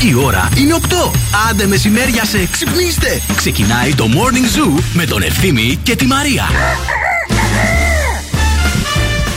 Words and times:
Η 0.00 0.14
ώρα 0.24 0.48
είναι 0.56 0.74
8. 0.88 1.10
Άντε 1.50 1.66
μεσημέρια 1.66 2.24
σε 2.24 2.48
ξυπνήστε. 2.52 3.20
Ξεκινάει 3.36 3.94
το 3.94 4.04
Morning 4.14 4.58
Zoo 4.58 4.82
με 4.92 5.04
τον 5.04 5.22
Ευθύμη 5.22 5.80
και 5.82 5.96
τη 5.96 6.06
Μαρία. 6.06 6.44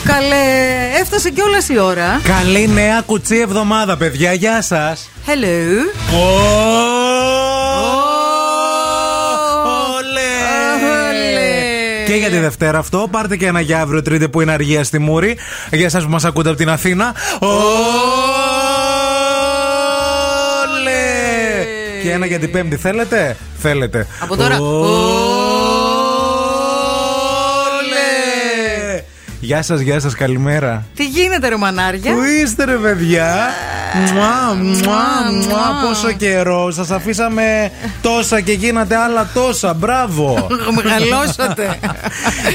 Καλέ, 0.04 1.00
έφτασε 1.00 1.30
κιόλα 1.30 1.58
η 1.70 1.78
ώρα. 1.78 2.22
Καλή 2.24 2.68
νέα 2.68 3.02
κουτσή 3.02 3.38
εβδομάδα, 3.38 3.98
παιδιά. 3.98 4.34
Γεια 4.34 4.62
σας. 4.62 5.10
Hello. 5.26 5.68
Και 6.12 6.87
για 12.18 12.30
τη 12.30 12.38
Δευτέρα 12.38 12.78
αυτό, 12.78 13.08
πάρτε 13.12 13.38
και 13.38 13.46
ένα 13.46 13.60
για 13.60 13.82
αύριο 13.82 14.02
Τρίτη 14.02 14.30
που 14.30 14.42
είναι 14.42 14.52
αργία 14.52 14.84
στη 14.84 15.00
Μούρη. 15.00 15.38
Για 15.72 15.86
εσάς 15.86 16.04
που 16.04 16.10
μας 16.10 16.26
ακούτε 16.26 16.50
από 16.50 16.58
την 16.58 16.70
Αθήνα. 16.70 17.16
Και 22.04 22.12
ένα 22.12 22.26
για 22.26 22.40
την 22.40 22.52
Πέμπτη 22.52 22.76
θέλετε; 22.76 23.38
Θέλετε. 23.58 24.08
Από 24.20 24.36
τώρα. 24.38 24.60
Γεια 29.40 29.62
σας, 29.62 29.80
γεια 29.80 30.00
σας, 30.00 30.16
καλημέρα. 30.16 30.86
Τι 30.96 31.06
γίνεται, 31.06 31.48
ρε 31.48 31.56
μανάρια; 31.58 32.12
Πού 32.12 32.24
είστε, 32.24 32.66
ρε 32.66 32.76
παιδιά; 32.76 33.50
Μουά, 33.94 34.54
μουά, 34.54 35.32
μουά. 35.32 35.88
Πόσο 35.88 36.12
καιρό. 36.12 36.72
Σας 36.72 36.92
αφήσαμε 36.92 37.72
τόσα 38.02 38.42
και 38.42 38.52
γίνατε 38.52 38.96
άλλα 38.96 39.30
τόσα. 39.34 39.74
Μπράβο. 39.74 40.48
Μεγαλώσατε. 40.84 41.80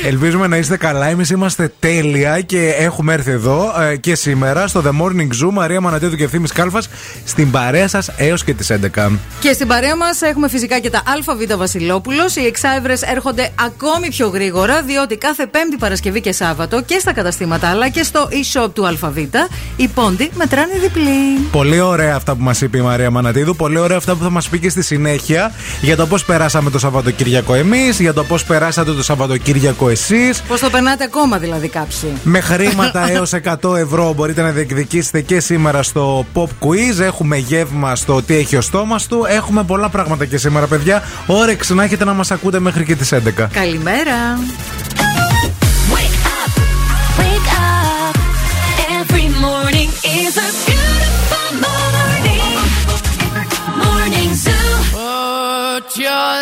Ελπίζουμε 0.06 0.46
να 0.46 0.56
είστε 0.56 0.77
καλά. 0.77 1.06
Εμείς 1.06 1.30
είμαστε 1.30 1.72
τέλεια 1.78 2.41
και 2.41 2.75
έχουμε 2.78 3.12
έρθει 3.12 3.30
εδώ 3.30 3.80
ε, 3.80 3.97
και 3.97 4.14
σήμερα 4.14 4.66
στο 4.66 4.83
The 4.86 5.03
Morning 5.03 5.44
Zoo. 5.44 5.50
Μαρία 5.53 5.80
Μανατέδου 5.80 6.16
και 6.16 6.25
ευθύνη 6.25 6.48
Κάλφας 6.48 6.88
στην 7.25 7.50
παρέα 7.50 7.88
σας 7.88 8.10
έως 8.16 8.44
και 8.44 8.55
τις 8.55 8.72
11. 8.97 9.10
Και 9.41 9.53
στην 9.53 9.66
παρέα 9.66 9.97
μας 9.97 10.22
έχουμε 10.22 10.48
φυσικά 10.48 10.78
και 10.78 10.91
τα 10.91 11.03
ΑΒ 11.06 11.56
Βασιλόπουλος. 11.56 12.36
Οι 12.36 12.44
εξάευρες 12.47 13.03
έρχονται 13.03 13.50
ακόμη 13.64 14.08
πιο 14.08 14.28
γρήγορα, 14.28 14.83
διότι 14.83 15.16
κάθε 15.16 15.47
Πέμπτη, 15.47 15.77
Παρασκευή 15.77 16.20
και 16.20 16.33
Σάββατο 16.33 16.83
και 16.83 16.98
στα 16.98 17.12
καταστήματα 17.12 17.69
αλλά 17.69 17.88
και 17.88 18.03
στο 18.03 18.28
e-shop 18.30 18.69
του 18.75 18.86
ΑΒ 18.86 19.16
οι 19.77 19.88
πόντι 19.88 20.30
μετράνε 20.34 20.72
διπλή. 20.80 21.31
Πολύ 21.50 21.80
ωραία 21.80 22.16
αυτά 22.16 22.34
που 22.34 22.42
μας 22.42 22.61
είπε 22.61 22.78
η 22.78 22.80
Μαρία 22.80 23.11
Μανατίδου. 23.11 23.56
Πολύ 23.56 23.78
ωραία 23.78 23.97
αυτά 23.97 24.14
που 24.14 24.22
θα 24.22 24.30
μας 24.30 24.48
πει 24.48 24.58
και 24.58 24.69
στη 24.69 24.83
συνέχεια 24.83 25.52
για 25.80 25.97
το 25.97 26.06
πώς 26.06 26.25
περάσαμε 26.25 26.70
το 26.70 26.78
Σαββατοκύριακο 26.78 27.55
εμείς, 27.55 28.00
για 28.00 28.12
το 28.12 28.25
πώς 28.25 28.44
περάσατε 28.44 28.92
το 28.92 29.02
Σαββατοκύριακο 29.02 29.88
εσείς. 29.88 30.42
Πώς 30.42 30.60
το 30.60 30.70
περνάτε 30.70 31.05
ακόμα 31.05 31.38
δηλαδή 31.38 31.69
κάποιοι. 31.69 32.12
Με 32.22 32.41
χρήματα 32.41 33.10
έως 33.12 33.33
100 33.62 33.77
ευρώ 33.77 34.12
μπορείτε 34.12 34.42
να 34.42 34.50
διεκδικήσετε 34.50 35.20
και 35.20 35.41
σήμερα 35.41 35.83
στο 35.83 36.27
Pop 36.34 36.48
Quiz. 36.66 37.00
Έχουμε 37.00 37.36
γεύμα 37.36 37.97
στο 37.97 38.22
τι 38.22 38.34
έχει 38.34 38.56
ο 38.56 38.60
στόμας 38.60 39.06
του. 39.06 39.25
Έχουμε 39.28 39.62
πολλά 39.64 39.88
πράγματα 39.88 40.25
και 40.25 40.38
σήμερα, 40.38 40.66
παιδιά. 40.66 41.03
Όρεξη 41.27 41.75
να 41.75 41.84
έχετε 41.84 42.05
να 42.05 42.12
μας 42.12 42.30
ακούτε 42.30 42.60
μέχρι 42.60 42.84
και 42.84 42.97
τις 42.97 43.12
11. 43.12 43.48
Καλημέρα. 43.53 44.38
Your 55.98 56.41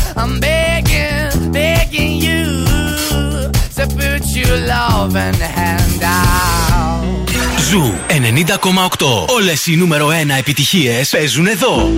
handout. 5.58 6.76
Ζου 7.70 7.92
90,8. 8.08 9.26
Όλες 9.28 9.66
οι 9.66 9.76
νούμερο 9.76 10.08
1 10.08 10.10
επιτυχίες 10.38 11.08
παίζουν 11.08 11.46
εδώ. 11.46 11.90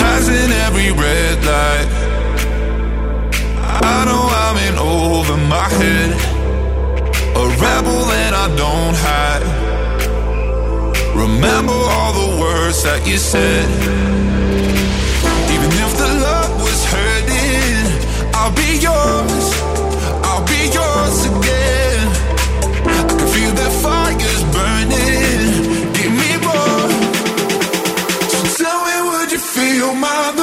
Passing 0.00 0.50
every 0.66 0.90
red 1.04 1.38
light. 1.52 1.90
I 3.94 3.98
know 4.06 4.24
I'm 4.44 4.56
in 4.68 4.76
over 4.78 5.36
my 5.54 5.68
head. 5.78 6.10
A 7.42 7.44
rebel 7.64 8.00
that 8.12 8.32
I 8.44 8.46
don't 8.62 8.96
hide. 9.06 9.46
Remember 11.24 11.78
all 11.94 12.12
the 12.22 12.30
words 12.42 12.78
that 12.86 13.00
you 13.08 13.18
said. 13.32 13.68
you're 29.83 29.93
my 29.95 30.42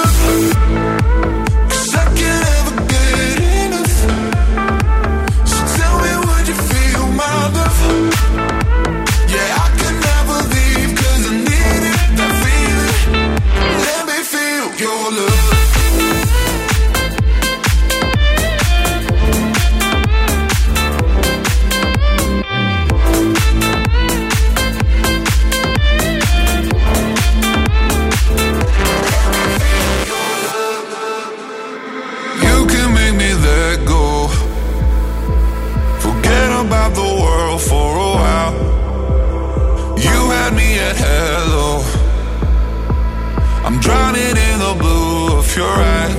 drowning 43.91 44.37
in 44.51 44.59
the 44.61 44.75
blue 44.79 45.39
of 45.39 45.57
your 45.57 45.67
eyes. 45.67 46.10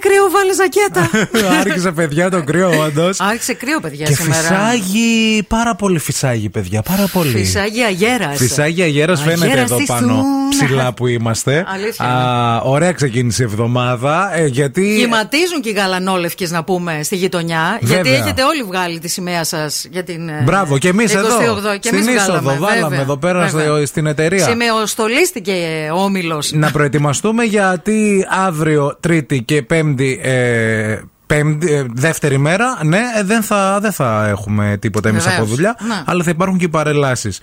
Κάνει 0.00 0.14
κρύο, 0.14 0.30
βάλει 0.30 0.52
ζακέτα. 0.52 1.28
Άρχισε 1.60 1.92
παιδιά 1.92 2.30
το 2.30 2.42
κρύο, 2.44 2.70
όντως. 2.86 3.20
Άρχισε 3.20 3.54
κρύο, 3.54 3.80
παιδιά, 3.80 4.06
Και 4.06 4.14
σήμερα. 4.14 4.40
φυσάγει, 4.40 5.42
πάρα 5.48 5.74
πολύ 5.74 5.98
φυσάγει, 5.98 6.48
παιδιά. 6.48 6.82
Πάρα 6.82 7.06
πολύ. 7.12 7.30
Φυσάγει 7.30 7.82
αγέρας. 7.82 8.36
Φυσάγει 8.36 8.82
αγέρας 8.82 9.22
φαίνεται 9.22 9.44
Αγέρας 9.44 9.64
εδώ 9.70 9.76
στη 9.76 9.84
πάνω 9.86 10.06
Θούνα. 10.06 10.22
ψηλά 10.48 10.92
που 10.92 11.06
είμαστε. 11.06 11.64
Αλήθεια 11.74 12.04
Α, 12.06 12.60
ωραία 12.60 12.92
ξεκίνησε 12.92 13.42
η 13.42 13.44
εβδομάδα. 13.46 14.30
ε, 14.38 14.46
γιατί. 14.46 14.96
Κυματίζουν 14.98 15.60
και 15.60 15.68
οι 15.68 15.72
γαλανόλευκες 15.72 16.50
να 16.50 16.64
πούμε 16.64 17.00
στη 17.02 17.16
γειτονιά. 17.16 17.78
Γιατί 17.80 18.08
Βέβαια. 18.08 18.24
έχετε 18.24 18.42
όλοι 18.42 18.62
βγάλει 18.62 18.98
τη 18.98 19.08
σημαία 19.08 19.44
σας 19.44 19.86
για 19.90 20.02
την. 20.04 20.28
ε, 20.28 20.42
Μπράβο, 20.44 20.78
και 20.78 20.88
εμείς 20.88 21.12
28. 21.14 21.16
εδώ. 21.56 21.78
Και 21.78 21.88
στην 21.88 21.98
εμείς 21.98 22.14
είσοδο, 22.14 22.38
βγάλαμε, 22.40 22.58
βάλαμε 22.66 22.82
βέβαια, 22.88 23.00
εδώ 23.00 23.16
πέρα 23.16 23.48
στο- 23.48 23.56
βέβαια. 23.58 23.86
στην 23.86 24.06
εταιρεία. 24.06 24.44
Σημεοστολίστηκε 24.44 25.52
ο 25.94 26.02
όμιλος. 26.02 26.52
Να 26.52 26.70
προετοιμαστούμε 26.70 27.44
γιατί 27.44 28.26
αύριο, 28.46 28.96
Τρίτη 29.00 29.42
και 29.42 29.62
Πέμπτη. 29.62 29.84
Ε, 30.22 31.00
Πέμπτη, 31.26 31.72
ε, 31.72 31.84
δεύτερη 31.94 32.38
μέρα, 32.38 32.78
ναι, 32.82 32.98
ε, 33.18 33.22
δεν 33.22 33.42
θα, 33.42 33.78
δεν 33.80 33.92
θα 33.92 34.26
έχουμε 34.28 34.76
τίποτα 34.80 35.08
εμείς 35.08 35.22
Βεβαίως. 35.24 35.40
από 35.42 35.54
δουλειά, 35.54 35.76
Ναι. 35.88 36.02
αλλά 36.06 36.22
θα 36.22 36.30
υπάρχουν 36.30 36.58
και 36.58 36.64
οι 36.64 36.68
παρελάσεις. 36.68 37.38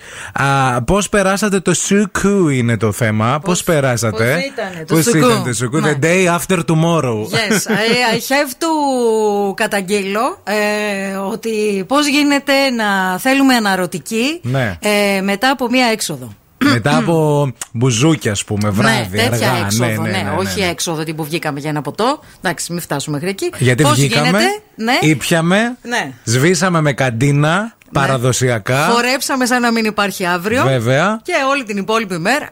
Πώς 0.84 1.08
περάσατε 1.08 1.60
το 1.60 1.74
σουκού 1.74 2.48
είναι 2.48 2.76
το 2.76 2.92
θέμα. 2.92 3.38
Πώς 3.40 3.62
περάσατε; 3.64 4.16
πώς 4.34 4.44
ήτανε 4.44 4.84
το 4.86 4.94
Πώς 4.94 5.04
σουκού; 5.04 5.16
ήταν 5.18 5.44
το 5.44 5.52
σουκού; 5.52 5.80
Ναι. 5.80 5.98
The 6.00 6.04
day 6.04 6.36
after 6.38 6.58
tomorrow. 6.66 7.18
Yes, 7.22 7.70
I, 7.70 8.12
I 8.14 8.18
have 8.18 8.50
to 8.58 9.54
καταγγείλω 9.54 10.40
ε, 10.44 11.16
ότι 11.16 11.84
πώς 11.88 12.06
γίνεται 12.08 12.52
να 12.70 13.18
θέλουμε 13.18 13.54
αναρωτική 13.54 14.40
Ναι. 14.42 14.78
ε, 14.80 15.20
μετά 15.20 15.50
από 15.50 15.68
μία 15.70 15.86
έξοδο. 15.86 16.32
Μετά 16.72 16.96
από 16.96 17.52
μπουζούκια, 17.72 18.32
ας 18.32 18.44
πούμε, 18.44 18.70
βράδυ, 18.70 19.16
ναι, 19.16 19.28
τέτοια 19.28 19.50
αργά. 19.50 19.64
έξοδο, 19.64 20.02
ναι, 20.02 20.10
ναι, 20.10 20.22
ναι, 20.22 20.34
όχι 20.38 20.60
ναι. 20.60 20.66
έξοδο 20.66 21.04
τι 21.04 21.14
που 21.14 21.24
βγήκαμε 21.24 21.60
για 21.60 21.70
ένα 21.70 21.82
ποτό. 21.82 22.20
Εντάξει, 22.42 22.72
μην 22.72 22.80
φτάσουμε 22.80 23.16
μέχρι 23.16 23.30
εκεί. 23.30 23.50
Γιατί 23.58 23.82
Πώς 23.82 23.92
βγήκαμε, 23.92 24.26
γίνεται, 24.26 24.44
ναι, 24.74 24.98
ήπιαμε, 25.00 25.76
Ναι. 25.82 26.12
σβήσαμε 26.24 26.80
με 26.80 26.92
καντίνα, 26.92 27.76
παραδοσιακά. 27.92 28.88
χορέψαμε 28.92 29.46
σαν 29.46 29.60
να 29.60 29.72
μην 29.72 29.84
υπάρχει 29.84 30.26
αύριο. 30.26 30.62
Βέβαια. 30.62 31.20
Και 31.22 31.32
όλη 31.50 31.64
την 31.64 31.76
υπόλοιπη 31.76 32.18
μέρα. 32.18 32.48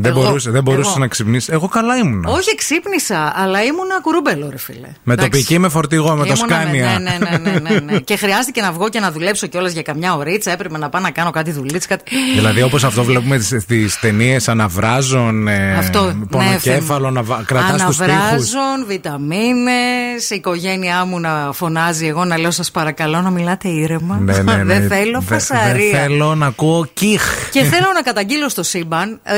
Δεν 0.00 0.10
Εγώ. 0.12 0.22
μπορούσε, 0.22 0.50
δεν 0.50 0.62
μπορούσες 0.62 0.90
Εγώ. 0.90 0.98
να 1.00 1.06
ξυπνήσεις. 1.06 1.48
Εγώ 1.48 1.68
καλά 1.68 1.96
ήμουνα. 1.96 2.30
Όχι, 2.30 2.54
ξύπνησα, 2.54 3.32
αλλά 3.36 3.62
ήμουνα 3.64 4.00
κουρούμπελο, 4.02 4.48
ρε 4.50 4.58
φίλε. 4.58 4.88
Με 5.02 5.12
Εντάξει. 5.12 5.30
τοπική 5.30 5.58
με 5.58 5.68
φορτηγό, 5.68 6.14
με 6.16 6.26
το 6.26 6.32
Ήμουνα 6.36 6.56
με- 6.56 6.62
σκάνια. 6.62 6.98
Ναι, 6.98 7.18
ναι, 7.20 7.38
ναι, 7.38 7.50
ναι, 7.50 7.70
ναι, 7.70 7.80
ναι. 7.92 7.98
και 7.98 8.16
χρειάστηκε 8.16 8.60
να 8.60 8.72
βγω 8.72 8.88
και 8.88 9.00
να 9.00 9.10
δουλέψω 9.12 9.46
κιόλας 9.46 9.72
για 9.72 9.82
καμιά 9.82 10.14
ωρίτσα. 10.14 10.50
Έπρεπε 10.50 10.78
να 10.78 10.88
πάω 10.88 11.02
να 11.02 11.10
κάνω 11.10 11.30
κάτι 11.30 11.50
δουλίτσα. 11.50 11.88
Κάτι... 11.88 12.02
Δηλαδή 12.34 12.62
όπως 12.62 12.84
αυτό 12.84 13.04
βλέπουμε 13.04 13.38
στις 13.38 13.88
ταινίες 14.00 14.48
αναβράζων, 14.48 15.48
ε, 15.48 15.74
Αυτό, 15.78 16.14
πονοκέφαλο, 16.30 17.10
να 17.10 17.22
βα- 17.22 17.42
κρατάς 17.46 17.84
τους 17.84 17.96
τοίχους. 17.96 18.12
Αναβράζων, 18.12 18.84
βιταμίνες, 18.86 20.30
η 20.30 20.34
οικογένειά 20.34 21.04
μου 21.04 21.20
να 21.20 21.50
φωνάζει, 21.52 22.06
εγώ 22.06 22.24
να 22.24 22.38
λέω 22.38 22.50
σας 22.50 22.70
παρακαλώ 22.70 23.20
να 23.20 23.30
μιλάτε 23.30 23.68
ήρεμα. 23.68 24.18
Ναι, 24.22 24.36
ναι, 24.42 24.54
ναι. 24.56 24.64
δεν 24.64 24.88
θέλω 24.88 25.20
Δε- 25.20 25.34
φασαρία. 25.34 25.90
Δεν 25.90 26.00
θέλω 26.00 26.34
να 26.34 26.46
ακούω 26.46 26.86
κιχ. 26.94 27.22
Και 27.50 27.62
θέλω 27.62 27.86
να 27.94 28.02
καταγγείλω 28.02 28.48
στο 28.48 28.62
σύμπαν 28.62 29.20
ε, 29.22 29.34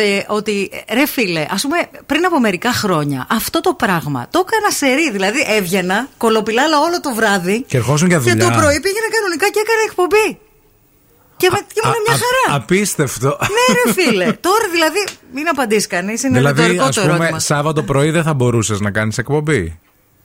ότι 0.50 0.70
ρε 0.92 1.06
φίλε, 1.06 1.46
ας 1.50 1.62
πούμε 1.62 1.78
πριν 2.06 2.24
από 2.24 2.40
μερικά 2.40 2.72
χρόνια 2.72 3.26
αυτό 3.30 3.60
το 3.60 3.74
πράγμα 3.74 4.26
το 4.30 4.44
έκανα 4.46 4.70
σερί. 4.72 5.10
Δηλαδή 5.10 5.44
έβγαινα 5.56 6.08
κολοπηλάλα 6.16 6.78
όλο 6.80 7.00
το 7.00 7.14
βράδυ. 7.14 7.62
Και 7.68 7.76
ερχόσουν 7.76 8.08
για 8.08 8.18
Και 8.18 8.30
δουλειά. 8.30 8.44
το 8.44 8.50
πρωί 8.58 8.80
πήγαινα 8.80 9.08
κανονικά 9.16 9.46
και 9.50 9.60
έκανα 9.64 9.82
εκπομπή. 9.88 10.38
Και, 11.36 11.48
με, 11.52 11.58
και 11.74 11.80
ήμουν 11.84 11.96
μια 12.06 12.14
Α- 12.14 12.18
χαρά. 12.24 12.54
α- 12.58 12.62
Απίστευτο. 12.62 13.28
Ναι, 13.40 13.74
ρε 13.84 13.92
φίλε. 13.92 14.32
Τώρα 14.32 14.66
δηλαδή, 14.72 15.04
μην 15.34 15.48
απαντήσεις 15.48 15.86
κανείς. 15.86 16.22
Είναι 16.22 16.38
δηλαδή, 16.38 16.60
ρητορικό 16.60 16.84
ας 16.84 16.94
το 16.94 17.00
πούμε, 17.00 17.14
ερώτημα. 17.14 17.38
Σάββατο 17.38 17.82
πρωί 17.82 18.10
δεν 18.10 18.22
θα 18.22 18.34
μπορούσες 18.34 18.80
να 18.80 18.90
κάνεις 18.90 19.18
εκπομπή. 19.18 19.78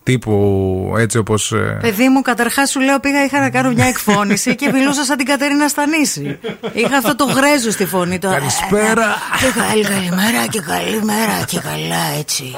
Τύπου 0.06 0.96
έτσι 0.98 1.18
όπως. 1.18 1.54
Παιδί 1.82 2.10
μου, 2.10 2.22
καταρχάς 2.22 2.70
σου 2.70 2.80
λέω 2.80 3.00
πήγα, 3.00 3.24
είχα 3.24 3.40
να 3.40 3.50
κάνω 3.50 3.72
μια 3.72 3.86
εκφώνηση 3.86 4.56
και 4.56 4.72
μιλούσα 4.72 5.04
σαν 5.04 5.18
την 5.18 5.26
Κατερίνα 5.26 5.68
Στανίση. 5.68 6.40
Είχα 6.74 6.98
αυτό 6.98 7.16
το 7.16 7.26
γρέζο 7.26 7.72
στη 7.72 7.86
φωνή. 7.86 8.20
Το... 8.20 8.30
Καλησπέρα. 8.30 9.16
Και 9.40 9.60
καλή 9.60 9.84
καλημέρα 9.84 10.48
και 10.50 10.62
καλή 10.62 11.04
μέρα 11.04 11.44
και 11.48 11.60
καλά 11.60 12.20
έτσι. 12.20 12.56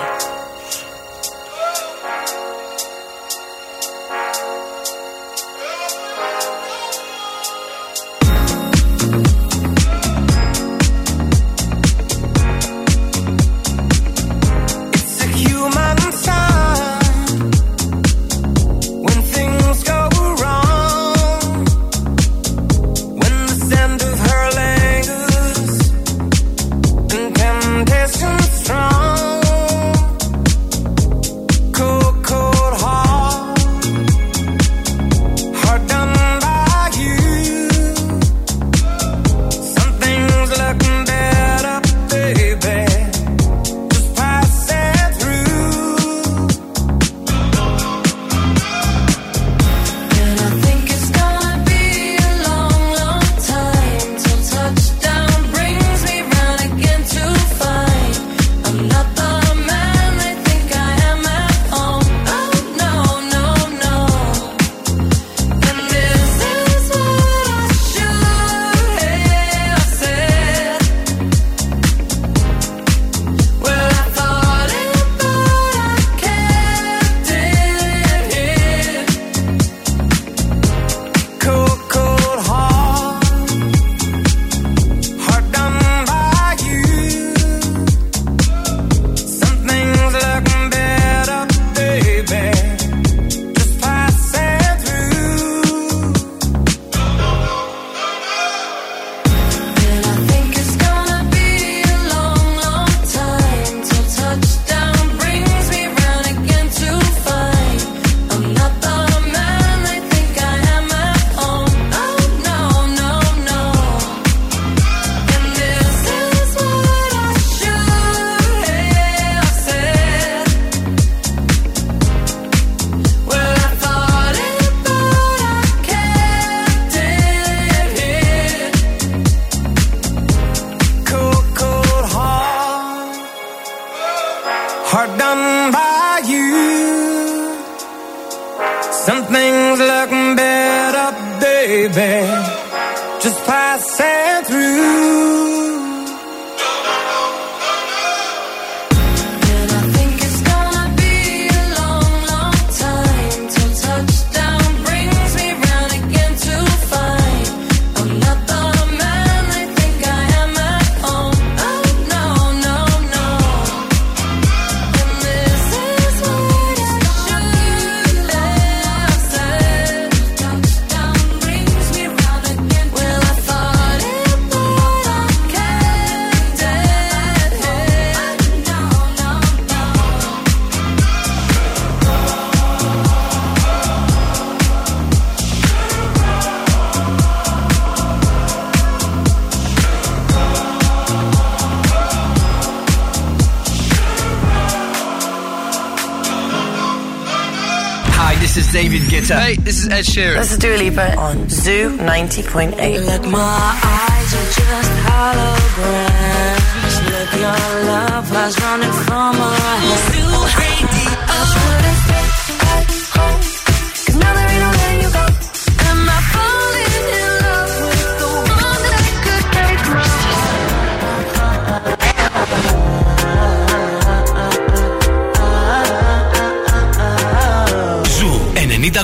Hey, 199.28 199.58
this 199.58 199.84
is 199.84 199.90
Ed 199.90 200.06
Sheeran. 200.06 200.38
This 200.38 200.54
is 200.54 200.58
Dua 200.58 200.78
Lipa 200.78 201.18
on 201.18 201.50
Zoo 201.50 201.98
90.8. 201.98 203.30
My 203.30 203.76
eyes 203.84 204.34
are 204.34 204.52
just 204.56 204.92
holograms. 205.04 206.68
Look, 207.12 207.32
your 207.36 207.60
love 207.92 208.32
was 208.32 208.56
running 208.62 208.92
from 209.04 209.36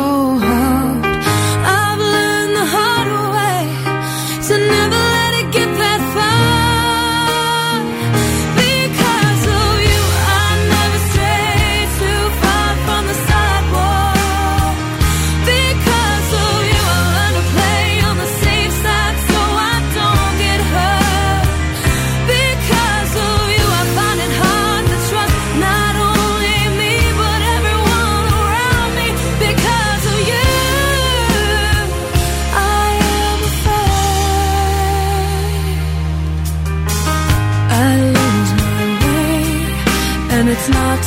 know 0.00 0.38
how 0.38 0.99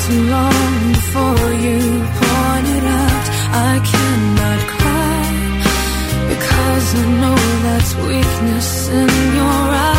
too 0.01 0.23
long 0.35 0.91
before 0.91 1.53
you 1.65 1.79
point 2.19 2.67
it 2.77 2.85
out 3.01 3.25
I 3.69 3.73
cannot 3.91 4.59
cry 4.75 5.21
because 6.29 6.95
I 6.95 7.05
know 7.21 7.37
that's 7.65 7.95
weakness 7.95 8.89
in 8.89 9.09
your 9.35 9.65
eyes. 9.85 9.92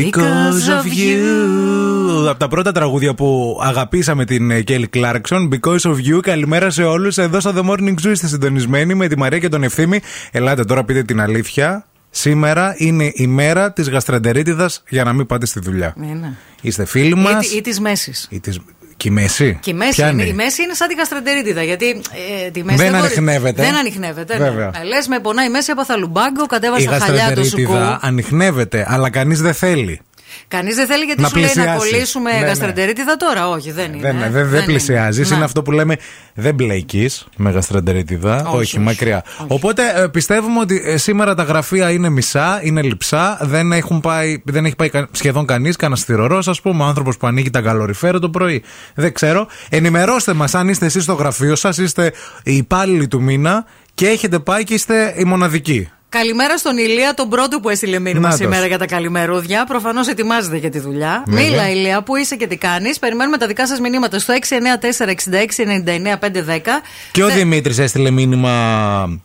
Because 0.00 0.68
of 0.68 0.84
you. 0.84 2.28
Από 2.28 2.38
τα 2.38 2.48
πρώτα 2.48 2.72
τραγούδια 2.72 3.14
που 3.14 3.58
αγαπήσαμε 3.62 4.24
την 4.24 4.50
ε, 4.50 4.60
Κέλλη 4.60 4.86
Κλάρκσον. 4.86 5.50
Because 5.52 5.80
of 5.80 5.94
you. 5.94 6.20
Καλημέρα 6.20 6.70
σε 6.70 6.82
όλους. 6.82 7.18
Εδώ 7.18 7.40
στο 7.40 7.52
The 7.56 7.70
Morning 7.70 7.94
Zoo 8.06 8.10
είστε 8.10 8.26
συντονισμένοι 8.26 8.94
με 8.94 9.08
τη 9.08 9.18
Μαρία 9.18 9.38
και 9.38 9.48
τον 9.48 9.62
Ευθύμη. 9.62 10.00
Ελάτε 10.30 10.64
τώρα, 10.64 10.84
πείτε 10.84 11.02
την 11.02 11.20
αλήθεια. 11.20 11.86
Σήμερα 12.10 12.74
είναι 12.76 13.12
η 13.14 13.26
μέρα 13.26 13.72
της 13.72 13.88
γαστρεντερίτιδας 13.88 14.82
για 14.88 15.04
να 15.04 15.12
μην 15.12 15.26
πάτε 15.26 15.46
στη 15.46 15.60
δουλειά. 15.60 15.94
Ναι, 15.96 16.06
ναι. 16.06 16.32
Είστε 16.60 16.84
φίλοι 16.84 17.14
μας. 17.14 17.52
Ή, 17.52 17.56
ή 17.56 17.60
της 17.60 17.80
μέσης. 17.80 18.28
Και 19.00 19.08
η 19.08 19.10
μέση; 19.10 19.58
Και 19.62 19.70
η 19.70 19.74
μέση, 19.74 19.90
Ποια 19.94 20.08
είναι, 20.08 20.22
είναι; 20.22 20.30
η 20.30 20.34
μέση 20.34 20.62
είναι 20.62 20.74
σαν 20.74 20.88
τη 20.88 20.94
γαστρεντερίτιδα. 20.94 21.62
Γιατί 21.62 22.00
ε, 22.46 22.50
τη 22.50 22.64
μέση 22.64 22.78
Δεν 22.78 22.90
μπορεί- 22.90 23.02
ανιχνεύεται. 23.04 23.62
Δεν 23.62 23.76
ανιχνεύεται. 23.76 24.38
Ναι. 24.38 24.44
Βέβαια. 24.50 24.70
Λες 24.84 25.06
με 25.08 25.18
πονάει 25.18 25.46
η 25.46 25.50
μέση 25.50 25.70
από 25.70 25.84
θαλουμπάγκο, 25.84 26.42
Η 26.42 26.46
κατέβασα 26.46 26.90
χαλιά 26.98 27.32
του 27.34 27.44
σουκού. 27.44 27.62
γαστρεντερίτιδα 27.62 27.98
ανοιχνεύεται, 28.02 28.86
αλλά 28.88 29.10
κανείς 29.10 29.40
δεν 29.40 29.54
θέλει. 29.54 30.00
Κανείς 30.50 30.74
δεν 30.74 30.86
θέλει 30.86 31.04
γιατί 31.04 31.20
Να 31.22 31.28
σου 31.28 31.36
λέει 31.36 31.44
να 31.44 31.52
πλησιάσει. 31.52 31.78
κολλήσουμε 31.90 32.32
Ναι, 32.32 32.38
ναι. 32.38 32.46
γαστρεντερίτιδα 32.46 33.16
τώρα; 33.16 33.48
Όχι, 33.48 33.70
δεν 33.72 33.92
είναι. 33.92 34.00
Δεν, 34.12 34.16
ε. 34.22 34.30
δεν, 34.30 34.48
δεν 34.48 34.54
είναι. 34.56 34.64
πλησιάζει. 34.64 35.22
Να. 35.28 35.34
Είναι 35.36 35.44
αυτό 35.44 35.62
που 35.62 35.72
λέμε 35.72 35.96
δεν 36.34 36.54
μπλέκεις 36.54 37.26
με 37.36 37.50
γαστρεντερίτιδα. 37.50 38.46
Όχι, 38.46 38.56
όχι, 38.56 38.78
μακριά. 38.78 39.24
Οπότε 39.46 39.82
ε, 39.96 40.06
πιστεύουμε 40.06 40.60
ότι 40.60 40.82
ε, 40.84 40.96
σήμερα 40.96 41.34
τα 41.34 41.42
γραφεία 41.42 41.90
είναι 41.90 42.08
μισά, 42.08 42.60
είναι 42.62 42.82
λυψά. 42.82 43.38
Δεν, 43.42 43.72
έχουν 43.72 44.00
πάει, 44.00 44.42
δεν 44.44 44.64
έχει 44.64 44.76
πάει 44.76 44.88
κα- 44.88 45.08
σχεδόν 45.12 45.46
κανείς, 45.46 45.76
κανένας 45.76 46.04
θηρορός, 46.04 46.48
ας 46.48 46.60
πούμε. 46.60 46.82
Ο 46.82 46.86
άνθρωπος 46.86 47.16
που 47.16 47.26
ανοίγει 47.26 47.50
τα 47.50 47.60
καλοριφέρα 47.60 48.18
το 48.18 48.30
πρωί. 48.30 48.62
Δεν 48.94 49.12
ξέρω. 49.12 49.46
Ενημερώστε 49.68 50.32
μας 50.32 50.54
αν 50.54 50.68
είστε 50.68 50.86
εσείς 50.86 51.02
στο 51.02 51.12
γραφείο 51.12 51.54
σας, 51.56 51.78
είστε 51.78 52.12
οι 52.42 52.56
υπάλληλοι 52.56 53.08
του 53.08 53.22
μήνα 53.22 53.64
και 53.94 54.06
έχετε 54.08 54.38
πάει 54.38 54.64
και 54.64 54.74
είστε 54.74 55.14
οι 55.16 55.24
μοναδικοί. 55.24 55.88
Καλημέρα 56.10 56.58
στον 56.58 56.76
Ηλία, 56.78 57.14
τον 57.14 57.28
πρώτο 57.28 57.60
που 57.60 57.68
έστειλε 57.68 57.98
μήνυμα 57.98 58.20
Νάτος. 58.20 58.38
σήμερα 58.38 58.66
για 58.66 58.78
τα 58.78 58.86
καλημερούδια. 58.86 59.64
Προφανώς 59.64 60.08
ετοιμάζεται 60.08 60.56
για 60.56 60.70
τη 60.70 60.78
δουλειά. 60.78 61.22
Βέβαια. 61.26 61.44
Μίλα, 61.44 61.70
Ηλία, 61.70 62.02
πού 62.02 62.16
είσαι 62.16 62.36
και 62.36 62.46
τι 62.46 62.56
κάνεις. 62.56 62.98
Περιμένουμε 62.98 63.36
τα 63.36 63.46
δικά 63.46 63.66
σας 63.66 63.80
μηνύματα 63.80 64.18
στο 64.18 64.32
694-6699-510. 64.32 66.80
Και 67.12 67.22
ο 67.22 67.28
Θε- 67.28 67.36
Δημήτρης 67.36 67.78
έστειλε 67.78 68.10
μήνυμα 68.10 69.20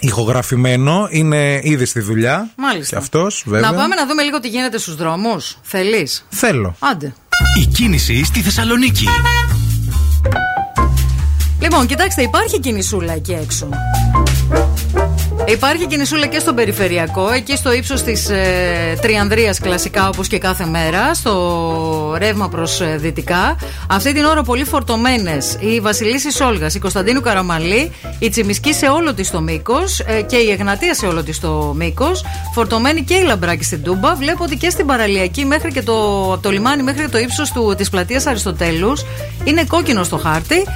ηχογραφημένο. 0.00 1.06
Είναι 1.10 1.60
ήδη 1.62 1.84
στη 1.84 2.00
δουλειά. 2.00 2.50
Μάλιστα. 2.56 2.96
Και 2.96 3.02
αυτός, 3.02 3.42
βέβαια. 3.46 3.70
Να 3.70 3.76
πάμε 3.76 3.94
να 3.94 4.06
δούμε 4.06 4.22
λίγο 4.22 4.40
τι 4.40 4.48
γίνεται 4.48 4.78
στους 4.78 4.94
δρόμους. 4.96 5.58
Θέλει. 5.62 6.08
Θέλω. 6.28 6.76
Άντε. 6.78 7.14
Η 7.62 7.66
κίνηση 7.66 8.24
στη 8.24 8.40
Θεσσαλονίκη. 8.40 9.06
Λοιπόν, 11.60 11.86
κοιτάξτε, 11.86 12.22
υπάρχει 12.22 12.60
κινησούλα 12.60 13.12
εκεί 13.12 13.32
έξω. 13.32 13.68
Υπάρχει 15.46 15.86
κινησούλα 15.86 16.26
και 16.26 16.38
στον 16.38 16.54
περιφερειακό, 16.54 17.30
εκεί 17.30 17.56
στο 17.56 17.72
ύψος 17.72 18.02
της 18.02 18.28
ε, 18.30 18.98
Τριανδρίας, 19.00 19.58
κλασικά 19.58 20.08
όπως 20.08 20.28
και 20.28 20.38
κάθε 20.38 20.66
μέρα, 20.66 21.14
στο 21.14 22.14
ρεύμα 22.18 22.48
προς 22.48 22.82
δυτικά. 22.96 23.56
Αυτή 23.88 24.12
την 24.12 24.24
ώρα 24.24 24.42
πολύ 24.42 24.64
φορτωμένες 24.64 25.56
η 25.60 25.80
Βασιλίση 25.80 26.42
Όλγας, 26.42 26.74
η 26.74 26.78
Κωνσταντίνου 26.78 27.20
Καραμαλή, 27.20 27.92
η 28.18 28.28
Τσιμισκή 28.28 28.74
σε 28.74 28.86
όλο 28.86 29.14
της 29.14 29.30
το 29.30 29.40
μήκος 29.40 30.02
και 30.26 30.36
η 30.36 30.50
Εγνατία 30.50 30.94
σε 30.94 31.06
όλο 31.06 31.22
της 31.22 31.40
το 31.40 31.72
μήκος. 31.76 32.24
Φορτωμένη 32.54 33.02
και 33.02 33.14
η 33.14 33.22
Λαμπράκη 33.22 33.64
στην 33.64 33.82
Τούμπα. 33.82 34.14
Βλέπω 34.14 34.44
ότι 34.44 34.56
και 34.56 34.70
στην 34.70 34.86
παραλιακή 34.86 35.44
μέχρι 35.44 35.72
και 35.72 35.82
το, 35.82 35.92
από 36.32 36.42
το 36.42 36.50
λιμάνι 36.50 36.82
μέχρι 36.82 37.02
και 37.02 37.08
το 37.08 37.18
ύψος 37.18 37.52
της 37.76 37.90
πλατείας 37.90 38.26
Αριστοτέλους 38.26 39.04
είναι 39.44 39.64
κόκκινο 39.64 40.02
στο 40.02 40.16
χάρτη. 40.16 40.66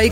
Ε, 0.00 0.08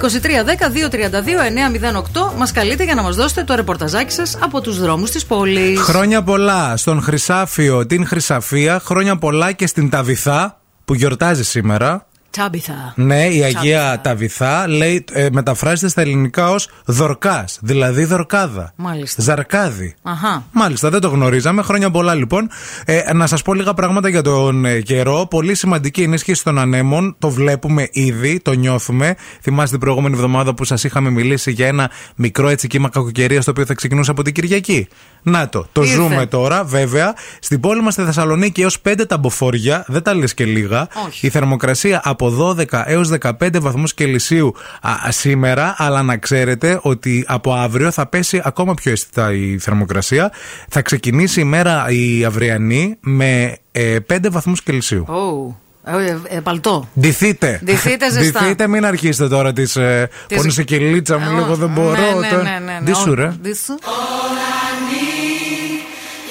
2310-232-908 2.30 2.32
μας 2.36 2.52
καλείτε 2.52 2.84
για 2.84 2.94
να 2.94 3.02
μας 3.02 3.16
δώσετε 3.16 3.44
το 3.44 3.52
ρεπορταζάκι 3.80 4.12
σας 4.12 4.38
από 4.42 4.60
τους 4.60 4.78
δρόμους 4.78 5.10
της 5.10 5.26
πόλης. 5.26 5.80
Χρόνια 5.80 6.22
πολλά 6.22 6.76
στον 6.76 7.02
Χρυσάφιο, 7.02 7.86
την 7.86 8.06
Χρυσαφία. 8.06 8.78
Χρόνια 8.78 9.16
πολλά 9.16 9.52
και 9.52 9.66
στην 9.66 9.90
Ταβιθά 9.90 10.60
που 10.84 10.94
γιορτάζει 10.94 11.44
σήμερα. 11.44 12.06
Τσάμπιθα. 12.30 12.92
Ναι, 12.96 13.26
η 13.26 13.42
Αγία 13.42 14.00
Ταβιθά. 14.02 14.18
Ταβιθά 14.18 14.68
λέει, 14.68 15.04
ε, 15.12 15.28
μεταφράζεται 15.32 15.88
στα 15.88 16.00
ελληνικά 16.00 16.50
ως 16.50 16.68
δορκάς, 16.84 17.58
δηλαδή 17.62 18.04
δορκάδα. 18.04 18.72
Μάλιστα. 18.76 19.22
Ζαρκάδι. 19.22 19.94
Αχα. 20.02 20.44
Μάλιστα, 20.52 20.90
δεν 20.90 21.00
το 21.00 21.08
γνωρίζαμε. 21.08 21.62
Χρόνια 21.62 21.90
πολλά 21.90 22.14
λοιπόν. 22.14 22.48
Ε, 22.84 23.12
να 23.12 23.26
σας 23.26 23.42
πω 23.42 23.54
λίγα 23.54 23.74
πράγματα 23.74 24.08
για 24.08 24.22
τον 24.22 24.64
ε, 24.64 24.80
καιρό. 24.80 25.26
Πολύ 25.30 25.54
σημαντική 25.54 26.02
ενίσχυση 26.02 26.44
των 26.44 26.58
ανέμων. 26.58 27.16
Το 27.18 27.30
βλέπουμε 27.30 27.88
ήδη, 27.92 28.40
το 28.40 28.52
νιώθουμε. 28.52 29.14
Θυμάστε 29.40 29.70
την 29.70 29.80
προηγούμενη 29.80 30.14
εβδομάδα 30.14 30.54
που 30.54 30.64
σας 30.64 30.84
είχαμε 30.84 31.10
μιλήσει 31.10 31.50
για 31.50 31.66
ένα 31.66 31.90
μικρό 32.16 32.48
έτσι 32.48 32.66
κύμα 32.66 32.88
κακοκαιρίας 32.88 33.44
το 33.44 33.50
οποίο 33.50 33.66
θα 33.66 33.74
ξεκινούσε 33.74 34.10
από 34.10 34.22
την 34.22 34.34
Κυριακή. 34.34 34.88
Να 35.22 35.48
το, 35.48 35.66
το 35.72 35.82
Ήρθε. 35.82 35.94
ζούμε 35.94 36.26
τώρα, 36.26 36.64
βέβαια. 36.64 37.14
Στην 37.40 37.60
πόλη 37.60 37.82
μας 37.82 37.92
στη 37.92 38.02
Θεσσαλονίκη 38.02 38.60
έως 38.62 38.80
5 38.88 39.04
ταμποφόρια, 39.08 39.84
δεν 39.86 40.02
τα 40.02 40.14
λες 40.14 40.34
και 40.34 40.44
λίγα. 40.44 40.88
Όχι. 41.06 41.26
Η 41.26 41.30
θερμοκρασία 41.30 42.00
από 42.20 42.54
12 42.70 42.82
έως 42.86 43.10
15 43.20 43.30
βαθμούς 43.60 43.94
Κελσίου 43.94 44.54
α, 44.80 44.90
α, 44.90 45.10
σήμερα, 45.10 45.74
αλλά 45.78 46.02
να 46.02 46.16
ξέρετε 46.16 46.78
ότι 46.82 47.24
από 47.28 47.52
αύριο 47.54 47.90
θα 47.90 48.06
πέσει 48.06 48.40
ακόμα 48.44 48.74
πιο 48.74 48.92
αισθητά 48.92 49.32
η 49.32 49.58
θερμοκρασία. 49.58 50.32
Θα 50.68 50.82
ξεκινήσει 50.82 51.40
η 51.40 51.44
μέρα 51.44 51.86
η 51.88 52.24
αυριανή 52.24 52.96
με 53.00 53.56
ε, 53.72 53.96
5 54.12 54.16
βαθμούς 54.30 54.62
Κελσίου. 54.62 55.04
Oh. 55.08 55.54
Ε, 55.84 56.36
ε, 56.36 56.40
παλτό. 56.40 56.88
Ντυθείτε. 57.00 57.60
Ντυθείτε 57.64 58.10
ζεστά. 58.18 58.40
Ντυθείτε, 58.40 58.66
μην 58.68 58.84
αρχίσετε 58.84 59.28
τώρα 59.28 59.52
τις. 59.52 59.76
Ε, 59.76 60.08
Τις- 60.26 60.36
Πόνισε 60.36 60.62
και 60.62 60.74
η 60.74 60.78
λίτσα 60.78 61.18
μου, 61.18 61.30
Ε, 61.30 61.34
λίγο 61.40 61.54
δεν 61.54 61.68
ναι, 61.68 61.74
μπορώ. 61.80 61.90
ναι, 62.20 62.28
τώρα. 62.28 62.42
ναι, 62.42 62.58
ναι, 62.64 62.72
ναι. 62.72 62.80
Ντύσου, 62.84 63.14
ρε. 63.14 63.34
Ντύσου. 63.40 63.74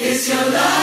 When 0.00 0.77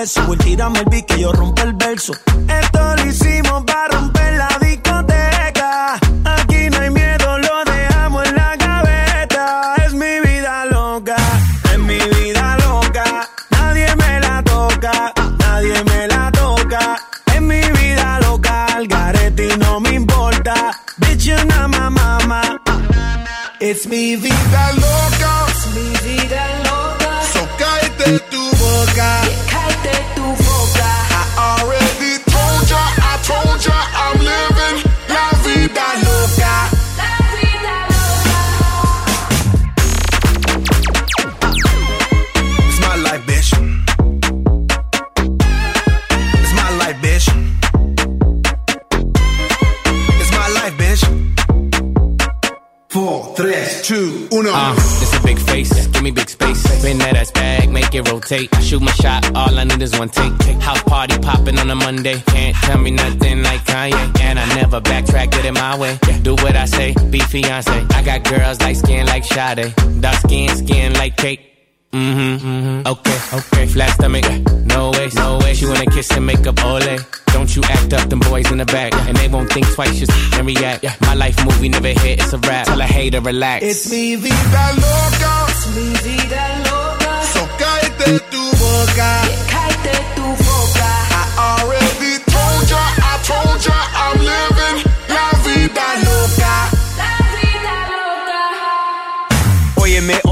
pa' 0.00 0.02
eso, 0.02 0.26
voy 0.26 0.36
tirame 0.38 0.78
el 0.80 0.84
pique, 0.86 1.20
yo 1.20 1.32
rompo 1.32 1.62
el 1.62 1.74
verso. 1.74 2.12
Esto 2.62 2.96
lo 2.96 3.06
hicimos 3.06 3.64
para 3.64 3.88
romper 3.88 4.32
la 4.34 4.48
discoteca. 4.60 5.94
Aquí 6.24 6.70
no 6.70 6.78
hay 6.78 6.90
miedo, 6.90 7.38
lo 7.38 7.64
dejamos 7.64 8.26
en 8.26 8.34
la 8.36 8.56
gaveta. 8.56 9.74
Es 9.84 9.92
mi 9.94 10.20
vida 10.20 10.64
loca, 10.66 11.16
es 11.72 11.78
mi 11.78 11.98
vida 11.98 12.56
loca. 12.58 13.28
Nadie 13.50 13.94
me 13.96 14.20
la 14.20 14.42
toca, 14.42 15.12
nadie 15.38 15.84
me 15.84 16.08
la 16.08 16.30
toca. 16.32 16.96
Es 17.34 17.40
mi 17.40 17.60
vida 17.60 18.20
loca, 18.20 18.66
al 18.66 18.86
garete 18.86 19.56
no 19.58 19.80
me 19.80 19.94
importa. 19.94 20.54
Bitch, 20.98 21.26
you're 21.26 21.44
not 21.46 21.70
my 21.70 21.88
mama. 21.88 22.60
It's 23.60 23.86
mi 23.86 24.16
vida 24.16 24.39
make 58.30 58.42
it 58.42 58.52
rotate. 58.52 58.54
I 58.54 58.60
shoot 58.60 58.82
my 58.82 58.92
shot, 58.92 59.36
all 59.36 59.58
I 59.58 59.64
need 59.64 59.82
is 59.82 59.98
one 59.98 60.08
take. 60.08 60.32
House 60.60 60.82
party 60.84 61.18
popping 61.18 61.58
on 61.58 61.70
a 61.70 61.74
Monday. 61.74 62.20
Can't 62.26 62.56
tell 62.56 62.78
me 62.78 62.90
nothing 62.90 63.42
like 63.42 63.64
Kanye. 63.64 64.20
And 64.20 64.38
I 64.38 64.46
never 64.54 64.80
backtrack, 64.80 65.30
get 65.30 65.44
it 65.44 65.52
my 65.52 65.78
way. 65.78 65.98
Do 66.22 66.34
what 66.34 66.56
I 66.56 66.66
say, 66.66 66.94
be 67.10 67.20
fiance. 67.20 67.86
I 67.90 68.02
got 68.02 68.24
girls 68.24 68.60
like 68.60 68.76
skin 68.76 69.06
like 69.06 69.24
Sade. 69.24 69.74
Dark 70.00 70.16
skin, 70.16 70.48
skin 70.56 70.94
like 70.94 71.16
cake. 71.16 71.46
Mm-hmm, 71.92 72.46
mm-hmm. 72.46 72.86
Okay, 72.86 73.18
okay. 73.38 73.66
Flat 73.66 73.90
stomach, 73.90 74.24
no 74.64 74.90
way, 74.92 75.08
no 75.14 75.38
way. 75.38 75.54
She 75.54 75.66
wanna 75.66 75.86
kiss 75.86 76.10
and 76.12 76.24
make 76.24 76.46
up 76.46 76.64
ole. 76.64 76.98
Don't 77.32 77.54
you 77.56 77.62
act 77.64 77.92
up, 77.92 78.08
them 78.08 78.20
boys 78.20 78.50
in 78.50 78.58
the 78.58 78.64
back. 78.64 78.94
And 79.08 79.16
they 79.16 79.28
won't 79.28 79.50
think 79.50 79.66
twice, 79.74 79.98
just 79.98 80.12
and 80.34 80.46
react. 80.46 80.84
My 81.00 81.14
life 81.14 81.36
movie 81.44 81.68
never 81.68 81.88
hit, 81.88 82.20
it's 82.20 82.32
a 82.32 82.38
rap. 82.38 82.66
Tell 82.66 82.80
a 82.80 82.84
hater, 82.84 83.20
relax. 83.20 83.64
It's 83.64 83.90
mi 83.90 84.14
vida 84.14 84.64
loca. 84.84 85.46
It's 85.48 85.66
mi 85.74 85.94
vida 86.04 86.62
loca. 86.70 87.24
So 87.34 87.89
cállate 88.00 88.20
tu 88.30 88.50
boca. 88.56 89.20
Cállate 89.48 89.92
tu 90.14 90.22
boca. 90.22 90.90
I 91.10 91.60
already 91.60 92.18
told 92.24 92.68
ya, 92.68 92.82
I 92.98 93.18
told 93.24 93.60
ya, 93.60 93.76
I'm 93.94 94.18
living 94.20 94.84
la 95.08 95.30
vida 95.44 95.86
loca. 96.04 96.54
la 96.96 97.12
vida 97.36 97.74
loca. 97.92 98.40
Óyeme, 99.76 100.20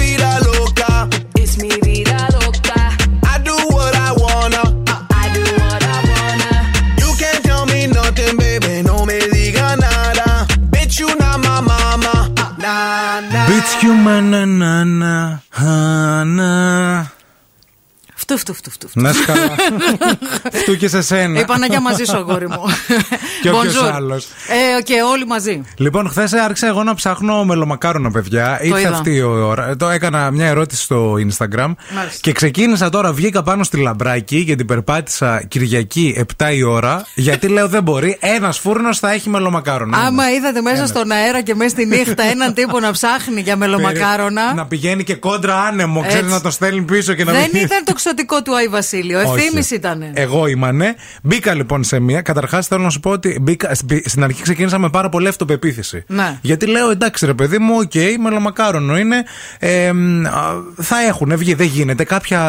Es 0.00 0.06
mi 0.06 0.16
vida 0.16 0.40
loca. 0.40 1.08
Es 1.34 1.58
mi 1.58 1.68
vida 1.82 2.28
loca. 2.32 2.96
A 3.32 3.38
do 3.38 3.54
what 3.68 3.94
I 3.94 4.12
wanna. 4.16 4.62
I 5.10 5.28
do 5.34 5.42
what 5.60 5.82
I 5.82 5.98
wanna. 6.10 6.52
You 6.98 7.10
can't 7.18 7.44
tell 7.44 7.66
me 7.66 7.86
nothing, 7.86 8.36
baby. 8.38 8.82
No 8.82 9.04
me 9.04 9.18
diga 9.20 9.76
nada. 9.76 10.46
Bitch, 10.70 11.00
you 11.00 11.08
not 11.16 11.40
my 11.40 11.60
mama. 11.60 12.30
Bitch, 13.48 13.82
you 13.82 13.94
my 13.94 14.20
na 14.20 14.44
na. 14.84 15.40
Φτου, 18.36 18.54
φτου, 18.54 18.54
φτου, 18.54 18.70
φτου. 18.70 18.88
Να 19.00 19.10
είσαι 19.10 19.24
καλά. 19.24 19.54
Φτού 20.52 20.76
και 20.76 20.88
σε 20.88 21.02
σένα. 21.02 21.40
Η 21.40 21.44
Παναγιά 21.44 21.80
μαζί 21.80 22.04
σου, 22.04 22.16
αγόρι 22.16 22.48
μου. 22.48 22.62
Και 23.42 23.50
όποιος 23.50 23.74
Bonjour. 23.82 23.90
άλλος. 23.94 24.24
Ε, 24.78 24.82
και 24.82 24.94
όλοι 25.12 25.26
μαζί. 25.26 25.62
Λοιπόν, 25.76 26.08
χθες 26.08 26.32
άρχισα 26.32 26.66
εγώ 26.66 26.82
να 26.82 26.94
ψάχνω 26.94 27.44
μελομακάρονα, 27.44 28.10
παιδιά. 28.10 28.58
Ήρθε 28.62 28.80
είδα. 28.80 28.88
αυτή 28.90 29.14
η 29.14 29.20
ώρα. 29.22 29.76
Το 29.76 29.88
έκανα 29.88 30.30
μια 30.30 30.46
ερώτηση 30.46 30.82
στο 30.82 31.14
Instagram. 31.14 31.72
Και 32.20 32.32
ξεκίνησα 32.32 32.88
τώρα, 32.88 33.12
βγήκα 33.12 33.42
πάνω 33.42 33.64
στη 33.64 33.76
λαμπράκι 33.76 34.44
και 34.44 34.54
την 34.56 34.66
περπάτησα 34.66 35.42
Κυριακή 35.48 36.24
7 36.38 36.52
η 36.54 36.62
ώρα. 36.62 37.04
Γιατί 37.14 37.48
λέω 37.48 37.68
δεν 37.68 37.82
μπορεί. 37.82 38.16
Ένας 38.20 38.58
φούρνος 38.58 38.98
θα 38.98 39.12
έχει 39.12 39.28
μελομακάρονα. 39.28 39.98
Άμα 39.98 40.32
είδατε 40.32 40.60
μέσα 40.60 40.76
Ένας. 40.76 40.88
στον 40.88 41.10
αέρα 41.10 41.40
και 41.42 41.54
μέσα 41.54 41.70
στη 41.70 41.86
νύχτα 41.86 42.22
έναν 42.22 42.54
τύπο 42.54 42.80
να 42.80 42.90
ψάχνει 42.92 43.40
για 43.40 43.56
μελομακάρονα. 43.56 44.54
Να 44.54 44.66
πηγαίνει 44.66 45.04
και 45.04 45.14
κόντρα 45.14 45.60
άνεμο, 45.62 46.00
ξέρεις 46.00 46.18
Έτσι. 46.18 46.32
να 46.32 46.40
το 46.40 46.50
στέλνει 46.50 46.82
πίσω 46.82 47.14
και 47.14 47.24
να 47.24 47.32
Δεν 47.32 47.48
μην- 47.52 47.62
ήταν 47.62 47.84
το 47.84 47.92
ξωτικό 48.26 48.42
του 48.42 48.56
Άι 48.56 48.68
Βασίλειο. 48.68 49.18
Όχι. 49.20 49.34
Ευθύνη 49.44 49.64
ήταν. 49.72 50.10
Εγώ 50.14 50.46
ήμανε. 50.46 50.94
Μπήκα 51.22 51.54
λοιπόν 51.54 51.84
σε 51.84 52.00
μία. 52.00 52.20
Καταρχάς 52.22 52.66
θέλω 52.66 52.82
να 52.82 52.90
σου 52.90 53.00
πω 53.00 53.10
ότι 53.10 53.38
μπήκα, 53.40 53.74
σπι- 53.74 54.08
στην 54.08 54.24
αρχή 54.24 54.42
ξεκίνησα 54.42 54.78
με 54.78 54.88
πάρα 54.90 55.08
πολύ 55.08 55.28
αυτοπεποίθηση. 55.28 56.04
Ναι. 56.06 56.38
Γιατί 56.42 56.66
λέω 56.66 56.90
εντάξει 56.90 57.26
ρε 57.26 57.34
παιδί 57.34 57.58
μου, 57.58 57.74
οκ, 57.78 58.20
μελομακάρονο 58.20 58.98
είναι. 58.98 59.24
Ε, 59.58 59.92
μ, 59.92 60.26
α, 60.26 60.30
θα 60.76 60.96
έχουν 61.08 61.36
βγει, 61.36 61.54
δεν 61.54 61.66
γίνεται. 61.66 62.04
Κάποια 62.04 62.40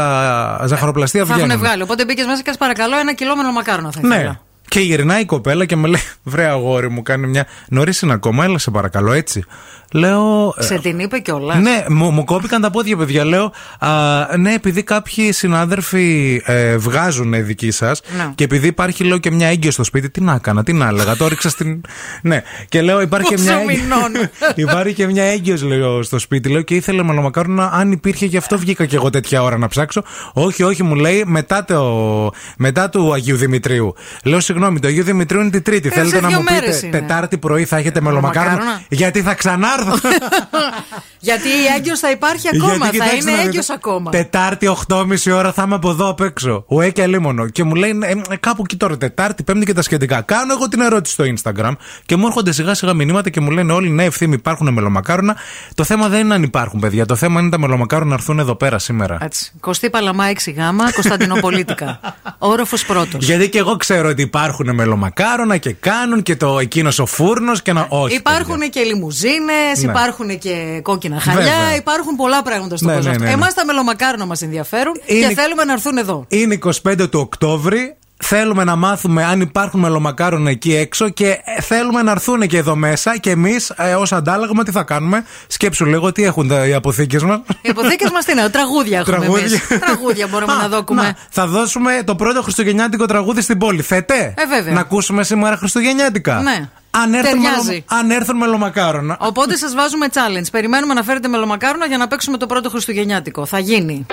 ζαχαροπλαστεία 0.65 1.25
Θα 1.25 1.33
έχουν 1.33 1.43
βγαίνουν. 1.45 1.63
βγάλει. 1.63 1.81
Οπότε 1.81 2.05
μπήκες 2.05 2.25
μέσα 2.25 2.37
και 2.41 2.47
«Σας 2.49 2.57
παρακαλώ 2.57 2.97
ένα 2.99 3.13
κιλό 3.13 3.35
μελομακάρονα 3.35 3.91
θα 3.91 3.99
ήθελα. 4.03 4.17
Ναι. 4.23 4.31
Και 4.67 4.79
γυρνάει 4.79 5.21
η 5.21 5.25
κοπέλα 5.25 5.65
και 5.65 5.75
με 5.75 5.87
λέει: 5.87 6.01
Βρε 6.23 6.45
αγόρι 6.45 6.89
μου, 6.89 7.01
κάνει 7.01 7.27
μια. 7.27 7.45
Νωρίς 7.69 8.01
είναι 8.01 8.13
ακόμα, 8.13 8.43
έλα 8.43 8.57
σε 8.57 8.71
παρακαλώ, 8.71 9.11
έτσι. 9.11 9.43
Λέω. 9.91 10.53
ε, 10.57 10.63
Σε 10.63 10.79
την 10.79 10.99
είπε 10.99 11.19
κιόλας. 11.19 11.57
ναι, 11.57 11.85
μου, 11.89 12.09
μου 12.11 12.23
κόπηκαν 12.23 12.61
τα 12.61 12.69
πόδια, 12.69 12.97
παιδιά. 12.97 13.25
Λέω, 13.25 13.51
α, 13.79 13.89
ναι, 14.37 14.53
επειδή 14.53 14.83
κάποιοι 14.83 15.31
συνάδελφοι 15.31 16.41
ε, 16.45 16.77
βγάζουν 16.77 17.45
δικοί 17.45 17.71
σας 17.71 18.01
Ναι. 18.17 18.31
και 18.35 18.43
επειδή 18.43 18.67
υπάρχει, 18.67 19.03
λέω, 19.03 19.17
και 19.17 19.31
μια 19.31 19.47
έγκυο 19.47 19.71
στο 19.71 19.83
σπίτι, 19.83 20.09
τι 20.09 20.21
να 20.21 20.33
έκανα, 20.33 20.63
τι 20.63 20.73
να 20.73 20.87
έλεγα. 20.87 21.15
Το 21.15 21.25
έριξα 21.25 21.49
στην. 21.49 21.81
Ναι, 22.21 22.41
και 22.69 22.81
λέω, 22.81 23.01
υπάρχει 23.01 23.27
και 23.29 23.35
Πόσο 23.35 23.47
μια. 23.47 23.57
έγκυο- 23.61 23.83
μηνών. 23.83 24.11
υπάρχει 24.69 24.93
και 24.93 25.07
μια 25.07 25.23
έγκυο, 25.23 25.57
λέω, 25.63 26.03
στο 26.03 26.19
σπίτι. 26.19 26.49
Λέω 26.49 26.61
και 26.61 26.75
ήθελε 26.75 27.03
μελομακάρονα, 27.03 27.69
αν 27.73 27.91
υπήρχε, 27.91 28.25
γι' 28.25 28.37
αυτό 28.37 28.57
βγήκα 28.57 28.85
και 28.85 28.95
εγώ 28.95 29.09
τέτοια 29.09 29.43
ώρα 29.43 29.57
να 29.57 29.67
ψάξω. 29.67 30.03
Όχι, 30.33 30.63
όχι, 30.63 30.83
μου 30.83 30.95
λέει, 30.95 31.23
μετά, 31.27 31.65
το, 31.65 32.31
μετά 32.57 32.89
του 32.89 33.13
Αγίου 33.13 33.35
Δημητρίου. 33.35 33.93
Λέω, 34.23 34.39
συγγνώμη, 34.39 34.79
το 34.79 34.87
Αγίου 34.87 35.03
Δημητρίου 35.03 35.39
είναι 35.41 35.49
την 35.49 35.63
Τρίτη. 35.63 35.87
Ε, 35.87 35.91
Θέλετε 35.91 36.15
σε 36.15 36.21
να 36.21 36.27
δύο 36.27 36.37
μου 36.37 36.43
πείτε, 36.43 36.59
μέρες 36.59 36.81
είναι. 36.81 36.91
Τετάρτη 36.99 37.37
πρωί 37.37 37.65
θα 37.65 37.77
έχετε 37.77 38.01
μελομακάρονα. 38.01 38.49
Μελομακάρονα. 38.51 38.85
Γιατί 38.89 39.21
θα 39.21 39.33
ξανάρθω. 39.33 39.79
Γιατί 41.27 41.47
η 41.47 41.65
έγκυος 41.77 41.99
θα 41.99 42.11
υπάρχει 42.11 42.47
ακόμα. 42.47 42.75
Γιατί, 42.75 42.97
θα 42.97 43.03
κοιτάξτε 43.03 43.29
είναι 43.29 43.31
να 43.31 43.41
έγκυος 43.41 43.65
δείτε, 43.65 43.73
ακόμα. 43.73 44.11
Τετάρτη 44.11 44.75
8.30 44.87 45.33
ώρα 45.33 45.51
θα 45.53 45.63
είμαι 45.65 45.75
από 45.75 45.89
εδώ 45.89 46.09
απ' 46.09 46.21
έξω. 46.21 46.65
Ουέ 46.67 46.89
και 46.89 47.01
αλίμονο. 47.01 47.47
Και 47.47 47.63
μου 47.63 47.75
λέει 47.75 47.99
ε, 48.03 48.11
ε, 48.29 48.35
κάπου 48.35 48.61
εκεί 48.65 48.75
τώρα, 48.75 48.97
Τετάρτη, 48.97 49.43
Πέμπτη 49.43 49.65
και 49.65 49.73
τα 49.73 49.81
σχετικά. 49.81 50.21
Κάνω 50.21 50.53
εγώ 50.53 50.67
την 50.67 50.79
ερώτηση 50.79 51.13
στο 51.13 51.23
Instagram 51.23 51.71
και 52.05 52.15
μου 52.15 52.25
έρχονται 52.25 52.51
σιγά 52.51 52.73
σιγά 52.73 52.93
μηνύματα 52.93 53.29
και 53.29 53.39
μου 53.39 53.51
λένε 53.51 53.73
όλοι 53.73 53.89
ναι, 53.89 54.03
ευθύμη 54.03 54.33
υπάρχουν 54.33 54.73
μελομακάρονα. 54.73 55.35
Το 55.75 55.83
θέμα 55.83 56.07
δεν 56.07 56.19
είναι 56.19 56.33
αν 56.33 56.43
υπάρχουν, 56.43 56.79
παιδιά. 56.79 57.05
Το 57.05 57.15
θέμα 57.15 57.39
είναι 57.39 57.49
τα 57.49 57.59
μελομακάρονα 57.59 58.09
να 58.09 58.13
έρθουν 58.13 58.39
εδώ 58.39 58.55
πέρα 58.55 58.79
σήμερα. 58.79 59.17
Έτσι. 59.21 59.51
Κωστή 59.59 59.89
Παλαμά 59.89 60.25
6 60.45 60.53
γάμα, 60.55 60.91
Κωνσταντινοπολίτικα. 60.91 61.99
Όροφος 62.37 62.85
πρώτος. 62.85 63.25
Γιατί 63.25 63.49
και 63.49 63.57
εγώ 63.57 63.75
ξέρω 63.75 64.09
ότι 64.09 64.21
υπάρχουν 64.21 64.75
μελομακάρονα 64.75 65.57
και 65.57 65.73
κάνουν 65.73 66.21
και 66.21 66.35
το 66.35 66.59
εκείνος 66.59 66.99
ο 66.99 67.05
φούρνος 67.05 67.61
και 67.61 67.73
να. 67.73 67.85
Όχι. 67.89 68.15
Υπάρχουν 68.15 68.59
και 68.69 68.81
λιμουζίνες, 68.81 69.70
Ναι. 69.79 69.91
υπάρχουν 69.91 70.37
και 70.39 70.79
κόκκινα 70.83 71.19
χαλιά, 71.19 71.41
Βέβαια. 71.41 71.75
υπάρχουν 71.75 72.15
πολλά 72.15 72.41
πράγματα 72.41 72.77
στον 72.77 72.89
Ναι, 72.89 72.95
κόσμο. 72.95 73.11
ναι, 73.11 73.17
ναι, 73.17 73.25
ναι. 73.25 73.31
Εμάς 73.31 73.53
τα 73.53 73.65
μελομακάρονα 73.65 74.25
μας 74.25 74.41
ενδιαφέρουν 74.41 74.93
Είναι- 75.05 75.27
και 75.27 75.33
θέλουμε 75.33 75.63
να 75.63 75.73
έρθουν 75.73 75.97
εδώ. 75.97 76.25
Είναι 76.27 76.53
25 76.53 77.09
του 77.09 77.19
Οκτώβρη. 77.19 77.95
Θέλουμε 78.23 78.63
να 78.63 78.75
μάθουμε 78.75 79.23
αν 79.25 79.41
υπάρχουν 79.41 79.79
μελομακάρονα 79.79 80.49
εκεί 80.49 80.75
έξω 80.75 81.09
και 81.09 81.27
ε, 81.57 81.61
θέλουμε 81.61 82.01
να 82.01 82.11
έρθουν 82.11 82.47
και 82.47 82.57
εδώ 82.57 82.75
μέσα 82.75 83.17
και 83.17 83.29
εμείς 83.29 83.69
ε, 83.77 83.93
ως 83.95 84.11
αντάλλαγμα 84.11 84.63
τι 84.63 84.71
θα 84.71 84.83
κάνουμε; 84.83 85.25
Σκέψου 85.47 85.85
λίγο 85.85 86.11
τι 86.11 86.23
έχουν 86.23 86.47
τα, 86.47 86.67
οι 86.67 86.73
αποθήκες 86.73 87.23
μας; 87.23 87.39
Οι 87.61 87.69
αποθήκες 87.69 88.11
μας 88.11 88.25
τι 88.25 88.31
είναι, 88.31 88.49
τραγούδια 88.49 88.99
έχουμε 88.99 89.17
Τραγούδια. 89.17 89.45
εμείς. 89.45 89.67
Τραγούδια 89.79 90.27
μπορούμε 90.27 90.53
να 90.53 90.67
δώκουμε. 90.67 91.15
θα 91.29 91.47
δώσουμε 91.47 92.01
το 92.05 92.15
πρώτο 92.15 92.41
χριστουγεννιάτικο 92.41 93.05
τραγούδι 93.05 93.41
στην 93.41 93.57
πόλη. 93.57 93.81
Θέτε! 93.81 94.33
Ε, 94.37 94.45
βέβαια. 94.55 94.73
Να 94.73 94.79
ακούσουμε 94.79 95.23
σήμερα 95.23 95.57
χριστουγεννιάτικα. 95.57 96.41
Ναι. 96.41 96.69
Αν 96.91 97.13
έρθουν, 97.13 97.41
Ταιριάζει. 97.41 97.67
μελο- 97.67 97.83
αν 97.87 98.11
έρθουν 98.11 98.37
μελομακάρονα. 98.37 99.17
Οπότε 99.19 99.55
σα 99.57 99.69
βάζουμε 99.69 100.07
challenge. 100.13 100.45
Περιμένουμε 100.51 100.93
να 100.93 101.03
φέρετε 101.03 101.27
μελομακάρονα 101.27 101.85
για 101.85 101.97
να 101.97 102.07
παίξουμε 102.07 102.37
το 102.37 102.45
πρώτο 102.45 102.69
Χριστουγεννιάτικο. 102.69 103.45
Θα 103.45 103.59
γίνει. 103.59 104.05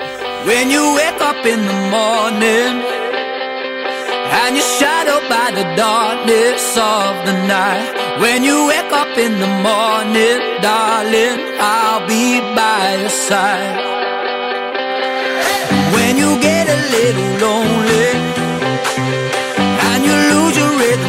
When 0.47 0.67
you 0.75 0.83
wake 0.99 1.21
up 1.31 1.45
in 1.53 1.59
the 1.69 1.77
morning 1.95 2.73
and 4.41 4.51
you're 4.57 4.73
shadowed 4.81 5.25
by 5.35 5.47
the 5.59 5.65
darkness 5.85 6.63
of 6.97 7.11
the 7.27 7.35
night. 7.57 7.87
When 8.23 8.39
you 8.49 8.57
wake 8.71 8.93
up 9.01 9.13
in 9.25 9.33
the 9.43 9.51
morning, 9.69 10.37
darling, 10.67 11.37
I'll 11.75 12.03
be 12.13 12.25
by 12.59 12.83
your 13.01 13.15
side. 13.29 13.77
When 15.95 16.13
you 16.21 16.29
get 16.49 16.65
a 16.77 16.79
little 16.95 17.29
lonely 17.43 18.09
and 19.89 19.99
you 20.07 20.15
lose 20.31 20.55
your 20.61 20.71
rhythm, 20.81 21.07
don't 21.07 21.07
give 21.07 21.08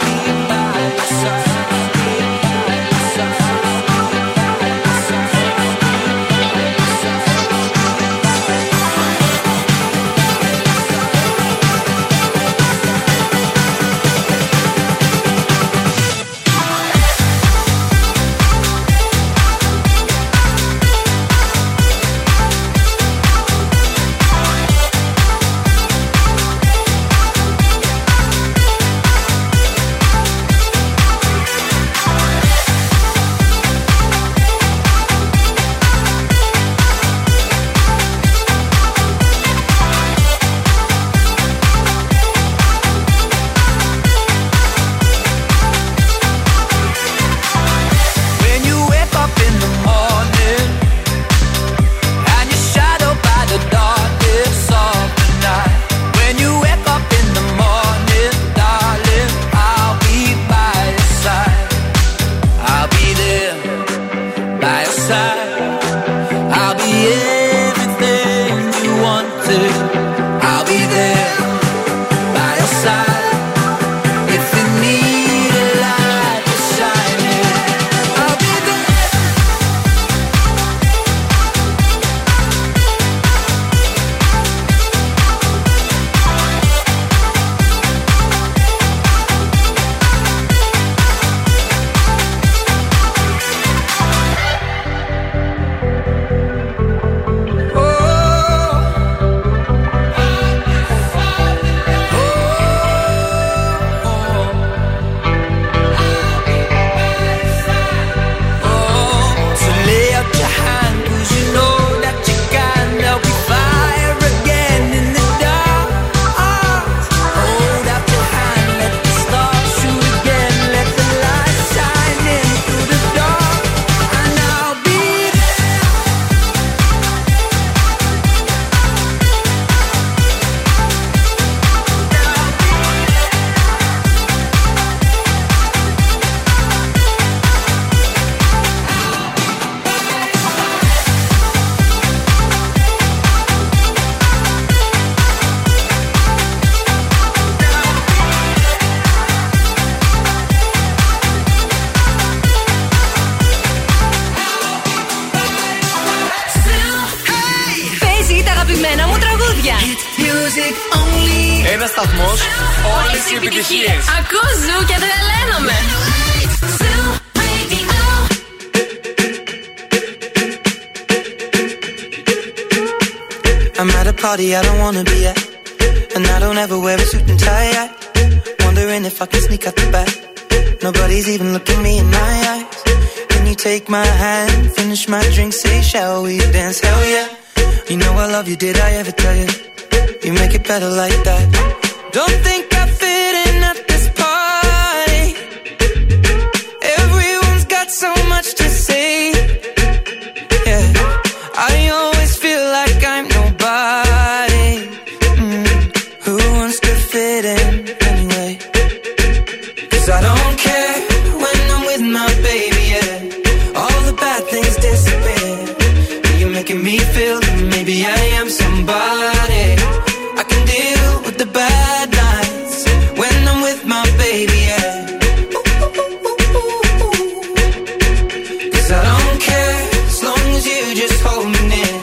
I 228.93 229.01
don't 229.07 229.41
care 229.41 229.77
as 230.11 230.19
long 230.23 230.45
as 230.57 230.63
you 230.71 230.81
just 230.95 231.19
hold 231.25 231.47
me 231.55 231.61
near. 231.73 231.95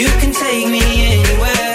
You 0.00 0.08
can 0.20 0.32
take 0.32 0.66
me 0.76 0.82
anywhere. 1.14 1.74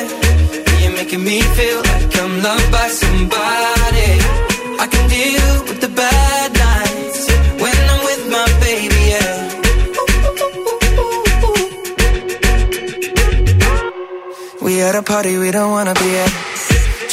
You're 0.82 0.96
making 1.02 1.24
me 1.24 1.42
feel 1.58 1.80
like 1.90 2.20
I'm 2.22 2.34
loved 2.44 2.72
by 2.72 2.88
somebody. 3.04 4.12
I 4.84 4.86
can 4.94 5.06
deal 5.10 5.50
with 5.68 5.80
the 5.82 5.90
bad 5.90 6.48
nights 6.68 7.22
when 7.64 7.76
I'm 7.92 8.02
with 8.10 8.24
my 8.36 8.48
baby, 8.66 9.02
yeah. 9.14 9.32
We 14.62 14.82
at 14.82 14.96
a 14.96 15.04
party 15.04 15.38
we 15.38 15.50
don't 15.52 15.72
wanna 15.72 15.94
be 15.94 16.10
at. 16.24 16.32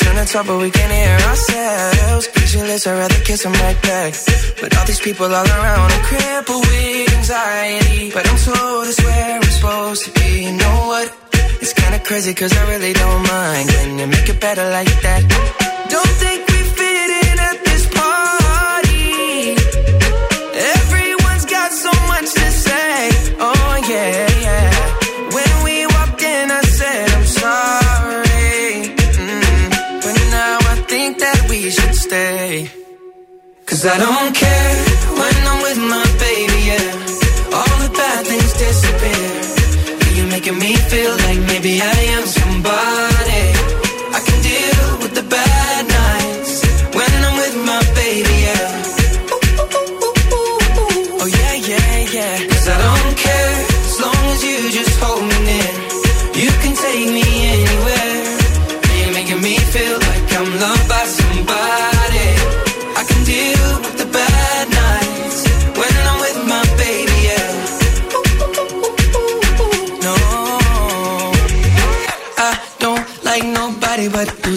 Trying 0.01 0.19
to 0.25 0.33
talk 0.33 0.47
but 0.47 0.59
we 0.59 0.71
can't 0.71 0.93
hear 0.93 1.17
ourselves. 1.31 2.29
Pictureless, 2.29 2.87
I'd 2.87 2.99
rather 2.99 3.21
kiss 3.25 3.43
them 3.45 3.53
right 3.53 3.81
back. 3.83 4.15
But 4.61 4.77
all 4.77 4.85
these 4.87 5.01
people 5.01 5.27
all 5.27 5.47
around 5.47 5.93
are 5.93 6.05
crippled 6.11 6.67
with 6.67 6.88
anxiety. 7.33 8.11
But 8.13 8.27
I'm 8.29 8.39
told 8.39 8.87
it's 8.89 9.03
where 9.05 9.37
I'm 9.37 9.43
supposed 9.43 10.05
to 10.07 10.11
be. 10.13 10.45
You 10.47 10.53
know 10.53 10.77
what? 10.89 11.07
It's 11.61 11.73
kinda 11.75 11.99
crazy 12.01 12.33
cause 12.35 12.53
I 12.57 12.63
really 12.73 12.93
don't 12.93 13.23
mind. 13.29 13.69
Can 13.69 13.99
you 13.99 14.07
make 14.07 14.29
it 14.29 14.41
better 14.41 14.65
like 14.71 14.93
that? 15.07 15.23
Don't 15.95 16.15
think 16.23 16.41
we 16.53 16.59
fit 16.79 17.11
in 17.29 17.37
at 17.51 17.59
this 17.69 17.85
party. 18.01 19.57
Everyone's 20.77 21.45
got 21.57 21.71
so 21.73 21.93
much 22.13 22.29
to 22.41 22.47
say. 22.67 23.11
Oh 23.49 23.75
yeah, 23.93 24.27
yeah. 24.47 24.71
When 25.37 25.53
we 25.67 25.77
walked 25.87 26.23
in, 26.23 26.51
I 26.51 26.63
said 26.79 27.07
I'm 27.17 27.27
sorry. 27.43 28.73
Mm, 29.21 30.01
But 30.05 30.17
now 30.39 30.57
I 30.73 30.75
think 30.93 31.19
that 31.19 31.39
we 31.51 31.71
should 31.71 31.95
stay. 31.95 32.71
Cause 33.67 33.85
I 33.85 33.99
don't 33.99 34.35
care 34.35 35.08
making 40.51 40.59
me 40.61 40.77
feel 40.77 41.17
like 41.17 41.41
maybe 41.47 41.81
I 41.81 42.01
am 42.17 42.27
somebody. 42.27 43.08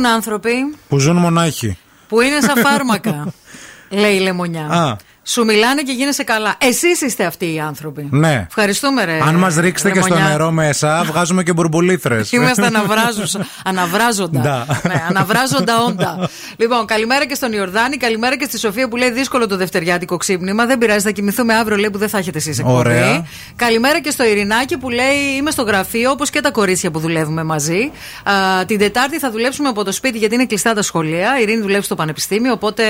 Υπάρχουν 0.00 0.16
άνθρωποι 0.16 0.74
Που 0.88 0.98
ζουν 0.98 1.16
μονάχοι. 1.16 1.78
που 2.08 2.20
είναι 2.20 2.40
σαν 2.40 2.56
φάρμακα. 2.56 3.32
λέει 4.00 4.14
η 4.14 4.20
Λεμονιά. 4.20 4.66
Α. 4.66 4.96
Σου 5.22 5.44
μιλάνε 5.44 5.82
και 5.82 5.92
γίνεσαι 5.92 6.24
καλά. 6.24 6.54
Εσείς 6.58 7.00
είστε 7.00 7.24
αυτοί 7.24 7.52
οι 7.54 7.60
άνθρωποι. 7.60 8.08
Ναι. 8.10 8.44
Ευχαριστούμε, 8.48 9.04
ρε. 9.04 9.18
Αν 9.26 9.34
μας 9.34 9.54
ρίξετε 9.56 9.90
και 9.90 9.98
στο 10.00 10.08
Λεμονιά. 10.08 10.30
νερό 10.30 10.50
μέσα, 10.50 11.02
βγάζουμε 11.06 11.42
και 11.42 11.52
μπουρμπουλήθρες. 11.52 12.30
Είμαστε 12.32 12.66
αναβράζουσα- 12.66 13.46
αναβράζοντα. 13.64 14.66
Ναι. 14.82 14.88
ναι, 14.90 15.02
αναβράζοντα 15.08 15.82
όντα. 15.82 16.28
λοιπόν, 16.56 16.86
καλημέρα 16.86 17.26
και 17.26 17.34
στον 17.34 17.52
Ιορδάνη, 17.52 17.96
καλημέρα 17.96 18.36
και 18.36 18.44
στη 18.44 18.58
Σοφία 18.58 18.88
που 18.88 18.96
λέει 18.96 19.10
δύσκολο 19.10 19.46
το 19.46 19.56
δευτεριάτικο 19.56 20.16
ξύπνημα. 20.16 20.66
Δεν 20.66 20.78
πειράζει, 20.78 21.00
θα 21.04 21.10
κοιμηθούμε 21.10 21.54
αύριο, 21.54 21.76
λέει 21.76 21.90
που 21.90 21.98
δεν 21.98 22.08
θα 22.08 22.18
έχετε 22.18 22.38
εσείς 22.38 22.58
εκπομπή. 22.58 22.76
Ωραία. 22.78 23.26
Καλημέρα 23.56 24.00
και 24.00 24.10
στο 24.10 24.24
Ειρηνάκι 24.24 24.76
που 24.76 24.90
λέει 24.90 25.16
είμαι 25.38 25.50
στο 25.50 25.62
γραφείο, 25.62 26.10
όπως 26.10 26.30
και 26.30 26.40
τα 26.40 26.50
κορίτσια 26.50 26.90
που 26.90 26.98
δουλεύουμε 26.98 27.44
μαζί. 27.44 27.90
Α, 28.24 28.64
την 28.66 28.78
Τετάρτη 28.78 29.18
θα 29.18 29.30
δουλέψουμε 29.30 29.68
από 29.68 29.84
το 29.84 29.92
σπίτι 29.92 30.18
γιατί 30.18 30.34
είναι 30.34 30.46
κλειστά 30.46 30.74
τα 30.74 30.82
σχολεία. 30.82 31.38
Η 31.38 31.42
Ειρήνη 31.42 31.60
δουλεύει 31.62 31.84
στο 31.84 31.94
Πανεπιστήμιο, 31.94 32.52
οπότε 32.52 32.82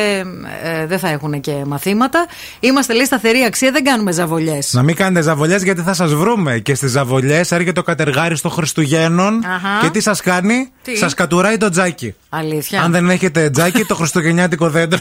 ε, 0.62 0.86
δεν 0.86 0.98
θα 0.98 1.08
έχουν 1.08 1.40
και 1.40 1.52
μαθήματα. 1.66 2.26
Είμαστε 2.60 2.94
λέει 2.94 3.04
σταθερή 3.04 3.42
αξία, 3.46 3.70
δεν 3.70 3.84
κάνουμε 3.84 4.12
ζαβολιές. 4.12 4.72
Να 4.72 4.82
μην 4.82 4.94
κάνετε 4.96 5.20
ζαβολιές 5.22 5.62
γιατί 5.62 5.82
θα 5.82 5.94
σας 5.94 6.14
βρούμε. 6.14 6.58
Και 6.58 6.74
στις 6.74 6.90
ζαβολιές 6.90 7.52
έρχεται 7.52 7.72
το 7.72 7.82
κατεργάρι 7.82 8.38
των 8.40 8.50
Χριστουγέννων. 8.50 9.34
Αχα. 9.44 9.68
Και 9.82 9.90
τι 9.90 10.00
σας 10.00 10.20
κάνει, 10.20 10.68
Τι; 10.82 10.96
σας 10.96 11.14
κατουράει 11.14 11.56
το 11.56 11.68
τζάκι. 11.70 12.14
Αλήθεια. 12.28 12.82
Αν 12.82 12.92
δεν 12.92 13.10
έχετε 13.10 13.50
τζάκι, 13.50 13.84
το 13.84 13.94
χριστουγεννιάτικο 13.94 14.68
δέντρο. 14.70 14.98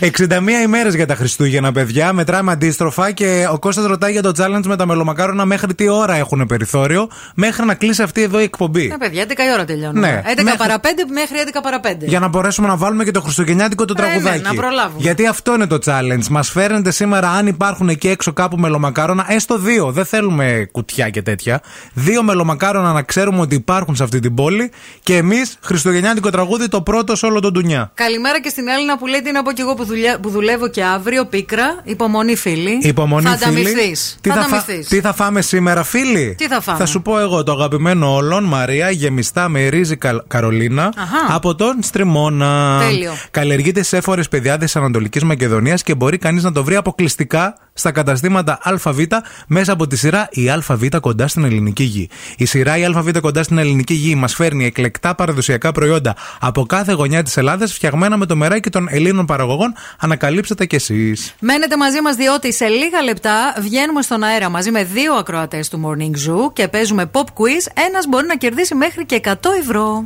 61 0.00 0.62
ημέρες 0.64 0.94
για 0.94 1.06
τα 1.06 1.14
Χριστούγεννα, 1.14 1.72
παιδιά. 1.72 2.12
Μετράμε 2.12 2.52
αντίστροφα 2.52 3.10
και 3.10 3.46
ο 3.52 3.58
Κώστας 3.58 3.84
ρωτάει 3.86 4.12
για 4.12 4.22
το 4.22 4.32
challenge 4.38 4.64
με 4.66 4.76
τα 4.76 4.86
μελομακάρονα 4.86 5.44
μέχρι 5.44 5.74
τι 5.74 5.88
ώρα 5.88 6.14
έχουν 6.14 6.46
περιθώριο. 6.46 7.08
Μέχρι 7.34 7.66
να 7.66 7.74
κλείσει 7.74 8.02
αυτή 8.02 8.22
εδώ 8.22 8.40
η 8.40 8.42
εκπομπή. 8.42 8.86
Ναι, 8.86 8.98
παιδιά, 8.98 9.22
11 9.22 9.30
η 9.30 9.52
ώρα 9.52 9.64
τελειώνει. 9.64 10.00
Ναι. 10.00 10.22
11 10.24 10.42
Μέχρι- 10.42 10.58
παρα 10.58 10.80
5 10.80 10.86
μέχρι 11.12 11.36
11 11.46 11.60
παρα 11.62 11.80
5. 11.80 12.06
Για 12.06 12.18
να 12.20 12.28
μπορέσουμε 12.28 12.66
να 12.68 12.76
βάλουμε 12.76 13.04
και 13.04 13.10
το 13.10 13.20
χριστουγεννιάτικο 13.20 13.84
το 13.84 13.94
Ε, 13.98 14.02
ναι, 14.02 14.08
τραγουδάκι. 14.08 14.42
να 14.42 14.54
προλάβουμε. 14.54 15.02
Γιατί 15.02 15.26
αυτό 15.26 15.54
είναι 15.54 15.66
το 15.66 15.78
challenge. 15.88 16.26
Μας 16.30 16.50
φέρνετε 16.50 16.90
σήμερα, 16.90 17.28
αν 17.30 17.46
υπάρχουν 17.46 17.88
εκεί 17.88 18.08
έξω 18.08 18.32
κάπου 18.32 18.56
μελομακάρονα, 18.56 19.24
έστω 19.28 19.58
δύο. 19.58 19.90
Δεν 19.92 20.04
θέλουμε 20.04 20.68
κουτιά 20.72 21.08
και 21.08 21.22
τέτοια. 21.22 21.60
Δύο 21.92 22.22
μελομακάρονα 22.22 22.92
να 22.92 23.02
ξέρουμε 23.02 23.40
ότι 23.40 23.54
υπάρχουν 23.54 23.96
σε 23.96 24.02
αυτή 24.02 24.20
την 24.20 24.34
πόλη. 24.34 24.70
Και 25.02 25.16
εμείς, 25.16 25.56
Χριστουγεννιάτικο 25.60 26.30
τραγούδι, 26.30 26.68
το 26.68 26.82
πρώτο 26.82 27.16
σε 27.16 27.26
όλο 27.26 27.40
τον 27.40 27.52
Τουνιά. 27.52 27.90
Καλημέρα 27.94 28.40
και 28.40 28.48
στην 28.48 28.68
Έλληνα 28.68 28.98
που 28.98 29.06
λέει 29.06 29.22
τι 29.22 29.32
να 29.32 29.42
πω 29.42 29.52
και 29.52 29.62
εγώ 29.62 29.74
που, 29.74 29.84
δουλειά- 29.84 30.20
που 30.20 30.30
δουλεύω 30.30 30.68
και 30.68 30.84
αύριο. 30.84 31.26
Πίκρα. 31.26 31.80
Υπομονή, 31.84 32.36
φίλοι. 32.36 32.78
Υπομονή, 32.82 33.26
θα 33.26 33.36
φίλοι. 33.36 33.44
ανταμυφθείς. 33.68 34.18
Τι 34.20 34.28
Θα 34.28 34.34
θα, 34.34 34.40
φα- 34.40 34.46
ανταμυφθείς. 34.46 34.88
τι 34.88 35.00
θα 35.00 35.12
φάμε 35.14 35.40
σήμερα, 35.42 35.82
φίλοι. 35.82 36.34
Τι 36.38 36.46
θα 36.46 36.60
φάμε; 36.60 36.78
Θα 36.78 36.86
σου 36.86 37.02
πω 37.02 37.18
εγώ 37.18 37.42
το 37.42 37.52
αγαπημένο 37.52 38.14
όλων, 38.14 38.44
Μαρία, 38.44 38.90
γεμιστά 38.90 39.48
με 39.48 39.68
ρύζι 39.68 39.96
Κα- 39.96 40.24
Καρολίνα 40.28 40.82
Αχα. 40.96 41.34
από 41.34 41.54
τον 41.54 41.76
Στριμώνα. 41.82 42.78
Τέλειο. 42.88 43.12
Καλλιεργείται 43.30 43.82
σε 43.82 43.96
έφορες 43.96 44.28
παιδιάδες 44.28 44.76
Ανατολικής 44.76 45.22
Μακεδονίας 45.24 45.77
και 45.82 45.94
μπορεί 45.94 46.18
κανείς 46.18 46.42
να 46.42 46.52
το 46.52 46.64
βρει 46.64 46.76
αποκλειστικά 46.76 47.54
στα 47.72 47.92
καταστήματα 47.92 48.58
ΑΒ 48.62 48.98
μέσα 49.46 49.72
από 49.72 49.86
τη 49.86 49.96
σειρά 49.96 50.28
η 50.30 50.50
ΑΒ 50.50 50.84
κοντά 51.00 51.28
στην 51.28 51.44
ελληνική 51.44 51.82
γη. 51.82 52.08
Η 52.36 52.44
σειρά 52.44 52.76
η 52.76 52.84
ΑΒ 52.84 53.10
κοντά 53.20 53.42
στην 53.42 53.58
ελληνική 53.58 53.94
γη 53.94 54.14
μας 54.14 54.34
φέρνει 54.34 54.64
εκλεκτά 54.64 55.14
παραδοσιακά 55.14 55.72
προϊόντα 55.72 56.16
από 56.40 56.66
κάθε 56.66 56.92
γωνιά 56.92 57.22
της 57.22 57.36
Ελλάδας 57.36 57.72
φτιαγμένα 57.72 58.16
με 58.16 58.26
το 58.26 58.36
μεράκι 58.36 58.70
των 58.70 58.86
Ελλήνων 58.90 59.26
παραγωγών. 59.26 59.74
Ανακαλύψτε 59.98 60.54
τα 60.54 60.64
κι 60.64 60.74
εσείς. 60.74 61.34
Μένετε 61.40 61.76
μαζί 61.76 62.00
μας 62.00 62.16
διότι 62.16 62.52
σε 62.52 62.66
λίγα 62.66 63.02
λεπτά 63.02 63.54
βγαίνουμε 63.60 64.02
στον 64.02 64.22
αέρα 64.22 64.48
μαζί 64.48 64.70
με 64.70 64.84
δύο 64.84 65.14
ακροατές 65.14 65.68
του 65.68 65.80
Morning 65.84 66.28
Zoo 66.28 66.52
και 66.52 66.68
παίζουμε 66.68 67.10
pop 67.12 67.20
quiz. 67.20 67.84
Ένας 67.88 68.06
μπορεί 68.08 68.26
να 68.26 68.36
κερδίσει 68.36 68.74
μέχρι 68.74 69.06
και 69.06 69.20
100 69.24 69.32
ευρώ. 69.60 70.04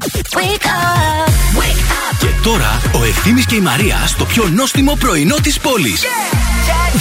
Και 2.22 2.28
τώρα 2.42 2.80
ο 3.00 3.04
Ευθύμης 3.04 3.46
και 3.46 3.54
η 3.54 3.60
Μαρία 3.60 3.96
στο 4.06 4.24
πιο 4.24 4.48
νόστιμο 4.48 4.96
πρωινό 5.00 5.36
της 5.42 5.58
πόλης. 5.61 6.01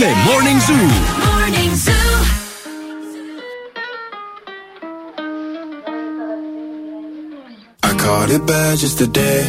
The 0.01 0.11
Morning 0.27 0.59
Zoo. 0.67 0.89
I 7.83 7.93
caught 8.05 8.31
it 8.31 8.47
bad 8.47 8.79
just 8.79 8.99
today. 8.99 9.41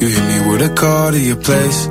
You 0.00 0.06
hit 0.14 0.24
me 0.32 0.38
with 0.50 0.62
a 0.70 0.72
call 0.74 1.10
to 1.12 1.20
your 1.20 1.36
place. 1.36 1.86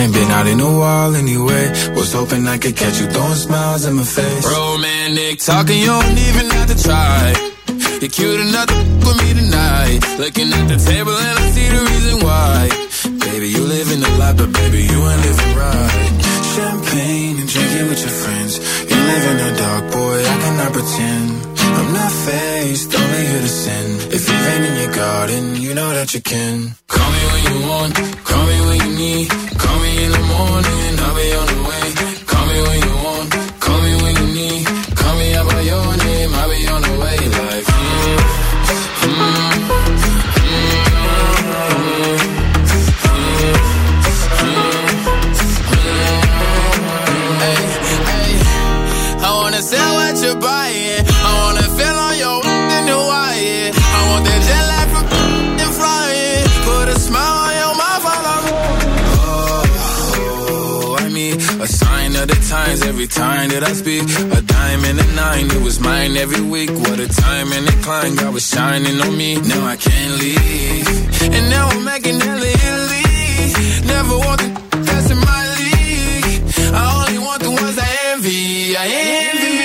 Ain't 0.00 0.12
been 0.18 0.30
out 0.38 0.46
in 0.46 0.60
a 0.60 0.72
while 0.80 1.14
anyway. 1.14 1.64
Was 1.94 2.12
hoping 2.12 2.46
I 2.46 2.58
could 2.58 2.76
catch 2.76 3.00
you 3.00 3.06
throwing 3.06 3.34
smiles 3.46 3.84
in 3.84 3.94
my 3.96 4.04
face. 4.04 4.44
Romantic 4.46 5.38
talking, 5.40 5.78
you 5.78 5.86
don't 5.86 6.18
even 6.28 6.46
have 6.56 6.68
to 6.72 6.82
try. 6.82 7.34
You're 8.00 8.10
cute 8.10 8.40
enough 8.40 8.66
to 8.66 8.74
f- 8.74 9.04
with 9.06 9.18
me 9.22 9.30
tonight. 9.40 10.00
Looking 10.18 10.48
at 10.58 10.66
the 10.72 10.78
table 10.90 11.12
and 11.26 11.38
I 11.38 11.44
see 11.54 11.68
the 11.68 11.80
reason 11.90 12.16
why. 12.26 12.68
Baby, 13.35 13.49
you 13.49 13.65
live 13.65 13.91
in 13.91 13.99
the 13.99 14.11
life, 14.17 14.37
but 14.37 14.49
baby, 14.53 14.83
you 14.91 14.99
ain't 15.11 15.21
living 15.27 15.53
right. 15.59 16.23
Champagne 16.55 17.35
and 17.41 17.49
drinking 17.49 17.87
with 17.89 17.99
your 17.99 18.15
friends. 18.23 18.53
You 18.89 18.95
live 18.95 19.23
in 19.31 19.37
the 19.43 19.51
dark, 19.59 19.91
boy, 19.91 20.17
I 20.23 20.35
cannot 20.43 20.71
pretend. 20.71 21.29
I'm 21.59 21.91
not 21.91 22.11
faced, 22.27 22.95
only 22.95 23.27
here 23.27 23.41
to 23.41 23.49
sin. 23.49 23.87
If 24.15 24.23
you 24.29 24.37
rain 24.47 24.63
in 24.71 24.75
your 24.83 24.93
garden, 24.95 25.55
you 25.57 25.73
know 25.73 25.91
that 25.91 26.13
you 26.13 26.21
can. 26.21 26.75
Call 26.87 27.11
me 27.11 27.23
when 27.33 27.43
you 27.51 27.57
want, 27.67 27.95
call 28.23 28.45
me 28.47 28.57
when 28.67 28.77
you 28.87 28.91
need. 29.03 29.29
Call 29.59 29.79
me 29.83 29.91
in 30.05 30.11
the 30.15 30.23
morning, 30.31 30.91
I'll 31.03 31.15
be 31.19 31.27
on 31.35 31.44
every 63.05 63.21
time 63.21 63.49
that 63.49 63.63
I 63.63 63.73
speak. 63.73 64.03
A 64.37 64.41
dime 64.41 64.83
and 64.85 64.99
a 64.99 65.07
nine, 65.15 65.45
it 65.45 65.61
was 65.61 65.79
mine 65.79 66.17
every 66.17 66.41
week. 66.41 66.71
What 66.71 66.99
a 66.99 67.07
time 67.07 67.51
and 67.51 67.67
a 67.67 67.75
climb, 67.83 68.15
God 68.15 68.33
was 68.33 68.47
shining 68.47 68.99
on 69.01 69.17
me. 69.17 69.35
Now 69.35 69.65
I 69.65 69.77
can't 69.77 70.13
leave. 70.19 70.87
And 71.35 71.49
now 71.49 71.69
I'm 71.69 71.83
making 71.83 72.19
hella 72.19 72.49
Italy. 72.65 73.05
Never 73.93 74.15
want 74.25 74.39
the 74.41 74.49
that's 74.85 75.09
in 75.11 75.19
my 75.31 75.41
league. 75.57 76.41
I 76.73 76.83
only 76.99 77.19
want 77.19 77.41
the 77.43 77.51
ones 77.51 77.77
I 77.77 77.91
envy. 78.11 78.75
I 78.77 78.85
envy. 79.21 79.55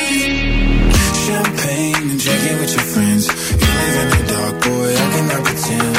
Champagne 1.24 2.10
and 2.12 2.20
drinking 2.20 2.56
with 2.60 2.72
your 2.76 2.86
friends. 2.92 3.24
You 3.60 3.70
live 3.80 3.96
in 4.02 4.08
the 4.16 4.22
dark, 4.32 4.54
boy, 4.64 4.88
I 5.02 5.06
cannot 5.14 5.42
pretend. 5.48 5.96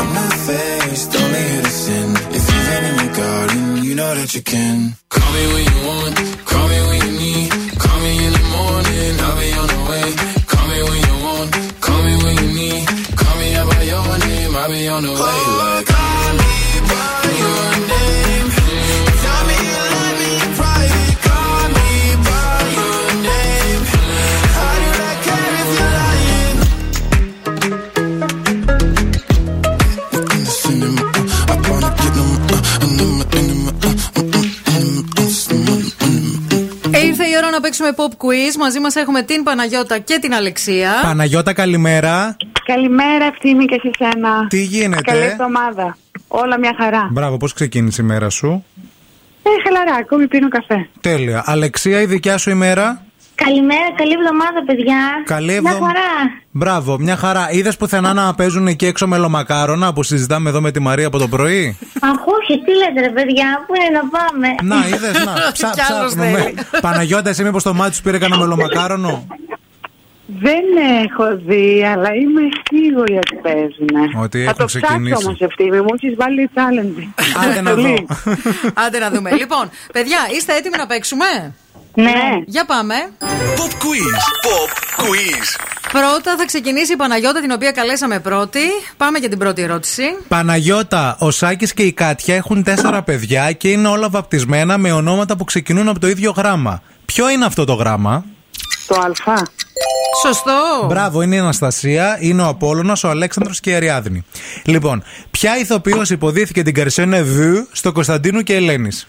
I'm 0.00 0.10
not 0.18 0.34
faced, 0.46 1.10
only 1.20 1.42
here 1.50 1.62
to 1.62 1.74
sin. 1.84 2.08
If 2.36 2.44
you 2.50 2.58
rain 2.68 2.84
in 2.90 2.94
your 3.04 3.14
garden, 3.22 3.84
you 3.84 3.94
know 3.94 4.14
that 4.14 4.34
you 4.34 4.42
can. 4.42 4.96
Η 37.90 38.02
ώρα 38.02 38.04
να 38.06 38.06
παίξουμε 38.06 38.16
pop 38.18 38.24
quiz. 38.24 38.56
Μαζί 38.58 38.80
μας 38.80 38.94
έχουμε 38.94 39.22
την 39.22 39.42
Παναγιώτα 39.42 39.98
και 39.98 40.18
την 40.20 40.34
Αλεξία. 40.34 40.92
Παναγιώτα, 41.02 41.52
καλημέρα. 41.52 42.36
Καλημέρα, 42.64 43.24
ευθύμη 43.24 43.64
και 43.64 43.80
σε 43.82 43.90
σένα. 43.98 44.46
Τι 44.48 44.62
γίνεται; 44.62 45.02
Καλή 45.02 45.24
εβδομάδα. 45.24 45.96
Όλα 46.28 46.58
μια 46.58 46.74
χαρά. 46.78 47.08
Μπράβο, 47.10 47.36
πώς 47.36 47.52
ξεκίνησε 47.52 48.02
η 48.02 48.04
μέρα 48.04 48.28
σου; 48.30 48.64
Ε, 49.42 49.48
χαλαρά, 49.64 49.94
ακόμη 50.00 50.26
πίνω 50.28 50.48
καφέ. 50.48 50.88
Τέλεια. 51.00 51.42
Αλεξία, 51.46 52.00
η 52.00 52.06
δικιά 52.06 52.38
σου 52.38 52.50
ημέρα. 52.50 53.04
Καλημέρα, 53.44 53.88
καλή 53.96 54.12
εβδομάδα, 54.12 54.64
παιδιά. 54.66 54.98
Καλή 55.24 55.46
Μια 55.46 55.56
εβδομα- 55.56 55.86
χαρά. 55.86 56.10
Μπράβο, 56.50 56.98
μια 56.98 57.16
χαρά. 57.16 57.48
Είδες 57.50 57.76
πουθενά 57.76 58.12
να 58.12 58.34
παίζουν 58.34 58.66
εκεί 58.66 58.86
έξω 58.86 59.06
μελομακάρονα 59.06 59.92
που 59.92 60.02
συζητάμε 60.02 60.48
εδώ 60.48 60.60
με 60.60 60.70
τη 60.70 60.80
Μαρία 60.80 61.06
από 61.06 61.18
το 61.18 61.28
πρωί; 61.28 61.78
Αχ, 62.00 62.10
όχι, 62.26 62.60
τι 62.64 62.72
λέτε, 62.76 63.00
ρε 63.06 63.12
παιδιά, 63.12 63.64
πού 63.66 63.72
είναι 63.74 63.98
να 63.98 64.08
πάμε; 64.08 64.48
Να, 64.62 64.86
είδες, 64.86 65.24
να. 65.24 65.32
Ψά, 65.52 65.70
Κι 65.74 65.80
άλλος 65.92 66.14
ψάχνουμε. 66.14 66.40
θέλει. 66.40 66.54
Παναγιώτα, 66.80 67.28
εσύ 67.28 67.44
μήπως 67.44 67.62
το 67.62 67.74
μάτι 67.74 67.94
σου 67.94 68.02
πήρε 68.02 68.18
κανένα 68.18 68.40
μελομακάρονο. 68.40 69.26
Δεν 70.42 70.64
έχω 71.04 71.36
δει, 71.46 71.84
αλλά 71.92 72.08
είμαι 72.14 72.40
σίγουρη 72.70 73.14
ότι 73.16 73.34
παίζουν. 73.42 74.20
Ότι 74.22 74.38
Θα 74.38 74.44
έχουν 74.44 74.56
το 74.56 74.64
ψάξω 74.64 74.86
ξεκινήσει. 74.86 75.24
όμως, 75.26 75.40
ευθύμη. 75.40 75.80
Μου 75.80 75.92
έχεις 75.94 76.14
βάλει 76.16 76.50
challenge. 76.54 77.02
Άντε 77.44 77.60
να 77.60 77.70
δω. 77.74 77.82
Πολύ. 77.82 78.06
Άντε 78.86 78.98
να 78.98 79.10
δούμε. 79.10 79.30
λοιπόν, 79.32 79.70
παιδιά, 79.92 80.18
είστε 80.36 80.52
έτοιμοι 80.56 80.76
να 80.76 80.86
παίξουμε; 80.86 81.54
Ναι. 81.94 82.42
Για 82.46 82.64
πάμε. 82.64 82.94
Pop 83.56 83.72
quiz. 83.72 84.16
Pop 84.46 85.02
quiz. 85.02 85.66
Πρώτα 85.92 86.36
θα 86.38 86.44
ξεκινήσει 86.46 86.92
η 86.92 86.96
Παναγιώτα, 86.96 87.40
την 87.40 87.50
οποία 87.50 87.70
καλέσαμε 87.70 88.20
πρώτη. 88.20 88.60
Πάμε 88.96 89.18
για 89.18 89.28
την 89.28 89.38
πρώτη 89.38 89.62
ερώτηση. 89.62 90.02
Παναγιώτα, 90.28 91.16
ο 91.18 91.30
Σάκης 91.30 91.74
και 91.74 91.82
η 91.82 91.92
Κάτια 91.92 92.34
έχουν 92.34 92.62
τέσσερα 92.62 93.02
παιδιά 93.02 93.52
και 93.52 93.70
είναι 93.70 93.88
όλα 93.88 94.08
βαπτισμένα 94.08 94.78
με 94.78 94.92
ονόματα 94.92 95.36
που 95.36 95.44
ξεκινούν 95.44 95.88
από 95.88 95.98
το 95.98 96.08
ίδιο 96.08 96.34
γράμμα. 96.36 96.82
Ποιο 97.04 97.30
είναι 97.30 97.44
αυτό 97.44 97.64
το 97.64 97.72
γράμμα; 97.72 98.24
Το 98.86 98.94
Α. 98.94 99.42
Σωστό. 100.22 100.86
Μπράβο, 100.88 101.22
είναι 101.22 101.34
η 101.34 101.38
Αναστασία, 101.38 102.18
είναι 102.20 102.42
ο 102.42 102.46
Απόλλωνας, 102.46 103.04
ο 103.04 103.08
Αλέξανδρος 103.08 103.60
και 103.60 103.70
η 103.70 103.74
Αριάδνη. 103.74 104.24
Λοιπόν, 104.64 105.02
ποια 105.30 105.58
ηθοποιός 105.58 106.10
υποδίθηκε 106.10 106.62
την 106.62 106.74
Καρσένα 106.74 107.24
Βου 107.24 107.68
στο 107.72 107.92
Κωνσταντίνου 107.92 108.42
και 108.42 108.54
Ελένης; 108.54 109.08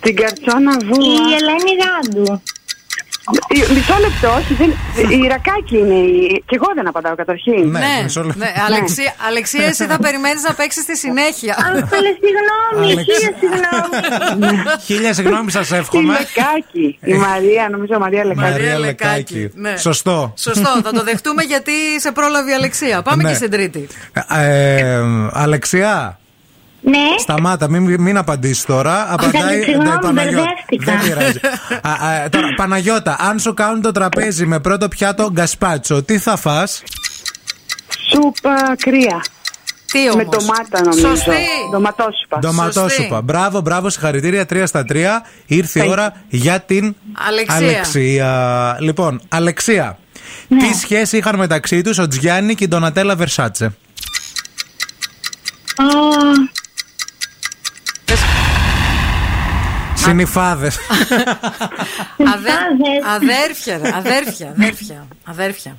Την 0.00 0.16
καρτσόνα 0.16 0.72
βού. 0.84 1.00
Η 1.02 1.34
Ελένη 1.38 1.72
Ράντου. 1.84 2.42
Η- 3.48 3.72
Μισό 3.74 3.96
λεπτό, 4.00 4.28
όχι, 4.38 4.54
δεν... 4.54 4.70
η 5.20 5.26
ρακάκι 5.26 5.76
είναι. 5.78 5.94
Η... 5.94 6.42
Κι 6.46 6.54
εγώ 6.54 6.66
δεν 6.74 6.88
απαντάω 6.88 7.14
καταρχήν. 7.14 7.68
Ναι, 7.70 7.78
ναι, 8.34 8.52
Αλεξία, 8.66 9.14
Αλεξία, 9.28 9.64
εσύ 9.64 9.86
θα 9.86 9.98
περιμένεις 9.98 10.42
να 10.42 10.54
παίξεις 10.54 10.82
στη 10.82 10.96
συνέχεια. 10.96 11.54
Αχ, 11.58 11.66
καλέ, 11.66 12.12
συγγνώμη, 12.22 12.92
Αλεξ- 12.92 13.04
χίλια 13.04 13.32
συγγνώμη. 13.40 14.62
Χίλια 14.84 15.12
συγγνώμη 15.14 15.50
σας 15.50 15.70
Η 15.70 15.74
εύχομαι. 15.76 16.12
Λεκάκη. 16.12 16.98
Η 17.04 17.12
Μαρία, 17.14 17.68
νομίζω 17.70 17.98
Μαρία 17.98 18.24
Λεκάκη. 18.24 18.50
Μαρία 18.50 18.78
Λεκάκη. 18.78 19.50
ναι. 19.54 19.76
Σωστό. 19.76 20.32
Σωστό, 20.38 20.80
θα 20.82 20.92
το 20.92 21.02
δεχτούμε 21.02 21.42
γιατί 21.42 21.72
σε 22.00 22.12
πρόλαβε 22.12 22.50
η 22.50 22.54
Αλεξία. 22.54 23.02
Πάμε 23.02 23.22
Ναι. 23.22 23.28
και 23.28 23.34
στην 23.34 23.50
τρίτη. 23.50 23.88
Ε, 24.12 24.76
ε, 24.78 25.00
Αλεξία, 25.32 26.18
Ναι. 26.88 27.18
Σταμάτα, 27.18 27.68
μην, 27.68 28.00
μην 28.00 28.16
απαντήσεις 28.16 28.64
τώρα. 28.64 29.12
Απαντάει 29.12 29.62
συγγνώμη, 29.62 29.88
ναι, 29.88 29.98
Παναγιώτα. 29.98 30.44
μπερδεύτηκα. 30.72 30.92
Δεν 30.92 31.00
πειράζει. 31.02 31.38
Α, 31.82 32.08
α, 32.08 32.28
τώρα, 32.28 32.46
Παναγιώτα, 32.56 33.16
αν 33.20 33.38
σου 33.38 33.54
κάνουν 33.54 33.80
το 33.80 33.92
τραπέζι 33.92 34.46
με 34.46 34.60
πρώτο 34.60 34.88
πιάτο 34.88 35.30
γκασπάτσο, 35.32 36.02
τι 36.02 36.18
θα 36.18 36.36
φας; 36.36 36.82
Σούπα 38.10 38.74
κρύα. 38.78 39.24
Τι 39.92 39.98
Με 39.98 40.10
όμως; 40.10 40.24
ντομάτα 40.28 40.80
νομίζω. 40.84 41.08
Σωστή. 41.08 41.30
Ντοματόσουπα. 41.70 42.38
Ντοματόσουπα. 42.38 43.22
Μπράβο, 43.22 43.60
μπράβο, 43.60 43.90
συγχαρητήρια. 43.90 44.46
3 44.46 44.62
στα 44.66 44.84
3. 44.88 45.22
Ήρθε 45.46 45.80
η 45.80 45.82
Thank 45.86 45.90
ώρα 45.90 46.22
για 46.28 46.60
την 46.60 46.96
Αλεξία. 47.28 47.56
Αλεξία. 47.56 48.76
Λοιπόν, 48.80 49.20
Αλεξία. 49.28 49.98
Ναι. 50.48 50.58
Τι 50.58 50.74
σχέση 50.74 51.16
είχαν 51.16 51.36
μεταξύ 51.36 51.82
τους 51.82 51.98
ο 51.98 52.08
Τζιάννη 52.08 52.54
και 52.54 52.64
η 52.64 52.68
Ντονατέλα 52.68 53.16
Βερσάτσε; 53.16 53.64
Α, 55.76 55.84
Συνυφάδες. 60.06 60.76
Αδέ- 62.34 63.04
Αδέρφια, 63.14 63.78
ρε, 63.82 63.90
αδέρφια, 63.96 64.48
αδέρφια, 64.56 65.06
αδέρφια. 65.24 65.76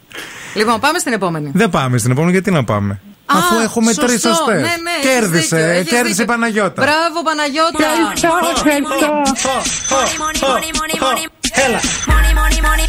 Λοιπόν, 0.54 0.80
πάμε 0.80 1.00
στην 1.00 1.14
επόμενη. 1.14 1.52
Δεν 1.54 1.70
πάμε 1.70 1.98
στην 1.98 2.12
επόμενη, 2.12 2.32
γιατί 2.32 2.52
να 2.52 2.64
πάμε; 2.64 3.00
Αφού 3.26 3.56
Α, 3.56 3.62
έχουμε 3.64 3.88
σωστό. 3.94 4.06
τρει 4.06 4.20
σωστές. 4.20 4.56
Ναι, 4.56 4.62
ναι, 4.62 4.68
έχεις 5.00 5.10
κέρδισε, 5.10 5.56
δίκιο, 5.56 5.70
έχεις 5.72 5.90
κέρδισε 5.90 6.08
δίκιο. 6.14 6.24
η 6.24 6.28
Παναγιώτα. 6.28 6.82
Μπράβο, 6.84 7.24
Παναγιώτα. 7.24 7.86
Ευχαριστώ, 8.14 8.30
ευχαριστώ. 8.56 9.22
Έλα. 11.66 11.80
Money, 11.80 12.34
money, 12.40 12.60
money 12.68 12.86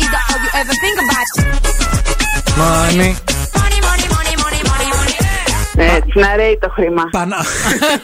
Έτσι, 5.83 6.19
να 6.19 6.37
ρέει 6.37 6.59
το 6.61 6.69
χρήμα. 6.71 7.03
Πανα... 7.11 7.37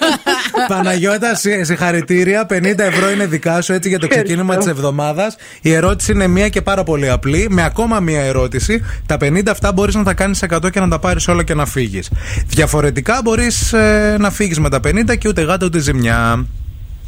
Παναγιώτα, 0.68 1.34
συ- 1.34 1.64
συγχαρητήρια. 1.64 2.46
50 2.50 2.78
ευρώ 2.78 3.10
είναι 3.10 3.26
δικά 3.26 3.60
σου 3.62 3.72
έτσι 3.72 3.88
για 3.88 3.98
το 3.98 4.08
ξεκίνημα 4.08 4.56
της 4.56 4.66
εβδομάδας. 4.66 5.36
Η 5.60 5.72
ερώτηση 5.72 6.12
είναι 6.12 6.26
μία 6.26 6.48
και 6.48 6.62
πάρα 6.62 6.82
πολύ 6.84 7.10
απλή. 7.10 7.46
Με 7.50 7.64
ακόμα 7.64 8.00
μία 8.00 8.20
ερώτηση. 8.20 8.84
Τα 9.06 9.16
50 9.20 9.40
αυτά 9.50 9.72
μπορείς 9.72 9.94
να 9.94 10.02
τα 10.04 10.14
κάνεις 10.14 10.44
100 10.50 10.70
και 10.70 10.80
να 10.80 10.88
τα 10.88 10.98
πάρεις 10.98 11.28
όλα 11.28 11.42
και 11.42 11.54
να 11.54 11.66
φύγεις. 11.66 12.10
Διαφορετικά 12.46 13.20
μπορείς 13.24 13.74
να 14.18 14.30
φύγεις 14.30 14.58
με 14.60 14.68
τα 14.70 14.80
50 14.86 15.16
και 15.18 15.28
ούτε 15.28 15.42
γάτα 15.42 15.66
ούτε 15.66 15.78
ζημιά. 15.78 16.46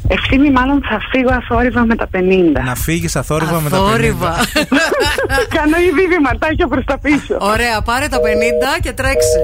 Ευθύμη, 0.07 0.51
μάλλον 0.51 0.81
θα 0.89 0.99
φύγω 1.11 1.29
αθόρυβα 1.33 1.85
με 1.85 1.95
τα 1.95 2.09
50. 2.13 2.17
Να 2.65 2.75
φύγεις 2.75 3.15
αθόρυβα 3.15 3.61
με 3.61 3.69
τα 3.69 3.77
50. 3.77 3.79
Θόρυβα. 3.79 4.35
Κάνω 5.55 5.77
ήδη 5.91 6.07
βηματάκια 6.07 6.67
προ 6.67 6.83
τα 6.83 6.99
πίσω. 6.99 7.37
Ωραία, 7.39 7.81
πάρε 7.85 8.07
τα 8.07 8.17
50 8.17 8.21
και 8.81 8.91
τρέξε. 8.91 9.39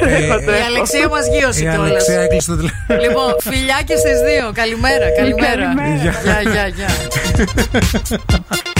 Τρέχω, 0.00 0.38
Η 0.40 0.44
τρέχω. 0.44 0.64
Αλεξία 0.66 1.08
μας 1.08 1.26
γύρωσε 1.28 1.60
Η 1.60 1.62
κιόλας. 1.62 1.90
Αλεξία 1.90 2.20
έκλεισε 2.20 2.50
το 2.50 2.56
τηλέφωνο. 2.56 3.00
Λοιπόν, 3.00 3.34
φιλιά 3.40 3.78
και 3.86 3.96
στις 3.96 4.20
δύο. 4.20 4.52
Καλημέρα, 4.54 5.10
καλημέρα. 5.16 5.64
Καλημέρα. 5.64 5.96
Γεια, 6.22 6.40
γεια, 6.52 6.66
γεια. 6.66 6.88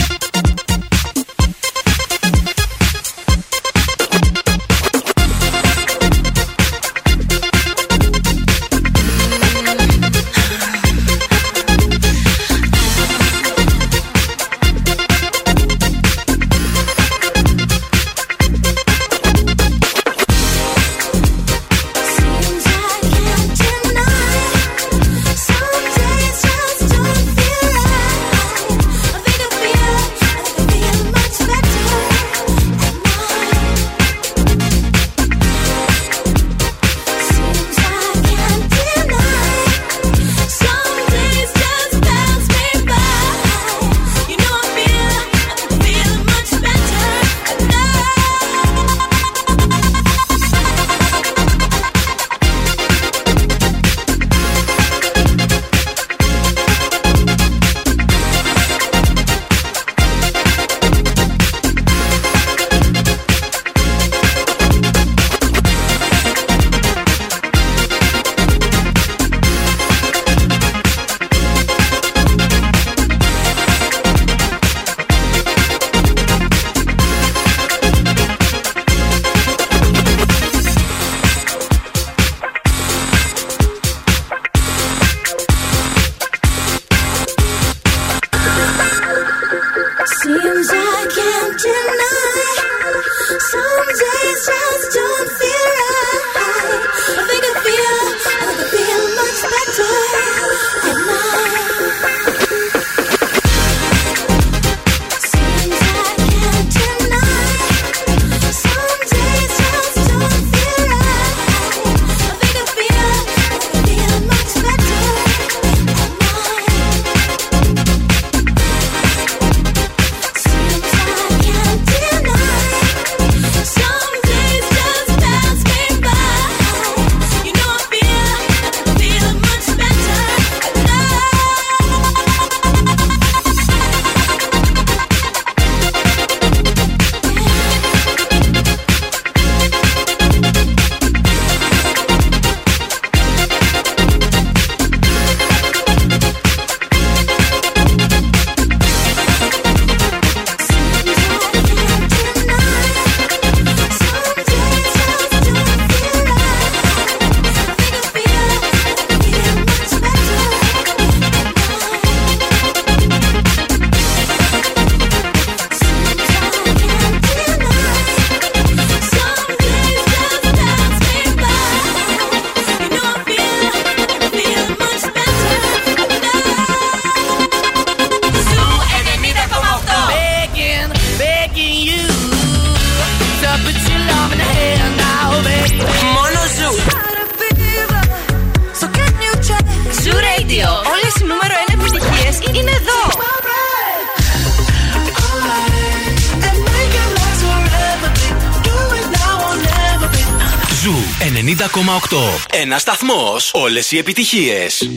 σταθμό. 203.81 203.83
Όλες 203.83 203.91
οι 203.91 203.97
επιτυχίες. 203.97 204.89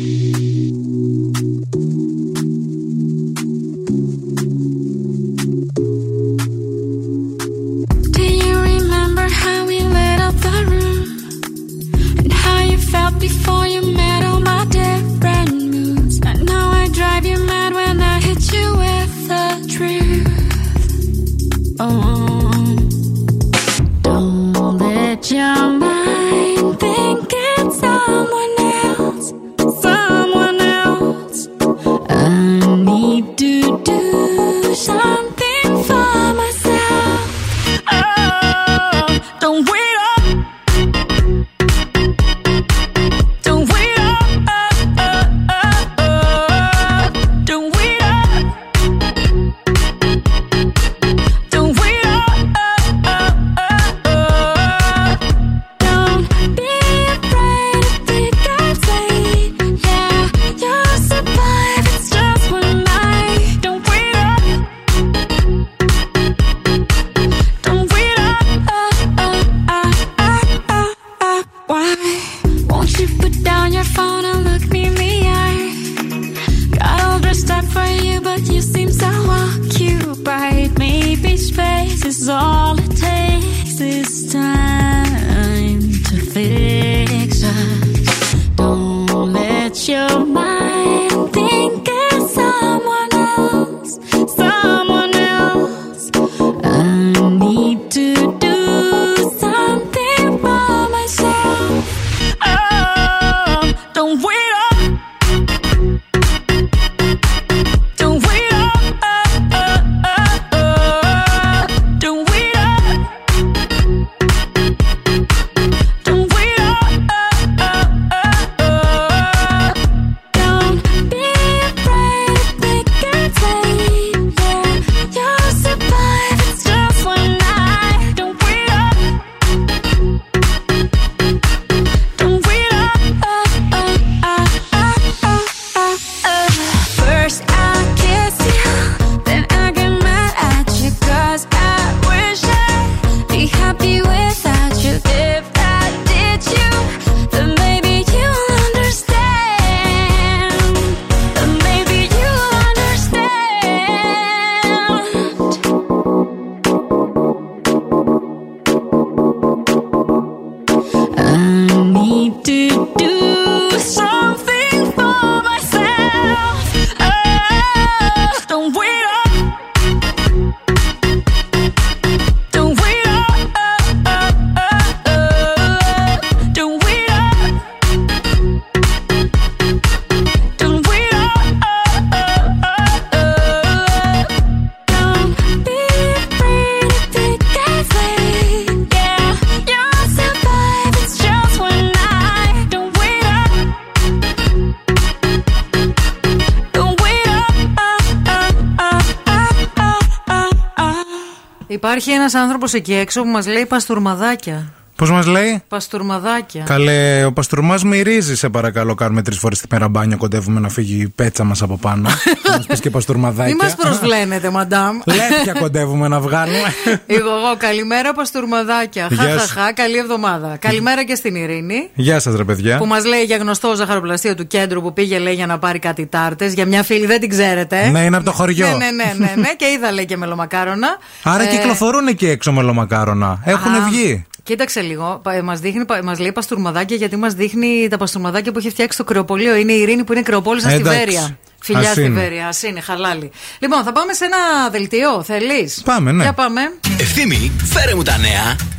Ένας 202.27 202.43
άνθρωπος 202.43 202.73
εκεί 202.75 202.95
έξω 202.95 203.23
που 203.23 203.29
μας 203.29 203.47
λέει 203.47 203.67
παστούρμαδάκια. 203.67 204.73
Πώς 204.97 205.11
μας 205.11 205.27
λέει; 205.27 205.63
Παστούρμαδάκια. 205.69 206.63
Καλέ, 206.65 207.25
ο 207.25 207.33
παστούρμα 207.33 207.79
μυρίζει, 207.85 208.37
σε 208.37 208.49
παρακαλώ. 208.49 208.95
Κάνουμε 208.95 209.23
τρεις 209.23 209.39
φορές 209.39 209.61
τη 209.61 209.67
μέρα 209.71 209.89
μπάνιο. 209.89 210.17
Κοντεύουμε 210.17 210.61
να 210.61 210.69
φύγει 210.69 211.01
η 211.01 211.09
πέτσα 211.09 211.45
μας 211.45 211.63
από 211.63 211.77
πάνω. 211.77 212.09
Θα 212.45 212.57
μας 212.57 212.67
πεις 212.67 212.81
και 212.81 212.91
παστούρμαδάκια. 212.91 213.55
Μη 213.55 213.61
μας 213.63 213.75
προσβλένετε, 213.75 214.51
μαντάμ. 214.51 214.99
Λέπια 215.17 215.53
κοντεύουμε 215.61 216.09
να 216.09 216.21
βγάλουμε. 216.21 216.75
Εγώ, 217.07 217.29
εγώ, 217.29 217.57
καλημέρα 217.59 218.13
παστούρμαδάκια. 218.13 219.09
Γεια 219.11 219.23
σου. 219.23 219.39
Χαχαχά, 219.39 219.73
καλή 219.73 219.97
εβδομάδα. 219.97 220.57
Καλημέρα 220.57 221.05
και 221.05 221.15
στην 221.15 221.35
Ειρήνη. 221.35 221.91
Γεια 221.95 222.21
σας, 222.21 222.35
ρε 222.37 222.45
παιδιά. 222.45 222.79
Που 222.79 222.87
μας 222.87 223.05
λέει 223.05 223.23
για 223.23 223.37
γνωστό 223.37 223.75
ζαχαροπλαστείο 223.75 224.35
του 224.35 224.47
κέντρου 224.47 224.83
που 224.83 224.93
πήγε 224.93 225.19
λέει 225.19 225.35
για 225.35 225.47
να 225.47 225.59
πάρει 225.59 225.79
κάτι 225.79 226.07
τάρτες. 226.07 226.53
Για 226.53 226.67
μια 226.67 226.83
φίλη 226.83 227.07
δεν 227.07 227.21
την 227.21 227.29
ξέρετε. 227.29 227.89
Ναι, 227.89 228.01
είναι 228.01 228.17
από 228.17 228.25
το 228.25 228.33
χωριό. 228.33 228.67
Ναι, 228.67 228.73
ναι, 228.75 228.89
ναι, 228.91 229.15
ναι, 229.17 229.33
ναι. 229.37 229.55
και 229.57 229.67
είδα 229.77 229.93
λέει 229.93 230.05
και 230.05 230.17
μελομακάρονα. 230.17 230.89
Άρα 231.23 231.43
Ε, 231.43 231.47
κυκλοφορούν 231.47 232.07
εκεί 232.07 232.27
έξω 232.29 232.53
μελομακάρονα. 232.53 233.41
Έχουν 233.45 233.75
Α, 233.75 233.81
βγει. 233.89 234.27
Κοίταξε 234.47 234.81
λίγο. 234.81 235.23
Μας 235.43 235.61
δείχνει, 235.61 235.85
μας 236.03 236.19
λέει 236.19 236.33
παστούρμαδάκια 236.33 236.97
γιατί 236.97 237.17
μας 237.17 237.35
δείχνει 237.35 237.89
τα 237.91 237.97
παστούρμαδάκια 237.97 238.53
που 238.53 238.59
έχει 238.59 238.71
φτιάξει 238.71 238.99
το 238.99 239.05
κρεοπολείο. 239.05 239.57
Είναι 239.57 239.73
η 239.73 239.81
Ειρήνη 239.81 240.05
που 240.05 240.13
είναι 240.13 240.23
κρεοπόλησα 240.23 240.69
στη 240.69 240.79
Εντάξει. 240.79 240.99
Βέρεια. 240.99 241.39
Φιλιά 241.61 241.81
Ας 241.81 241.91
στη 241.91 242.03
είναι. 242.03 242.21
Βέρεια. 242.21 242.47
Α 242.47 242.53
είναι, 242.69 242.81
χαλάλι. 242.81 243.31
Λοιπόν, 243.59 243.83
θα 243.83 243.93
πάμε 243.93 244.13
σε 244.13 244.25
ένα 244.25 244.71
δελτίο. 244.71 245.23
Θέλεις; 245.23 245.83
Πάμε, 245.85 246.13
ναι. 246.13 246.23
Για 246.23 246.33
πάμε. 246.33 246.61
Ευθύμη, 247.01 247.53
φέρε 247.65 247.95
μου 247.95 248.03
τα 248.03 248.19
νέα. 248.19 248.76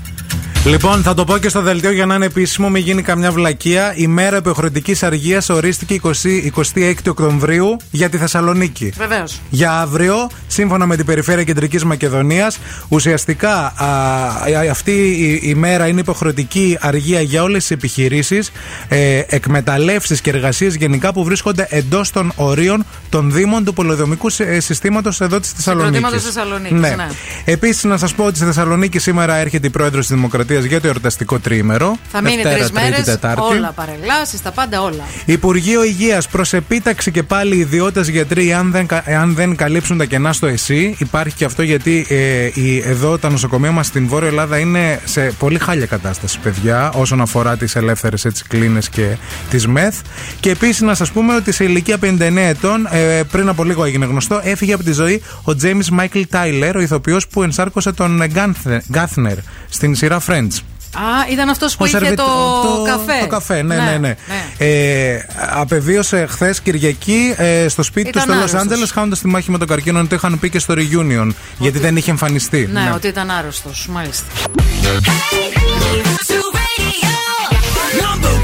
Λοιπόν, 0.68 1.02
θα 1.02 1.14
το 1.14 1.24
πω 1.24 1.38
και 1.38 1.50
στο 1.50 1.62
δελτίο 1.62 1.92
για 1.92 2.06
να 2.06 2.16
είναι 2.16 2.26
επίσημο, 2.26 2.70
μην 2.70 2.84
γίνει 2.84 3.02
καμιά 3.02 3.32
βλακεία. 3.32 3.94
Η 3.96 4.08
μέρα 4.08 4.36
επιχρεωτική 4.36 4.96
αργίας 5.02 5.50
ορίστηκε 5.50 6.00
20, 6.04 6.12
26 6.76 6.94
Οκτωβρίου 7.08 7.78
για 7.92 8.10
τη 8.10 8.18
Θεσσαλονίκη. 8.18 8.94
Βεβαίως. 8.98 9.42
Για 9.50 9.80
αύριο, 9.80 10.30
σύμφωνα 10.48 10.86
με 10.86 10.96
την 10.96 11.06
Περιφέρεια 11.06 11.44
Κεντρικής 11.44 11.84
Μακεδονίας, 11.84 12.60
ουσιαστικά 12.88 13.54
α, 13.54 14.72
αυτή 14.72 14.92
η, 14.92 15.40
η 15.44 15.56
μέρα 15.56 15.88
είναι 15.88 16.00
υποχρεωτική 16.00 16.78
αργία 16.82 17.22
για 17.22 17.44
όλες 17.44 17.62
τις 17.62 17.72
επιχειρήσεις, 17.72 18.52
ε, 18.88 19.22
εκμεταλλεύσεις 19.28 20.22
και 20.22 20.30
εργασίες 20.30 20.76
γενικά 20.76 21.14
που 21.14 21.24
βρίσκονται 21.24 21.68
εντός 21.70 22.12
των 22.12 22.32
ορίων 22.36 22.86
των 23.10 23.32
Δήμων 23.32 23.64
του 23.64 23.74
πολεοδομικού 23.74 24.30
συστήματος 24.58 25.22
εδώ 25.22 25.40
της 25.40 25.52
Θεσσαλονίκης. 25.52 25.96
Συγκροτήματος 25.96 26.34
Θεσσαλονίκης, 26.34 26.80
ναι. 26.80 27.08
Επίσης, 27.46 27.84
να 27.84 27.98
σας 27.98 28.14
πω 28.14 28.24
ότι 28.24 28.36
στη 28.36 28.46
Θεσσαλονίκη 28.46 29.00
σήμερα 29.00 29.36
έρχεται 29.36 29.68
η 29.68 29.70
πρόεδρος 29.70 30.08
της 30.08 30.16
Δημοκρατίας 30.16 30.56
Λεξανδρία 30.58 30.66
για 30.68 30.82
το 30.82 30.88
εορταστικό 30.88 31.40
τρίμερο. 31.40 31.98
Θα 32.12 32.22
μείνει 32.22 32.36
Δευτέρα, 32.36 32.56
τρεις 32.56 32.72
Τρίτη, 32.72 32.90
μέρες. 32.90 33.06
Τετάρτη. 33.06 33.42
Όλα 33.42 33.72
παρελάσεις, 33.72 34.42
τα 34.42 34.52
πάντα 34.52 34.82
όλα. 34.82 35.04
Υπουργείο 35.26 35.84
Υγείας 35.84 36.28
προς 36.28 36.54
επίταξη 36.54 37.12
και 37.12 37.24
πάλι 37.24 37.56
ιδιώτες 37.56 38.08
γιατροί, 38.08 38.54
αν 38.54 38.72
δεν, 38.72 38.86
κα- 38.86 39.04
αν 39.22 39.34
δεν 39.36 39.56
καλύψουν 39.56 39.98
τα 39.98 40.06
κενά 40.06 40.34
στο 40.34 40.48
ΕΣΥ. 40.48 40.96
Υπάρχει 40.98 41.36
και 41.36 41.46
αυτό 41.46 41.62
γιατί 41.62 42.06
ε, 42.10 42.44
η, 42.54 42.84
εδώ 42.86 43.18
τα 43.18 43.30
νοσοκομεία 43.30 43.72
μας 43.72 43.86
στην 43.88 44.08
Βόρεια 44.08 44.28
Ελλάδα 44.28 44.58
είναι 44.58 45.00
σε 45.06 45.22
πολύ 45.40 45.60
χάλια 45.60 45.86
κατάσταση, 45.86 46.40
παιδιά, 46.40 46.92
όσον 46.96 47.22
αφορά 47.22 47.58
τις 47.58 47.76
ελεύθερες 47.76 48.28
κλίνες 48.48 48.90
και 48.90 49.16
τις 49.50 49.68
ΜΕΘ. 49.68 49.96
Και 50.40 50.50
επίσης 50.50 50.82
να 50.82 50.94
σας 50.96 51.12
πούμε 51.12 51.36
ότι 51.36 51.52
σε 51.52 51.64
ηλικία 51.64 51.98
59 52.02 52.48
ετών, 52.48 52.88
ε, 52.92 53.22
πριν 53.32 53.50
από 53.50 53.64
λίγο 53.64 53.84
έγινε 53.84 54.06
γνωστό, 54.06 54.42
έφυγε 54.44 54.74
από 54.74 54.84
τη 54.84 54.92
ζωή 54.92 55.22
ο 55.44 55.56
Τζέιμι 55.56 55.84
Μάικλ 55.92 56.22
Τάιλερ, 56.30 56.76
ο 56.76 56.82
ηθοποιός 56.82 57.28
που 57.28 57.44
ενσάρκωσε 57.44 57.92
τον 57.92 58.24
Γκάθνερ 58.92 59.38
στην 59.70 59.96
σειρά 59.96 60.22
Friends. 60.28 60.37
Α, 60.94 61.32
ήταν 61.32 61.50
αυτό 61.50 61.66
που 61.68 61.74
Ο 61.78 61.86
είχε 61.86 61.98
σερβιτ- 61.98 62.18
το, 62.20 62.26
το- 62.26 62.84
καφέ. 62.84 63.20
Το 63.20 63.28
καφέ, 63.28 63.62
ναι, 63.62 63.76
ναι, 63.76 63.98
ναι. 63.98 64.16
Ε, 64.58 65.20
απεβίωσε 65.52 66.26
χθε 66.30 66.56
Κυριακή 66.64 67.34
ε, 67.38 67.68
στο 67.68 67.84
σπίτι 67.84 68.10
Ήταν 68.10 68.22
του 68.22 68.28
στο 68.28 68.34
Λο 68.34 68.40
άρρωστος. 68.40 68.62
Άντζελε, 68.62 68.88
χάνοντα 68.88 69.18
τη 69.18 69.28
μάχη 69.28 69.52
με 69.52 69.58
τον 69.58 69.68
καρκίνο. 69.68 70.08
Το 70.08 70.16
είχαν 70.16 70.40
πει 70.40 70.50
και 70.50 70.60
στο 70.60 70.74
reunion, 70.78 71.30
γιατί 71.58 71.80
δεν 71.80 71.96
είχε 71.98 72.12
εμφανιστεί. 72.12 72.70
Ναι, 72.72 72.92
ότι 72.96 73.08
ήταν 73.08 73.30
άρρωστο. 73.32 73.70
Μάλιστα. 73.90 74.26
Number 78.02 78.38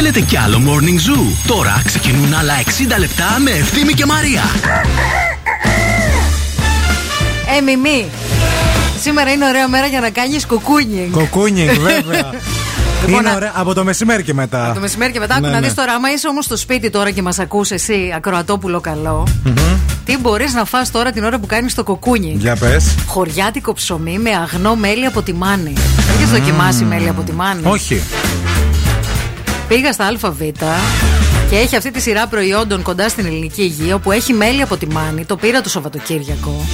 Θέλετε 0.00 0.20
κι 0.20 0.36
άλλο 0.36 0.62
Morning 0.66 1.10
Zoo; 1.10 1.20
Τώρα 1.46 1.82
ξεκινούν 1.84 2.34
άλλα 2.34 2.52
60 2.64 2.98
λεπτά 2.98 3.24
με 3.44 3.50
Ευθύμη 3.50 3.92
και 3.92 4.06
Μαρία. 4.06 4.42
Ε, 7.58 7.60
Μιμή. 7.60 8.06
Σήμερα 9.00 9.30
είναι 9.32 9.46
ωραία 9.46 9.68
μέρα 9.68 9.86
για 9.86 10.00
να 10.00 10.10
κάνεις 10.10 10.46
κουκούνι. 10.46 11.08
Κοκούνινγκ, 11.12 11.68
βέβαια. 11.68 12.30
Λοιπόν, 13.06 13.20
Είναι 13.20 13.30
α- 13.30 13.34
ωραία. 13.34 13.52
Από 13.54 13.74
το 13.74 13.84
μεσημέρι 13.84 14.22
και 14.22 14.34
μετά. 14.34 14.70
Το 14.74 14.80
μεσημέρι 14.80 15.12
και 15.12 15.18
μετά, 15.18 15.40
Ναι, 15.40 15.48
να 15.48 15.60
ναι. 15.60 15.66
δεις 15.66 15.74
τώρα, 15.74 15.92
άμα 15.92 16.12
είσαι 16.12 16.28
όμως 16.28 16.44
στο 16.44 16.56
σπίτι 16.56 16.90
τώρα 16.90 17.10
και 17.10 17.22
μας 17.22 17.38
ακούς 17.38 17.70
εσύ, 17.70 18.12
ακροατόπουλο 18.16 18.80
καλό, 18.80 19.26
Μμμ. 19.44 19.54
τι 20.04 20.18
μπορείς 20.18 20.54
να 20.54 20.64
φας 20.64 20.90
τώρα 20.90 21.10
την 21.12 21.24
ώρα 21.24 21.38
που 21.38 21.46
κάνεις 21.46 21.74
το 21.74 21.84
κοκούνι. 21.84 22.34
Για 22.38 22.56
πες. 22.56 22.94
Χωριάτικο 23.06 23.72
ψωμί 23.72 24.18
με 24.18 24.30
αγνό 24.30 24.74
μέλι 24.74 25.06
από 25.06 25.22
τη 25.22 25.32
μάνη. 25.32 25.72
Έχεις 26.16 26.30
δοκιμάσει 26.30 26.84
μέλι 26.84 27.08
από 27.08 27.22
τη 27.22 27.32
μάνη; 27.32 27.60
Όχι. 27.64 28.02
Πήγα 29.68 29.92
στα 29.92 30.06
ΑΒ 30.06 30.40
και 31.50 31.56
έχει 31.56 31.76
αυτή 31.76 31.90
τη 31.90 32.00
σειρά 32.00 32.26
προϊόντων 32.26 32.82
κοντά 32.82 33.08
στην 33.08 33.26
ελληνική 33.26 33.62
υγεία 33.62 33.98
που 33.98 34.12
έχει 34.12 34.32
μέλι 34.32 34.62
από 34.62 34.76
τη 34.76 34.86
μάνη. 34.86 35.24
Το 35.24 35.36
πήρα 35.36 35.60
το 35.60 35.68
Σαββατοκύριακο. 35.68 36.66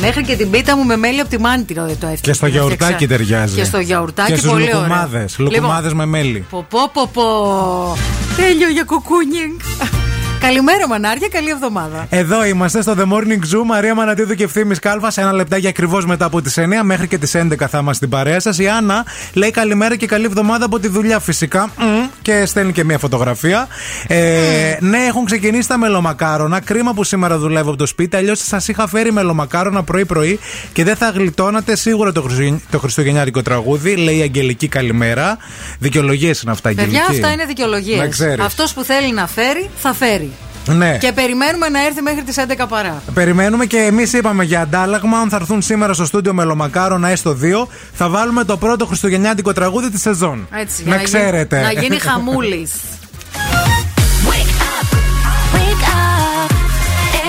Μέχρι 0.00 0.24
και 0.24 0.36
την 0.36 0.50
πίτα 0.50 0.76
μου 0.76 0.84
με 0.84 0.96
μέλι 0.96 1.20
από 1.20 1.28
τη 1.30 1.40
μάνη 1.40 1.64
το 1.64 1.74
το 1.74 1.86
έφτιαξα. 1.90 2.20
Και 2.22 2.32
στο 2.32 2.46
γιαουρτάκι 2.46 3.06
ταιριάζει. 3.06 3.54
Και 3.54 3.64
στο 3.64 3.78
γιαουρτάκι 3.78 4.32
Και 4.32 4.38
στους 4.38 4.50
πολύ 4.50 4.62
ωραία. 4.62 4.74
λουκουμάδες. 4.74 5.38
Λουκουμάδες 5.38 5.92
με 5.92 6.06
μέλι. 6.06 6.46
Πω, 6.50 6.66
πω, 6.70 6.90
πω, 6.92 7.10
πω. 7.12 7.96
Τέλειο 8.36 8.68
για 8.68 8.84
κουκούνινγκ. 8.84 9.60
Καλημέρα, 10.40 10.88
μανάρια, 10.88 11.28
καλή 11.28 11.50
εβδομάδα. 11.50 12.06
Εδώ 12.10 12.44
είμαστε 12.44 12.82
στο 12.82 12.94
The 12.98 13.02
Morning 13.02 13.54
Zoo. 13.56 13.62
Μαρία 13.66 13.94
Μανατίδου 13.94 14.34
και 14.34 14.44
ευθύνη 14.44 14.76
Κάλβα. 14.76 15.12
Ένα 15.16 15.32
λεπτάκι 15.32 15.66
ακριβώς 15.66 16.06
μετά 16.06 16.24
από 16.24 16.42
τις 16.42 16.58
9 16.58 16.62
μέχρι 16.82 17.08
και 17.08 17.18
τις 17.18 17.34
11 17.34 17.54
θα 17.58 17.68
είμαστε 17.78 17.94
στην 17.94 18.08
παρέα 18.08 18.40
σας. 18.40 18.58
Η 18.58 18.68
Άννα 18.68 19.04
λέει 19.32 19.50
καλημέρα 19.50 19.96
και 19.96 20.06
καλή 20.06 20.24
εβδομάδα 20.24 20.64
από 20.64 20.78
τη 20.78 20.88
δουλειά 20.88 21.18
φυσικά. 21.18 21.70
Μμ, 21.78 21.84
και 22.22 22.44
στέλνει 22.46 22.72
και 22.72 22.84
μια 22.84 22.98
φωτογραφία. 22.98 23.68
Ε, 24.06 24.76
ναι, 24.80 24.98
έχουν 24.98 25.24
ξεκινήσει 25.24 25.68
τα 25.68 25.78
μελομακάρονα. 25.78 26.60
Κρίμα 26.60 26.94
που 26.94 27.04
σήμερα 27.04 27.38
δουλεύω 27.38 27.68
από 27.68 27.78
το 27.78 27.86
σπίτι. 27.86 28.16
Αλλιώς 28.16 28.38
σας 28.44 28.68
είχα 28.68 28.88
φέρει 28.88 29.12
μελομακάρονα 29.12 29.82
πρωί-πρωί 29.82 30.38
και 30.72 30.84
δεν 30.84 30.96
θα 30.96 31.10
γλιτώνατε 31.10 31.76
σίγουρα 31.76 32.12
το, 32.12 32.22
Χριστουγεν- 32.22 32.60
το 32.70 32.78
χριστουγεννιάτικο 32.78 33.42
τραγούδι. 33.42 33.96
Λέει 33.96 34.16
η 34.16 34.22
Αγγελική 34.22 34.68
καλημέρα. 34.68 35.36
Δικαιολογίες 35.78 36.40
είναι 36.42 36.52
αυτά, 36.52 36.68
Αγγελική. 36.68 36.92
Παιδιά, 36.96 37.10
αυτά 37.14 37.32
είναι 37.32 37.44
δικαιολογίες. 37.44 37.98
Να 37.98 38.08
ξέρεις. 38.08 38.44
Αυτός 38.44 38.72
που 38.72 38.82
θέλει 38.84 39.12
να 39.12 39.26
φέρει, 39.26 39.70
θα 39.76 39.92
φέρει. 39.94 40.29
Ναι. 40.66 40.98
Και 40.98 41.12
περιμένουμε 41.12 41.68
να 41.68 41.84
έρθει 41.86 42.02
μέχρι 42.02 42.22
τις 42.22 42.36
11 42.38 42.66
παρά. 42.68 43.02
Περιμένουμε 43.14 43.66
και 43.66 43.76
εμείς 43.78 44.12
είπαμε 44.12 44.44
για 44.44 44.60
αντάλλαγμα. 44.60 45.18
Αν 45.18 45.28
θα 45.28 45.36
έρθουν 45.36 45.62
σήμερα 45.62 45.92
στο 45.92 46.04
στούντιο 46.04 46.32
μελομακάρονα 46.34 47.08
έστω 47.08 47.32
δύο, 47.32 47.68
θα 47.92 48.08
βάλουμε 48.08 48.44
το 48.44 48.56
πρώτο 48.56 48.86
χριστουγεννιάτικο 48.86 49.52
τραγούδι 49.52 49.90
της 49.90 50.00
σεζόν. 50.00 50.48
Έτσι, 50.52 50.82
για 50.82 50.90
να 50.90 50.96
γίνει- 51.02 51.08
ξέρετε. 51.18 51.60
να 51.60 51.72
γίνει 51.72 51.98
χαμούλης. 51.98 52.70
Wake 54.28 54.62
up. 54.78 56.50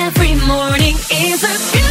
Every 0.05 0.33
morning 0.51 0.95
is 1.27 1.43
a 1.43 1.90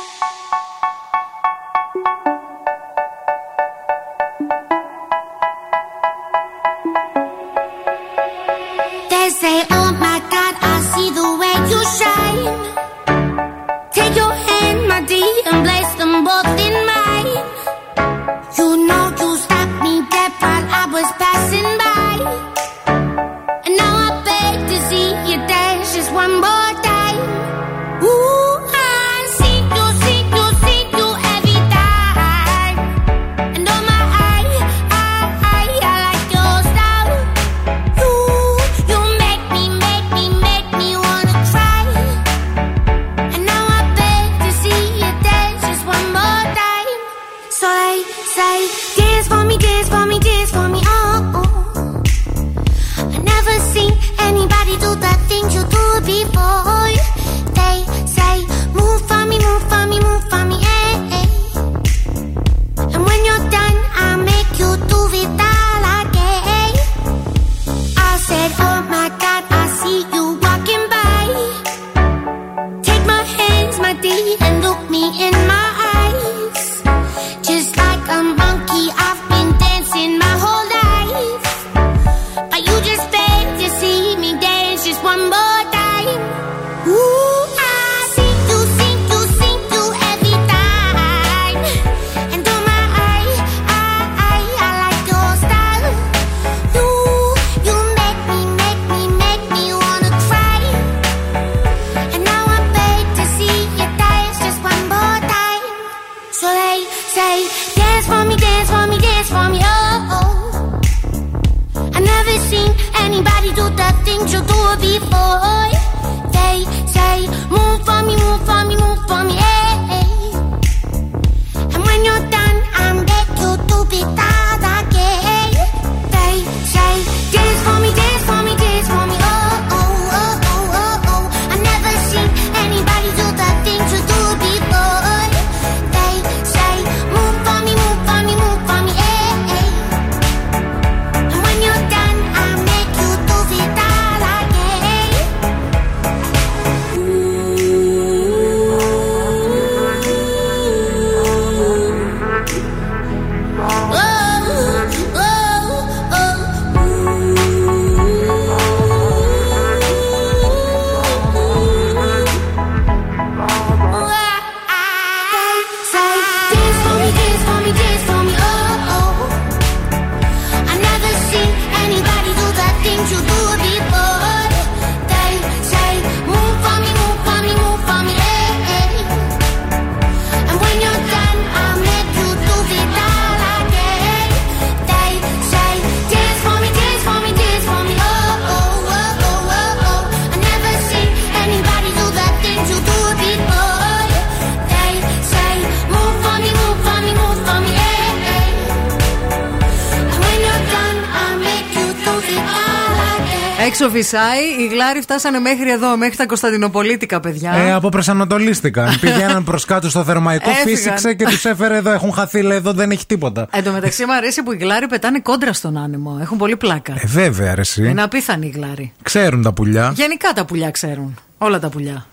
Φυσάει, 204.01 204.43
οι 204.59 204.67
γλάροι 204.67 205.01
φτάσανε 205.01 205.39
μέχρι 205.39 205.71
εδώ, 205.71 205.97
μέχρι 205.97 206.15
τα 206.15 206.25
Κωνσταντινοπολίτικα, 206.25 207.19
παιδιά. 207.19 207.53
Ε, 207.53 207.73
από 207.73 207.89
προσανατολίστηκαν. 207.89 208.97
Πηγαίναν 209.01 209.43
προς 209.43 209.65
κάτω 209.65 209.89
στο 209.89 210.03
θερμαϊκό, 210.03 210.49
Έφυγαν. 210.49 210.67
φύσηξε 210.67 211.13
και 211.13 211.25
τους 211.25 211.45
έφερε 211.45 211.75
εδώ. 211.75 211.91
Έχουν 211.91 212.13
χαθεί, 212.13 212.41
λέει, 212.41 212.57
εδώ 212.57 212.73
δεν 212.73 212.91
έχει 212.91 213.05
τίποτα. 213.05 213.47
Εν 213.51 213.63
τω 213.63 213.71
μεταξύ 213.71 214.05
μου 214.05 214.13
αρέσει 214.13 214.43
που 214.43 214.53
οι 214.53 214.57
γλάροι 214.57 214.87
πετάνε 214.87 215.19
κόντρα 215.19 215.53
στον 215.53 215.77
άνεμο. 215.77 216.17
Έχουν 216.21 216.37
πολύ 216.37 216.57
πλάκα. 216.57 216.93
Ε, 216.93 217.01
βέβαια, 217.05 217.55
ρε, 217.55 217.61
εσύ. 217.61 217.87
Είναι 217.87 218.03
απίθανοι 218.03 218.45
οι 218.47 218.49
γλάροι. 218.55 218.93
Ξέρουν 219.01 219.41
τα 219.41 219.53
πουλιά. 219.53 219.91
Γενικά 219.95 220.33
τα 220.33 220.45
πουλιά 220.45 220.71
ξέρουν. 220.71 221.19
Όλα 221.37 221.59
τα 221.59 221.69
πουλιά. 221.69 222.05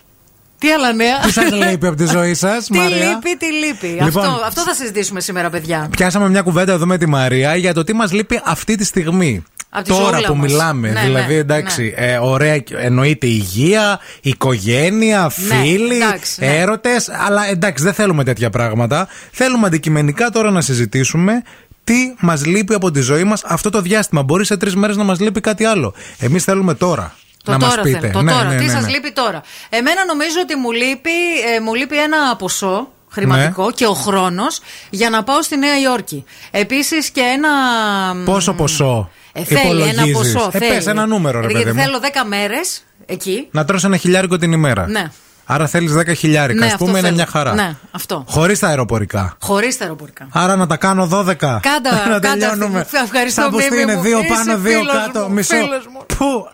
Τι 0.59 0.71
άλλα 0.71 0.93
νέα; 0.93 1.19
Τι 1.19 1.33
σα 1.33 1.55
λείπει 1.55 1.87
από 1.87 1.97
τη 1.97 2.07
ζωή 2.07 2.35
σας, 2.35 2.65
Τι 2.73 2.79
Μαρία; 2.79 2.97
λείπει, 2.97 3.37
τι 3.37 3.47
λείπει. 3.53 3.87
Λοιπόν. 3.87 4.25
αυτό, 4.25 4.41
αυτό 4.47 4.61
θα 4.63 4.75
συζητήσουμε 4.75 5.21
σήμερα, 5.21 5.51
παιδιά. 5.51 5.89
Πιάσαμε 5.91 6.29
μια 6.29 6.43
κουβέντα 6.43 6.73
εδώ 6.73 6.87
με 6.87 6.99
τη 6.99 7.07
Μαρία 7.07 7.57
για 7.57 7.75
το 7.75 7.85
τι 7.85 7.93
μας 7.93 8.13
λείπει 8.13 8.41
αυτή 8.45 8.75
τη 8.75 8.85
στιγμή. 8.85 9.45
Απ' 9.71 9.85
τη 9.85 9.91
Τώρα 9.91 10.03
ζωούλα 10.05 10.27
που 10.29 10.35
μας. 10.37 10.51
μιλάμε. 10.51 10.91
Ναι, 10.91 11.01
δηλαδή, 11.01 11.33
ναι, 11.33 11.39
εντάξει, 11.39 11.95
ε, 11.97 12.17
ωραία, 12.17 12.63
εννοείται 12.79 13.27
υγεία, 13.27 14.01
οικογένεια, 14.23 15.29
φίλοι, 15.29 15.95
εντάξει, 15.97 16.41
ναι. 16.41 16.57
έρωτες. 16.57 17.09
Αλλά 17.27 17.47
εντάξει, 17.49 17.85
δεν 17.85 17.93
θέλουμε 17.93 18.25
τέτοια 18.25 18.51
πράγματα. 18.51 19.09
Θέλουμε 19.33 19.67
αντικειμενικά 19.67 20.31
τώρα 20.31 20.51
να 20.51 20.61
συζητήσουμε 20.61 21.43
τι 21.85 22.15
μας 22.21 22.47
λείπει 22.47 22.75
από 22.75 22.91
τη 22.91 23.01
ζωή 23.01 23.25
μας 23.25 23.43
αυτό 23.45 23.71
το 23.71 23.81
διάστημα. 23.81 24.23
Μπορεί 24.23 24.45
σε 24.47 24.57
τρεις 24.57 24.77
μέρες 24.77 24.97
να 24.97 25.05
μας 25.05 25.21
λείπει 25.21 25.41
κάτι 25.41 25.65
άλλο. 25.65 25.95
Εμείς 26.19 26.45
θέλουμε 26.45 26.75
τώρα. 26.75 27.15
Το 27.45 27.51
να 27.53 27.59
τώρα 27.59 27.73
μας 27.77 27.81
πείτε. 27.85 27.99
θέλω, 27.99 28.13
το 28.13 28.23
Ναι, 28.23 28.33
τώρα. 28.33 28.45
ναι, 28.45 28.57
Τι 28.57 28.65
ναι, 28.65 28.71
σας 28.73 28.83
ναι. 28.83 28.89
λείπει 28.91 29.13
τώρα. 29.13 29.43
Εμένα 29.69 30.05
νομίζω 30.05 30.37
ότι 30.43 30.57
μου 30.57 30.73
λείπει, 30.73 31.11
ε, 31.57 31.61
μου 31.61 31.75
λείπει 31.75 31.97
ένα 32.03 32.37
ποσό 32.39 32.93
χρηματικό 33.11 33.65
Ναι. 33.65 33.71
και 33.73 33.87
ο 33.87 33.93
χρόνος 33.93 34.61
για 34.91 35.11
να 35.11 35.23
πάω 35.25 35.43
στη 35.43 35.57
Νέα 35.57 35.79
Υόρκη. 35.81 36.25
Επίσης 36.51 37.11
και 37.11 37.21
ένα... 37.21 37.49
Πόσο 38.25 38.53
ποσό; 38.53 39.11
Ε, 39.41 39.45
θέλει 39.45 39.83
ένα 39.83 39.91
υπολογίζεις; 40.07 40.33
ποσό. 40.33 40.51
Ε, 40.53 40.59
θέλει. 40.59 40.71
πες 40.73 40.87
ένα 40.87 41.07
νούμερο, 41.07 41.41
ρε 41.41 41.47
Γιατί 41.47 41.63
παιδί 41.65 41.77
μου. 41.77 41.83
θέλω 41.83 41.99
10 41.99 42.05
μέρες 42.29 42.85
εκεί. 43.07 43.49
Να 43.51 43.65
τρως 43.65 43.85
ένα 43.85 43.97
χιλιάρικο 43.97 44.39
την 44.39 44.53
ημέρα. 44.53 44.89
Ναι. 44.89 45.11
Άρα 45.51 45.67
θέλεις 45.67 45.93
10 45.93 46.15
χιλιάρικα, 46.17 46.59
Ναι, 46.61 46.67
ας 46.67 46.73
αυτό 46.73 46.85
πούμε, 46.85 46.99
είναι 46.99 47.07
θέλω. 47.07 47.17
μια 47.17 47.27
χαρά. 47.31 47.55
Ναι, 47.55 47.77
αυτό. 47.91 48.25
Χωρίς 48.29 48.59
τα 48.59 48.69
αεροπορικά. 48.69 49.37
Χωρίς 49.41 49.77
τα 49.77 49.85
αεροπορικά. 49.85 50.29
Άρα 50.33 50.57
να 50.57 50.67
τα 50.67 50.77
κάνω 50.77 51.07
12. 51.13 51.25
Κάντα, 51.37 51.61
να 51.93 51.99
κάντα, 51.99 52.21
τελειώνουμε. 52.21 52.87
ευχαριστώ, 53.05 53.43
Κάπου 53.43 53.57
Μίμη 53.57 53.83
είναι 53.83 53.95
μου. 53.97 54.03
δύο 54.03 54.19
Είσαι 54.19 54.29
πάνω, 54.35 54.59
δύο 54.59 54.79
φίλος 54.79 54.95
κάτω. 54.95 55.21
μου, 55.29 55.33
μισό. 55.35 55.55
φίλος 55.55 55.87
μου. 55.93 56.05
Πού; 56.19 56.49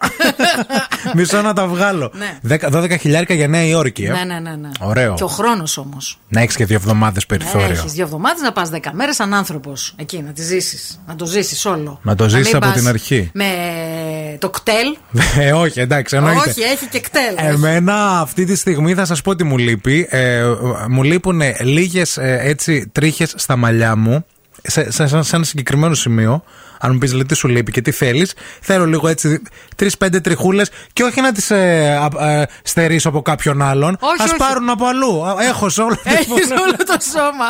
μισό 1.18 1.42
να 1.42 1.52
τα 1.52 1.66
βγάλω. 1.66 2.12
Ναι. 2.14 2.56
10 2.56 2.70
12 2.82 2.98
χιλιάρικα 3.00 3.34
για 3.34 3.48
Νέα 3.48 3.64
Υόρκη, 3.64 4.04
ε. 4.04 4.10
Ναι, 4.12 4.24
ναι, 4.34 4.40
ναι, 4.40 4.56
ναι. 4.56 4.68
Ωραίο. 4.80 5.14
Και 5.14 5.24
ο 5.24 5.28
χρόνος 5.28 5.76
όμως. 5.78 6.18
Να 6.28 6.40
έχεις 6.40 6.56
και 6.56 6.64
δύο 6.64 6.76
εβδομάδες 6.76 7.26
περιθώριο. 7.26 7.68
Έχεις 7.70 7.92
δύο 7.92 8.04
εβδομάδες 8.04 8.40
να 8.42 8.52
πας 8.52 8.68
10 8.72 8.78
μέρες 8.92 9.14
σαν 9.14 9.34
άνθρωπος 9.34 9.94
εκεί, 9.96 10.22
να 10.26 10.32
τη 10.32 10.42
ζήσεις. 10.42 11.00
Να 11.06 11.14
το 11.16 11.26
ζήσεις 11.26 11.64
όλο. 11.64 11.98
Να 12.02 12.14
το 12.14 12.28
ζήσεις 12.28 12.46
μην 12.46 12.56
από 12.56 12.66
πας 12.66 12.74
την 12.76 12.88
αρχή. 12.88 13.30
Με 13.32 13.46
το 14.38 14.50
κτέλ. 14.50 14.96
Ε, 15.38 15.52
όχι, 15.52 15.80
εντάξει, 15.80 16.16
εννοείται. 16.16 16.50
Όχι, 16.50 16.60
έχει 16.60 16.86
και 16.86 17.00
κτέλ. 17.00 17.34
Εμένα 17.36 18.20
αυτή 18.20 18.44
τη 18.44 18.56
στιγμή 18.56 18.83
θα 18.92 19.04
σας 19.04 19.22
πω 19.22 19.34
τι 19.34 19.44
μου 19.44 19.58
λείπει. 19.58 20.06
Ε, 20.10 20.42
μου 20.88 21.02
λείπουν 21.02 21.40
λίγες 21.60 22.16
ε, 22.16 22.38
έτσι 22.42 22.88
τρίχες 22.92 23.34
στα 23.36 23.56
μαλλιά 23.56 23.96
μου. 23.96 24.24
Σε, 24.62 24.90
σε, 24.90 25.06
σε, 25.06 25.22
σε 25.22 25.36
ένα 25.36 25.44
συγκεκριμένο 25.44 25.94
σημείο. 25.94 26.44
Αν 26.84 26.92
μου 26.92 26.98
πεις 26.98 27.12
λέει 27.12 27.24
τι 27.24 27.34
σου 27.34 27.48
λείπει 27.48 27.72
και 27.72 27.80
τι 27.80 27.90
θέλεις, 27.90 28.34
θέλω 28.60 28.86
λίγο 28.86 29.08
έτσι 29.08 29.42
τρει-πέντε 29.76 30.20
τριχούλες 30.20 30.70
και 30.92 31.02
όχι 31.02 31.20
να 31.20 31.32
τις 31.32 31.50
ε, 31.50 31.98
α- 32.18 32.28
ε, 32.28 32.46
στερήσω 32.62 33.08
από 33.08 33.22
κάποιον 33.22 33.62
άλλον. 33.62 33.96
Όχι, 34.00 34.22
Α 34.22 34.24
όχι. 34.24 34.36
πάρουν 34.36 34.68
από 34.70 34.86
αλλού. 34.86 35.24
Α, 35.26 35.34
Έχω 35.48 35.68
σε 35.68 35.80
όλο 35.82 35.96
Έχεις 36.04 36.50
όλο 36.50 36.76
το 36.86 36.96
σώμα. 37.12 37.44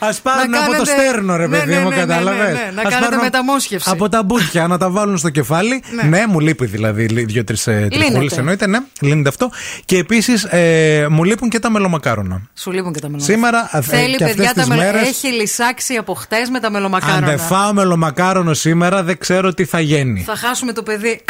Α 0.10 0.14
πάρουν 0.22 0.50
Να 0.50 0.58
από 0.58 0.66
το 0.66 0.72
κάνετε- 0.72 0.98
στέρνο, 1.00 1.36
ρε 1.36 1.46
Ναι, 1.46 1.58
παιδί 1.58 1.72
ναι, 1.74 1.80
μου, 1.80 1.88
ναι, 1.88 1.94
ναι, 1.94 2.00
κατάλαβες; 2.00 2.44
ναι, 2.46 2.52
ναι, 2.74 2.82
Να 2.82 2.90
κάνετε 2.90 3.16
μεταμόσχευση. 3.16 3.90
Από 3.90 4.08
τα 4.08 4.22
μπουκιά 4.22 4.66
να 4.66 4.78
τα 4.78 4.90
βάλουν 4.90 5.16
στο 5.18 5.30
κεφάλι. 5.30 5.82
Ναι. 5.94 6.02
Ναι, 6.18 6.26
μου 6.26 6.40
λείπει 6.40 6.66
δηλαδή 6.66 7.04
δύο-τρεις 7.06 7.62
τριχούλε. 7.62 8.04
Λύνεται. 8.08 8.36
Εννοείται, 8.38 8.66
ναι, 8.66 8.78
λύνεται 9.00 9.28
αυτό. 9.28 9.50
Και 9.84 9.96
επίσης 9.98 10.44
ε, 10.44 11.06
μου 11.10 11.24
λείπουν 11.24 11.48
και 11.48 11.58
τα 11.58 11.70
μελομακάρονα. 11.70 12.40
Σου 12.54 12.70
λείπουν 12.70 12.92
και 12.92 13.00
τα 13.00 13.08
μελομακάρονα. 13.08 13.60
Σήμερα, 13.68 13.68
ε, 13.72 13.96
Θέλει 13.96 14.16
και 14.16 14.24
αυτές 14.24 14.36
παιδιά 14.36 14.52
τα 14.54 14.60
τις 14.60 14.68
μελο... 14.68 14.82
μέρες- 14.82 15.08
Έχει 15.08 15.26
λυσάξει 15.26 15.94
από 15.94 16.14
χτες 16.14 16.48
με 16.48 16.60
τα 16.60 16.66
Αν 16.66 16.72
μελομακάρονα. 16.72 17.26
δεν 17.26 17.38
φάω 17.38 17.72
μελομακάρονο 17.72 18.54
σήμερα, 18.72 19.02
δεν 19.02 19.18
ξέρω 19.18 19.54
τι 19.54 19.64
θα 19.64 19.80
γίνει. 19.80 20.20
Θα 20.20 20.36
χάσουμε 20.36 20.72
το 20.72 20.82
παιδί. 20.82 21.20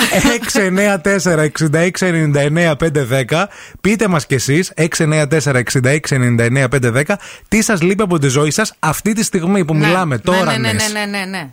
694-6699-510. 3.30 3.44
Πείτε 3.80 4.08
μας 4.08 4.26
κι 4.26 4.34
εσείς, 4.34 4.72
694-6699-510, 4.76 7.02
τι 7.48 7.62
σας 7.62 7.82
λείπει 7.82 8.02
από 8.02 8.18
τη 8.18 8.28
ζωή 8.28 8.50
σας 8.50 8.74
αυτή 8.78 9.12
τη 9.12 9.24
στιγμή 9.24 9.64
που 9.64 9.76
μιλάμε 9.76 10.18
τώρα. 10.18 10.44
Ναι, 10.44 10.56
ναι, 10.56 10.72
ναι. 10.72 10.84
ναι, 10.92 11.04
ναι, 11.18 11.24
ναι, 11.24 11.48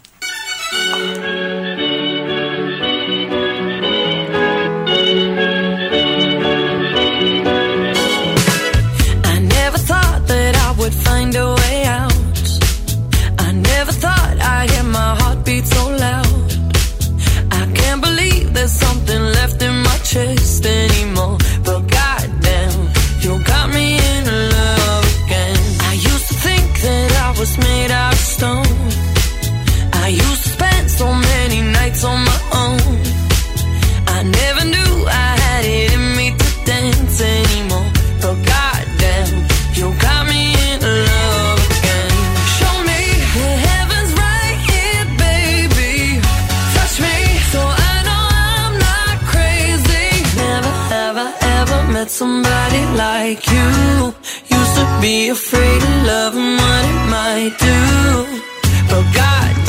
nights 31.99 32.05
on 32.05 32.19
my 32.23 32.39
own. 32.53 32.79
I 34.07 34.23
never 34.23 34.65
knew 34.65 35.05
I 35.07 35.29
had 35.43 35.65
it 35.65 35.93
in 35.93 36.15
me 36.17 36.31
to 36.31 36.49
dance 36.65 37.21
anymore. 37.21 37.91
But 38.21 38.35
goddamn, 38.45 39.47
you 39.73 39.93
got 39.99 40.27
me 40.27 40.53
in 40.71 40.79
love 40.81 41.59
again. 41.69 42.11
Show 42.57 42.75
me 42.89 43.01
the 43.35 43.49
heavens 43.67 44.11
right 44.25 44.57
here, 44.69 45.05
baby. 45.25 46.21
Touch 46.75 46.95
me 47.05 47.15
so 47.51 47.61
I 47.61 47.93
know 48.07 48.23
I'm 48.51 48.73
not 48.87 49.15
crazy. 49.31 50.07
Never 50.37 50.73
I 51.25 51.31
ever 51.59 51.91
met 51.91 52.09
somebody 52.09 52.83
like 53.05 53.43
you. 53.47 54.13
Used 54.57 54.75
to 54.79 54.85
be 55.01 55.29
afraid 55.29 55.81
of 55.83 55.95
love 56.11 56.35
and 56.35 56.53
what 56.61 56.83
it 56.91 57.01
might 57.15 57.55
do. 57.69 57.79
But 58.89 59.05
goddamn, 59.13 59.68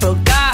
forgot. 0.00 0.49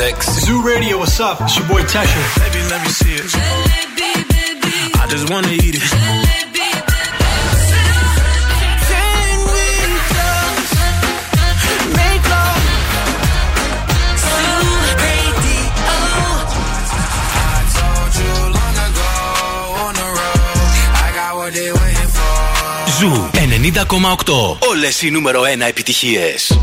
X. 0.00 0.44
Zoo 0.46 0.62
Radio, 0.62 0.98
what's 0.98 1.18
up? 1.18 1.40
It's 1.40 1.56
your 1.58 1.66
boy 1.66 1.82
Tesha. 1.82 2.22
Baby, 2.38 2.62
let 2.70 2.80
me 2.84 2.90
see 2.90 3.14
it. 3.14 3.24
I 5.02 5.06
just 5.08 5.28
wanna 5.30 5.50
eat 5.50 5.74
it. 5.74 5.82
Can 8.90 9.36
we 9.52 9.66
just 10.14 10.74
make 11.98 12.22
love? 12.34 12.62
Zoo 14.26 14.68
Radio. 15.04 15.62
I 17.50 17.60
told 17.78 18.12
you 18.20 18.34
long 18.56 18.76
ago 18.88 19.12
on 19.84 19.92
the 20.00 20.08
road. 20.18 20.70
I 21.06 21.08
got 21.18 21.30
what 21.38 21.50
they 21.58 21.70
waiting 21.80 22.10
for. 22.16 22.38
Ζου 22.98 23.12
90,8. 23.32 24.58
Όλες 24.68 25.02
οι 25.02 25.10
νούμερο 25.10 25.42
1 25.42 25.60
επιτυχίες. 25.68 26.58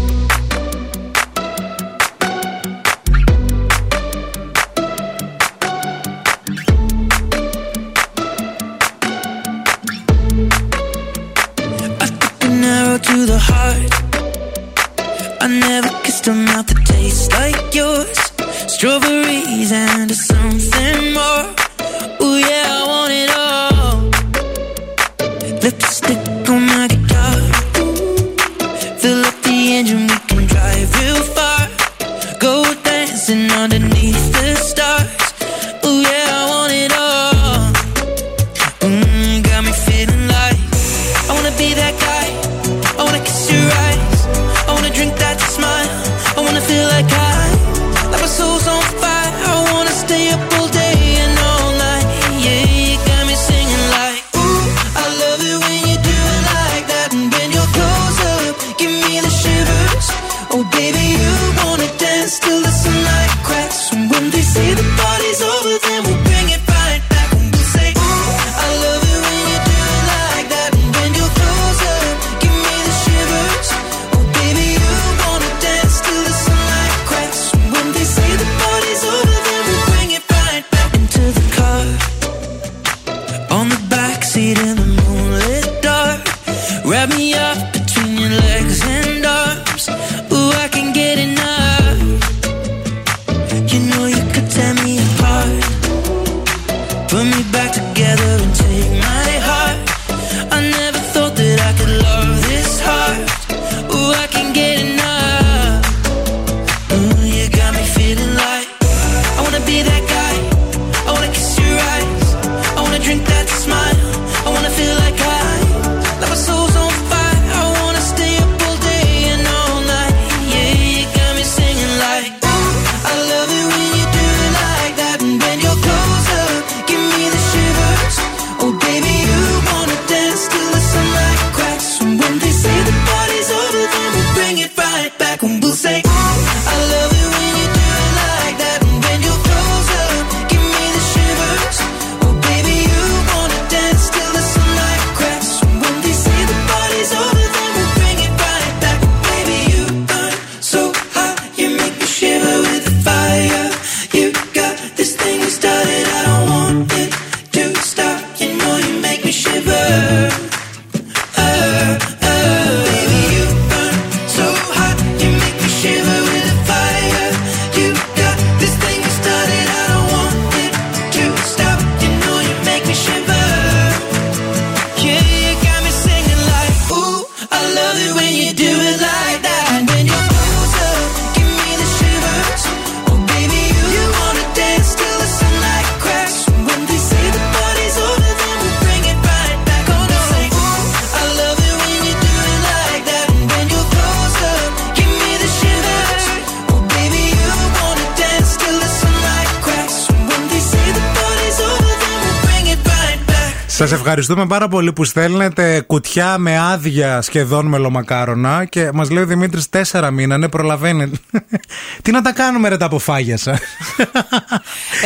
Ευχαριστούμε 204.18 204.48
πάρα 204.48 204.68
πολύ 204.68 204.94
που 204.94 205.04
στέλνετε 205.04 205.82
κουτιά 205.82 206.38
με 206.38 206.60
άδεια 206.60 207.22
σχεδόν 207.22 207.66
μελομακάρονα 207.66 208.66
και 208.66 208.90
μας 208.94 209.10
λέει 209.10 209.24
ο 209.24 209.26
Δημήτρης 209.26 209.70
τέσσερα 209.70 210.12
μείνανε, 210.12 210.48
προλαβαίνετε. 210.50 211.18
Τι 212.04 212.12
να 212.12 212.22
τα 212.22 212.34
κάνουμε 212.34 212.70
ρε 212.70 212.78
τα 212.78 212.86
αποφάγια 212.86 213.38
σας; 213.38 213.60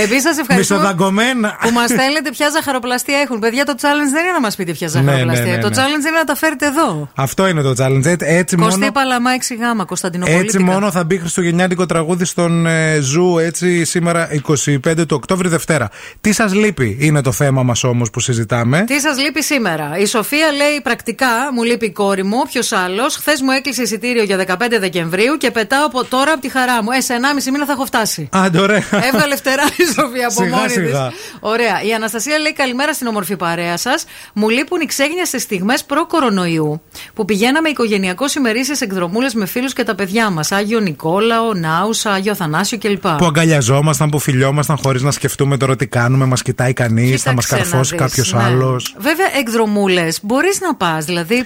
Επίσης, 0.03 0.21
σας 0.21 0.37
ευχαριστούμε 0.37 0.79
Μισοδαγκωμένα. 0.79 1.57
που 1.61 1.69
μας 1.71 1.89
στέλνετε 1.89 2.29
ποια 2.31 2.49
ζαχαροπλαστεία 2.49 3.17
έχουν. 3.19 3.39
Παιδιά, 3.39 3.65
το 3.65 3.73
challenge 3.81 4.11
δεν 4.13 4.23
είναι 4.23 4.31
να 4.33 4.39
μας 4.39 4.55
πείτε 4.55 4.71
ποια 4.71 4.89
Ναι, 4.93 4.99
ναι, 4.99 5.05
ζαχαροπλαστεία. 5.05 5.55
ναι, 5.55 5.61
Το 5.61 5.69
ναι. 5.69 5.75
challenge 5.75 6.07
είναι 6.07 6.17
να 6.17 6.23
τα 6.23 6.35
φέρετε 6.35 6.65
εδώ. 6.65 7.09
Αυτό 7.15 7.47
είναι 7.47 7.61
το 7.61 7.73
challenge. 7.79 8.05
Έτσι, 8.05 8.25
έτσι 8.27 8.57
μόνο. 8.57 8.71
Κωστή 8.71 8.91
Παλαμά 8.91 9.31
6 9.31 9.55
γ, 9.55 9.85
Κωνσταντινοπολίτη. 9.85 10.43
Έτσι 10.45 10.59
μόνο 10.59 10.91
θα 10.91 11.03
μπει 11.03 11.17
χριστουγεννιάτικο 11.19 11.85
τραγούδι 11.85 12.25
στον 12.25 12.65
ε, 12.65 12.99
Zoo 13.01 13.37
έτσι 13.37 13.85
σήμερα 13.85 14.27
25 14.47 14.95
του 14.97 15.05
Οκτώβρη 15.09 15.47
Δευτέρα. 15.49 15.89
Τι 16.21 16.31
σας 16.33 16.53
λείπει 16.53 16.97
είναι 16.99 17.21
το 17.21 17.31
θέμα 17.31 17.63
μας 17.63 17.83
όμως 17.83 18.09
που 18.09 18.19
συζητάμε. 18.19 18.83
Τι 18.87 18.99
σας 18.99 19.17
λείπει 19.19 19.43
σήμερα; 19.43 19.97
Η 19.97 20.05
Σοφία 20.05 20.51
λέει 20.51 20.81
πρακτικά, 20.83 21.27
μου 21.53 21.63
λείπει 21.63 21.85
η 21.85 21.91
κόρη 21.91 22.23
μου, 22.23 22.41
ποιος 22.51 22.71
άλλος. 22.71 23.15
Χθες 23.15 23.41
μου 23.41 23.51
έκλεισε 23.51 23.81
εισιτήριο 23.81 24.23
για 24.23 24.37
15 24.37 24.77
Δεκεμβρίου 24.79 25.37
και 25.37 25.51
πετάω 25.51 25.85
από 25.85 26.03
τώρα 26.05 26.31
από 26.31 26.41
τη 26.41 26.49
χαρά 26.49 26.83
μου. 26.83 26.91
Ε, 26.91 27.01
σε 27.01 27.13
1,5 27.43 27.51
μήνα 27.51 27.65
θα 27.65 27.71
έχω 27.71 27.85
φτάσει. 27.85 28.29
Άντε 28.31 28.59
ωραία. 28.59 28.83
Έβγαλε 29.13 29.35
φτερά 29.35 29.63
η 29.77 29.83
Σοφία 29.93 30.27
από 30.27 30.41
Σιγά, 30.43 30.55
μόνη 30.55 30.65
της. 30.65 30.73
σιγά. 30.73 31.11
Ωραία. 31.39 31.83
Η 31.83 31.93
Αναστασία 31.93 32.37
λέει 32.39 32.53
καλημέρα 32.53 32.93
στην 32.93 33.07
όμορφη 33.07 33.35
παρέα 33.35 33.77
σας. 33.77 34.05
Μου 34.33 34.49
λείπουν 34.49 34.81
οι 34.81 34.85
ξέγνιαστες 34.85 35.41
στιγμές 35.41 35.83
προ-κορονοϊού 35.83 36.81
που 37.13 37.25
πηγαίναμε 37.25 37.69
οικογενειακώ 37.69 38.25
ημερήσει 38.37 38.71
εκδρομούλες 38.79 39.33
με 39.33 39.45
φίλους 39.45 39.73
και 39.73 39.83
τα 39.83 39.95
παιδιά 39.95 40.29
μας. 40.29 40.51
Άγιο 40.51 40.79
Νικόλαο, 40.79 41.53
Νάουσα, 41.53 42.11
Άγιο 42.11 42.35
Θανάσιο 42.35 42.77
κλπ. 42.77 43.07
Που 43.07 43.25
αγκαλιαζόμασταν, 43.25 44.09
που 44.09 44.19
φιλιόμασταν 44.19 44.77
χωρίς 44.83 45.01
να 45.01 45.11
σκεφτούμε 45.11 45.57
τώρα 45.57 45.75
τι 45.75 45.87
κάνουμε, 45.87 46.25
μας 46.25 46.41
κοιτάει 46.41 46.73
κανείς, 46.73 47.21
θα 47.21 47.33
μας 47.33 47.45
Κοίταξε 47.45 47.65
να 47.65 47.71
καρφώσει 47.71 47.95
δεις, 47.95 48.01
κάποιος 48.05 48.33
ναι. 48.33 48.43
άλλος. 48.43 48.95
Βέβαια, 48.97 49.27
εκδρομούλες 49.39 50.19
μπορείς 50.23 50.59
να 50.61 50.75
πας. 50.75 51.05
Δηλαδή, 51.05 51.45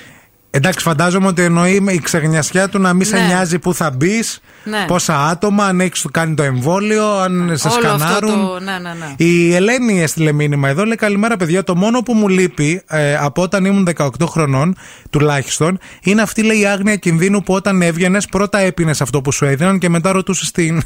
Εντάξει, 0.56 0.84
φαντάζομαι 0.84 1.28
ότι 1.28 1.42
εννοεί 1.42 1.80
με 1.80 1.92
η 1.92 2.00
ξεγνιασιά 2.00 2.70
του 2.70 2.80
να 2.80 2.94
μην 2.94 3.06
σε 3.06 3.16
Ναι. 3.16 3.26
νοιάζει 3.26 3.60
που 3.60 3.74
θα 3.74 3.92
μπεις, 3.92 4.40
Ναι. 4.64 4.86
πόσα 4.88 5.28
άτομα, 5.28 5.66
αν 5.66 5.80
έχεις 5.80 6.06
κάνει 6.12 6.36
το 6.36 6.44
εμβόλιο, 6.44 7.18
αν 7.20 7.52
σε 7.58 7.68
όλο 7.68 7.88
αυτό 7.88 7.98
σκανάρουν. 8.06 8.30
το. 8.48 8.60
Ναι, 8.60 8.72
ναι, 8.72 8.94
ναι. 9.00 9.14
Η 9.26 9.56
Ελένη 9.56 10.02
έστειλε 10.02 10.32
μήνυμα 10.32 10.70
εδώ, 10.70 10.84
λέει 10.86 10.96
καλημέρα 10.96 11.38
παιδιά. 11.38 11.64
Το 11.64 11.76
μόνο 11.76 12.02
που 12.02 12.14
μου 12.14 12.28
λείπει 12.28 12.82
ε, 12.88 13.16
από 13.16 13.42
όταν 13.42 13.66
ήμουν 13.66 13.88
18 13.96 14.08
χρονών 14.28 14.76
τουλάχιστον 15.10 15.80
είναι 16.04 16.22
αυτή 16.22 16.44
λέει 16.44 16.60
η 16.60 16.66
άγνοια 16.66 16.96
κινδύνου 16.96 17.44
που 17.44 17.54
όταν 17.54 17.82
έβγαινες 17.82 18.26
πρώτα 18.26 18.58
έπινες 18.60 19.02
αυτό 19.02 19.22
που 19.22 19.32
σου 19.32 19.46
έδιναν 19.46 19.80
και 19.80 19.90
μετά 19.90 20.12
ρωτούσες 20.12 20.52
την. 20.52 20.82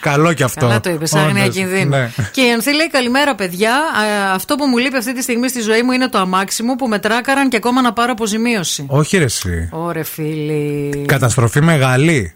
Καλό 0.00 0.32
κι 0.32 0.42
αυτό. 0.42 0.60
Καλά 0.60 0.80
το 0.80 0.90
είπες, 0.90 1.14
άγνοια 1.14 1.42
Όντως, 1.42 1.54
κινδύνου. 1.56 1.88
ναι. 1.88 2.10
Και 2.32 2.40
η 2.40 2.52
Ανθή 2.52 2.74
λέει: 2.74 2.90
Καλημέρα, 2.90 3.34
παιδιά. 3.34 3.74
Α, 3.74 4.32
αυτό 4.34 4.54
που 4.56 4.66
μου 4.66 4.76
λείπει 4.78 4.96
αυτή 4.96 5.14
τη 5.14 5.22
στιγμή 5.22 5.48
στη 5.48 5.60
ζωή 5.60 5.82
μου 5.82 5.92
είναι 5.92 6.08
το 6.08 6.18
αμάξι 6.18 6.62
μου 6.62 6.76
που 6.76 6.88
με 6.88 6.98
τράκαραν 6.98 7.48
και 7.48 7.56
ακόμα 7.56 7.80
να 7.82 7.92
πάρω 7.92 8.12
αποζημίωση. 8.12 8.84
Όχι 8.88 9.18
ρε 9.18 9.24
εσύ. 9.24 9.68
Ωρε 9.72 10.02
φίλοι. 10.02 11.04
Καταστροφή 11.06 11.60
μεγάλη. 11.60 12.34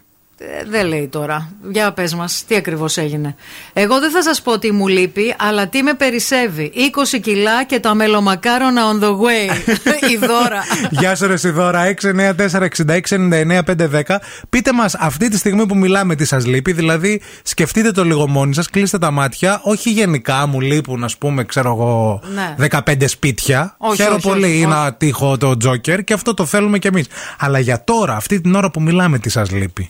Ε, 0.59 0.63
δεν 0.69 0.87
λέει 0.87 1.07
τώρα. 1.07 1.49
Για 1.71 1.91
πες 1.91 2.13
μας, 2.13 2.43
τι 2.47 2.55
ακριβώς 2.55 2.97
έγινε. 2.97 3.35
Εγώ 3.73 3.99
δεν 3.99 4.11
θα 4.11 4.23
σας 4.23 4.41
πω 4.41 4.59
τι 4.59 4.71
μου 4.71 4.87
λείπει, 4.87 5.35
αλλά 5.39 5.67
τι 5.67 5.83
με 5.83 5.93
περισσεύει. 5.93 6.71
20 7.15 7.19
κιλά 7.21 7.63
και 7.65 7.79
τα 7.79 7.93
μελομακάρονα 7.95 8.81
on 8.91 9.03
the 9.03 9.09
way. 9.09 9.49
η 10.13 10.17
δώρα. 10.17 10.63
Γεια 10.89 11.15
σου, 11.15 11.27
ρε 11.27 11.37
Σιδώρα. 11.37 11.93
694-6699-510. 12.01 14.01
Πείτε 14.49 14.73
μας 14.73 14.95
αυτή 14.95 15.29
τη 15.29 15.37
στιγμή 15.37 15.65
που 15.65 15.77
μιλάμε 15.77 16.15
τι 16.15 16.25
σας 16.25 16.45
λείπει; 16.45 16.71
Δηλαδή, 16.71 17.21
σκεφτείτε 17.43 17.91
το 17.91 18.03
λίγο 18.05 18.27
μόνοι 18.27 18.53
σας, 18.53 18.69
κλείστε 18.69 18.97
τα 18.97 19.11
μάτια. 19.11 19.59
Όχι 19.63 19.89
γενικά 19.91 20.47
μου 20.47 20.61
λείπουν, 20.61 21.03
ας 21.03 21.17
πούμε, 21.17 21.43
ξέρω 21.43 21.69
εγώ, 21.69 22.21
Ναι. 22.33 22.55
15 22.69 23.07
σπίτια. 23.07 23.75
Όχι, 23.77 23.95
Χαίρομαι 23.95 24.15
όχι, 24.15 24.27
πολύ. 24.27 24.43
όχι, 24.45 24.57
είναι 24.57 24.65
όχι. 24.73 24.81
ένα 24.81 24.93
τείχο 24.93 25.37
το 25.37 25.57
Τζόκερ 25.57 26.03
και 26.03 26.13
αυτό 26.13 26.33
το 26.33 26.45
θέλουμε 26.45 26.79
κι 26.79 26.87
εμείς. 26.87 27.05
Αλλά 27.39 27.59
για 27.59 27.83
τώρα, 27.83 28.15
αυτή 28.15 28.41
την 28.41 28.55
ώρα 28.55 28.71
που 28.71 28.81
μιλάμε, 28.81 29.19
τι 29.19 29.29
σας 29.29 29.51
λείπει; 29.51 29.89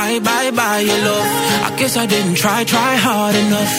Bye, 0.00 0.18
bye, 0.28 0.50
bye 0.50 0.80
your 0.80 1.00
love. 1.08 1.28
I 1.68 1.70
guess 1.78 1.96
I 1.96 2.06
didn't 2.06 2.36
try, 2.36 2.64
try 2.64 2.92
hard 3.08 3.34
enough. 3.44 3.74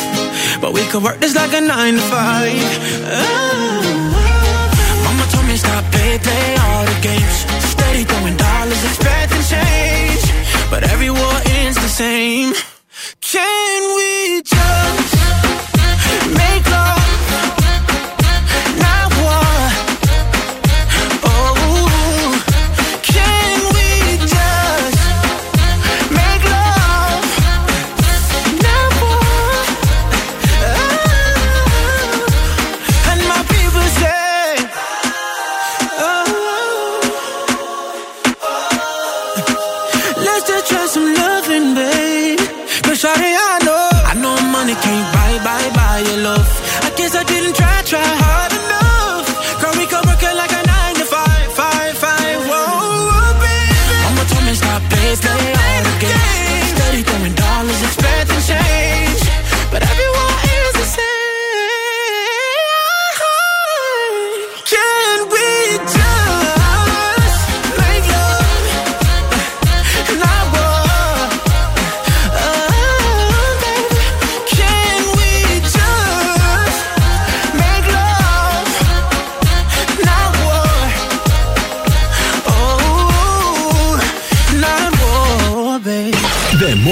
But 0.62 0.72
we 0.74 0.82
could 0.90 1.04
work 1.04 1.20
this 1.20 1.36
like 1.36 1.54
a 1.54 1.62
nine 1.62 1.96
to 2.00 2.06
five. 2.16 2.62
Ah. 3.18 3.82
Mama 5.06 5.26
told 5.34 5.46
me 5.50 5.56
stop, 5.64 5.84
play, 5.94 6.14
play 6.28 6.48
all 6.66 6.84
the 6.92 6.98
games. 7.10 7.38
Steady 7.74 8.04
throwing 8.10 8.38
dollars, 8.48 8.82
expecting 8.90 9.44
change. 9.56 10.24
But 10.72 10.82
every 10.94 11.12
war 11.20 11.36
ends 11.60 11.78
the 11.86 11.94
same. 12.04 12.54
Can 13.34 13.80
we 13.98 14.42
just 14.54 15.01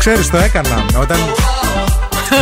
Ξέρεις, 0.00 0.30
το 0.30 0.36
έκανα. 0.36 0.84
Όταν, 1.00 1.18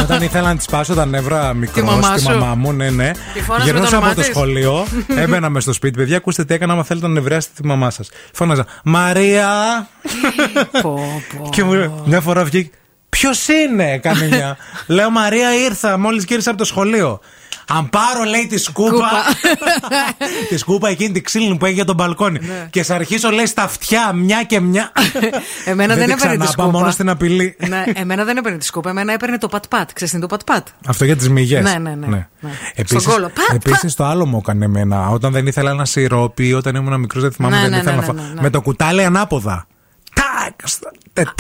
όταν 0.03 0.23
ήθελα 0.23 0.49
να 0.49 0.55
της 0.57 0.65
σπάσω 0.65 0.95
τα 0.95 1.07
νεύρα 1.07 1.55
μικρός 1.55 1.85
μαμά 1.85 2.17
στη 2.17 2.21
σου. 2.21 2.29
μαμά 2.39 2.55
μου, 2.55 2.73
ναι, 2.73 2.91
ναι. 2.91 3.11
Τη 3.35 3.41
φώναζε 3.43 3.65
με 3.65 3.65
Γυρνούσα 3.65 3.91
το 3.91 3.97
από 3.97 3.97
όνομά 3.97 4.15
το 4.15 4.21
της. 4.21 4.31
σχολείο, 4.31 4.87
έμπαινα 5.23 5.49
μες 5.49 5.63
στο 5.63 5.73
σπίτι. 5.73 5.97
Παιδιά, 5.99 6.17
ακούστε 6.17 6.45
τι 6.45 6.55
έκανα. 6.55 6.73
Άμα 6.73 6.85
θέλετε 6.85 7.07
να 7.07 7.13
νευράσετε 7.13 7.53
τη 7.61 7.67
μαμά 7.67 7.91
σας. 7.91 8.09
Φώναζα 8.33 8.67
Μαρία! 8.85 9.49
και 11.51 11.65
μου 11.65 11.73
λέει, 11.73 11.93
μια 12.05 12.21
φορά 12.21 12.45
βγήκε. 12.45 12.71
Ποιος 13.09 13.49
είναι, 13.49 13.93
έκανε 13.93 14.27
μια. 14.29 14.57
Λέω 14.87 15.11
Μαρία, 15.11 15.55
ήρθα 15.55 15.99
μόλις 15.99 16.25
γύρισα 16.25 16.51
από 16.51 16.59
το 16.59 16.65
σχολείο. 16.65 17.21
Αν 17.71 17.91
πάρω, 17.91 18.25
λέει, 18.25 18.47
τη 18.47 18.59
σκούπα. 18.59 19.11
τη 20.49 20.57
σκούπα 20.57 20.89
εκείνη 20.89 21.13
τη 21.13 21.21
ξύλινη 21.21 21.57
που 21.57 21.65
έχει 21.65 21.75
για 21.75 21.85
τον 21.85 21.95
μπαλκόνι. 21.95 22.41
Και 22.71 22.83
σε 22.83 22.95
αρχίσω, 22.95 23.31
λέει, 23.31 23.47
στα 23.47 23.63
αυτιά, 23.63 24.13
μια 24.13 24.43
και 24.43 24.61
μια. 24.61 24.93
Εμένα 25.65 25.95
δεν, 25.95 26.07
τη 26.07 26.13
έπαιρνε 26.13 26.15
τη 26.15 26.17
ξανάπα, 26.17 26.51
σκούπα. 26.51 26.71
μόνο 26.71 26.91
στην 26.91 27.09
απειλή. 27.09 27.57
ναι, 27.69 27.85
εμένα 27.95 28.25
δεν 28.25 28.37
έπαιρνε 28.37 28.59
τη 28.59 28.65
σκούπα. 28.65 28.91
Εμένα 28.91 29.13
έπαιρνε 29.13 29.39
το 29.39 29.49
πατ-πατ. 29.49 29.91
Ξέρεις 29.93 30.11
τι 30.13 30.19
είναι 30.19 30.27
το 30.27 30.37
πατ-πατ. 30.37 30.67
Αυτό 30.87 31.05
για 31.05 31.17
τις 31.17 31.29
μυγές. 31.29 31.63
Ναι, 31.63 31.79
ναι, 31.79 31.95
ναι. 31.95 32.07
ναι. 32.07 32.27
Επίσης, 32.75 33.03
Στον 33.03 33.13
κόλο. 33.15 33.31
Πατ, 33.35 33.67
επίσης 33.67 33.95
το 33.95 34.05
άλλο 34.05 34.27
μου 34.27 34.39
έκανε 34.39 34.65
εμένα. 34.65 35.09
Όταν 35.09 35.33
δεν 35.33 35.47
ήθελα 35.47 35.71
ένα 35.71 35.85
σιρόπι, 35.85 36.53
όταν 36.53 36.75
ήμουν 36.75 37.01
μικρός, 37.01 37.23
δεν 37.23 37.33
θυμάμαι, 37.33 37.57
Ναι, 37.57 37.63
δεν 37.63 37.71
ναι, 37.71 37.77
ήθελα 37.77 37.91
ναι, 37.91 38.01
να 38.01 38.07
φάω. 38.07 38.15
ναι, 38.15 38.23
ναι. 38.35 38.41
Με 38.41 38.51
το 38.51 38.61
κουτάλι 38.61 39.05
ανάποδα. 39.05 39.67
Τάκ! 40.15 40.61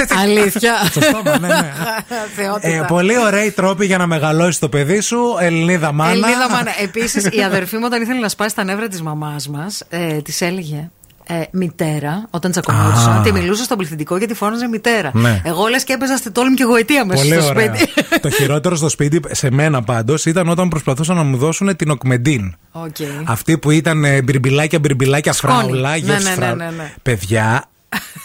Στα- 0.04 0.20
Αλήθεια. 0.20 0.74
Στο 0.90 1.00
στόμα, 1.00 1.38
ναι, 1.38 1.46
ναι. 1.46 1.72
Θεότητα. 2.36 2.68
Ε, 2.68 2.84
πολύ 2.88 3.18
ωραίοι 3.18 3.50
τρόποι 3.50 3.86
για 3.86 3.98
να 3.98 4.06
μεγαλώσεις 4.06 4.58
το 4.58 4.68
παιδί 4.68 5.00
σου. 5.00 5.18
Ελληνίδα 5.40 5.92
μάνα. 5.92 6.10
Ελληνίδα 6.10 6.50
μάνα. 6.50 6.70
Επίσης, 6.82 7.24
η 7.30 7.42
αδερφή 7.42 7.76
μου, 7.76 7.82
όταν 7.86 8.02
ήθελε 8.02 8.20
να 8.20 8.28
σπάσει 8.28 8.54
τα 8.54 8.64
νεύρα 8.64 8.88
της 8.88 9.02
μαμάς 9.02 9.48
μας, 9.48 9.82
ε, 9.88 10.06
της 10.22 10.40
έλεγε. 10.40 10.90
Ε, 11.30 11.42
μητέρα, 11.50 12.26
όταν 12.30 12.50
τσακωνόντουσαν, 12.50 13.18
Α. 13.18 13.22
τη 13.22 13.32
μιλούσε 13.32 13.62
στον 13.64 13.76
πληθυντικό 13.76 14.16
γιατί 14.16 14.34
φώναζε 14.34 14.66
μητέρα. 14.68 15.10
Ναι. 15.14 15.40
Εγώ 15.44 15.66
λες 15.66 15.84
και 15.84 15.92
έπαιζα 15.92 16.16
στη 16.16 16.30
τόλμη 16.30 16.54
και 16.54 16.64
γοητεία 16.64 17.04
μέσα 17.04 17.22
Πολύ 17.22 17.34
στο 17.40 17.48
ωραία. 17.50 17.74
σπίτι. 17.76 17.92
το 18.20 18.30
χειρότερο 18.30 18.76
στο 18.76 18.88
σπίτι, 18.88 19.20
σε 19.30 19.50
μένα 19.50 19.82
πάντως, 19.82 20.24
ήταν 20.26 20.48
όταν 20.48 20.68
προσπαθούσαν 20.68 21.16
να 21.16 21.22
μου 21.22 21.36
δώσουν 21.36 21.76
την 21.76 21.90
Augmentin. 21.90 22.54
OK. 22.72 22.96
Αυτή 23.24 23.58
που 23.58 23.70
ήταν 23.70 24.04
ε, 24.04 24.22
μπιρμπιλάκια, 24.22 24.78
μπιρμπιλάκια, 24.78 25.32
Σκόνη. 25.32 25.54
φράουλα, 25.54 25.90
Ναι, 25.90 25.96
γεύση 25.96 26.22
ναι, 26.22 26.28
ναι, 26.28 26.34
φράουλα. 26.34 26.64
ναι, 26.64 26.76
ναι. 26.76 26.92
Παιδιά, 27.02 27.64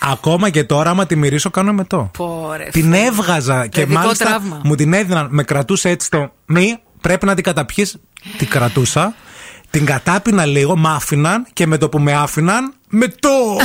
ακόμα 0.04 0.50
και 0.50 0.64
τώρα, 0.64 0.90
άμα 0.90 1.06
τη 1.06 1.16
μυρίσω, 1.16 1.50
κάνω 1.50 1.70
εμετό. 1.70 2.12
Πω 2.18 2.36
ρε, 2.36 2.64
Την 2.72 2.84
φίλε. 2.84 2.98
έβγαζα 3.06 3.68
και 3.68 3.80
Παιδικό 3.82 4.00
μάλιστα 4.00 4.26
τραύμα. 4.26 4.62
μου 4.64 4.76
την 4.76 4.94
έδιναν, 4.94 5.28
με 5.32 5.44
κρατούσε 5.44 5.90
έτσι 5.90 6.10
το 6.10 6.32
μη, 6.46 6.78
πρέπει 7.02 7.26
να 7.26 7.36
την 7.36 7.44
καταπιείς. 7.44 7.98
Την 8.38 8.48
κρατούσα, 8.48 9.14
την 9.70 9.86
κατάπινα 9.86 10.46
λίγο, 10.46 10.78
μ' 10.78 10.88
άφηναν 10.88 11.46
και 11.54 11.68
με 11.68 11.78
το 11.78 11.90
που 11.90 12.00
με 12.00 12.14
άφηναν, 12.14 12.74
με 12.96 13.08
το. 13.08 13.30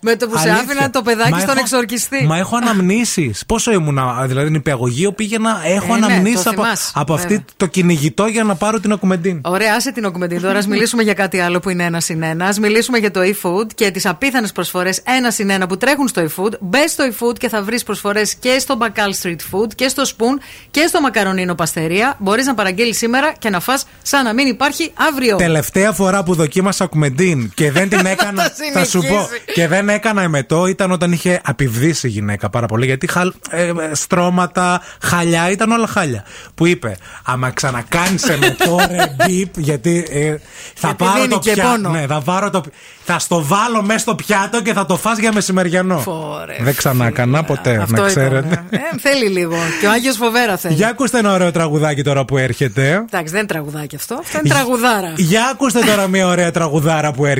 Με 0.00 0.16
το 0.16 0.26
που 0.28 0.36
σε 0.38 0.50
Αλήθεια. 0.50 0.64
άφηναν 0.70 0.90
το 0.90 1.02
παιδάκι 1.02 1.30
Μα 1.30 1.38
στον 1.38 1.50
έχω- 1.50 1.58
εξορκιστή. 1.60 2.24
Μα 2.26 2.36
έχω 2.38 2.56
αναμνήσεις. 2.56 3.42
Πόσο 3.46 3.72
ήμουνα, 3.72 4.26
δηλαδή 4.26 4.50
νηπιαγωγείο 4.50 5.12
πήγαινα, 5.12 5.60
έχω 5.64 5.94
Ε, 5.94 5.98
ναι, 5.98 6.06
αναμνήσεις 6.06 6.42
το 6.42 6.50
από, 6.50 6.62
θυμάσαι, 6.62 6.90
από 6.94 7.14
βέβαια. 7.16 7.36
αυτή 7.38 7.52
το 7.56 7.66
κυνηγητό 7.66 8.26
για 8.26 8.44
να 8.44 8.54
πάρω 8.54 8.80
την 8.80 8.92
ακουμεντίν. 8.92 9.40
Ωραία, 9.44 9.74
άσε 9.74 9.92
την 9.92 10.04
οκμεντή 10.04 10.40
τώρα. 10.40 10.58
Α 10.58 10.62
μιλήσουμε 10.68 11.02
για 11.02 11.14
κάτι 11.14 11.40
άλλο 11.40 11.60
που 11.60 11.68
είναι 11.70 11.84
ένα 11.84 12.00
συν 12.00 12.22
ένα. 12.22 12.46
Ας 12.46 12.58
μιλήσουμε 12.58 12.98
για 12.98 13.10
το 13.10 13.20
e-food 13.20 13.66
και 13.74 13.90
τις 13.90 14.06
απίθανες 14.06 14.52
προσφορές 14.52 15.00
ένα 15.04 15.30
συν 15.30 15.50
ένα 15.50 15.66
που 15.66 15.76
τρέχουν 15.76 16.08
στο 16.08 16.22
e-food. 16.28 16.52
Μπες 16.60 16.90
στο 16.90 17.04
e-food 17.12 17.38
και 17.38 17.48
θα 17.48 17.62
βρεις 17.62 17.82
προσφορές 17.82 18.34
και 18.34 18.56
στο 18.58 18.78
Bacal 18.80 19.22
Street 19.26 19.36
Food 19.52 19.74
και 19.74 19.88
στο 19.88 20.02
Spoon 20.06 20.38
και 20.70 20.84
στο 20.88 21.00
Μακαρονίνο 21.00 21.54
Παστερία. 21.54 22.16
Μπορείς 22.18 22.46
να 22.46 22.54
παραγγείλεις 22.54 22.96
σήμερα 22.96 23.32
και 23.38 23.50
να 23.50 23.60
φας 23.60 23.84
σαν 24.02 24.24
να 24.24 24.32
μην 24.32 24.46
υπάρχει 24.46 24.92
αύριο. 25.08 25.36
Τελευταία 25.36 25.92
φορά 25.92 26.22
που 26.22 26.34
δοκίμασα 26.34 26.84
ακουμεντίν 26.84 27.41
και 27.54 27.70
δεν 27.72 27.88
την 27.88 28.06
έκανα. 28.14 28.42
Το 28.44 28.50
θα 28.72 28.84
σου 28.84 28.98
πω. 28.98 29.04
συνεχίζει. 29.06 29.28
Και 29.54 29.68
δεν 29.68 29.88
έκανα 29.88 30.22
εμετό 30.22 30.66
ήταν 30.66 30.90
όταν 30.92 31.12
είχε 31.12 31.40
απειβδίσει 31.44 32.06
η 32.06 32.10
γυναίκα 32.10 32.50
πάρα 32.50 32.66
πολύ. 32.66 32.86
Γιατί 32.86 33.06
χαλ, 33.06 33.32
ε, 33.50 33.62
ε, 33.66 33.72
στρώματα, 33.92 34.80
χαλιά, 35.02 35.50
ήταν 35.50 35.70
όλα 35.70 35.86
χάλια. 35.86 36.24
Που 36.54 36.66
είπε, 36.66 36.96
άμα 37.24 37.50
ξανακάνεις 37.50 38.28
εμετό, 38.28 38.76
ρε 38.90 39.14
μπιπ, 39.26 39.58
γιατί 39.58 40.06
ε, 40.10 40.28
θα 40.74 40.86
Γιατί 40.86 41.04
πάρω 41.04 41.14
δίνει 41.20 41.28
το 41.28 41.38
και 41.38 41.52
πιάτο. 41.52 41.70
πόνο. 41.70 41.88
Ναι, 41.90 42.06
θα, 42.06 42.20
πάρω 42.20 42.50
το, 42.50 42.62
θα 43.04 43.18
στο 43.18 43.44
βάλω 43.44 43.82
μέσα 43.82 43.98
στο 43.98 44.14
πιάτο 44.14 44.62
και 44.62 44.72
θα 44.72 44.86
το 44.86 44.96
φας 44.96 45.18
για 45.18 45.32
μεσημεριανό. 45.32 45.98
Φωρε, 45.98 46.56
δεν 46.60 46.74
ξανά 46.76 47.06
έκανα 47.06 47.42
ποτέ, 47.44 47.70
Αυτό 47.76 47.92
να 47.92 47.98
ήταν, 47.98 48.06
ξέρετε. 48.06 48.64
ε. 48.70 48.76
Ε, 48.76 48.80
θέλει 49.00 49.26
λίγο. 49.28 49.56
Και 49.80 49.86
ο 49.86 49.90
Άγιος 49.90 50.16
Φοβέρα 50.16 50.56
θέλει. 50.56 50.74
Για 50.74 50.88
ακούστε 50.88 51.18
ένα 51.18 51.32
ωραίο 51.32 51.50
τραγουδάκι 51.50 52.02
τώρα 52.02 52.24
που 52.24 52.36
έρχεται. 52.36 52.90
Εντάξει, 52.92 53.32
δεν 53.32 53.38
είναι 53.38 53.48
τραγουδάκι 53.48 53.96
αυτό. 53.96 54.14
Αυτό 54.14 54.38
είναι 54.44 54.48
τραγουδάρα. 54.54 55.12
Για 55.16 55.48
ακούστε 55.52 55.80
τώρα 55.80 56.06
μια 56.08 56.26
ωραία 56.26 56.50
τραγουδάρα 56.50 57.12
που 57.12 57.24
έρχεται. 57.24 57.31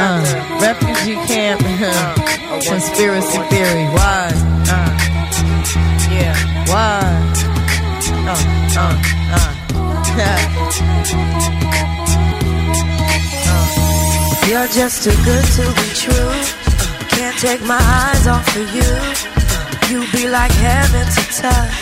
Uh, 0.00 0.24
refugee 0.62 1.20
camp 1.28 1.60
conspiracy 2.66 3.38
theory. 3.50 3.84
Why? 3.92 4.32
Yeah. 6.10 6.36
Why? 6.72 7.04
You're 14.48 14.68
just 14.68 15.04
too 15.04 15.16
good 15.24 15.44
to 15.56 15.64
be 15.76 15.88
true. 15.94 16.32
Can't 17.08 17.36
take 17.38 17.62
my 17.66 17.78
eyes 17.78 18.26
off 18.26 18.56
of 18.56 18.74
you. 18.74 18.90
You 19.90 20.00
be 20.12 20.28
like 20.28 20.52
heaven 20.52 21.06
to 21.06 21.42
touch. 21.42 21.81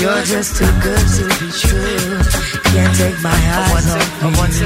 You're 0.00 0.22
just 0.22 0.56
too 0.56 0.72
good 0.80 1.06
to 1.16 1.24
be 1.40 1.50
true. 1.50 2.20
Can't 2.72 2.94
take 2.96 3.20
my 3.22 3.30
eyes 3.30 3.90
off 3.90 4.22
of 4.24 4.60
you. 4.60 4.65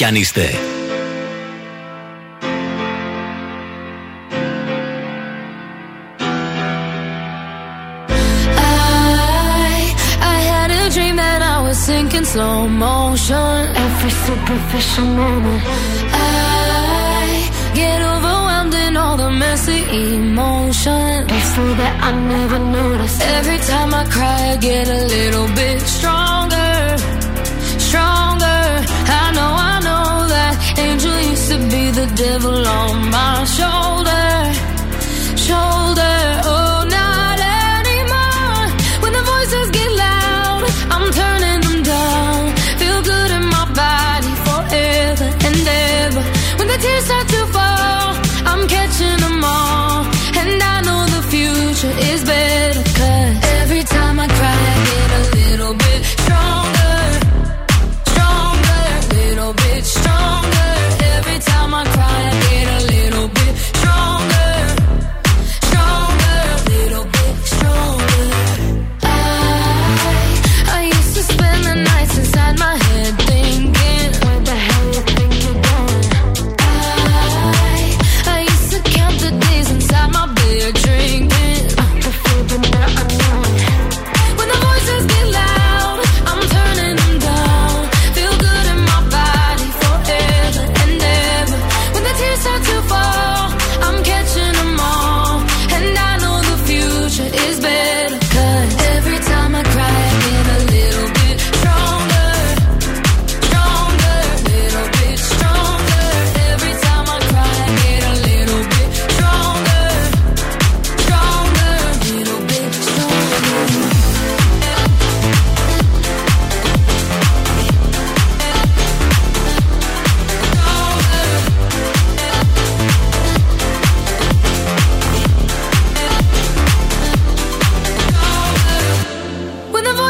Κι 0.00 0.06
αν 0.06 0.14
είστε. 0.14 0.59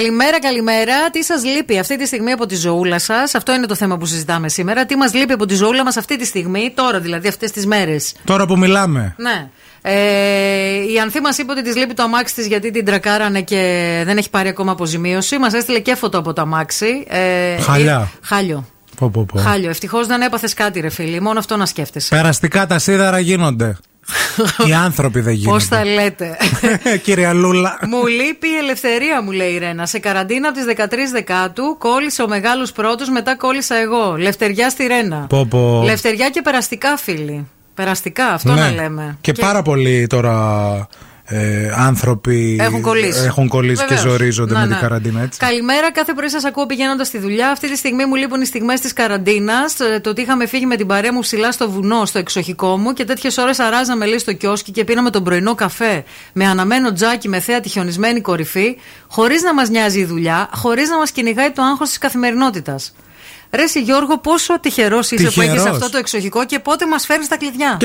Καλημέρα, 0.00 0.40
καλημέρα. 0.40 1.10
Τι 1.10 1.24
σας 1.24 1.44
λείπει 1.44 1.78
αυτή 1.78 1.98
τη 1.98 2.06
στιγμή 2.06 2.32
από 2.32 2.46
τη 2.46 2.54
ζωούλα 2.56 2.98
σας, 2.98 3.34
Αυτό 3.34 3.54
είναι 3.54 3.66
το 3.66 3.74
θέμα 3.74 3.98
που 3.98 4.06
συζητάμε 4.06 4.48
σήμερα. 4.48 4.86
Τι 4.86 4.96
μας 4.96 5.14
λείπει 5.14 5.32
από 5.32 5.46
τη 5.46 5.54
ζωούλα 5.54 5.84
μας 5.84 5.96
αυτή 5.96 6.18
τη 6.18 6.24
στιγμή, 6.24 6.72
τώρα 6.74 7.00
δηλαδή, 7.00 7.28
αυτές 7.28 7.50
τις 7.50 7.66
μέρες; 7.66 8.14
Τώρα 8.24 8.46
που 8.46 8.58
μιλάμε. 8.58 9.14
Ναι. 9.16 9.48
Ε, 9.82 10.92
η 10.92 10.98
Ανθή 11.00 11.20
μας 11.20 11.38
είπε 11.38 11.52
ότι 11.52 11.62
της 11.62 11.76
λείπει 11.76 11.94
το 11.94 12.02
αμάξι 12.02 12.34
της 12.34 12.46
γιατί 12.46 12.70
την 12.70 12.84
τρακάρανε 12.84 13.42
και 13.42 14.02
δεν 14.04 14.16
έχει 14.16 14.30
πάρει 14.30 14.48
ακόμα 14.48 14.72
αποζημίωση. 14.72 15.38
Μας 15.38 15.52
έστειλε 15.52 15.78
και 15.78 15.94
φωτό 15.94 16.18
από 16.18 16.32
το 16.32 16.40
αμάξι. 16.40 17.04
Ε, 17.08 17.60
Χαλιά. 17.60 18.10
ε, 18.14 18.18
χάλιο. 18.26 18.64
Πω, 18.96 19.10
πω, 19.10 19.24
πω. 19.24 19.38
Χάλιο. 19.38 19.70
Ευτυχώς 19.70 20.06
δεν 20.06 20.20
έπαθες 20.20 20.54
κάτι, 20.54 20.80
ρε 20.80 20.88
φίλοι. 20.88 21.20
Μόνο 21.20 21.38
αυτό 21.38 21.56
να 21.56 21.66
σκέφτεσαι. 21.66 22.08
Περαστικά 22.14 22.66
τα 22.66 22.78
σίδερα 22.78 23.18
γίνονται. 23.18 23.76
Οι 24.68 24.72
άνθρωποι 24.72 25.20
δεν 25.20 25.32
Πώς 25.42 25.62
γίνονται. 25.64 25.66
τα 25.68 25.84
λέτε. 25.84 26.36
Κυρία 27.04 27.32
Λούλα. 27.32 27.78
μου 27.88 28.06
λείπει 28.06 28.48
η 28.48 28.56
ελευθερία, 28.56 29.22
μου 29.22 29.30
λέει 29.30 29.52
η 29.52 29.58
Ρένα. 29.58 29.86
Σε 29.86 29.98
καραντίνα 29.98 30.48
από 30.48 30.58
τις 30.58 30.66
13 30.76 30.88
Δεκάτου 31.12 31.76
κόλλησε 31.78 32.22
ο 32.22 32.28
μεγάλος 32.28 32.72
πρώτος, 32.72 33.08
μετά 33.08 33.36
κόλλησα 33.36 33.76
εγώ. 33.76 34.16
Λευτεριά 34.18 34.70
στη 34.70 34.86
Ρένα. 34.86 35.26
Πω, 35.28 35.46
πω. 35.50 35.82
Λευτεριά 35.84 36.28
και 36.30 36.42
περαστικά, 36.42 36.96
φίλοι. 36.96 37.46
Περαστικά, 37.74 38.26
αυτό 38.26 38.52
Ναι. 38.52 38.60
να 38.60 38.70
λέμε. 38.70 39.18
Και, 39.20 39.32
πάρα 39.32 39.62
πολλοί 39.62 40.06
τώρα 40.06 40.88
ε, 41.32 41.72
άνθρωποι 41.76 42.56
Έχουν 42.60 42.80
κολλήσει. 42.82 43.24
έχουν 43.24 43.48
κολλήσει 43.48 43.84
και 43.84 43.94
Βεβαίως. 43.94 44.12
ζορίζονται 44.12 44.52
Να, 44.52 44.60
με 44.60 44.66
ναι. 44.66 44.72
την 44.72 44.80
καραντίνα, 44.82 45.22
έτσι. 45.22 45.38
Καλημέρα, 45.38 45.92
κάθε 45.92 46.12
πρωί 46.12 46.28
σας 46.28 46.44
ακούω 46.44 46.66
πηγαίνοντας 46.66 47.06
στη 47.06 47.18
δουλειά. 47.18 47.50
Αυτή 47.50 47.70
τη 47.70 47.76
στιγμή 47.76 48.04
μου 48.06 48.14
λείπουν 48.14 48.40
οι 48.40 48.44
στιγμές 48.44 48.80
της 48.80 48.92
καραντίνας. 48.92 49.76
Το 50.00 50.10
ότι 50.10 50.20
είχαμε 50.20 50.46
φύγει 50.46 50.66
με 50.66 50.76
την 50.76 50.86
παρέα 50.86 51.12
μου 51.12 51.20
ψηλά 51.20 51.52
στο 51.52 51.70
βουνό, 51.70 52.04
στο 52.04 52.18
εξοχικό 52.18 52.76
μου 52.76 52.92
και 52.92 53.04
τέτοιες 53.04 53.36
ώρες 53.38 53.58
αράζαμε 53.58 54.06
λέει 54.06 54.18
στο 54.18 54.32
κιόσκι 54.32 54.72
και 54.72 54.84
πίναμε 54.84 55.10
τον 55.10 55.24
πρωινό 55.24 55.54
καφέ 55.54 56.04
με 56.32 56.46
αναμένο 56.46 56.92
τζάκι 56.92 57.28
με 57.28 57.40
θέα 57.40 57.60
τη 57.60 57.68
χιονισμένη 57.68 58.20
κορυφή, 58.20 58.76
χωρίς 59.08 59.42
να 59.42 59.54
μας 59.54 59.68
νοιάζει 59.68 59.98
η 60.00 60.04
δουλειά, 60.04 60.48
χωρίς 60.54 60.88
να 60.88 60.98
μας 60.98 61.10
κυνηγάει 61.10 61.50
το 61.50 61.62
άγχος 61.62 61.88
της 61.88 61.98
καθημερινότητας. 61.98 62.94
Ρε 63.52 63.62
εσύ, 63.62 63.80
Γιώργο, 63.80 64.18
πόσο 64.18 64.60
τυχερός 64.60 65.10
είσαι 65.10 65.24
που 65.24 65.30
Τυχερός. 65.30 65.56
έχει 65.56 65.68
αυτό 65.68 65.90
το 65.90 65.98
εξοχικό 65.98 66.46
και 66.46 66.58
πότε 66.58 66.86
μας 66.86 67.06
φέρνεις 67.06 67.28
τα 67.28 67.36
κλειδιά. 67.36 67.76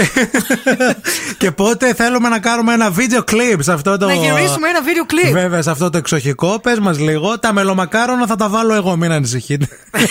Και 1.37 1.51
πότε 1.51 1.93
θέλουμε 1.93 2.29
να 2.29 2.39
κάνουμε 2.39 2.73
ένα 2.73 2.91
βίντεο 2.91 3.23
κλιπ 3.23 3.63
σε 3.63 3.71
αυτό 3.71 3.97
το. 3.97 4.05
Να 4.05 4.13
γυρίσουμε 4.13 4.69
ένα 4.69 4.81
βίντεο 4.81 5.05
κλιπ. 5.05 5.33
Βέβαια, 5.33 5.61
σε 5.61 5.71
αυτό 5.71 5.89
το 5.89 5.97
εξοχικό. 5.97 6.59
Πες 6.59 6.79
μας 6.79 6.99
λίγο. 6.99 7.39
Τα 7.39 7.53
μελομακάρονα 7.53 8.27
θα 8.27 8.35
τα 8.35 8.49
βάλω 8.49 8.73
εγώ, 8.73 8.95
μην 8.95 9.11
ανησυχείτε. 9.11 9.67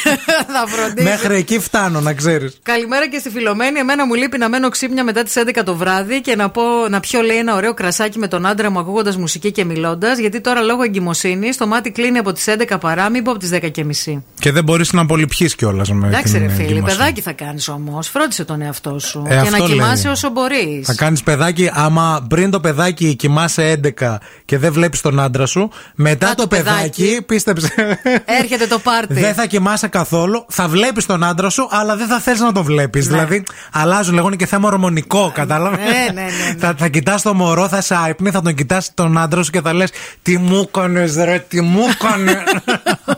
Θα 0.55 0.67
φροντίζω. 0.67 1.09
Μέχρι 1.09 1.37
εκεί 1.37 1.59
φτάνω, 1.59 2.01
να 2.01 2.15
ξέρεις. 2.15 2.59
Καλημέρα 2.63 3.09
και 3.09 3.19
στη 3.19 3.31
Φιλομένη. 3.31 3.79
Εμένα 3.79 4.07
μου 4.07 4.15
λείπει 4.15 4.39
να 4.39 4.49
μένω 4.49 4.69
ξύπνια 4.69 5.05
μετά 5.05 5.23
τις 5.23 5.35
11 5.37 5.63
το 5.65 5.75
βράδυ 5.77 6.21
και 6.21 6.37
να, 6.37 6.51
πω, 6.51 6.63
να 6.89 7.01
πιω 7.01 7.21
λέει 7.21 7.37
ένα 7.37 7.55
ωραίο 7.55 7.75
κρασάκι 7.75 8.19
με 8.19 8.29
τον 8.29 8.47
άντρα 8.47 8.71
μου 8.71 8.79
ακούγοντας 8.79 9.17
μουσική 9.17 9.53
και 9.53 9.65
μιλώντας. 9.65 10.19
Γιατί 10.19 10.41
τώρα 10.41 10.61
λόγω 10.61 10.83
εγκυμοσύνης 10.83 11.57
το 11.57 11.67
μάτι 11.67 11.91
κλείνει 11.91 12.19
από 12.19 12.33
τις 12.33 12.45
11 12.49 12.77
παρά, 12.81 13.09
μην 13.09 13.25
πω 13.25 13.31
από 13.31 13.41
τις 13.41 13.51
10 13.53 13.71
και 13.71 13.85
μισή. 13.85 14.25
Και 14.39 14.53
δεν 14.53 14.65
μπορείς 14.65 14.93
να 14.93 15.07
πολυπιεί 15.07 15.44
ευτυχή 15.45 15.57
κιόλας 15.57 15.91
με 15.93 16.07
Εντάξει, 16.07 16.33
την 16.33 16.43
ρε 16.43 16.49
φίλε, 16.49 16.63
εγκυμοσύνη. 16.63 16.97
παιδάκι 16.97 17.21
θα 17.21 17.33
κάνεις 17.33 17.69
όμως. 17.69 18.09
Φρόντισε 18.09 18.45
τον 18.45 18.63
εαυτό 18.63 18.99
σου. 18.99 19.23
Ε, 19.27 19.29
και 19.29 19.37
αυτό 19.37 19.57
να 19.57 19.65
κοιμάσαι 19.65 20.03
λέει. 20.03 20.13
όσο 20.13 20.31
μπορείς. 20.31 20.87
Θα 20.87 20.95
κάνεις 20.95 21.23
παιδάκι, 21.23 21.71
άμα 21.73 22.27
πριν 22.29 22.51
το 22.51 22.61
παιδάκι 22.61 23.15
κοιμάσαι 23.15 23.81
11 24.01 24.19
και 24.45 24.59
δεν 24.59 24.73
βλέπεις 24.73 25.01
τον 25.01 25.21
άντρα 25.21 25.47
σου, 25.47 25.71
μετά 25.95 26.35
το, 26.35 26.47
παιδάκι, 26.47 27.23
πίστεψε. 27.27 27.99
Έρχεται 28.25 28.67
το 28.67 28.79
πάρτι. 28.79 29.15
Δεν 29.15 29.35
θα 29.35 29.47
κοιμάσαι 29.47 29.89
καθόλου, 29.89 30.45
θα 30.49 30.69
βλέπεις 30.69 31.07
τον 31.07 31.25
άντρα 31.25 31.49
σου, 31.49 31.69
αλλά 31.71 31.97
δεν 31.97 32.07
θα 32.07 32.19
θες 32.21 32.41
να 32.41 32.53
το 32.53 32.63
βλέπεις. 32.65 33.07
Δηλαδή, 33.07 33.43
αλλάζουν 33.73 34.15
λεγόνι 34.15 34.37
και 34.37 34.47
θέμα 34.47 34.69
ορμονικό, 34.69 35.33
κατάλαβες; 35.35 35.79
Ναι, 35.79 36.13
ναι, 36.13 36.23
ναι, 36.23 36.59
θα 36.59 36.75
θα 36.79 36.89
κοιτάς 36.89 37.23
το 37.23 37.35
μωρό, 37.35 37.69
θα 37.69 37.81
σε 37.81 37.97
άϊπνη, 37.97 38.31
θα 38.31 38.43
τον 38.43 38.55
κοιτάς 38.55 38.91
τον 38.95 39.19
άντρα 39.19 39.43
σου 39.43 39.51
και 39.51 39.61
θα 39.61 39.73
λες: 39.73 39.91
Τι 40.23 40.39
μου 40.39 40.69
έκανες, 40.69 41.15
ρε, 41.17 41.45
τι 41.49 41.61
μου 41.61 41.81
έκανες; 41.91 42.43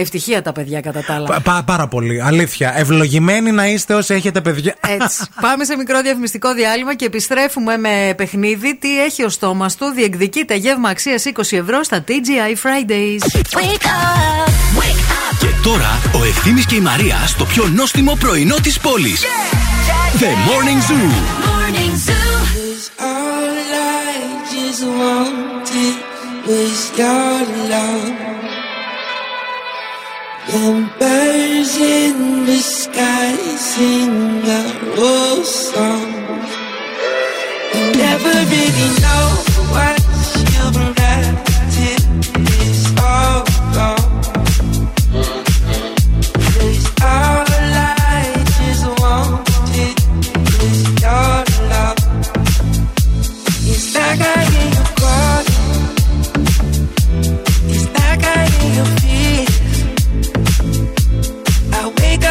Ευτυχία 0.00 0.42
τα 0.42 0.52
παιδιά 0.52 0.80
κατά 0.80 1.02
τα 1.04 1.14
άλλα. 1.14 1.26
Πα- 1.26 1.40
πα- 1.40 1.62
πάρα 1.66 1.88
πολύ. 1.88 2.22
Αλήθεια. 2.22 2.72
Ευλογημένοι 2.78 3.52
να 3.52 3.66
είστε 3.66 3.94
όσοι 3.94 4.14
έχετε 4.14 4.40
παιδιά. 4.40 4.74
Έτσι. 4.86 5.24
Πάμε 5.40 5.64
σε 5.64 5.76
μικρό 5.76 6.00
διαφημιστικό 6.02 6.54
διάλειμμα 6.54 6.94
και 6.94 7.04
επιστρέφουμε 7.04 7.76
με 7.76 8.14
παιχνίδι. 8.16 8.76
Τι 8.76 9.02
έχει 9.02 9.24
ο 9.24 9.28
στόμας 9.28 9.76
του, 9.76 9.86
διεκδικείται 9.94 10.54
γεύμα 10.54 10.88
αξίας 10.88 11.24
20 11.26 11.40
ευρώ 11.50 11.82
στα 11.82 12.04
TGI 12.08 12.54
Fridays. 12.66 13.40
Και 15.38 15.46
τώρα 15.62 15.98
ο 16.20 16.24
Ευθύμης 16.24 16.66
και 16.66 16.74
η 16.74 16.80
Μαρία 16.80 17.16
στο 17.26 17.44
πιο 17.44 17.66
νόστιμο 17.66 18.14
πρωινό 18.20 18.54
της 18.62 18.78
πόλης. 18.80 19.22
The 20.18 20.24
Morning 20.48 20.80
Zoo. 20.90 21.10
Cause 22.68 22.90
all 23.10 23.56
I 24.04 24.14
just 24.52 24.82
wanted 25.00 25.96
was 26.46 26.78
your 26.98 27.38
love. 27.72 28.37
Birds 30.50 31.76
in 31.76 32.46
the 32.46 32.56
sky 32.56 33.36
sing 33.58 34.40
a 34.46 34.64
old 34.98 35.44
song. 35.44 36.10
Never 37.94 38.32
really 38.48 38.88
know 39.02 39.28
what 39.68 39.97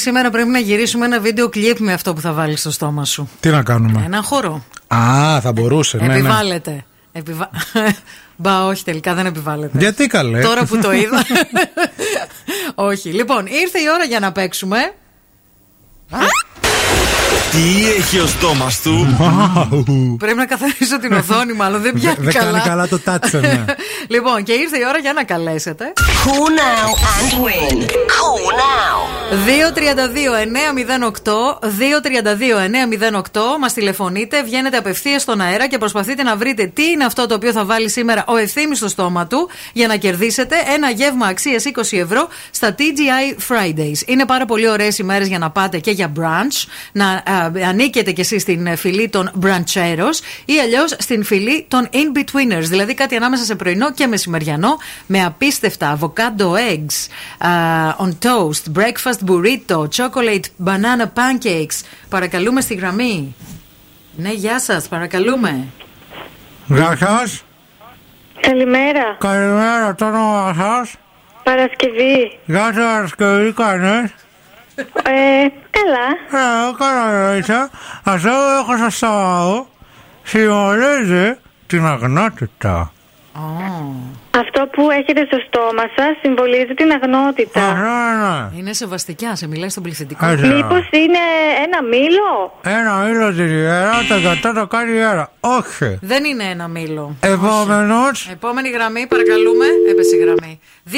σήμερα 0.00 0.30
πρέπει 0.30 0.48
να 0.48 0.58
γυρίσουμε 0.58 1.04
ένα 1.04 1.20
βίντεο 1.20 1.48
κλιπ 1.48 1.78
με 1.78 1.92
αυτό 1.92 2.14
που 2.14 2.20
θα 2.20 2.32
βάλει 2.32 2.56
στο 2.56 2.70
στόμα 2.70 3.04
σου. 3.04 3.28
Τι 3.40 3.48
να 3.48 3.62
κάνουμε; 3.62 4.02
Ένα 4.04 4.22
χώρο. 4.22 4.64
Α, 4.86 5.40
θα 5.40 5.52
μπορούσε. 5.52 5.96
Ναι, 5.96 6.06
ναι. 6.06 6.14
Επιβάλλεται. 6.14 6.84
Επιβα... 7.12 7.50
Μπα, 8.36 8.66
όχι, 8.66 8.84
τελικά 8.84 9.14
δεν 9.14 9.26
επιβάλλεται. 9.26 9.78
Γιατί 9.78 10.06
καλέ. 10.06 10.40
Τώρα 10.40 10.64
που 10.64 10.78
το 10.78 10.92
είδα. 11.02 11.24
όχι. 12.74 13.08
Λοιπόν, 13.08 13.46
ήρθε 13.46 13.78
η 13.78 13.84
ώρα 13.94 14.04
για 14.04 14.20
να 14.20 14.32
παίξουμε. 14.32 14.78
Τι 17.52 17.86
έχει 17.98 18.18
ο 18.18 18.26
στόμας 18.26 18.80
του; 18.82 19.16
Πρέπει 20.18 20.36
να 20.36 20.46
καθαρίσω 20.46 20.98
την 21.00 21.12
οθόνη, 21.12 21.52
μάλλον 21.52 21.82
δεν 21.82 21.92
πιάνει 21.94 22.16
Δεν 22.20 22.32
καλά. 22.32 22.50
κάνει 22.50 22.62
καλά 22.68 22.88
το 22.88 22.98
τάτσερ, 22.98 23.40
ναι. 23.40 23.64
λοιπόν, 24.14 24.42
και 24.42 24.52
ήρθε 24.52 24.78
η 24.78 24.84
ώρα 24.88 24.98
για 24.98 25.12
να 25.12 25.24
καλέσετε. 25.24 25.92
Call 25.96 26.48
now 26.60 26.88
and 27.14 27.30
win. 27.44 27.76
Call 28.16 28.44
now. 28.64 28.98
232-908 29.30 29.32
232-908 33.32 33.40
Μας 33.60 33.72
τηλεφωνείτε, 33.72 34.42
βγαίνετε 34.42 34.76
απευθείας 34.76 35.22
στον 35.22 35.40
αέρα 35.40 35.68
και 35.68 35.78
προσπαθείτε 35.78 36.22
να 36.22 36.36
βρείτε 36.36 36.66
τι 36.66 36.84
είναι 36.84 37.04
αυτό 37.04 37.26
το 37.26 37.34
οποίο 37.34 37.52
θα 37.52 37.64
βάλει 37.64 37.88
σήμερα 37.90 38.24
ο 38.26 38.36
ευθύνη 38.36 38.76
στο 38.76 38.88
στόμα 38.88 39.26
του 39.26 39.48
για 39.72 39.86
να 39.86 39.96
κερδίσετε 39.96 40.56
ένα 40.74 40.90
γεύμα 40.90 41.26
αξίας 41.26 41.64
20 41.74 41.80
ευρώ 41.98 42.28
στα 42.50 42.74
TGI 42.78 43.34
Fridays. 43.48 44.02
Είναι 44.06 44.26
πάρα 44.26 44.44
πολύ 44.44 44.68
ωραίες 44.68 44.98
ημέρε 44.98 45.24
για 45.24 45.38
να 45.38 45.50
πάτε 45.50 45.78
και 45.78 45.90
για 45.90 46.12
brunch, 46.16 46.64
να 46.92 47.06
α, 47.06 47.39
ανήκετε 47.66 48.12
κι 48.12 48.20
εσείς 48.20 48.42
στην 48.42 48.66
ε, 48.66 48.76
φυλή 48.76 49.08
των 49.08 49.30
Brancheros 49.42 50.44
ή 50.44 50.58
αλλιώς 50.58 50.96
στην 50.98 51.24
φυλή 51.24 51.64
των 51.68 51.88
In-Betweeners. 51.92 52.62
Δηλαδή 52.62 52.94
κάτι 52.94 53.16
ανάμεσα 53.16 53.44
σε 53.44 53.54
πρωινό 53.54 53.92
και 53.92 54.06
μεσημεριανό 54.06 54.78
με 55.06 55.24
απίστευτα 55.24 55.98
avocado 55.98 56.46
eggs 56.72 57.08
α, 57.46 57.50
on 57.98 58.10
toast, 58.22 58.78
breakfast 58.78 59.18
burrito, 59.26 59.88
chocolate 59.96 60.66
banana 60.66 61.04
pancakes. 61.14 61.84
Παρακαλούμε 62.08 62.60
στη 62.60 62.74
γραμμή. 62.74 63.34
Ναι, 64.16 64.32
γεια 64.32 64.60
σας, 64.60 64.88
παρακαλούμε. 64.88 65.66
Γεια 66.66 66.96
σας. 66.96 67.44
Καλημέρα. 68.40 69.16
Καλημέρα, 69.18 69.94
το 69.94 70.06
όνομα 70.06 70.54
σας; 70.54 70.94
Παρασκευή. 71.42 72.38
Γεια 72.44 72.64
σας, 72.64 72.74
Παρασκευή, 72.74 73.52
κανεί. 73.52 74.12
Ε, 75.02 75.46
καλά. 75.70 76.06
Ε, 76.30 76.72
καλά 76.78 77.36
είσαι. 77.36 77.70
Αυτό 78.04 78.30
έχω 78.60 78.76
σας 78.76 78.96
Σάββατο 78.96 79.68
συμβολίζει 80.22 81.36
την 81.66 81.86
αγνότητα. 81.86 82.92
Αυτό 84.38 84.66
που 84.72 84.90
έχετε 84.90 85.24
στο 85.26 85.38
στόμα 85.46 85.82
σας 85.96 86.16
συμβολίζει 86.22 86.74
την 86.74 86.90
αγνότητα. 86.90 87.62
Είναι 88.58 88.72
σεβαστικιά, 88.72 89.36
σε 89.36 89.48
μιλάει 89.48 89.68
στον 89.68 89.82
πληθυντικό. 89.82 90.26
Έτσι, 90.26 90.46
Μήπως 90.46 90.88
είναι 90.92 91.18
ένα 91.64 91.82
μήλο; 91.82 92.58
Ένα 92.62 92.94
μήλο 92.96 93.32
την 93.32 93.46
ημέρα, 93.58 93.90
το 94.08 94.14
κατά 94.22 94.60
το 94.60 94.66
κάνει 94.66 94.90
η 94.92 94.94
ιέρα. 94.96 95.32
Όχι. 95.40 95.98
Δεν 96.02 96.24
είναι 96.24 96.44
ένα 96.44 96.68
μήλο. 96.68 97.16
Επόμενος. 97.20 98.28
Επόμενη 98.32 98.68
γραμμή, 98.68 99.06
παρακαλούμε. 99.06 99.64
Έπεσε 99.90 100.16
η 100.16 100.18
γραμμή. 100.18 100.60
232-908, 100.92 100.94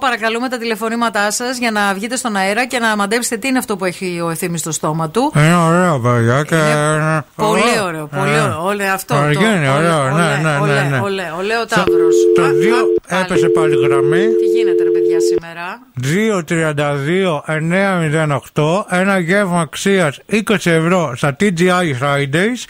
παρακαλούμε 0.00 0.48
τα 0.48 0.58
τηλεφωνήματά 0.58 1.30
σας 1.30 1.58
για 1.58 1.70
να 1.70 1.94
βγείτε 1.94 2.16
στον 2.16 2.36
αέρα 2.36 2.66
και 2.66 2.78
να 2.78 2.96
μαντέψετε 2.96 3.36
τι 3.36 3.48
είναι 3.48 3.58
αυτό 3.58 3.76
που 3.76 3.84
έχει 3.84 4.20
ο 4.24 4.30
ευθύνη 4.30 4.58
στο 4.58 4.72
στόμα 4.72 5.08
του. 5.10 5.32
Είναι 5.36 5.54
ωραίο, 5.56 6.00
παιδιά. 6.00 6.42
Και... 6.44 6.54
είναι- 6.54 7.24
Πολύ 7.36 7.80
ωραίο, 7.86 8.06
πολύ 8.06 8.30
Ε. 8.34 8.40
ωραίο. 8.40 8.64
Όλε 8.64 8.88
αυτό. 8.88 9.14
Ωραία, 9.14 9.32
το- 9.32 9.40
είναι 9.40 9.70
ωραίο, 9.70 10.02
ολέ, 10.02 10.12
ναι, 10.12 10.36
ναι, 10.42 10.56
ολέ, 10.60 10.72
ναι, 10.82 10.88
ναι. 10.88 10.98
Ολέ, 10.98 11.32
ολέ, 11.38 11.58
ο 11.58 11.66
Ταύρος. 11.66 12.14
Το 12.34 12.42
2 12.42 13.20
έπεσε 13.22 13.48
πάλι 13.48 13.76
γραμμή. 13.86 14.20
Τι 14.40 14.44
γίνεται, 14.56 14.82
ρε 14.82 14.90
παιδιά, 14.90 15.18
σήμερα; 15.20 15.80
232-908 18.54 18.84
ένα 18.88 19.18
γεύμα 19.18 19.60
αξίας 19.60 20.18
20 20.30 20.40
ευρώ 20.64 21.12
στα 21.16 21.36
TGI 21.40 21.94
Fridays. 22.02 22.64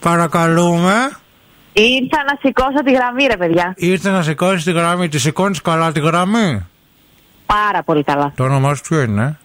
Παρακαλούμε. 0.00 1.10
Ήρθα 1.82 2.24
να 2.26 2.38
σηκώσω 2.40 2.82
τη 2.84 2.92
γραμμή, 2.92 3.24
ρε 3.26 3.36
παιδιά. 3.36 3.72
Ήρθες 3.76 4.12
να 4.12 4.22
σηκώσεις 4.22 4.64
τη 4.64 4.72
γραμμή. 4.72 5.08
Τη 5.08 5.18
σηκώνεις 5.18 5.62
καλά 5.62 5.92
τη 5.92 6.00
γραμμή; 6.00 6.66
Πάρα 7.46 7.82
πολύ 7.82 8.04
καλά. 8.04 8.32
Το 8.36 8.44
όνομά 8.44 8.74
σου 8.74 8.82
ποιο 8.82 9.00
είναι; 9.00 9.38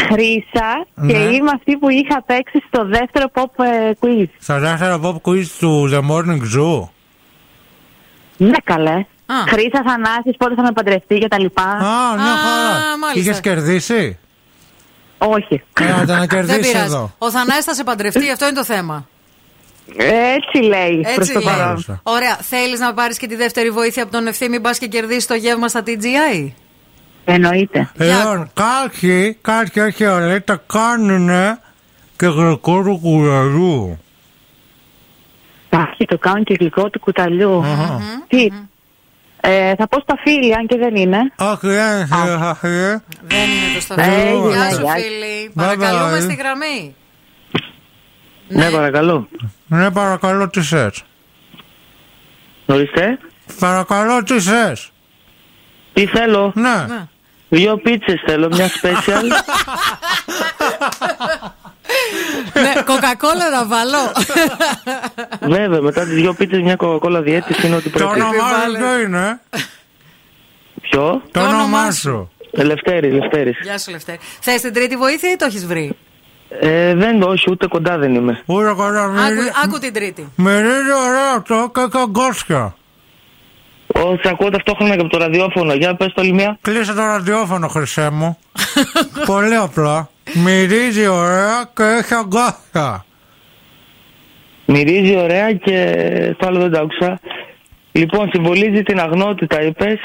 Χρήσα 0.00 0.86
Ναι. 0.94 1.12
και 1.12 1.18
είμαι 1.18 1.50
αυτή 1.54 1.76
που 1.76 1.88
είχα 1.88 2.22
παίξει 2.22 2.62
στο 2.66 2.84
δεύτερο 2.86 3.26
pop 3.34 3.64
ε, 3.64 3.90
quiz. 4.00 4.26
Στα 4.40 4.58
δεύτερα 4.58 5.00
pop 5.02 5.14
quiz 5.30 5.44
του 5.58 5.90
The 5.92 6.00
Morning 6.10 6.40
Zoo. 6.56 6.88
Ναι, 8.36 8.56
καλέ. 8.64 9.06
Χρήσα 9.48 9.82
Θανάσης, 9.86 10.36
πότε 10.36 10.54
θα 10.54 10.62
με 10.62 10.72
παντρευτεί 10.72 11.18
και 11.18 11.28
τα 11.28 11.40
λοιπά. 11.40 11.62
Α, 11.62 12.14
μια 12.16 12.36
χαρά. 12.36 12.80
Είχες 13.14 13.40
κερδίσει; 13.40 14.18
Όχι. 15.18 15.62
Έλατε 15.80 16.12
να 16.12 16.18
Δεν 16.18 16.28
κερδίσει 16.28 16.60
πειράζει. 16.60 16.84
εδώ. 16.84 17.14
Ο 17.18 17.30
Θανάης 17.30 17.64
θα 17.64 17.74
σε 17.74 17.84
παντρευτεί, 17.84 18.30
αυτό 18.30 18.44
είναι 18.46 18.54
το 18.54 18.64
θέμα. 18.64 19.06
Έτσι 19.96 20.62
λέει 20.62 21.00
προς 21.00 21.16
Έτσι 21.16 21.32
το 21.32 21.40
λέει. 21.40 21.54
παρόν. 21.54 22.00
Ωραία. 22.02 22.36
Θέλεις 22.36 22.80
να 22.80 22.94
πάρεις 22.94 23.18
και 23.18 23.26
τη 23.26 23.36
δεύτερη 23.36 23.70
βοήθεια 23.70 24.02
από 24.02 24.12
τον 24.12 24.26
ευθύμη, 24.26 24.58
μπας 24.58 24.78
και 24.78 24.86
κερδίσεις 24.86 25.26
το 25.26 25.34
γεύμα 25.34 25.68
στα 25.68 25.82
TGI. 25.86 26.52
Εννοείται. 27.24 27.90
Λοιπόν, 27.96 28.50
κάποιοι, 28.54 29.38
κάποιοι 29.42 29.82
όχι 29.86 30.04
όλοι, 30.04 30.40
τα 30.40 30.62
κάνουν 30.66 31.58
και 32.16 32.26
γλυκό 32.26 32.82
του 32.82 32.98
κουραλιού. 33.02 33.98
Κάποιοι 35.68 36.06
το 36.06 36.18
κάνουν 36.18 36.44
και 36.44 36.56
γλυκό 36.60 36.90
του 36.90 36.98
κουταλιού. 37.00 37.64
Τι; 38.28 38.46
Ε, 39.40 39.74
θα 39.74 39.88
πω 39.88 40.00
στα 40.00 40.14
φίλια, 40.24 40.56
αν 40.58 40.66
και 40.66 40.76
δεν 40.78 40.96
είναι. 40.96 41.18
Όχι, 41.38 41.66
δεν 41.66 41.96
είναι 42.00 43.02
Δεν 43.22 43.48
είναι 43.48 43.74
το 43.74 43.80
σταθμό. 43.80 44.04
Έγινε, 44.14 44.48
Γεια 44.54 44.70
σου, 44.70 44.80
γεια. 44.82 44.92
φίλοι. 44.94 45.48
Bye 45.48 45.52
Παρακαλούμε 45.54 46.18
bye. 46.18 46.22
στη 46.22 46.34
γραμμή. 46.34 46.94
Ναι, 48.48 48.70
παρακαλώ. 48.70 49.28
Ναι, 49.66 49.90
παρακαλώ, 49.90 50.48
τι 50.48 50.60
θες; 50.62 51.04
Ορίστε. 52.66 53.18
Παρακαλώ, 53.58 54.22
τι 54.22 54.40
θες; 54.40 54.90
Τι 55.92 56.06
θέλω. 56.06 56.52
Ναι. 56.54 56.86
Δύο 57.48 57.76
πίτσες 57.76 58.22
θέλω, 58.26 58.48
μια 58.48 58.68
special. 58.68 59.24
Ναι, 62.52 62.82
κοκακόλα 62.84 63.50
να 63.50 63.66
βάλω. 63.66 64.12
Βέβαια, 65.40 65.80
μετά 65.80 66.04
τις 66.04 66.14
δύο 66.14 66.34
πίτσες 66.34 66.60
μια 66.62 66.76
κοκακόλα 66.76 67.20
διέτηση 67.22 67.66
είναι 67.66 67.76
ότι 67.76 67.90
Το 67.90 67.98
πρέπει. 67.98 68.20
όνομά 68.20 68.48
σου 68.66 68.72
ποιο 68.76 69.00
είναι; 69.00 69.40
Ποιο; 70.80 71.22
Το 71.30 71.40
όνομά 71.40 71.90
σου. 71.92 72.30
Ελευθέρη, 72.50 73.08
Ελευθέρης. 73.08 73.58
Γεια 73.62 73.78
σου, 73.78 73.90
Λευτέρη. 73.90 74.18
Θες 74.40 74.60
την 74.60 74.72
τρίτη 74.72 74.96
βοήθεια 74.96 75.30
ή 75.32 75.36
το 75.36 75.44
έχεις 75.44 75.66
βρει; 75.66 75.96
Ε, 76.48 76.94
δεν 76.94 77.20
το, 77.20 77.28
όχι, 77.28 77.50
ούτε 77.50 77.66
κοντά 77.66 77.98
δεν 77.98 78.14
είμαι. 78.14 78.42
Ούτε 78.46 78.72
κοντά 78.72 79.04
Άκου, 79.04 79.40
άκου 79.64 79.78
την 79.78 79.92
τρίτη. 79.92 80.32
Μυρίζει 80.36 80.92
ωραίο 81.06 81.36
αυτό 81.36 81.70
και 81.74 81.86
καγκόσια. 81.90 82.74
Όχι, 83.94 84.28
ακούω 84.28 84.50
ταυτόχρονα 84.50 84.94
και 84.94 85.00
από 85.00 85.10
το 85.10 85.18
ραδιόφωνο. 85.18 85.74
Για 85.74 85.94
πες 85.94 86.12
το 86.14 86.20
άλλη 86.20 86.32
μία. 86.32 86.58
Κλείσε 86.60 86.92
το 86.92 87.02
ραδιόφωνο, 87.02 87.68
χρυσέ 87.68 88.10
μου. 88.10 88.38
Πολύ 89.26 89.54
απλά. 89.54 90.08
Μυρίζει 90.34 91.06
ωραία 91.06 91.70
και 91.74 91.82
έχει 91.82 92.14
αγκάθια. 92.14 93.04
Μυρίζει 94.66 95.16
ωραία 95.16 95.52
και 95.52 95.74
το 96.38 96.46
άλλο 96.46 96.58
δεν 96.60 96.70
το 96.70 96.78
άκουσα. 96.78 97.20
Λοιπόν, 97.92 98.28
συμβολίζει 98.32 98.82
την 98.82 99.00
αγνότητα, 99.00 99.62
είπες. 99.62 99.98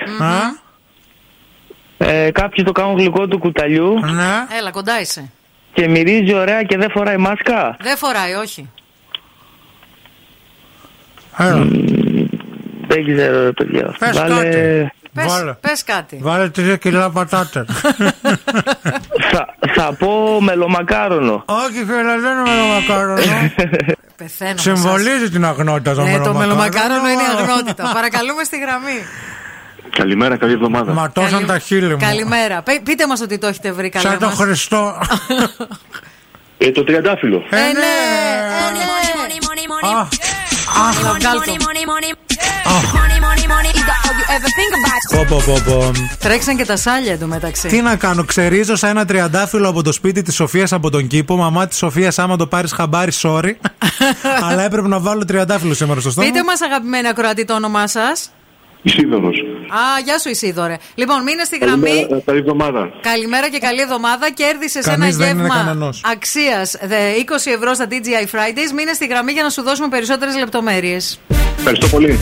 Ε, 1.97 2.31
κάποιοι 2.31 2.63
το 2.63 2.71
κάνουν 2.71 2.97
γλυκό 2.97 3.27
του 3.27 3.37
κουταλιού. 3.37 3.99
Ναι. 3.99 4.57
Έλα, 4.59 4.71
κοντά 4.71 4.99
είσαι. 5.01 5.31
Και 5.73 5.87
μυρίζει 5.87 6.33
ωραία 6.33 6.63
και 6.63 6.77
δεν 6.77 6.89
φοράει 6.91 7.17
μάσκα; 7.17 7.77
Δεν 7.81 7.97
φοράει, 7.97 8.33
όχι. 8.33 8.69
Δεν 12.87 13.15
ξέρω, 13.15 13.43
ρε 13.43 13.51
παιδιά. 13.51 13.95
Πες 13.99 14.17
Βάλε... 14.17 14.35
κάτι. 14.35 14.91
Πες, 15.13 15.25
Βάλε. 15.25 15.53
πες 15.53 15.83
κάτι. 15.83 16.19
Βάλε 16.21 16.49
τρία 16.49 16.77
κιλά 16.77 17.09
πατάτες. 17.09 17.65
θα, 19.31 19.55
θα 19.75 19.93
πω 19.99 20.41
μελομακάρονο. 20.41 21.43
Όχι, 21.45 21.77
φίλε, 21.85 22.19
δεν 22.19 22.31
είναι 22.31 22.49
μελομακάρονο. 22.49 23.21
Πεθαίνω. 24.17 24.57
Συμβολίζει 24.57 25.29
την 25.29 25.45
αγνότητα 25.45 25.93
το 25.93 26.01
Ναι, 26.03 26.11
το 26.19 26.33
μελομακάρονο. 26.33 26.39
μελομακάρονο 26.39 27.09
είναι 27.09 27.21
η 27.21 27.25
αγνότητα. 27.39 27.91
Παρακαλούμε 27.93 28.43
στη 28.43 28.59
γραμμή. 28.59 28.99
Καλημέρα, 29.97 30.37
καλή 30.37 30.53
εβδομάδα. 30.53 30.93
Ματώσαν 30.93 31.45
τα 31.45 31.59
χείλη 31.59 31.89
μου. 31.89 31.97
Καλημέρα. 31.99 32.61
Πε- 32.61 32.81
Πείτε 32.83 33.07
μας 33.07 33.21
ότι 33.21 33.37
το 33.37 33.47
έχετε 33.47 33.71
βρει 33.71 33.89
καλά. 33.89 34.09
Σαν 34.09 34.19
τον 34.19 34.29
Χριστό. 34.29 34.97
Ε, 36.57 36.71
το 36.71 36.83
τριαντάφυλλο. 36.83 37.43
Ε, 37.49 37.55
ναι. 37.55 37.93
Πω, 45.15 45.25
πω, 45.29 45.41
πω, 45.45 45.61
πω. 45.65 45.91
Τρέξαν 46.19 46.57
και 46.57 46.65
τα 46.65 46.77
σάλια 46.77 47.11
εντωμεταξύ. 47.13 47.67
Τι 47.67 47.81
να 47.81 47.95
κάνω, 47.95 48.23
ξερίζω 48.23 48.75
σαν 48.75 48.89
ένα 48.89 49.05
τριαντάφυλλο 49.05 49.69
από 49.69 49.81
το 49.83 49.91
σπίτι 49.91 50.21
της 50.21 50.35
Σοφίας 50.35 50.73
από 50.73 50.89
τον 50.89 51.07
κήπο. 51.07 51.35
Μαμά 51.35 51.67
της 51.67 51.77
Σοφίας, 51.77 52.19
άμα 52.19 52.35
το 52.37 52.47
πάρεις 52.47 52.71
χαμπάρι, 52.73 53.11
sorry. 53.21 53.51
Αλλά 54.49 54.63
έπρεπε 54.63 54.87
να 54.87 54.99
βάλω 54.99 55.25
τριαντάφυλλο 55.25 55.73
σήμερα 55.73 55.99
στο 55.99 56.11
στόμα. 56.11 56.27
Πείτε 56.27 56.43
μας, 56.43 56.61
αγαπημένοι 56.61 57.07
ακροατή, 57.07 57.45
το 57.45 57.53
όνομά 57.53 57.87
σας. 57.87 58.29
Ισίδωρος. 58.85 59.37
Α, 59.69 59.99
γεια 60.03 60.19
σου, 60.19 60.29
Ισίδωρε. 60.29 60.77
Λοιπόν, 60.95 61.23
μείνε 61.23 61.43
στη 61.43 61.57
γραμμή. 61.57 61.89
Καλημέρα, 61.89 62.21
καλή 62.25 62.37
εβδομάδα. 62.39 62.89
Καλημέρα 63.01 63.49
και 63.49 63.57
καλή 63.59 63.81
εβδομάδα. 63.81 64.31
Κέρδισε 64.31 64.79
ένα 64.79 64.97
Κανείς 64.97 65.17
δεν 65.17 65.29
είναι 65.29 65.41
γεύμα 65.41 65.55
κανενός. 65.55 66.01
αξίας 66.11 66.75
20 66.81 67.51
ευρώ 67.51 67.73
στα 67.73 67.87
TGI 67.89 68.25
Fridays. 68.35 68.71
Μείνε 68.75 68.93
στη 68.93 69.05
γραμμή 69.07 69.31
για 69.31 69.43
να 69.43 69.49
σου 69.49 69.61
δώσουμε 69.61 69.87
περισσότερες 69.87 70.35
λεπτομέρειες. 70.37 71.19
Ευχαριστώ 71.57 71.87
πολύ. 71.87 72.19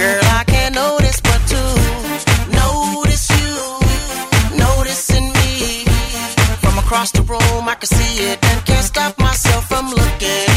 Girl, 0.00 0.24
I 0.40 0.44
can't 0.52 0.74
notice 0.74 1.20
but 1.28 1.40
to 1.52 1.60
notice 2.62 3.26
you, 3.40 3.54
noticing 4.66 5.26
me. 5.38 5.84
From 6.62 6.74
across 6.84 7.10
the 7.10 7.22
room, 7.22 7.62
I 7.68 7.74
can 7.80 7.88
see 7.98 8.14
it 8.30 8.38
and 8.50 8.58
can't 8.68 8.84
stop 8.92 9.12
myself 9.18 9.62
from 9.68 9.86
looking. 10.00 10.47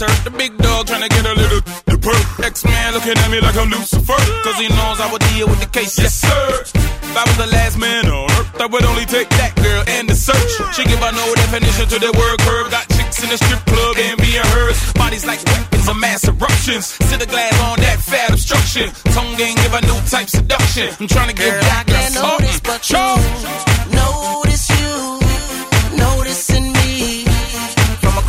Hurt. 0.00 0.24
The 0.24 0.30
big 0.30 0.56
dog 0.58 0.86
trying 0.86 1.02
to 1.02 1.08
get 1.08 1.24
a 1.26 1.34
little 1.34 1.60
the 1.86 1.98
perk. 1.98 2.44
X-Man 2.44 2.94
looking 2.94 3.16
at 3.16 3.30
me 3.30 3.40
like 3.40 3.56
I'm 3.56 3.70
Lucifer. 3.70 4.18
Cause 4.42 4.58
he 4.58 4.68
knows 4.68 5.00
I 5.00 5.08
would 5.12 5.22
deal 5.34 5.48
with 5.48 5.60
the 5.60 5.70
case, 5.70 5.98
yes 5.98 6.14
sir. 6.14 6.64
If 6.64 7.16
I 7.16 7.22
was 7.22 7.36
the 7.36 7.46
last 7.46 7.78
man 7.78 8.06
on 8.10 8.30
earth, 8.30 8.60
I 8.60 8.66
would 8.66 8.84
only 8.84 9.06
take 9.06 9.28
that 9.38 9.54
girl 9.54 9.84
and 9.86 10.08
the 10.08 10.14
search. 10.14 10.52
She 10.74 10.82
give 10.84 10.98
her 10.98 11.12
no 11.12 11.26
definition 11.34 11.86
to 11.94 11.98
the 12.02 12.10
word 12.10 12.38
curve. 12.42 12.70
Got 12.70 12.88
chicks 12.90 13.22
in 13.22 13.30
the 13.30 13.38
strip 13.38 13.62
club 13.66 13.96
and 13.98 14.18
being 14.18 14.42
hers. 14.58 14.78
Bodies 14.94 15.24
like 15.24 15.38
weapons 15.46 15.86
of 15.88 15.96
mass 15.96 16.26
eruptions. 16.26 16.86
Sit 17.06 17.20
the 17.20 17.26
glass 17.26 17.54
on 17.62 17.78
that 17.80 17.98
fat 18.00 18.30
obstruction. 18.30 18.90
Tongue 19.14 19.38
ain't 19.38 19.58
give 19.62 19.74
a 19.74 19.82
new 19.86 20.00
type 20.10 20.28
seduction. 20.28 20.90
I'm 20.98 21.06
trying 21.06 21.30
to 21.30 21.36
give 21.36 21.54
Girl, 21.54 21.62
I 21.62 21.70
that 21.70 21.86
girl 21.86 21.96
can't 21.96 22.14
notice 22.14 22.60
but 22.60 22.82
you. 22.90 23.63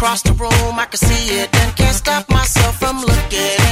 Across 0.05 0.21
the 0.21 0.33
room, 0.33 0.77
I 0.77 0.85
can 0.85 0.99
see 0.99 1.39
it 1.39 1.49
and 1.55 1.75
can't 1.75 1.95
stop 1.95 2.29
myself 2.29 2.77
from 2.77 3.01
looking 3.01 3.64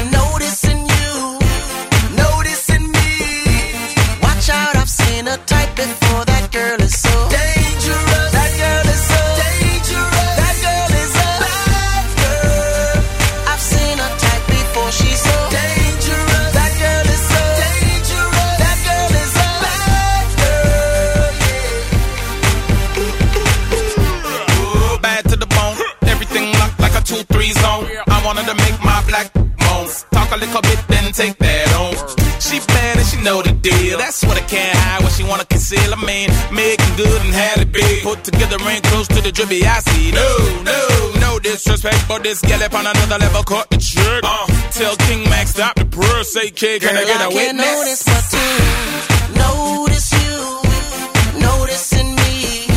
Talk 29.31 30.31
a 30.31 30.37
little 30.37 30.61
bit, 30.61 30.79
then 30.87 31.11
take 31.13 31.37
that 31.37 31.67
on. 31.79 31.93
She 32.39 32.59
bad 32.67 32.97
and 32.97 33.07
she 33.07 33.17
know 33.21 33.41
the 33.41 33.51
deal. 33.53 33.97
That's 33.97 34.23
what 34.25 34.37
I 34.37 34.41
can't 34.41 34.75
hide. 34.77 35.03
What 35.03 35.11
she 35.13 35.23
wanna 35.23 35.45
conceal. 35.45 35.93
I 35.93 35.99
mean, 36.05 36.29
making 36.51 36.95
good 36.97 37.21
and 37.21 37.33
had 37.33 37.59
it 37.59 37.71
big. 37.71 38.03
Put 38.03 38.23
together 38.23 38.57
ain't 38.67 38.83
close 38.85 39.07
to 39.09 39.21
the 39.21 39.31
drippy 39.31 39.65
I 39.65 39.79
see. 39.79 40.11
No, 40.11 40.27
no, 40.63 40.79
no 41.19 41.39
disrespect, 41.39 42.05
but 42.07 42.23
this 42.23 42.41
gal 42.41 42.61
up 42.63 42.73
on 42.73 42.85
another 42.87 43.17
level. 43.19 43.43
Cut 43.43 43.69
the 43.69 43.77
trick. 43.77 44.23
Uh, 44.23 44.45
tell 44.71 44.95
King 45.07 45.23
Max 45.29 45.51
stop 45.51 45.75
the 45.75 45.85
purr. 45.85 46.23
Say, 46.23 46.49
kid, 46.51 46.81
can 46.81 46.95
I 46.95 47.03
Girl, 47.03 47.07
get 47.07 47.21
a 47.21 47.25
I 47.25 47.31
can't 47.31 47.57
witness? 47.57 48.05
notice 48.07 48.31
to 48.33 49.33
notice 49.39 50.09
you, 50.13 51.39
noticing 51.39 52.15
me. 52.15 52.67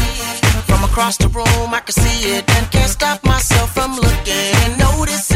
From 0.66 0.84
across 0.84 1.16
the 1.16 1.28
room, 1.28 1.68
I 1.74 1.80
can 1.80 1.92
see 1.92 2.36
it 2.36 2.44
and 2.56 2.70
can't 2.70 2.90
stop 2.90 3.24
myself 3.24 3.72
from 3.74 3.94
looking 3.96 4.50
and 4.64 4.78
noticing 4.78 5.35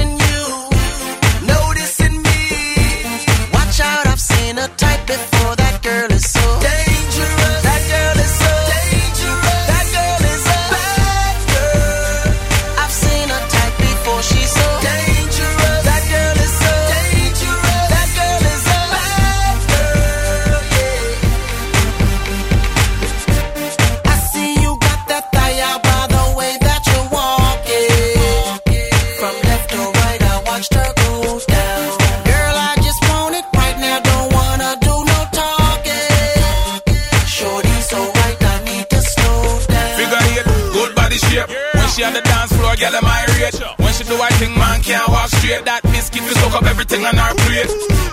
she 42.01 42.07
on 42.07 42.15
the 42.15 42.21
dance 42.23 42.53
floor, 42.57 42.75
girl, 42.77 42.97
am 42.97 43.05
I 43.05 43.21
rate. 43.37 43.61
When 43.77 43.93
she 43.93 44.05
do 44.05 44.17
I 44.17 44.31
think 44.41 44.57
man 44.57 44.81
can't 44.81 45.09
walk 45.09 45.29
straight. 45.29 45.65
That 45.65 45.83
biscuit 45.93 46.23
will 46.23 46.37
soak 46.41 46.55
up 46.57 46.65
everything 46.65 47.05
on 47.05 47.17
her 47.17 47.35
plate. 47.45 47.71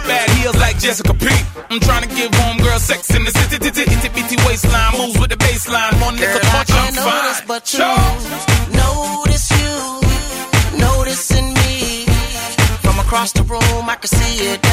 Bad 0.07 0.27
heels 0.35 0.57
like 0.57 0.77
Jessica 0.79 1.13
P. 1.13 1.27
I'm 1.71 1.79
trying 1.79 2.03
to 2.07 2.11
give 2.13 2.33
home 2.35 2.57
girl 2.57 2.79
sex 2.79 3.09
in 3.15 3.23
the 3.23 3.31
city, 3.31 3.57
titty, 3.63 3.83
itty 3.87 4.09
bitty 4.15 4.37
waistline. 4.45 4.91
Moves 4.99 5.17
with 5.19 5.31
the 5.31 5.39
baseline. 5.39 5.93
One 6.03 6.15
nigga 6.17 6.39
punch, 6.51 6.71
I'm 6.71 6.93
fine. 6.93 7.47
but 7.47 7.63
you 7.73 7.87
notice 8.75 9.47
you, 9.55 9.75
noticing 10.79 11.47
me. 11.53 12.05
From 12.83 12.99
across 12.99 13.31
the 13.31 13.43
room, 13.43 13.83
I 13.87 13.95
can 13.95 14.09
see 14.11 14.51
it 14.51 14.66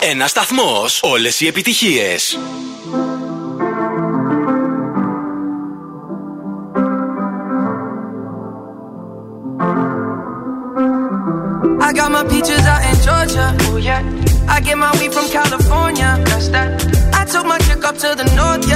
Ένα 0.00 0.26
σταθμό. 0.26 0.84
Όλε 1.00 1.28
οι 1.38 1.46
επιτυχίε. 1.46 2.16
I 11.88 11.92
got 11.92 12.10
my 12.16 12.24
peaches 12.30 12.64
out 12.72 12.82
in 12.90 12.96
Georgia. 13.06 13.46
Oh 13.70 13.76
yeah. 13.88 14.02
I 14.54 14.56
get 14.66 14.76
my 14.84 14.90
weed 14.98 15.12
from 15.16 15.26
California. 15.38 16.10
That's 16.28 16.48
that. 16.54 16.68
I 17.20 17.22
took 17.32 17.46
my 17.52 17.58
chick 17.66 17.82
up 17.88 17.96
to 18.02 18.08
the 18.20 18.26
north, 18.38 18.64
yeah. 18.72 18.75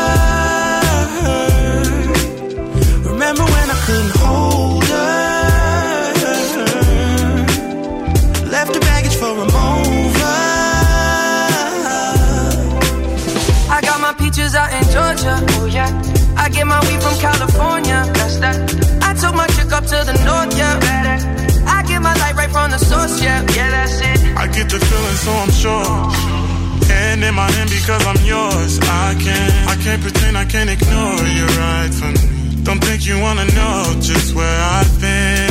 A 14.95 15.15
mover. 15.15 15.31
Oh, 15.31 16.35
I 16.37 16.49
got 16.49 16.51
my 16.51 16.51
peaches 16.51 16.51
get 16.55 16.67
my 16.67 16.79
weed 16.87 17.01
from 17.01 17.17
California. 17.19 17.99
That's 18.13 18.37
that. 18.37 18.57
I 19.03 19.13
took 19.13 19.35
my 19.35 19.47
chick 19.47 19.71
up 19.71 19.85
to 19.85 19.97
the 20.03 20.15
north, 20.25 20.57
yeah. 20.57 20.77
I 21.67 21.83
get 21.83 22.01
my 22.01 22.13
light 22.15 22.35
right 22.35 22.51
from 22.51 22.71
the 22.71 22.77
source, 22.77 23.21
yeah. 23.21 23.41
Yeah, 23.55 23.69
that's 23.71 23.99
it. 24.01 24.37
I 24.37 24.47
get 24.47 24.69
the 24.69 24.79
feeling, 24.79 25.19
so 25.25 25.31
I'm 25.31 25.51
sure. 25.51 26.41
And 26.91 27.23
in 27.23 27.35
my 27.35 27.49
hand 27.51 27.69
because 27.69 28.05
I'm 28.05 28.19
yours. 28.25 28.79
I 28.81 29.15
can't, 29.15 29.53
I 29.69 29.75
can't 29.83 30.01
pretend, 30.01 30.37
I 30.37 30.45
can't 30.45 30.69
ignore 30.69 31.23
you 31.37 31.45
right 31.61 31.91
from 31.93 32.13
me. 32.13 32.63
Don't 32.63 32.83
think 32.83 33.05
you 33.05 33.19
wanna 33.19 33.45
know 33.45 33.95
just 34.01 34.35
where 34.35 34.59
I've 34.77 35.01
been. 35.01 35.50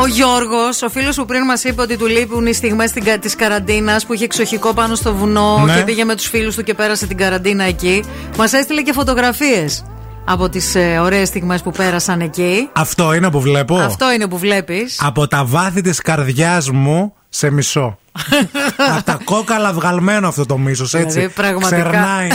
Ο 0.00 0.06
Γιώργος, 0.06 0.82
ο 0.82 0.88
φίλος 0.88 1.16
που 1.16 1.24
πριν 1.24 1.44
μας 1.44 1.64
είπε 1.64 1.82
ότι 1.82 1.96
του 1.96 2.06
λείπουν 2.06 2.46
οι 2.46 2.52
στιγμές 2.52 2.92
της 3.20 3.36
καραντίνας 3.36 4.06
που 4.06 4.12
είχε 4.12 4.24
εξοχικό 4.24 4.74
πάνω 4.74 4.94
στο 4.94 5.14
βουνό 5.14 5.62
Ναι. 5.64 5.74
και 5.76 5.82
πήγε 5.82 6.04
με 6.04 6.14
τους 6.16 6.26
φίλους 6.26 6.54
του 6.54 6.62
και 6.62 6.74
πέρασε 6.74 7.06
την 7.06 7.16
καραντίνα 7.16 7.64
εκεί. 7.64 8.04
Μας 8.36 8.52
έστειλε 8.52 8.82
και 8.82 8.92
φωτογραφίες 8.92 9.84
από 10.24 10.48
τις 10.48 10.74
ε, 10.74 10.98
ωραίες 10.98 11.28
στιγμές 11.28 11.62
που 11.62 11.70
πέρασαν 11.70 12.20
εκεί. 12.20 12.68
Αυτό 12.72 13.14
είναι 13.14 13.30
που 13.30 13.40
βλέπω. 13.40 13.76
Αυτό 13.76 14.12
είναι 14.12 14.28
που 14.28 14.38
βλέπεις. 14.38 14.98
Από 15.02 15.26
τα 15.28 15.44
βάθη 15.44 15.80
της 15.80 16.00
καρδιάς 16.00 16.70
μου 16.70 17.14
σε 17.28 17.50
μισό. 17.50 17.98
Από 18.94 19.02
τα 19.04 19.18
κόκαλα 19.24 19.72
βγαλμένο 19.72 20.28
αυτό 20.28 20.46
το 20.46 20.58
μίσος, 20.58 20.94
έτσι. 20.94 21.14
Δηλαδή, 21.18 21.32
πραγματικά. 21.34 21.76
Ξερνάει. 21.76 22.28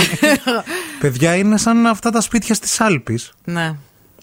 Παιδιά, 1.02 1.36
είναι 1.36 1.58
σαν 1.58 1.86
αυτά 1.88 2.10
τα 2.10 2.22
σπίτια 2.22 2.56
στις 2.56 2.82
Άλπεις. 2.82 3.32
ναι. 3.44 3.76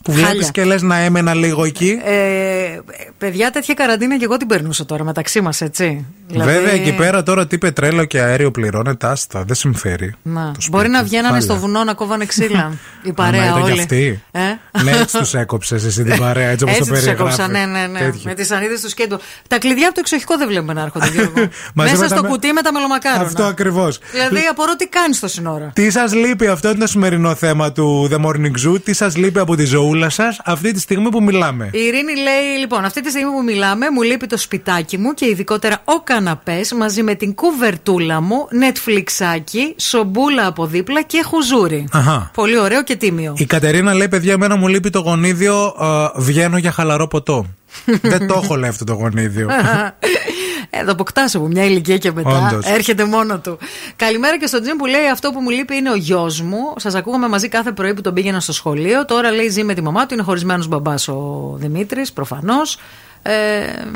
Που 0.02 0.12
βλέπεις 0.12 0.28
Χάλια. 0.30 0.48
και 0.52 0.64
λες 0.64 0.82
να 0.82 0.96
έμενα 0.96 1.34
λίγο 1.34 1.64
εκεί. 1.64 1.98
Ε, 2.04 2.78
παιδιά, 3.18 3.50
τέτοια 3.50 3.74
καραντίνα 3.74 4.18
και 4.18 4.24
εγώ 4.24 4.36
την 4.36 4.46
περνούσα 4.46 4.84
τώρα 4.84 5.04
μεταξύ 5.04 5.40
μας, 5.40 5.60
έτσι. 5.60 6.06
Δηλαδή- 6.26 6.52
Βέβαια, 6.52 6.72
εκεί 6.72 6.92
πέρα 6.94 7.22
τώρα 7.22 7.46
τι 7.46 7.58
πετρέλαιο 7.58 8.04
και 8.04 8.20
αέριο 8.20 8.50
πληρώνεται, 8.50 9.06
άστα. 9.06 9.44
Δεν 9.46 9.54
συμφέρει. 9.56 10.14
Να. 10.22 10.52
Μπορεί 10.70 10.88
να 10.88 11.02
βγαίνανε 11.02 11.28
Χάλια. 11.28 11.40
στο 11.42 11.56
βουνό 11.56 11.84
να 11.84 11.94
κόβανε 11.94 12.24
ξύλα. 12.24 12.72
Η 13.02 13.08
Άμα 13.08 13.14
παρέα 13.14 13.44
ήταν 13.44 13.62
όλοι. 13.62 13.72
κι 13.72 13.78
αυτοί. 13.80 14.22
Ε; 14.30 14.40
Ναι, 14.82 14.90
έτσι 14.90 15.18
τους 15.18 15.34
έκοψες 15.34 15.84
εσύ 15.84 16.02
την 16.02 16.18
παρέα, 16.18 16.48
έτσι 16.48 16.64
όπως 16.64 16.76
το 16.76 16.82
Έτσι 16.84 16.92
τους 16.92 17.04
περιγράφεις. 17.04 17.38
έκοψα, 17.38 17.58
ναι, 17.58 17.66
ναι, 17.80 17.86
ναι. 17.86 17.98
Τέτοιο. 17.98 18.20
Με 18.24 18.34
τις 18.34 18.50
ανίδες 18.50 18.80
του 18.80 18.88
σκέντου. 18.88 19.18
Τα 19.48 19.58
κλειδιά 19.58 19.84
από 19.86 19.94
το 19.94 20.00
εξοχικό 20.00 20.36
δεν 20.38 20.48
βλέπουμε 20.48 20.72
να 20.72 20.80
έρχονται, 20.82 21.08
Γιώργο. 21.08 21.32
Μαζί 21.74 21.90
Μέσα 21.90 21.96
με 22.02 22.08
τα 22.08 22.14
στο 22.14 22.22
με- 22.22 22.28
κουτί 22.28 22.52
με 22.52 22.62
τα 22.62 22.72
μελομακάρονα. 22.72 23.24
Αυτό 23.24 23.42
ακριβώς. 23.44 23.98
Δηλαδή, 24.12 24.46
απορώ 24.50 24.76
τι 24.76 24.86
κάνεις 24.88 25.16
στο 25.16 25.28
σύνορα. 25.28 25.70
Τι 25.74 25.90
σας 25.90 26.14
λείπει, 26.14 26.46
αυτό 26.46 26.68
είναι 26.68 26.78
το 26.78 26.86
σημερινό 26.86 27.34
θέμα 27.34 27.72
του 27.72 28.08
The 28.12 28.16
Morning 28.26 28.68
Zoo. 28.68 28.82
Τι 28.84 28.92
σας 28.92 29.16
λείπει 29.16 29.38
από 29.38 29.56
τη 29.56 29.70
ζωούλα 29.92 30.08
σας 30.08 30.40
αυτή 30.44 30.72
τη 30.72 30.80
στιγμή 30.80 31.08
που 31.08 31.22
μιλάμε. 31.22 31.70
Η 31.72 31.78
Ειρήνη 31.78 32.14
λέει: 32.16 32.58
Λοιπόν, 32.58 32.84
αυτή 32.84 33.02
τη 33.02 33.10
στιγμή 33.10 33.30
που 33.30 33.42
μιλάμε, 33.42 33.90
μου 33.90 34.02
λείπει 34.02 34.26
το 34.26 34.36
σπιτάκι 34.36 34.98
μου 34.98 35.14
και 35.14 35.26
ειδικότερα 35.26 35.80
ο 35.84 36.00
καναπές 36.04 36.72
μαζί 36.72 37.02
με 37.02 37.14
την 37.14 37.34
κουβερτούλα 37.34 38.20
μου, 38.20 38.48
Netflixάκι, 38.50 39.74
σομπούλα 39.76 40.46
από 40.46 40.66
δίπλα 40.66 41.02
και 41.02 41.22
χουζούρι. 41.24 41.88
Αχα. 41.92 42.30
Πολύ 42.34 42.58
ωραίο 42.58 42.82
και 42.82 42.96
τίμιο. 42.96 43.34
Η 43.36 43.44
Κατερίνα 43.44 43.94
λέει: 43.94 44.08
Παιδιά, 44.08 44.32
εμένα 44.32 44.56
μου 44.56 44.68
λείπει 44.68 44.90
το 44.90 44.98
γονίδιο. 44.98 45.74
ε, 45.80 46.20
βγαίνω 46.20 46.56
για 46.56 46.72
χαλαρό 46.72 47.08
ποτό. 47.08 47.46
Δεν 48.02 48.26
το 48.26 48.40
έχω 48.42 48.56
λέει 48.56 48.70
αυτό 48.70 48.84
το 48.84 48.92
γονίδιο. 48.92 49.48
Ε, 50.74 50.84
θα 50.84 50.92
αποκτάς 50.92 51.34
από 51.34 51.46
μια 51.46 51.64
ηλικία 51.64 51.98
και 51.98 52.12
μετά. 52.12 52.48
Όντως. 52.50 52.66
Έρχεται 52.66 53.04
μόνο 53.04 53.38
του. 53.38 53.58
Καλημέρα 53.96 54.38
και 54.38 54.46
στον 54.46 54.62
Τζιμ 54.62 54.76
που 54.76 54.86
λέει: 54.86 55.08
Αυτό 55.12 55.30
που 55.30 55.40
μου 55.40 55.50
λείπει 55.50 55.76
είναι 55.76 55.90
ο 55.90 55.94
γιος 55.94 56.40
μου. 56.40 56.72
Σας 56.76 56.94
ακούγαμε 56.94 57.28
μαζί 57.28 57.48
κάθε 57.48 57.72
πρωί 57.72 57.94
που 57.94 58.00
τον 58.00 58.14
πήγαινα 58.14 58.40
στο 58.40 58.52
σχολείο. 58.52 59.04
Τώρα 59.04 59.30
λέει: 59.30 59.48
Ζει 59.48 59.64
με 59.64 59.74
τη 59.74 59.82
μαμά 59.82 60.06
του. 60.06 60.14
Είναι 60.14 60.22
χωρισμένος 60.22 60.66
μπαμπάς 60.68 61.08
ο 61.08 61.52
Δημήτρης, 61.58 62.12
προφανώς. 62.12 62.78
Ε, 63.22 63.32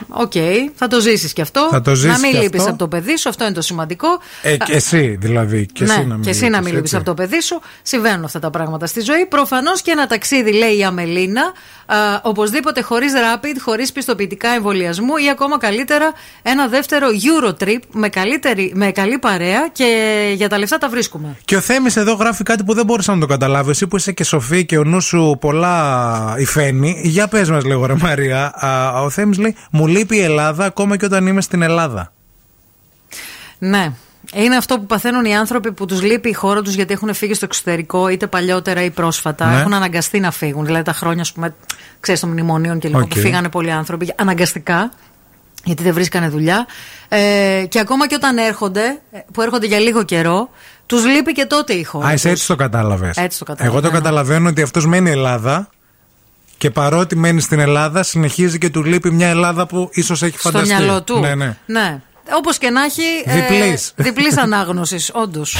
Οκ, 0.08 0.32
θα 0.74 0.86
το 0.86 1.00
ζήσεις 1.00 1.32
κι 1.32 1.40
αυτό. 1.40 1.68
Θα 1.70 1.80
το 1.80 1.94
ζήσεις 1.94 2.10
να 2.10 2.18
μην 2.18 2.30
κι 2.30 2.42
λείπεις 2.42 2.60
αυτό. 2.60 2.70
από 2.70 2.78
το 2.78 2.88
παιδί 2.88 3.16
σου, 3.16 3.28
αυτό 3.28 3.44
είναι 3.44 3.52
το 3.52 3.60
σημαντικό. 3.60 4.08
Ε, 4.42 4.56
και 4.56 4.72
εσύ 4.72 5.16
δηλαδή. 5.20 5.66
Και 5.66 5.84
ναι, 5.84 5.92
εσύ 5.92 6.04
να 6.06 6.14
μην 6.14 6.22
και 6.22 6.30
εσύ 6.30 6.48
να 6.48 6.60
μην 6.60 6.74
λείπεις 6.74 6.92
έτσι. 6.92 6.96
από 6.96 7.04
το 7.04 7.14
παιδί 7.14 7.40
σου. 7.40 7.60
Συμβαίνουν 7.82 8.24
αυτά 8.24 8.38
τα 8.38 8.50
πράγματα 8.50 8.86
στη 8.86 9.00
ζωή. 9.00 9.26
Προφανώς 9.26 9.82
και 9.82 9.90
ένα 9.90 10.06
ταξίδι, 10.06 10.52
λέει 10.52 10.78
η 10.78 10.84
Αμελίνα, 10.84 11.42
α, 11.86 11.96
οπωσδήποτε 12.22 12.80
χωρίς 12.80 13.12
rapid, 13.12 13.56
χωρίς 13.60 13.92
πιστοποιητικά 13.92 14.48
εμβολιασμού 14.48 15.16
ή 15.16 15.28
ακόμα 15.30 15.58
καλύτερα 15.58 16.12
ένα 16.42 16.68
δεύτερο 16.68 17.06
Eurotrip 17.08 17.80
με, 17.92 18.08
καλύτερη, 18.08 18.72
με 18.74 18.90
καλή 18.90 19.18
παρέα 19.18 19.68
και 19.72 19.86
για 20.34 20.48
τα 20.48 20.58
λεφτά 20.58 20.78
τα 20.78 20.88
βρίσκουμε. 20.88 21.36
Και 21.44 21.56
ο 21.56 21.60
Θέμης 21.60 21.96
εδώ 21.96 22.12
γράφει 22.12 22.42
κάτι 22.42 22.64
που 22.64 22.74
δεν 22.74 22.84
μπορούσα 22.84 23.14
να 23.14 23.20
το 23.20 23.26
καταλάβω. 23.26 23.70
Εσύ 23.70 23.86
που 23.86 23.96
είσαι 23.96 24.12
και 24.12 24.24
σοφή 24.24 24.64
και 24.66 24.78
ο 24.78 24.84
νους 24.84 25.04
σου 25.04 25.36
πολλά 25.40 26.34
υφαίνει. 26.38 27.00
Για 27.02 27.28
πες 27.28 27.50
μας 27.50 27.64
λίγο, 27.64 27.86
ρε 27.86 27.94
Μαρία. 28.00 28.52
Α, 28.54 29.02
ο 29.02 29.10
Θέμη 29.16 29.36
λέει: 29.36 29.56
Μου 29.70 29.86
λείπει 29.86 30.16
η 30.16 30.22
Ελλάδα 30.22 30.64
ακόμα 30.64 30.96
και 30.96 31.04
όταν 31.04 31.26
είμαι 31.26 31.40
στην 31.40 31.62
Ελλάδα. 31.62 32.12
Ναι. 33.58 33.92
Είναι 34.34 34.56
αυτό 34.56 34.78
που 34.78 34.86
παθαίνουν 34.86 35.24
οι 35.24 35.36
άνθρωποι 35.36 35.72
που 35.72 35.86
τους 35.86 36.02
λείπει 36.02 36.28
η 36.28 36.32
χώρα 36.32 36.62
τους 36.62 36.74
γιατί 36.74 36.92
έχουν 36.92 37.14
φύγει 37.14 37.34
στο 37.34 37.44
εξωτερικό, 37.44 38.08
είτε 38.08 38.26
παλιότερα 38.26 38.82
ή 38.82 38.90
πρόσφατα. 38.90 39.46
Ναι. 39.46 39.60
Έχουν 39.60 39.74
αναγκαστεί 39.74 40.20
να 40.20 40.30
φύγουν. 40.30 40.64
Δηλαδή 40.64 40.84
τα 40.84 40.92
χρόνια, 40.92 41.20
ας 41.20 41.32
πούμε, 41.32 41.54
ξέρεις, 42.00 42.20
των 42.20 42.30
μνημονίων 42.30 42.78
και 42.78 42.88
λίγο 42.88 43.00
Οκ. 43.00 43.08
που 43.08 43.18
φύγανε 43.18 43.48
πολλοί 43.48 43.70
άνθρωποι 43.70 44.12
αναγκαστικά. 44.16 44.92
Γιατί 45.64 45.82
δεν 45.82 45.92
βρίσκανε 45.92 46.28
δουλειά. 46.28 46.66
Ε, 47.08 47.64
και 47.68 47.78
ακόμα 47.78 48.06
και 48.06 48.14
όταν 48.14 48.38
έρχονται, 48.38 49.00
ε, 49.10 49.18
που 49.32 49.42
έρχονται 49.42 49.66
για 49.66 49.78
λίγο 49.78 50.02
καιρό, 50.02 50.48
τους 50.86 51.04
λείπει 51.06 51.32
και 51.32 51.44
τότε 51.44 51.72
η 51.72 51.84
χώρα. 51.84 52.06
Α, 52.06 52.12
εσύ 52.12 52.22
τους. 52.22 52.32
έτσι 52.32 52.46
το 52.46 52.56
κατάλαβες. 52.56 53.16
Έτσι 53.16 53.38
το 53.38 53.44
κατάλαβα, 53.44 53.76
Εγώ 53.76 53.86
το 53.86 53.92
ναι. 53.92 53.98
καταλαβαίνω 53.98 54.48
ότι 54.48 54.62
αυτός 54.62 54.86
μένει 54.86 55.10
Ελλάδα 55.10 55.68
και 56.58 56.70
παρότι 56.70 57.16
μένει 57.16 57.40
στην 57.40 57.58
Ελλάδα, 57.58 58.02
συνεχίζει 58.02 58.58
και 58.58 58.70
του 58.70 58.84
λείπει 58.84 59.10
μια 59.10 59.28
Ελλάδα 59.28 59.66
που 59.66 59.88
ίσως 59.92 60.22
έχει 60.22 60.38
Στο 60.38 60.50
φανταστεί. 60.50 60.74
μυαλό 60.74 61.02
του. 61.02 61.18
Ναι, 61.18 61.34
ναι. 61.34 61.56
ναι. 61.66 62.00
Όπως 62.36 62.58
και 62.58 62.70
να 62.70 62.82
έχει. 62.84 63.02
Διπλής. 63.26 63.92
Ε, 63.96 64.02
διπλής 64.02 64.36
ανάγνωσης, 64.38 65.10
όντως. 65.14 65.56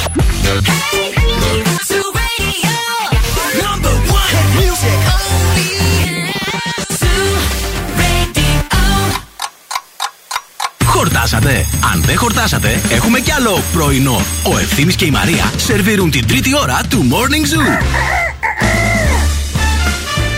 Χορτάσατε. 10.85 11.67
Αν 11.93 12.03
δεν 12.07 12.17
χορτάσατε, 12.19 12.81
έχουμε 12.91 13.21
κι 13.21 13.33
άλλο 13.33 13.63
πρωινό. 13.73 14.25
Ο 14.55 14.59
Ευθύμης 14.59 14.97
και 14.97 15.05
η 15.05 15.11
Μαρία 15.11 15.53
σερβίρουν 15.57 16.11
την 16.11 16.27
τρίτη 16.27 16.57
ώρα 16.57 16.81
του 16.91 17.09
Morning 17.11 17.55
Zoo. 17.55 17.83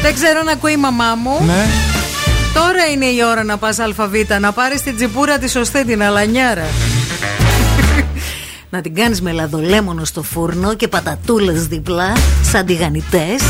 Δεν 0.08 0.16
ξέρω 0.16 0.42
να 0.42 0.52
ακούει 0.52 0.72
η 0.72 0.76
μαμά 0.76 1.14
μου. 1.14 1.44
Ναι. 1.46 1.66
Τώρα 2.54 2.86
είναι 2.92 3.04
η 3.04 3.18
ώρα 3.30 3.44
να 3.44 3.56
πας 3.56 3.78
ΑΒ, 3.78 4.14
να 4.40 4.52
πάρεις 4.52 4.82
την 4.82 4.96
τσιπούρα 4.96 5.38
της 5.38 5.50
σωστή, 5.50 5.84
την 5.84 6.02
αλανιάρα. 6.02 6.66
να 8.70 8.80
την 8.80 8.94
κάνεις 8.94 9.20
με 9.20 9.32
λαδολέμονο 9.32 10.04
στο 10.04 10.22
φούρνο 10.22 10.74
και 10.74 10.88
πατατούλες 10.88 11.66
δίπλα, 11.66 12.12
σαν 12.52 12.66
τηγανιτές. 12.66 13.42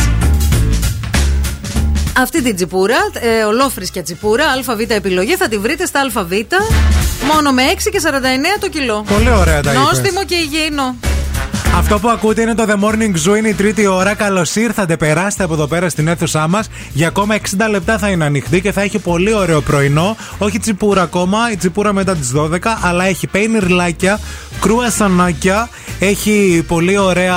Αυτή 2.18 2.42
την 2.42 2.54
τσιπούρα, 2.54 2.96
ε, 3.12 3.44
ολόφρυσκια 3.44 4.02
τσιπούρα, 4.02 4.44
ΑΒ 4.66 4.80
επιλογή, 4.88 5.36
θα 5.36 5.48
τη 5.48 5.58
βρείτε 5.58 5.86
στα 5.86 6.00
ΑΒ 6.14 6.32
μόνο 7.32 7.52
με 7.52 7.62
6 7.62 7.90
και 7.90 8.00
49 8.00 8.58
το 8.60 8.68
κιλό. 8.68 9.04
Πολύ 9.08 9.30
ωραία 9.30 9.60
τα 9.62 9.72
είπες. 9.72 9.82
Νόστιμο 9.82 10.24
και 10.24 10.34
υγιεινό. 10.34 10.96
Αυτό 11.76 11.98
που 11.98 12.08
ακούτε 12.08 12.42
είναι 12.42 12.54
το 12.54 12.64
The 12.68 12.74
Morning 12.84 13.32
Zoo, 13.32 13.36
είναι 13.36 13.48
η 13.48 13.54
τρίτη 13.54 13.86
ώρα. 13.86 14.14
Καλώς 14.14 14.56
ήρθατε, 14.56 14.96
περάστε 14.96 15.44
από 15.44 15.54
εδώ 15.54 15.66
πέρα 15.66 15.88
στην 15.88 16.08
αίθουσά 16.08 16.48
μας. 16.48 16.68
Για 16.92 17.08
ακόμα 17.08 17.34
60 17.34 17.68
λεπτά 17.70 17.98
θα 17.98 18.08
είναι 18.08 18.24
ανοιχτή 18.24 18.60
και 18.60 18.72
θα 18.72 18.80
έχει 18.80 18.98
πολύ 18.98 19.34
ωραίο 19.34 19.60
πρωινό. 19.60 20.16
Όχι 20.38 20.58
τσιπούρα 20.58 21.02
ακόμα, 21.02 21.50
η 21.52 21.56
τσιπούρα 21.56 21.92
μετά 21.92 22.16
τις 22.16 22.32
12, 22.36 22.58
αλλά 22.82 23.04
έχει 23.04 23.26
πέινιρλάκια, 23.26 24.20
κρουασανάκια, 24.60 25.68
έχει 25.98 26.64
πολύ 26.66 26.98
ωραία. 26.98 27.36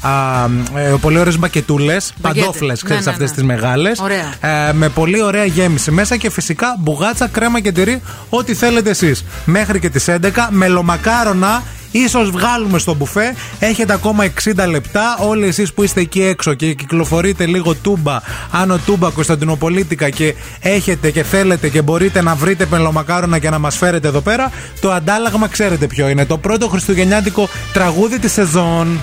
Α, 0.00 0.44
ε, 0.74 0.94
πολύ 1.00 1.18
ωραίες 1.18 1.38
μπακετούλες, 1.38 2.14
παντόφλες, 2.20 2.82
ξέρεις 2.82 3.04
ναι, 3.04 3.10
αυτές 3.10 3.28
ναι. 3.28 3.34
τις 3.34 3.44
μεγάλες. 3.44 3.98
Ωραία. 3.98 4.34
Ε, 4.68 4.72
με 4.72 4.88
πολύ 4.88 5.22
ωραία 5.22 5.44
γέμιση 5.44 5.90
μέσα 5.90 6.16
και 6.16 6.30
φυσικά 6.30 6.76
μπουγάτσα, 6.78 7.26
κρέμα 7.26 7.60
και 7.60 7.72
τυρί, 7.72 8.02
ό,τι 8.28 8.54
θέλετε 8.54 8.90
εσείς. 8.90 9.24
Μέχρι 9.44 9.80
και 9.80 9.88
τις 9.88 10.08
11, 10.08 10.48
μελομακάρονα. 10.50 11.62
Ίσως 11.90 12.30
βγάλουμε 12.30 12.78
στο 12.78 12.94
μπουφέ. 12.94 13.34
Έχετε 13.58 13.92
ακόμα 13.92 14.24
60 14.24 14.66
λεπτά. 14.68 15.18
Όλοι 15.20 15.46
εσείς 15.46 15.72
που 15.72 15.82
είστε 15.82 16.00
εκεί 16.00 16.22
έξω 16.22 16.54
και 16.54 16.74
κυκλοφορείτε 16.74 17.46
λίγο 17.46 17.74
τούμπα, 17.74 18.20
άνω 18.50 18.78
τούμπα 18.78 19.10
Κωνσταντινοπολίτικα 19.10 20.10
και 20.10 20.34
έχετε 20.60 21.10
και 21.10 21.22
θέλετε 21.22 21.68
και 21.68 21.82
μπορείτε 21.82 22.22
να 22.22 22.34
βρείτε 22.34 22.66
μελομακάρονα 22.70 23.38
και 23.38 23.50
να 23.50 23.58
μας 23.58 23.76
φέρετε 23.76 24.08
εδώ 24.08 24.20
πέρα, 24.20 24.50
το 24.80 24.90
αντάλλαγμα 24.92 25.48
ξέρετε 25.48 25.86
ποιο 25.86 26.08
είναι. 26.08 26.24
Το 26.24 26.38
πρώτο 26.46 26.68
χριστουγεννιάτικο 26.68 27.48
τραγούδι 27.72 28.18
της 28.18 28.32
σεζόν. 28.32 29.00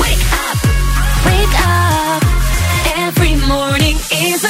Wake 0.00 0.26
up. 0.48 0.60
Every 3.08 3.34
morning 3.52 3.96
is 4.30 4.40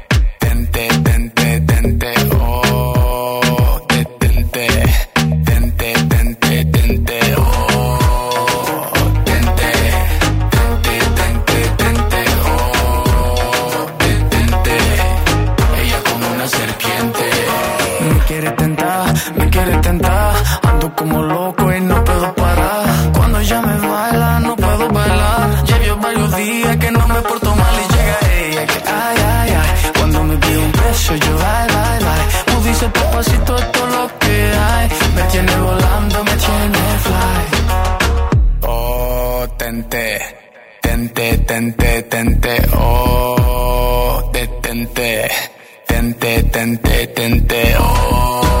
Oh, 39.81 39.87
tente, 39.89 40.21
tente, 40.79 41.37
tente, 41.39 42.03
tente, 42.03 42.61
oh, 42.75 44.29
detente, 44.31 45.27
tente, 45.87 46.43
tente, 46.51 47.07
tente, 47.07 47.75
oh, 47.79 48.60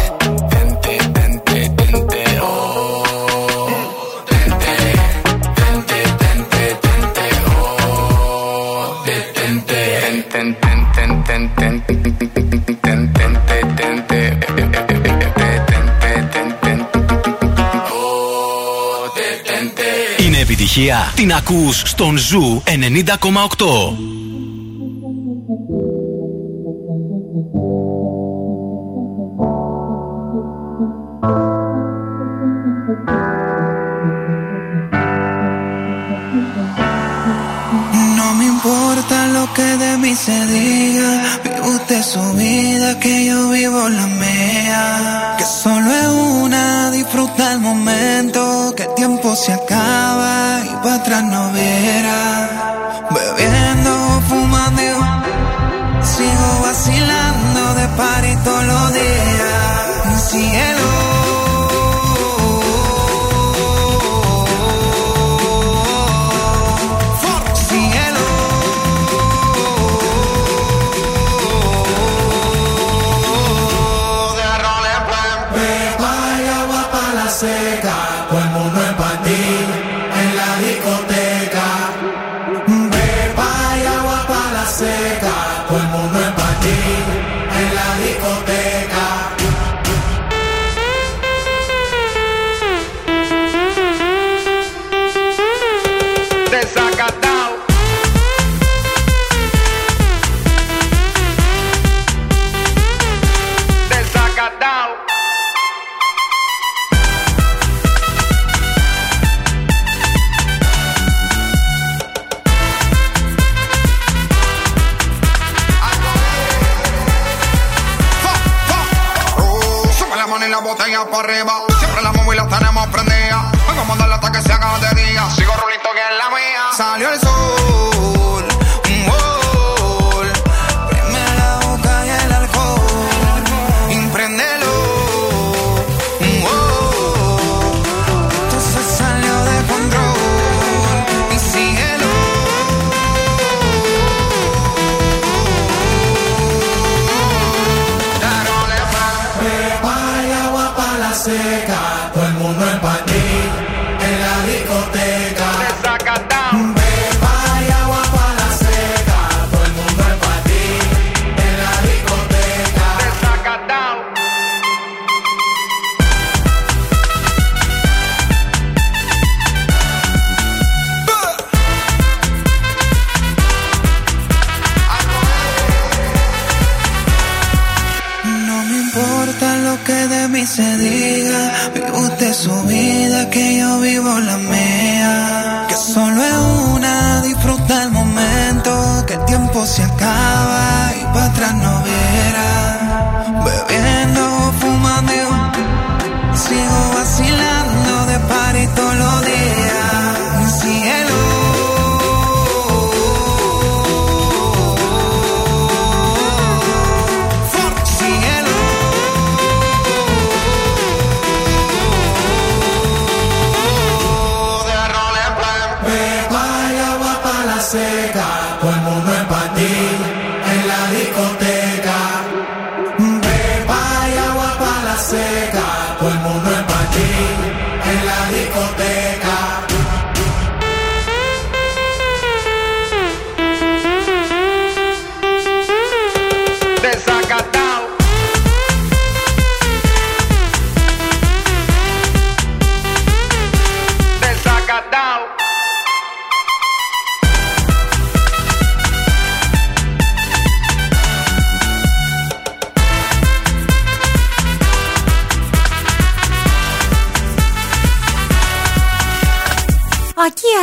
επιτυχία. 20.61 21.11
Την 21.15 21.33
ακούς 21.33 21.81
στον 21.85 22.17
Ζου 22.17 22.63
90,8. 22.65 22.67
No 38.17 38.27
me 38.37 38.45
importa 38.55 39.17
lo 39.35 39.43
que 39.55 39.69
de 39.83 39.91
mí 40.01 40.13
se 40.25 40.37
diga. 40.53 41.11
Vive 41.43 41.61
usted 41.75 42.01
su 42.13 42.25
vida, 42.41 42.89
que 43.03 43.13
yo 43.27 43.39
vivo 43.57 43.81
la 43.99 44.07
mía. 44.21 44.83
Que 45.37 45.45
solo 45.61 45.87
es 46.01 46.11
una, 46.43 46.50
disfruta 47.11 47.53
el 47.53 47.59
momento. 47.59 48.73
Que 48.75 48.83
el 48.83 48.93
tiempo 48.95 49.35
se 49.35 49.53
acaba 49.53 50.61
y 50.63 50.75
para 50.83 50.95
atrás 50.95 51.23
no 51.23 51.51
verá. 51.51 53.07
Bebiendo, 53.11 54.21
fumando, 54.29 54.81
sigo 56.01 56.61
vacilando 56.63 57.73
de 57.75 57.87
party 57.97 58.35
todos 58.43 58.65
los 58.65 58.93
días. 58.93 59.40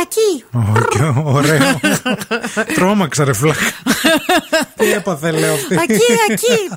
Aquí, 0.03 0.43
aquí. 0.53 0.57
Ω, 0.57 0.81
και 0.89 1.21
Ωραίο. 1.23 1.79
Τρώμαξα 2.75 3.23
ρε 3.23 3.33
φλάκα. 3.33 3.59
Τι 4.75 4.91
έπαθε 4.91 5.31
λέω 5.31 5.53
αυτή. 5.53 5.75
Εκεί, 5.75 6.01
εκεί. 6.29 6.69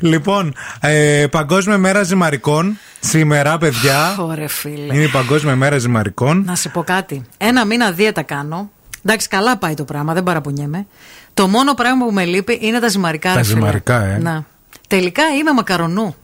Λοιπόν, 0.12 0.54
ε, 0.80 1.26
Παγκόσμια 1.30 1.78
Μέρα 1.78 2.02
Ζυμαρικών. 2.02 2.78
Σήμερα, 3.00 3.58
παιδιά. 3.58 4.16
Ωραία, 4.18 4.48
φίλε. 4.48 4.94
Είναι 4.94 5.04
η 5.04 5.08
Παγκόσμια 5.08 5.56
Μέρα 5.56 5.78
Ζυμαρικών. 5.78 6.42
Να 6.46 6.54
σε 6.54 6.68
πω 6.68 6.82
κάτι. 6.82 7.22
Ένα 7.38 7.64
μήνα 7.64 7.90
δίαιτα 7.92 8.22
κάνω. 8.22 8.70
Εντάξει, 9.04 9.28
καλά 9.28 9.56
πάει 9.56 9.74
το 9.74 9.84
πράγμα, 9.84 10.12
δεν 10.12 10.22
παραπονιέμαι. 10.22 10.86
Το 11.34 11.48
μόνο 11.48 11.74
πράγμα 11.74 12.04
που 12.06 12.12
με 12.12 12.24
λείπει 12.24 12.58
είναι 12.62 12.78
τα 12.78 12.88
ζυμαρικά. 12.88 13.28
Τα 13.28 13.36
ρε 13.36 13.42
φίλε. 13.42 13.54
ζυμαρικά, 13.58 14.04
ε. 14.04 14.18
Να. 14.18 14.44
Τελικά 14.88 15.22
είμαι 15.38 15.52
μακαρονού. 15.52 16.14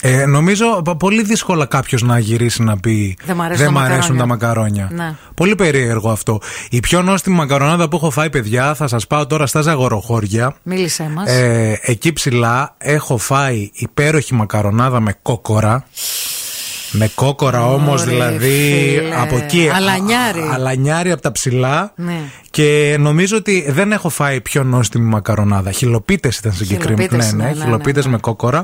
Ε, 0.00 0.26
νομίζω 0.26 0.82
πα- 0.84 0.96
πολύ 0.96 1.22
δύσκολα 1.22 1.66
κάποιος 1.66 2.02
να 2.02 2.18
γυρίσει 2.18 2.62
να 2.62 2.78
πει 2.78 3.16
Δεν 3.24 3.36
μ' 3.36 3.40
αρέσουν 3.42 3.64
τα 3.64 3.70
μ' 3.70 3.78
αρέσουν 3.78 4.16
μακαρόνια». 4.16 4.20
τα 4.20 4.26
μακαρόνια. 4.26 4.88
Ναι. 4.92 5.14
Πολύ 5.34 5.54
περίεργο 5.54 6.10
αυτό. 6.10 6.40
Η 6.70 6.80
πιο 6.80 7.02
νόστιμη 7.02 7.36
μακαρονάδα 7.36 7.88
που 7.88 7.96
έχω 7.96 8.10
φάει, 8.10 8.30
παιδιά, 8.30 8.74
θα 8.74 8.88
σας 8.88 9.06
πάω 9.06 9.26
τώρα 9.26 9.46
στα 9.46 9.60
ζαγοροχώρια. 9.60 10.54
Μίλησέ 10.62 11.10
μας. 11.14 11.30
Ε, 11.30 11.78
εκεί 11.82 12.12
ψηλά 12.12 12.74
έχω 12.78 13.16
φάει 13.18 13.70
υπέροχη 13.72 14.34
μακαρονάδα 14.34 15.00
με 15.00 15.14
κόκορα. 15.22 15.84
Με 16.90 17.10
κόκορα 17.14 17.66
όμως, 17.66 18.02
Ωραία, 18.02 18.12
δηλαδή 18.14 18.48
φίλε. 19.00 19.14
από 19.20 19.36
εκεί. 19.36 19.70
Αλανιάρι. 19.74 20.40
α- 20.40 20.50
αλανιάρι 20.54 21.10
από 21.12 21.22
τα 21.22 21.32
ψηλά. 21.32 21.92
Ναι. 21.96 22.20
Και 22.50 22.96
νομίζω 23.00 23.36
ότι 23.36 23.66
δεν 23.68 23.92
έχω 23.92 24.08
φάει 24.08 24.40
πιο 24.40 24.62
νόστιμη 24.64 25.04
μακαρονάδα. 25.08 25.70
Χιλοπίτες 25.70 26.38
ήταν 26.38 26.52
συγκεκριμένα. 26.52 27.02
Χιλοπίτες, 27.02 27.32
ναι, 27.32 27.42
ναι, 27.44 27.48
ναι, 27.50 27.54
ναι, 27.58 27.64
χιλοπίτες 27.64 28.06
με 28.06 28.18
κόκορα. 28.18 28.62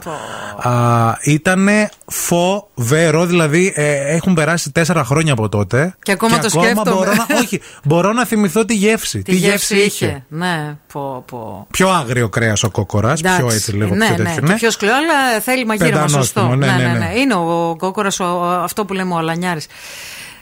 Ήτανε 1.24 1.88
φοβερό, 2.06 3.26
δηλαδή 3.26 3.72
ε, 3.76 4.14
έχουν 4.14 4.34
περάσει 4.34 4.70
τέσσερα 4.72 5.04
χρόνια 5.04 5.32
από 5.32 5.48
τότε. 5.48 5.94
Και 6.02 6.12
ακόμα 6.12 6.38
το 6.38 6.48
σκέφτομαι. 6.48 6.90
Μπορώ 6.96 7.12
να, 7.14 7.26
όχι, 7.40 7.60
μπορώ 7.84 8.12
να 8.12 8.26
θυμηθώ 8.26 8.64
τη 8.64 8.74
γεύση. 8.74 9.22
Τι 9.22 9.34
γεύση 9.34 9.76
είχε. 9.86 10.24
Ναι, 10.28 10.76
πω, 10.96 11.24
πω. 11.30 11.66
Πιο 11.70 11.88
άγριο 11.88 12.28
κρέας 12.28 12.62
ο 12.62 12.70
κόκορας. 12.70 13.20
Πιο 13.20 13.30
Εντάξει. 13.34 13.56
έτσι 13.56 13.72
λίγο 13.72 13.94
ναι, 13.94 14.06
πιο 14.06 14.16
ναι, 14.24 14.30
τέτοιο. 14.34 14.46
και 14.48 14.54
πιο 14.54 14.70
σκληρό, 14.70 14.94
αλλά 14.94 15.40
θέλει 15.40 15.66
μαγείρεμα 15.66 15.92
Πεντανόστιμο, 16.04 16.22
σωστό. 16.22 16.54
ναι, 16.56 16.66
ναι, 16.66 16.98
ναι. 16.98 17.12
Είναι 17.20 17.34
ο 17.34 17.74
κόκορας 17.78 18.20
αυτό 18.62 18.84
που 18.84 18.92
λέμε 18.92 19.14
ο 19.14 19.16
Αλανιάρης. 19.16 19.66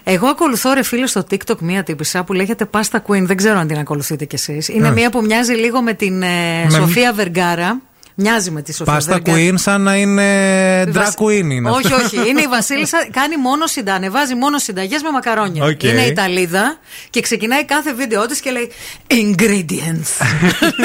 Εγώ 0.04 0.26
ακολουθώ 0.26 0.72
ρε 0.72 0.82
φίλε 0.82 1.06
στο 1.06 1.26
TikTok 1.30 1.58
μία 1.58 1.82
τύπησα 1.82 2.24
που 2.24 2.32
λέγεται 2.32 2.68
Pasta 2.70 2.96
Queen. 3.06 3.22
Δεν 3.22 3.36
ξέρω 3.36 3.58
αν 3.58 3.66
την 3.66 3.78
ακολουθείτε 3.78 4.24
κι 4.24 4.34
εσείς. 4.34 4.68
Είναι 4.68 4.88
Ναι. 4.88 4.94
μία 4.94 5.10
που 5.10 5.20
μοιάζει 5.22 5.52
λίγο 5.52 5.82
με 5.82 5.92
την 5.92 6.22
ε, 6.22 6.26
Με- 6.64 6.70
Σοφία 6.70 7.12
Βεργάρα. 7.12 7.80
Μοιάζει 8.16 8.50
με 8.50 8.62
τη 8.62 8.74
Σοφία 8.74 8.92
Pasta 8.92 9.12
Βεργάρα. 9.24 9.38
Queen 9.50 9.54
σαν 9.56 9.80
να 9.80 9.96
είναι 9.96 10.22
Η 10.88 10.90
drag 10.90 10.94
Βασ- 10.94 11.18
queen 11.20 11.50
είναι 11.50 11.70
όχι, 11.70 11.86
αυτό. 11.92 12.04
όχι. 12.04 12.16
Είναι 12.28 12.40
η 12.40 12.46
Βασίλισσα. 12.46 13.06
Κάνει 13.10 13.36
μόνο 13.36 13.66
συνταγές. 13.66 13.96
Ανεβάζει 13.96 14.34
μόνο 14.34 14.58
συνταγές 14.58 15.02
με 15.02 15.10
μακαρόνια. 15.10 15.64
Οκ. 15.64 15.82
Είναι 15.82 16.02
Ιταλίδα 16.04 16.78
και 17.10 17.20
ξεκινάει 17.20 17.64
κάθε 17.64 17.92
βίντεο 17.94 18.26
της 18.26 18.40
και 18.40 18.50
λέει 18.50 18.70
Ingredients. 19.08 20.26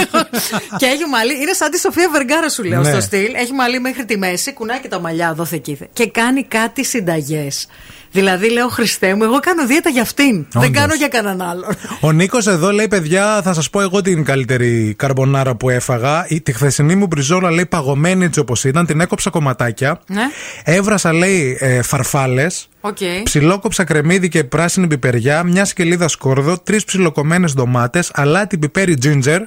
και 0.80 0.86
έχει 0.86 1.06
μαλλί. 1.12 1.42
Είναι 1.42 1.54
σαν 1.54 1.72
τη 1.72 1.80
Σοφία 1.80 2.10
Βεργάρα, 2.10 2.50
σου 2.50 2.64
λέω 2.64 2.82
Ναι. 2.82 2.90
στο 2.92 3.02
στυλ. 3.02 3.34
Έχει 3.34 3.54
μαλλί 3.54 3.80
μέχρι 3.80 4.06
τη 4.06 4.18
μέση, 4.18 4.54
κουνάει 4.54 4.80
και 4.80 4.88
τα 4.88 5.00
μαλλιά 5.00 5.28
εδώ 5.30 5.48
εκεί. 5.52 5.78
Και 5.94 6.08
κάνει 6.10 6.44
κάτι 6.44 6.84
συνταγές. 6.86 7.68
Δηλαδή 8.12 8.52
λέω 8.52 8.68
Χριστέ 8.68 9.16
μου, 9.16 9.24
εγώ 9.24 9.40
κάνω 9.40 9.66
δίαιτα 9.66 9.90
για 9.90 10.02
αυτήν. 10.02 10.46
Δεν 10.50 10.62
Όντως. 10.64 10.82
κάνω 10.82 10.94
για 10.94 11.08
κανέναν 11.08 11.42
άλλον. 11.42 11.76
Ο 12.02 12.12
Νίκος 12.12 12.48
εδώ 12.48 12.72
λέει: 12.72 12.88
Παιδιά, 12.88 13.42
θα 13.44 13.54
σας 13.54 13.70
πω 13.70 13.82
εγώ 13.82 14.02
την 14.02 14.24
καλύτερη 14.24 14.94
καρμπονάρα 14.98 15.56
που 15.56 15.70
έφαγα. 15.70 16.26
Η, 16.28 16.42
τη 16.42 16.54
χθεσινή 16.54 16.96
μου 16.96 17.08
μπριζόλα 17.08 17.52
λέει 17.52 17.66
παγωμένη 17.66 18.26
έτσι 18.26 18.40
όπως 18.40 18.64
ήταν. 18.64 18.86
Την 18.86 19.02
έκοψα 19.02 19.30
κομματάκια. 19.30 20.02
Ναι. 20.08 20.24
Έβρασα 20.64 21.14
λέει 21.14 21.58
ε, 21.60 21.82
φαρφάλες. 21.82 22.70
Οκ. 22.82 22.98
Ψιλόκοψα 23.24 23.84
κρεμμύδι 23.84 24.28
και 24.30 24.44
πράσινη 24.44 24.88
πιπεριά. 24.88 25.44
Μια 25.44 25.66
σκελίδα 25.66 26.08
σκόρδο. 26.08 26.60
Τρεις 26.60 26.84
ψιλοκομμένες 26.84 27.54
ντομάτες. 27.54 28.12
Αλάτι 28.14 28.58
πιπέρι 28.58 28.98
ginger. 29.04 29.40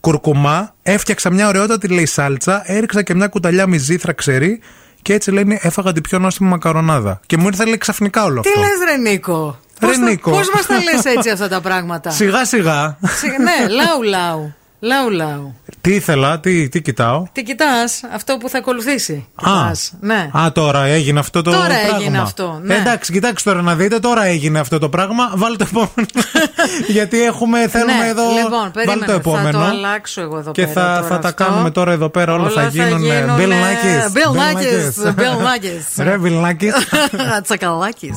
Κουρκουμά. 0.00 0.74
Έφτιαξα 0.82 1.30
μια 1.30 1.48
ωραιότατη 1.48 1.88
λέει 1.88 2.06
σάλτσα. 2.06 2.62
Έριξα 2.64 3.02
και 3.02 3.14
μια 3.14 3.26
κουταλιά 3.26 3.66
μυζήθρα 3.66 4.12
ξερή. 4.12 4.60
Και 5.04 5.12
έτσι 5.12 5.30
λέει 5.30 5.58
έφαγα 5.62 5.92
την 5.92 6.02
πιο 6.02 6.18
νόστιμη 6.18 6.48
μακαρονάδα. 6.48 7.20
Και 7.26 7.36
μου 7.36 7.46
ήρθε 7.46 7.64
λέει 7.64 7.78
ξαφνικά 7.78 8.24
όλο 8.24 8.40
Τι 8.40 8.48
αυτό. 8.48 8.60
λες, 8.60 8.70
Ρε 8.88 8.96
Νίκο; 9.10 9.58
Ρε 9.80 9.86
Πώς 9.86 9.98
τα- 9.98 10.04
Νίκο. 10.04 10.30
Πώς 10.30 10.50
μας 10.54 10.66
τα 10.66 10.74
λες 10.82 11.04
έτσι 11.04 11.30
αυτά 11.30 11.48
τα 11.48 11.60
πράγματα; 11.60 12.10
Σιγά 12.20 12.44
σιγά. 12.44 12.98
Σιγά- 13.18 13.38
ναι, 13.38 13.68
λαού 13.68 14.02
λαού. 14.02 14.54
Λαού 14.86 15.10
λαού. 15.10 15.54
Τι 15.80 15.94
ήθελα, 15.94 16.40
τι, 16.40 16.68
τι 16.68 16.82
κοιτάω; 16.82 17.22
Τι 17.32 17.42
κοιτάς, 17.42 18.00
αυτό 18.14 18.36
που 18.36 18.48
θα 18.48 18.58
ακολουθήσει. 18.58 19.26
Α, 19.34 19.42
Κοιτάς, 19.42 19.92
ναι. 20.00 20.30
α, 20.38 20.52
τώρα 20.52 20.84
έγινε 20.84 21.18
αυτό 21.18 21.42
το 21.42 21.50
Τώρα 21.50 21.64
πράγμα. 21.66 21.96
έγινε 21.98 22.18
αυτό, 22.18 22.60
ναι. 22.62 22.74
Ε, 22.74 22.78
εντάξει, 22.78 23.12
κοιτάξτε 23.12 23.50
τώρα 23.50 23.62
να 23.62 23.74
δείτε, 23.74 23.98
τώρα 23.98 24.24
έγινε 24.24 24.58
αυτό 24.58 24.78
το 24.78 24.88
πράγμα. 24.88 25.32
Βάλτε 25.34 25.64
το 25.64 25.70
επόμενο. 25.70 26.08
Γιατί 26.96 27.22
έχουμε, 27.22 27.68
θέλουμε 27.68 27.92
ναι, 28.02 28.08
εδώ. 28.08 28.22
Λοιπόν, 28.22 28.50
Βάλτε 28.50 28.70
περίμενε, 28.84 29.06
το 29.06 29.12
επόμενο. 29.12 29.58
Θα 29.58 29.64
το 29.64 29.70
αλλάξω 29.70 30.20
εγώ 30.20 30.38
εδώ 30.38 30.50
και 30.52 30.66
πέρα. 30.66 30.72
θα, 30.72 30.94
τώρα 30.96 31.08
θα 31.08 31.18
τα 31.18 31.28
αυτό. 31.28 31.44
κάνουμε 31.44 31.70
τώρα 31.70 31.92
εδώ 31.92 32.08
πέρα. 32.08 32.32
Όλα, 32.32 32.42
Όλα 32.42 32.50
θα 32.52 32.60
θα 32.62 32.68
γίνουν. 32.68 33.02
γίνουνε- 33.02 33.24
Bill 33.38 33.50
Nackis. 33.50 34.12
Bill 34.16 34.36
Nackis, 34.38 35.14
Bill 35.14 35.36
Nackis. 35.46 35.84
Ρε, 36.04 36.18
Bill 36.22 36.42
Nackis. 36.44 36.72
Τσακαλάκης. 37.42 38.16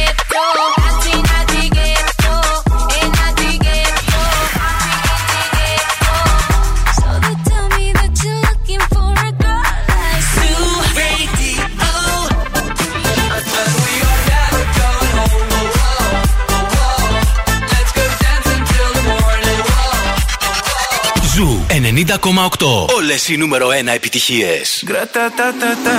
90,8. 21.90 22.94
Όλε 22.96 23.14
οι 23.28 23.36
νούμερο 23.36 23.68
1 23.68 23.86
επιτυχίε. 23.94 24.60
Гра-та-та-та-та 24.82 25.98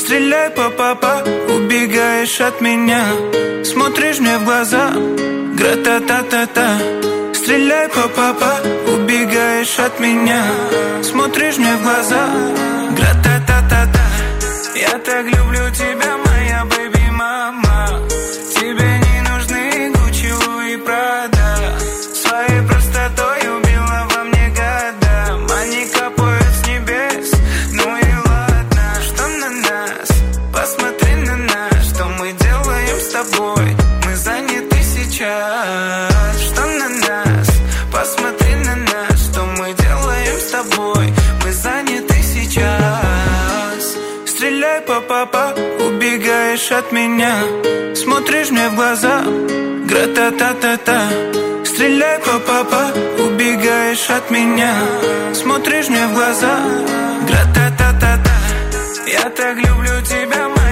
Стреляй, 0.00 0.50
папа, 0.78 1.12
убегаешь 1.56 2.40
от 2.48 2.56
меня 2.66 3.02
Смотришь 3.70 4.18
мне 4.20 4.38
в 4.38 4.44
глаза 4.48 4.84
Гра-та-та-та-та 5.58 6.68
Стреляй, 7.38 7.88
папа, 8.16 8.52
убегаешь 8.94 9.78
от 9.86 9.94
меня 10.00 10.42
Смотришь 11.10 11.58
мне 11.58 11.74
в 11.78 11.82
глаза 11.82 12.22
Гра-та-та-та-та 12.98 14.06
Я 14.88 14.94
так 15.08 15.24
люблю 15.34 15.64
тебя, 15.80 16.12
меня. 46.93 47.35
Смотришь 47.95 48.51
мне 48.51 48.69
в 48.69 48.75
глаза. 48.75 49.23
Гра-та-та-та-та 49.89 50.99
Стреляй, 51.65 52.19
папа, 52.47 52.83
убегаешь 53.25 54.09
от 54.09 54.29
меня. 54.29 54.73
Смотришь 55.33 55.89
мне 55.89 56.05
в 56.07 56.13
глаза. 56.13 56.55
Гра-та-та-та-та 57.27 58.35
Я 59.07 59.29
так 59.29 59.57
люблю 59.57 60.01
тебя, 60.05 60.49
моя 60.49 60.62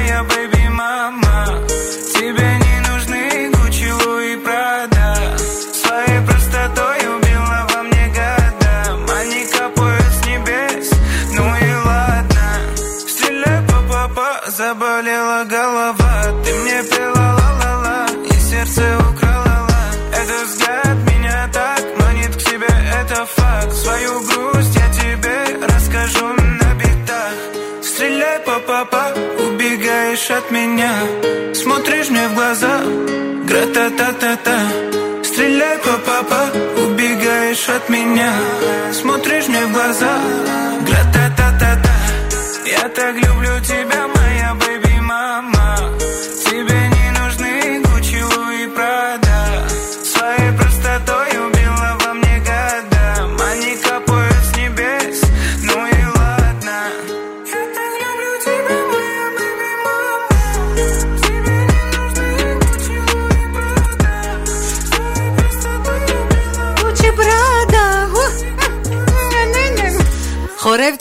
папа, 30.32 30.38
убегай 30.38 30.52
меня. 30.52 30.94
Смотришь 31.54 32.10
мне 32.10 32.28
в 32.28 32.36
глаза. 32.36 32.84
Гра-та-та-та-та 33.48 34.60
Стреляй 35.24 35.78
папа 36.06 36.42
Убегаешь 36.86 37.68
от 37.70 37.90
меня. 37.90 38.32
Смотришь 38.94 39.48
мне 39.48 39.66
в 39.66 39.74
глаза. 39.74 40.14
Гра-та-та-та-та 40.88 41.96
Я 42.66 42.88
так 42.90 43.16
люблю 43.16 43.60
тебя, 43.62 43.91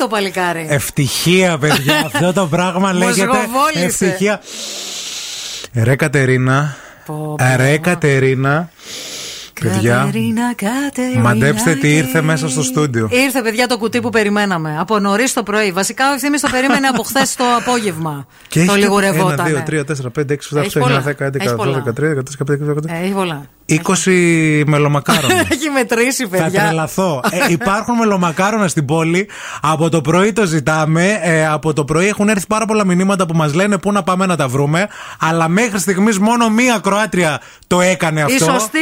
το 0.00 0.08
παλικάρι. 0.08 0.66
Ευτυχία, 0.70 1.58
παιδιά. 1.58 2.02
Αυτό 2.12 2.32
το 2.32 2.46
πράγμα 2.46 2.92
λέγεται. 2.92 3.26
Μοσγοβόλησε. 3.26 3.84
Ευτυχία. 4.06 4.40
Ρε 5.74 5.96
Κατερίνα. 5.96 6.76
Πω, 7.06 7.36
Ρε 7.56 7.78
Κατερίνα. 7.78 8.70
Παιδιά, 9.60 9.96
Κατερίνα, 9.96 10.54
Κατερίνα, 10.54 11.20
μαντέψτε 11.20 11.74
τι 11.74 11.96
ήρθε 11.96 12.22
μέσα 12.22 12.48
στο 12.48 12.62
στούντιο. 12.62 13.08
Ήρθε, 13.10 13.42
παιδιά, 13.42 13.66
το 13.66 13.78
κουτί 13.78 14.00
που 14.00 14.10
περιμέναμε. 14.10 14.76
Από 14.78 14.98
νωρίς 14.98 15.32
το 15.32 15.42
πρωί. 15.42 15.72
Βασικά, 15.72 16.10
ο 16.10 16.14
ευθύνη 16.14 16.38
το 16.38 16.48
περίμενε 16.50 16.86
από 16.86 17.02
χθες 17.02 17.34
το 17.36 17.44
απόγευμα. 17.58 18.26
Και 18.48 18.64
το 18.64 18.72
έχει 18.72 18.80
λιγουρευόταν. 18.80 19.46
1, 19.46 19.70
2, 19.70 19.70
3, 19.70 19.84
4, 19.84 20.10
5, 20.18 20.32
6, 20.32 20.36
7, 20.54 20.58
8, 20.58 20.64
Έχει 20.64 20.78
9, 20.78 21.02
10, 21.02 21.26
11, 21.26 21.30
12, 21.30 21.32
13, 21.32 21.34
14, 21.44 21.52
15, 21.52 21.56
πολλά. 21.56 21.82
16, 21.86 22.22
17, 22.38 22.56
18, 22.58 22.82
19, 22.90 23.02
Έχει 23.02 23.12
πολλά. 23.12 23.46
20 23.70 24.62
μελομακάρονα. 24.66 25.34
Έχει 25.54 25.70
μετρήσει, 25.74 26.22
Θα 26.22 26.28
παιδιά. 26.28 26.64
τρελαθώ. 26.64 27.20
Ε, 27.30 27.52
υπάρχουν 27.58 27.96
μελομακάρονα 27.96 28.68
στην 28.68 28.84
πόλη. 28.84 29.28
Από 29.60 29.88
το 29.88 30.00
πρωί 30.00 30.32
το 30.32 30.46
ζητάμε. 30.46 31.18
Ε, 31.22 31.46
από 31.46 31.72
το 31.72 31.84
πρωί 31.84 32.06
έχουν 32.06 32.28
έρθει 32.28 32.46
πάρα 32.46 32.64
πολλά 32.64 32.84
μηνύματα 32.84 33.26
που 33.26 33.36
μας 33.36 33.54
λένε 33.54 33.78
πού 33.78 33.92
να 33.92 34.02
πάμε 34.02 34.26
να 34.26 34.36
τα 34.36 34.48
βρούμε. 34.48 34.86
Αλλά 35.20 35.48
μέχρι 35.48 35.78
στιγμής 35.78 36.18
μόνο 36.18 36.48
μία 36.48 36.78
Κροάτρια 36.82 37.40
το 37.66 37.80
έκανε 37.80 38.22
αυτό. 38.22 38.34
Η 38.34 38.38
σωστή 38.38 38.78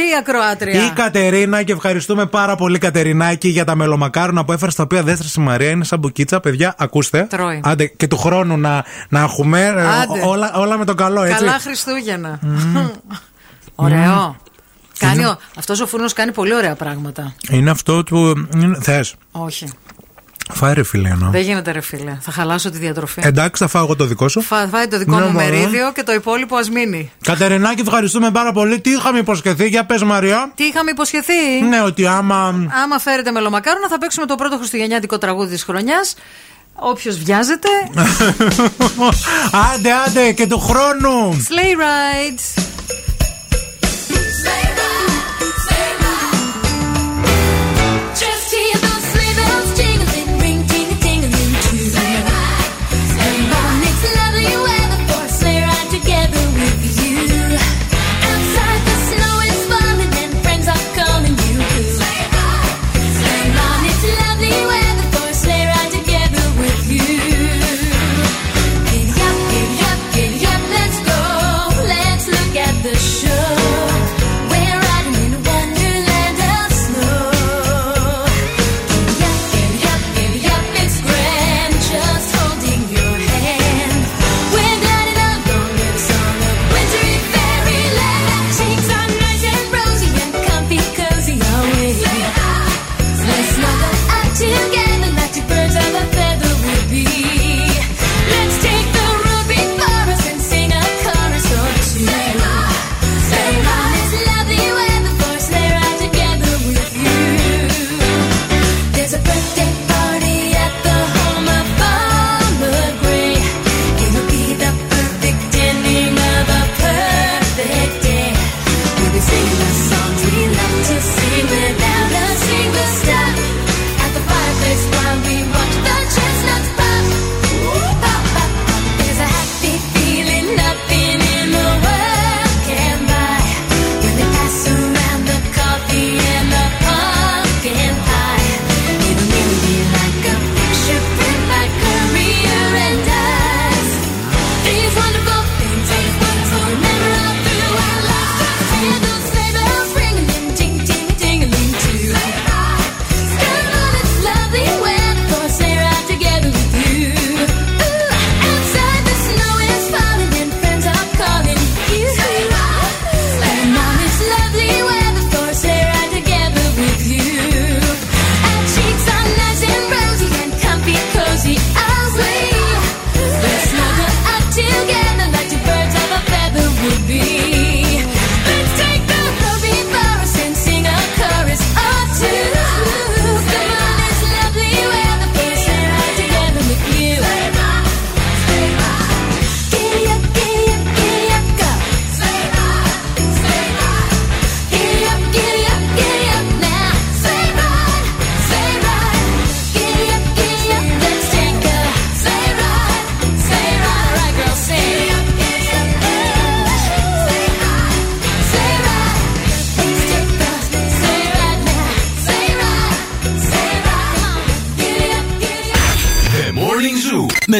ακροάτρια. 0.69 0.91
Η 0.91 0.95
Κατερίνα 0.95 1.63
και 1.63 1.71
ευχαριστούμε 1.71 2.25
πάρα 2.25 2.55
πολύ 2.55 2.77
Κατερινάκη 2.77 3.47
για 3.47 3.65
τα 3.65 3.75
μελομακάρονα 3.75 4.45
που 4.45 4.51
έφερε 4.51 4.71
στα 4.71 4.83
οποία 4.83 5.03
δεν 5.03 5.15
στρωσε 5.15 5.41
η 5.41 5.43
Μαρία. 5.43 5.69
Είναι 5.69 5.83
σαν 5.83 5.99
μπουκίτσα, 5.99 6.39
παιδιά. 6.39 6.75
Ακούστε. 6.77 7.27
Τρώει. 7.29 7.61
Άντε, 7.63 7.85
και 7.85 8.07
του 8.07 8.17
χρόνου 8.17 8.57
να, 8.57 8.85
να 9.09 9.19
έχουμε 9.19 9.65
ε, 9.65 9.69
Άντε. 9.69 10.21
όλα, 10.25 10.53
όλα 10.55 10.77
με 10.77 10.85
το 10.85 10.93
καλό, 10.93 11.23
έτσι. 11.23 11.43
Καλά 11.43 11.59
Χριστούγεννα. 11.59 12.39
Ωραίο. 13.75 14.35
Κάνει 14.99 15.25
ο, 15.25 15.37
αυτός 15.57 15.79
ο 15.79 15.87
φούρνος 15.87 16.13
κάνει 16.13 16.31
πολύ 16.31 16.55
ωραία 16.55 16.75
πράγματα. 16.75 17.33
Είναι 17.49 17.69
αυτό 17.69 18.03
του. 18.03 18.47
Θες. 18.81 19.15
Όχι. 19.31 19.69
Φάει 20.53 20.73
ρε 20.73 20.83
φίλε 20.83 21.09
εννοώ. 21.09 21.29
Δεν 21.29 21.41
γίνεται 21.41 21.71
ρε 21.71 21.81
φίλε. 21.81 22.17
Θα 22.21 22.31
χαλάσω 22.31 22.69
τη 22.69 22.77
διατροφή. 22.77 23.21
Εντάξει, 23.23 23.63
θα 23.63 23.69
φάω 23.69 23.83
εγώ 23.83 23.95
το 23.95 24.05
δικό 24.05 24.27
σου. 24.27 24.41
Φα, 24.41 24.67
φάει 24.67 24.87
το 24.87 24.97
δικό 24.97 25.15
Ναι, 25.19 25.25
μου 25.25 25.31
μωρέ. 25.31 25.49
μερίδιο 25.49 25.91
και 25.95 26.03
το 26.03 26.13
υπόλοιπο 26.13 26.55
ας 26.55 26.69
μείνει. 26.69 27.11
Κατερινάκη, 27.23 27.81
ευχαριστούμε 27.81 28.31
πάρα 28.31 28.51
πολύ. 28.51 28.81
Τι 28.81 28.89
είχαμε 28.89 29.19
υποσχεθεί, 29.19 29.67
για 29.67 29.85
πες 29.85 30.03
Μαρία. 30.03 30.51
Τι 30.55 30.63
είχαμε 30.63 30.91
υποσχεθεί; 30.91 31.61
Ναι, 31.69 31.81
ότι 31.81 32.05
άμα. 32.07 32.67
Άμα 32.83 32.99
φέρετε 32.99 33.31
μελομακάρονα, 33.31 33.87
θα 33.87 33.97
παίξουμε 33.97 34.25
το 34.25 34.35
πρώτο 34.35 34.57
χριστουγεννιάτικο 34.57 35.17
τραγούδι 35.17 35.53
της 35.53 35.63
χρονιάς. 35.63 36.15
Όποιος 36.81 37.17
βιάζεται. 37.17 37.67
άντε, 39.73 39.89
άντε 40.07 40.31
και 40.31 40.47
του 40.47 40.59
χρόνου. 40.59 41.33
Sleigh 41.47 41.77
rides. 41.81 42.63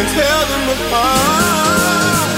I 0.00 0.02
can 0.02 0.14
tell 0.14 0.42
them 0.46 0.64
apart. 0.76 2.30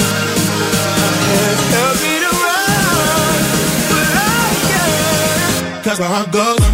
My 0.99 1.13
head 1.31 1.59
tells 1.71 1.99
me 2.03 2.15
to 2.19 2.31
run, 2.43 3.41
but 3.89 4.07
I 4.19 4.51
can't. 4.67 5.85
Cause 5.85 5.99
my 6.01 6.07
heart 6.07 6.33
goes. 6.33 6.72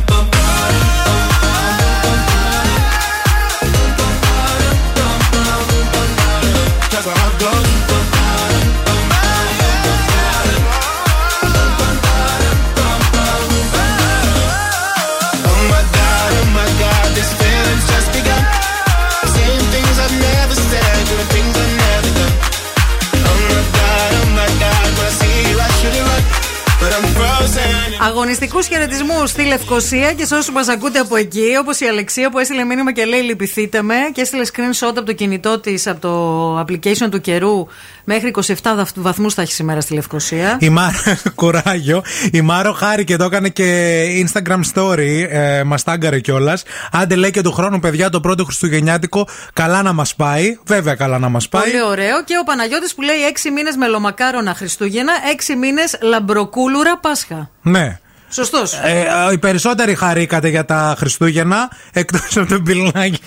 Αγωνιστικούς 28.20 28.66
χαιρετισμούς 28.66 29.30
στη 29.30 29.44
Λευκοσία 29.44 30.12
και 30.12 30.24
σε 30.24 30.34
όσους 30.34 30.50
μας 30.54 30.68
ακούτε 30.68 30.98
από 30.98 31.16
εκεί, 31.16 31.56
όπως 31.60 31.80
η 31.80 31.86
Αλεξία 31.86 32.30
που 32.30 32.38
έστειλε 32.38 32.64
μήνυμα 32.64 32.92
και 32.92 33.04
λέει 33.04 33.20
Λυπηθείτε 33.20 33.82
με 33.82 33.94
και 34.12 34.20
έστειλε 34.20 34.42
screenshot 34.52 34.92
από 34.96 35.02
το 35.02 35.12
κινητό 35.12 35.60
της 35.60 35.86
από 35.86 36.00
το 36.00 36.60
application 36.60 37.10
του 37.10 37.20
καιρού. 37.20 37.66
Μέχρι 38.04 38.34
27 38.62 38.84
βαθμούς 38.94 39.34
θα 39.34 39.42
έχει 39.42 39.52
σήμερα 39.52 39.80
στη 39.80 39.94
Λευκοσία. 39.94 40.56
Η 40.60 40.68
Μάρο, 40.68 40.98
κουράγιο. 41.34 42.02
Η 42.32 42.40
Μάρο 42.40 42.72
χάρηκε, 42.72 43.16
το 43.16 43.24
έκανε 43.24 43.48
και 43.48 44.02
Instagram 44.24 44.60
story. 44.74 45.26
Ε, 45.30 45.62
μας 45.62 45.82
τάγκαρε 45.82 46.20
κιόλας. 46.20 46.62
Άντε 46.92 47.14
λέει 47.14 47.30
και 47.30 47.42
του 47.42 47.52
χρόνου, 47.52 47.78
παιδιά, 47.78 48.10
το 48.10 48.20
πρώτο 48.20 48.44
Χριστουγεννιάτικο 48.44 49.28
καλά 49.52 49.82
να 49.82 49.92
μας 49.92 50.14
πάει. 50.14 50.58
Βέβαια, 50.66 50.94
καλά 50.94 51.18
να 51.18 51.28
μας 51.28 51.48
πάει. 51.48 51.62
Πολύ 51.62 51.82
ωραίο. 51.82 52.24
Και 52.24 52.38
ο 52.40 52.44
Παναγιώτης 52.44 52.94
που 52.94 53.02
λέει 53.02 53.16
6 53.46 53.50
μήνες 53.50 53.76
μελομακάρονα 53.76 54.54
Χριστούγεννα, 54.54 55.12
6 55.50 55.56
μήνες 55.56 55.98
λαμπροκούλουρα 56.02 56.98
Πάσχα. 56.98 57.50
Ναι. 57.62 57.98
Σωστός. 58.30 58.72
Ε, 58.72 59.06
ε, 59.28 59.32
οι 59.32 59.38
περισσότεροι 59.38 59.94
χαρήκατε 59.94 60.48
για 60.48 60.64
τα 60.64 60.94
Χριστούγεννα, 60.98 61.70
εκτός 61.92 62.36
από 62.36 62.48
τον 62.48 62.62
Πιλνάκη. 62.62 63.20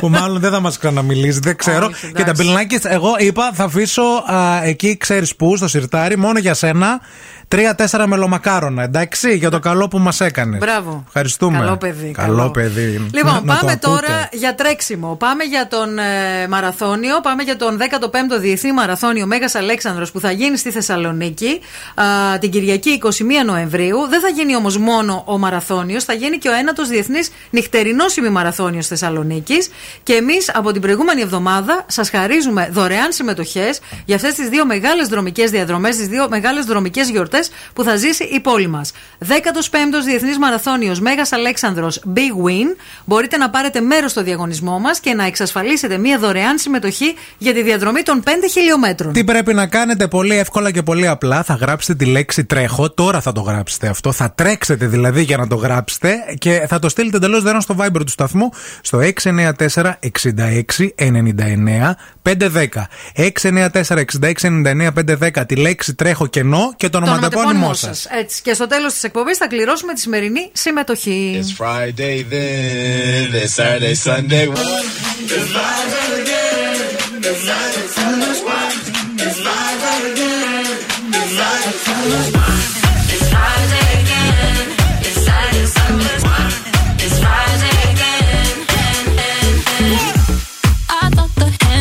που 0.00 0.08
μάλλον 0.08 0.40
δεν 0.40 0.50
θα 0.50 0.60
μας 0.60 0.78
ξαναμιλήσει, 0.78 1.38
δεν 1.42 1.56
ξέρω. 1.56 1.86
Όχι, 1.86 2.06
και 2.06 2.12
τα 2.12 2.20
εντάξει. 2.20 2.42
πιλνάκια, 2.42 2.80
εγώ 2.82 3.14
είπα 3.18 3.50
θα 3.54 3.64
αφήσω 3.64 4.02
α, 4.02 4.62
εκεί, 4.62 4.96
ξέρεις 4.96 5.36
πού, 5.36 5.56
στο 5.56 5.68
σιρτάρι, 5.68 6.16
μόνο 6.16 6.38
για 6.38 6.54
σένα, 6.54 7.00
τρία-τέσσερα 7.54 8.06
μελομακάρονα. 8.06 8.82
Εντάξει, 8.82 9.36
για 9.36 9.50
το 9.50 9.58
καλό 9.58 9.88
που 9.88 9.98
μας 9.98 10.20
έκανες. 10.20 10.58
Μπράβο. 10.58 11.04
Ευχαριστούμε. 11.06 11.58
Καλό 11.58 11.76
παιδί. 11.76 12.10
Καλό, 12.10 12.50
παιδί. 12.50 13.06
Λοιπόν, 13.12 13.32
Να- 13.32 13.40
να 13.40 13.40
το 13.40 13.46
πάμε 13.46 13.72
ακούτε. 13.72 13.76
τώρα 13.86 14.28
για 14.32 14.54
τρέξιμο. 14.54 15.14
Πάμε 15.18 15.44
για 15.44 15.66
τον 15.68 15.98
ε, 15.98 16.48
μαραθώνιο. 16.48 17.20
Πάμε 17.20 17.42
για 17.42 17.56
τον 17.56 17.78
15ο 17.78 18.38
Διεθνή 18.40 18.72
Μαραθώνιο 18.72 19.26
Μέγας 19.26 19.54
Αλέξανδρος 19.54 20.10
που 20.10 20.20
θα 20.20 20.30
γίνει 20.30 20.56
στη 20.56 20.70
Θεσσαλονίκη 20.70 21.60
α, 21.94 22.38
την 22.38 22.50
Κυριακή 22.50 23.00
21 23.04 23.10
Νοεμβρίου. 23.46 24.06
Δεν 24.08 24.20
θα 24.20 24.28
γίνει 24.28 24.56
όμως 24.56 24.78
μόνο 24.78 25.22
ο 25.26 25.38
μαραθώνιος, 25.38 26.04
θα 26.04 26.12
γίνει 26.12 26.38
και 26.38 26.48
ο 26.48 26.52
ένατος 26.52 26.88
Διεθνής 26.88 27.30
Νυχτερινό 27.50 28.04
Ημιμαραθώνιο 28.18 28.82
Θεσσαλονίκης. 28.82 29.68
Και 30.02 30.12
εμείς 30.12 30.50
από 30.54 30.72
την 30.72 30.80
προηγούμενη 30.80 31.20
εβδομάδα 31.20 31.84
σας 31.86 32.10
χαρίζουμε 32.10 32.68
δωρεάν 32.72 33.12
συμμετοχές 33.12 33.80
για 34.04 34.16
αυτές 34.16 34.34
τις 34.34 34.48
δύο 34.48 34.66
μεγάλες 34.66 35.08
δρομικές 35.08 35.50
διαδρομές, 35.50 35.96
τις 35.96 36.06
δύο 36.08 36.26
μεγάλες 36.28 36.64
δρομικές 36.64 37.08
γιορτές 37.10 37.39
που 37.72 37.82
θα 37.82 37.96
ζήσει 37.96 38.24
η 38.24 38.40
πόλη 38.40 38.66
μας. 38.66 38.92
15ο 39.28 40.04
Διεθνής 40.04 40.38
Μαραθώνιος 40.38 41.00
Μέγας 41.00 41.32
Αλέξανδρος 41.32 42.02
Big 42.14 42.46
Win. 42.46 42.76
Μπορείτε 43.04 43.36
να 43.36 43.50
πάρετε 43.50 43.80
μέρος 43.80 44.10
στο 44.10 44.22
διαγωνισμό 44.22 44.78
μας 44.78 45.00
και 45.00 45.14
να 45.14 45.24
εξασφαλίσετε 45.24 45.98
μία 45.98 46.18
δωρεάν 46.18 46.58
συμμετοχή 46.58 47.14
για 47.38 47.54
τη 47.54 47.62
διαδρομή 47.62 48.02
των 48.02 48.22
5 48.24 48.28
χιλιόμετρων. 48.50 49.12
Τι 49.12 49.24
πρέπει 49.24 49.54
να 49.54 49.66
κάνετε 49.66 50.08
πολύ 50.08 50.38
εύκολα 50.38 50.70
και 50.70 50.82
πολύ 50.82 51.06
απλά. 51.06 51.42
Θα 51.42 51.54
γράψετε 51.54 52.04
τη 52.04 52.10
λέξη 52.10 52.44
τρέχω. 52.44 52.90
Τώρα 52.90 53.20
θα 53.20 53.32
το 53.32 53.40
γράψετε 53.40 53.88
αυτό. 53.88 54.12
Θα 54.12 54.32
τρέξετε 54.32 54.86
δηλαδή 54.86 55.22
για 55.22 55.36
να 55.36 55.46
το 55.46 55.56
γράψετε 55.56 56.14
και 56.38 56.64
θα 56.68 56.78
το 56.78 56.88
στείλετε 56.88 57.16
εντελώς 57.16 57.42
δωρεάν 57.42 57.60
στο 57.60 57.76
Viber 57.78 58.00
του 58.04 58.10
σταθμού 58.10 58.50
στο 58.80 59.00
694 59.22 59.52
66 59.66 59.92
99 60.96 61.92
510. 62.22 62.88
694 63.16 64.04
66 64.20 64.32
99 64.42 64.88
510 65.18 65.46
τη 65.46 65.56
λέξη 65.56 65.94
τρέχω 65.94 66.26
κενό 66.26 66.74
και 66.76 66.88
το 66.88 66.98
ονοματεπώνυμό 66.98 67.74
σας. 67.74 68.06
Έτσι. 68.10 68.42
Και 68.42 68.54
στο 68.54 68.66
τέλος 68.66 68.92
της 68.92 69.02
εκπομπής 69.02 69.36
θα 69.36 69.46
κληρώσουμε 69.46 69.92
τη 69.92 70.00
σημερινή 70.00 70.50
συμμετοχή. 70.52 71.40
It's 71.42 71.64
Friday 71.64 72.24
then, 72.32 73.34
it's 73.34 73.54
Saturday, 73.54 73.94
Sunday. 74.04 74.46
It's 75.30 75.48
Friday 75.54 76.08
again, 76.22 77.22
it's 77.22 77.42
Friday, 77.46 77.86
Sunday. 77.96 78.69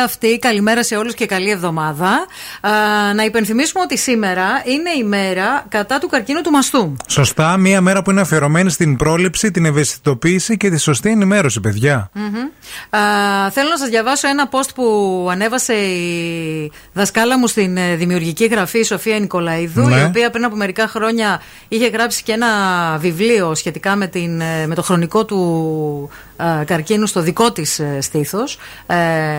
τραγουδάρα 0.00 0.18
και 0.20 0.28
αυτή. 0.28 0.38
Καλημέρα 0.38 0.82
σε 0.82 0.96
όλους 0.96 1.14
και 1.14 1.26
καλή 1.26 1.50
εβδομάδα. 1.50 2.26
Α, 2.60 2.70
να 3.14 3.24
υπενθυμίσουμε 3.24 3.82
ότι 3.82 3.98
σήμερα 3.98 4.62
είναι 4.64 4.90
η 4.90 5.04
μέρα 5.04 5.64
κατά 5.68 5.98
του 5.98 6.08
καρκίνου 6.08 6.40
του 6.40 6.50
μαστού. 6.50 6.96
Σωστά, 7.06 7.56
μία 7.56 7.80
μέρα 7.80 8.02
που 8.02 8.10
είναι 8.10 8.20
αφιερωμένη 8.20 8.70
στην 8.70 8.96
πρόληψη, 8.96 9.50
την 9.50 9.64
ευαισθητοποίηση 9.64 10.56
και 10.56 10.70
τη 10.70 10.78
σωστή 10.78 11.10
ενημέρωση, 11.10 11.60
παιδιά. 11.60 12.10
Μμμ. 12.12 12.36
Α, 12.90 13.50
θέλω 13.50 13.68
να 13.68 13.76
σας 13.76 13.88
διαβάσω 13.88 14.28
ένα 14.28 14.48
post 14.50 14.68
που 14.74 15.28
ανέβασε 15.30 15.72
η 15.74 16.72
δασκάλα 17.00 17.38
μου 17.38 17.46
στην 17.46 17.76
ε, 17.76 17.94
δημιουργική 17.96 18.46
γραφή 18.46 18.78
η 18.78 18.84
Σοφία 18.84 19.18
Νικολαίδου 19.18 19.88
Ναι. 19.88 20.00
η 20.00 20.04
οποία 20.04 20.30
πριν 20.30 20.44
από 20.44 20.56
μερικά 20.56 20.88
χρόνια 20.88 21.40
είχε 21.68 21.88
γράψει 21.88 22.22
και 22.22 22.32
ένα 22.32 22.48
βιβλίο 22.98 23.54
σχετικά 23.54 23.96
με, 23.96 24.06
την, 24.06 24.40
ε, 24.40 24.66
με 24.66 24.74
το 24.74 24.82
χρονικό 24.82 25.24
του 25.24 25.40
ε, 26.60 26.64
καρκίνου 26.64 27.06
στο 27.06 27.20
δικό 27.20 27.52
της 27.52 27.78
ε, 27.78 27.98
στήθος 28.00 28.58
ε, 28.86 28.96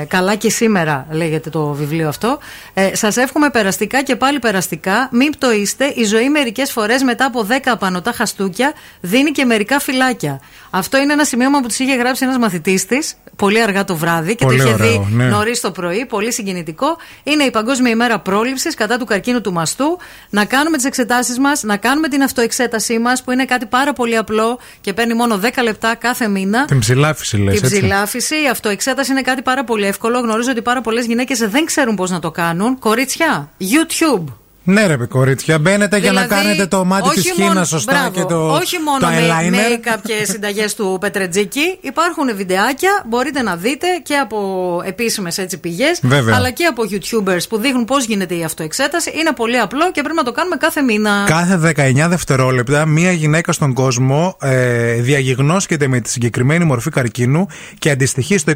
καλά 0.08 0.36
και 0.36 0.50
σήμερα 0.50 1.08
λέγεται 1.12 1.50
το 1.50 1.66
βιβλίο 1.66 2.08
αυτό 2.08 2.40
ε, 2.74 2.96
σας 2.96 3.18
εύχομαι 3.18 3.50
περαστικά 3.50 4.04
και 4.04 4.16
πάλι 4.16 4.40
περαστικά 4.40 5.10
μην 5.12 5.32
πτωείστε 5.32 5.94
η 5.96 6.04
ζωή 6.04 6.30
μερικές 6.30 6.72
φορές 6.72 7.04
μετά 7.04 7.26
από 7.26 7.48
10 7.50 7.56
απανοτά 7.66 8.12
χαστούκια 8.14 8.74
δίνει 9.02 9.32
και 9.32 9.46
μερικά 9.46 9.80
φυλάκια 9.80 10.40
αυτό 10.70 10.98
είναι 10.98 11.14
ένα 11.14 11.24
σημείωμα 11.26 11.60
που 11.62 11.68
της 11.68 11.80
είχε 11.80 11.96
γράψει 11.96 12.26
ένας 12.26 12.38
μαθητής 12.38 12.86
της 12.86 13.16
πολύ 13.36 13.62
αργά 13.62 13.84
το 13.84 13.96
βράδυ 13.96 14.36
και 14.36 14.46
Πολύ 14.46 14.58
το 14.58 14.64
είχε 14.64 14.74
ωραίο, 14.74 14.88
δει 14.88 15.16
ναι. 15.16 15.26
νωρίς 15.26 15.60
το 15.62 15.72
πρωί, 15.72 16.06
πολύ 16.06 16.34
συγκινητικό. 16.34 16.98
Είναι 17.24 17.44
η 17.52 17.54
Παγκόσμια 17.54 17.92
ημέρα 17.92 18.20
πρόληψης 18.20 18.76
κατά 18.76 18.98
του 18.98 19.06
καρκίνου 19.06 19.42
του 19.42 19.54
μαστού. 19.54 19.98
Να 20.30 20.46
κάνουμε 20.46 20.78
τις 20.78 20.86
εξετάσεις 20.86 21.40
μας, 21.40 21.64
να 21.64 21.78
κάνουμε 21.78 22.08
την 22.08 22.24
αυτοεξέτασή 22.24 23.00
μας, 23.00 23.24
που 23.24 23.32
είναι 23.32 23.46
κάτι 23.46 23.66
πάρα 23.66 23.94
πολύ 23.94 24.18
απλό 24.18 24.60
και 24.82 24.94
παίρνει 24.94 25.14
μόνο 25.14 25.40
10 25.44 25.64
λεπτά 25.64 25.96
κάθε 25.96 26.28
μήνα. 26.28 26.66
Την 26.66 26.80
ψηλάφιση, 26.80 27.38
λες. 27.38 27.60
Την 27.60 27.70
ψηλάφιση, 27.70 28.44
η 28.44 28.48
αυτοεξέταση 28.48 29.12
είναι 29.12 29.22
κάτι 29.22 29.42
πάρα 29.42 29.64
πολύ 29.64 29.86
εύκολο. 29.86 30.20
Γνωρίζω 30.20 30.52
ότι 30.52 30.62
πάρα 30.62 30.82
πολλές 30.82 31.06
γυναίκες 31.06 31.40
δεν 31.40 31.66
ξέρουν 31.66 31.96
πώς 31.96 32.10
να 32.10 32.20
το 32.20 32.32
κάνουν. 32.32 32.80
Κορίτσια, 32.80 33.50
YouTube. 33.60 34.41
Ναι, 34.64 34.86
ρε 34.86 34.96
κορίτσια, 35.06 35.60
μπαίνετε 35.60 35.98
για 35.98 36.12
να 36.12 36.22
Δηλαδή, 36.22 36.42
κάνετε 36.44 36.66
το 36.68 36.86
μάτι 36.86 37.08
όχι 37.08 37.22
της 37.22 37.34
μόνο- 37.38 37.52
χίνα 37.52 37.64
σωστά 37.66 37.92
μπράβο, 37.94 38.10
και 38.12 38.24
το, 38.34 38.50
όχι 38.54 38.78
μόνο 38.86 39.00
το 39.00 39.08
με, 39.08 39.14
eyeliner. 39.20 39.70
με 39.70 39.78
κάποιες 39.82 40.30
συνταγές 40.32 40.76
του 40.76 40.98
Πετρετζίκη. 41.02 41.78
Υπάρχουν 41.82 42.36
βιντεάκια, 42.36 43.04
μπορείτε 43.08 43.42
να 43.42 43.56
δείτε 43.56 43.88
και 44.04 44.16
από 44.16 44.38
επίσημες 44.86 45.46
πηγές, 45.62 46.00
Βέβαια. 46.04 46.36
αλλά 46.36 46.50
και 46.52 46.66
από 46.66 46.84
YouTubers 46.92 47.48
που 47.50 47.58
δείχνουν 47.58 47.86
πώς 47.86 48.06
γίνεται 48.06 48.36
η 48.36 48.44
αυτοεξέταση. 48.44 49.12
Είναι 49.20 49.32
πολύ 49.36 49.58
απλό 49.60 49.92
και 49.92 50.02
πρέπει 50.02 50.16
να 50.16 50.24
το 50.24 50.32
κάνουμε 50.32 50.56
κάθε 50.56 50.82
μήνα. 50.82 51.24
Κάθε 51.28 51.58
19 51.58 52.08
δευτερόλεπτα, 52.10 52.86
μία 52.86 53.12
γυναίκα 53.12 53.52
στον 53.52 53.74
κόσμο 53.74 54.38
ε, 54.42 54.94
διαγιγνώσκεται 54.94 55.88
με 55.88 56.00
τη 56.00 56.10
συγκεκριμένη 56.10 56.66
μορφή 56.66 56.90
καρκίνου 56.90 57.48
και 57.80 57.90
αντιστοιχεί 57.90 58.38
στο 58.38 58.54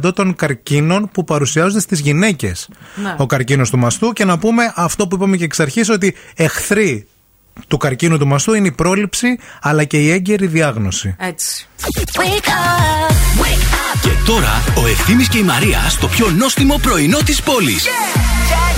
26% 0.00 0.14
των 0.14 0.34
καρκίνων 0.36 1.08
που 1.12 1.24
παρουσιάζονται 1.24 1.80
στις 1.80 2.00
γυναίκες. 2.00 2.68
Ναι. 3.02 3.14
Ο 3.18 3.26
καρκίνος 3.26 3.70
του 3.70 3.78
μαστού. 3.78 4.12
Και 4.12 4.24
να 4.24 4.38
πούμε 4.38 4.72
αυτό 4.76 5.08
που 5.08 5.16
είπαμε 5.26 5.36
και 5.36 5.44
εξ 5.44 5.60
αρχής, 5.60 5.88
ότι 5.88 6.14
εχθροί 6.34 7.06
του 7.68 7.76
καρκίνου 7.76 8.18
του 8.18 8.26
μαστού 8.26 8.54
είναι 8.54 8.66
η 8.66 8.72
πρόληψη 8.72 9.38
αλλά 9.60 9.84
και 9.84 9.96
η 10.02 10.10
έγκαιρη 10.10 10.46
διάγνωση. 10.46 11.16
Έτσι. 11.18 11.66
Και 14.02 14.10
τώρα 14.26 14.64
ο 14.76 14.86
Ευθύμης 14.86 15.28
και 15.28 15.38
η 15.38 15.42
Μαρία 15.42 15.88
στο 15.88 16.08
πιο 16.08 16.30
νόστιμο 16.30 16.78
πρωινό 16.82 17.18
της 17.18 17.42
πόλης. 17.42 17.84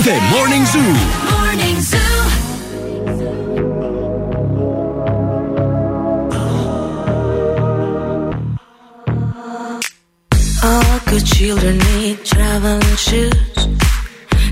The 0.05 0.17
Morning 0.33 0.65
Zoo. 0.73 0.97
All 10.70 10.99
good 11.10 11.27
children 11.36 11.75
need 11.89 12.17
traveling 12.33 12.97
shoes. 13.07 13.48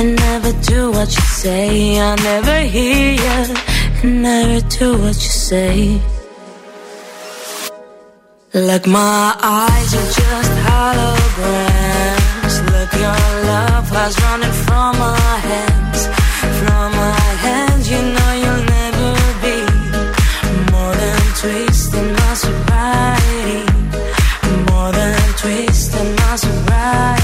and 0.00 0.16
never 0.16 0.52
do 0.62 0.90
what 0.90 1.08
you 1.14 1.22
say. 1.22 2.00
I 2.00 2.16
never 2.16 2.60
hear 2.60 3.12
you 3.12 3.54
and 4.02 4.22
never 4.22 4.60
do 4.68 4.98
what 4.98 5.14
you 5.24 5.32
say. 5.48 6.00
Like 8.52 8.86
my 8.86 9.36
eyes 9.42 9.94
are 10.00 10.10
just 10.20 10.52
holograms. 10.68 12.54
Look, 12.72 12.92
your 13.04 13.24
love 13.52 13.90
was 13.90 14.14
running 14.22 14.56
from 14.64 14.98
my 14.98 15.36
hands. 15.48 16.00
From 16.60 16.88
my 17.02 17.20
hands, 17.46 17.84
you 17.90 18.00
know 18.14 18.30
you'll 18.42 18.64
never 18.78 19.10
be 19.44 19.56
more 20.72 20.94
than 21.02 21.20
twisting 21.40 22.10
my 22.20 22.34
sobriety. 22.44 23.62
More 24.70 24.90
than 24.92 25.18
twisting 25.42 26.10
my 26.16 26.36
sobriety. 26.36 27.23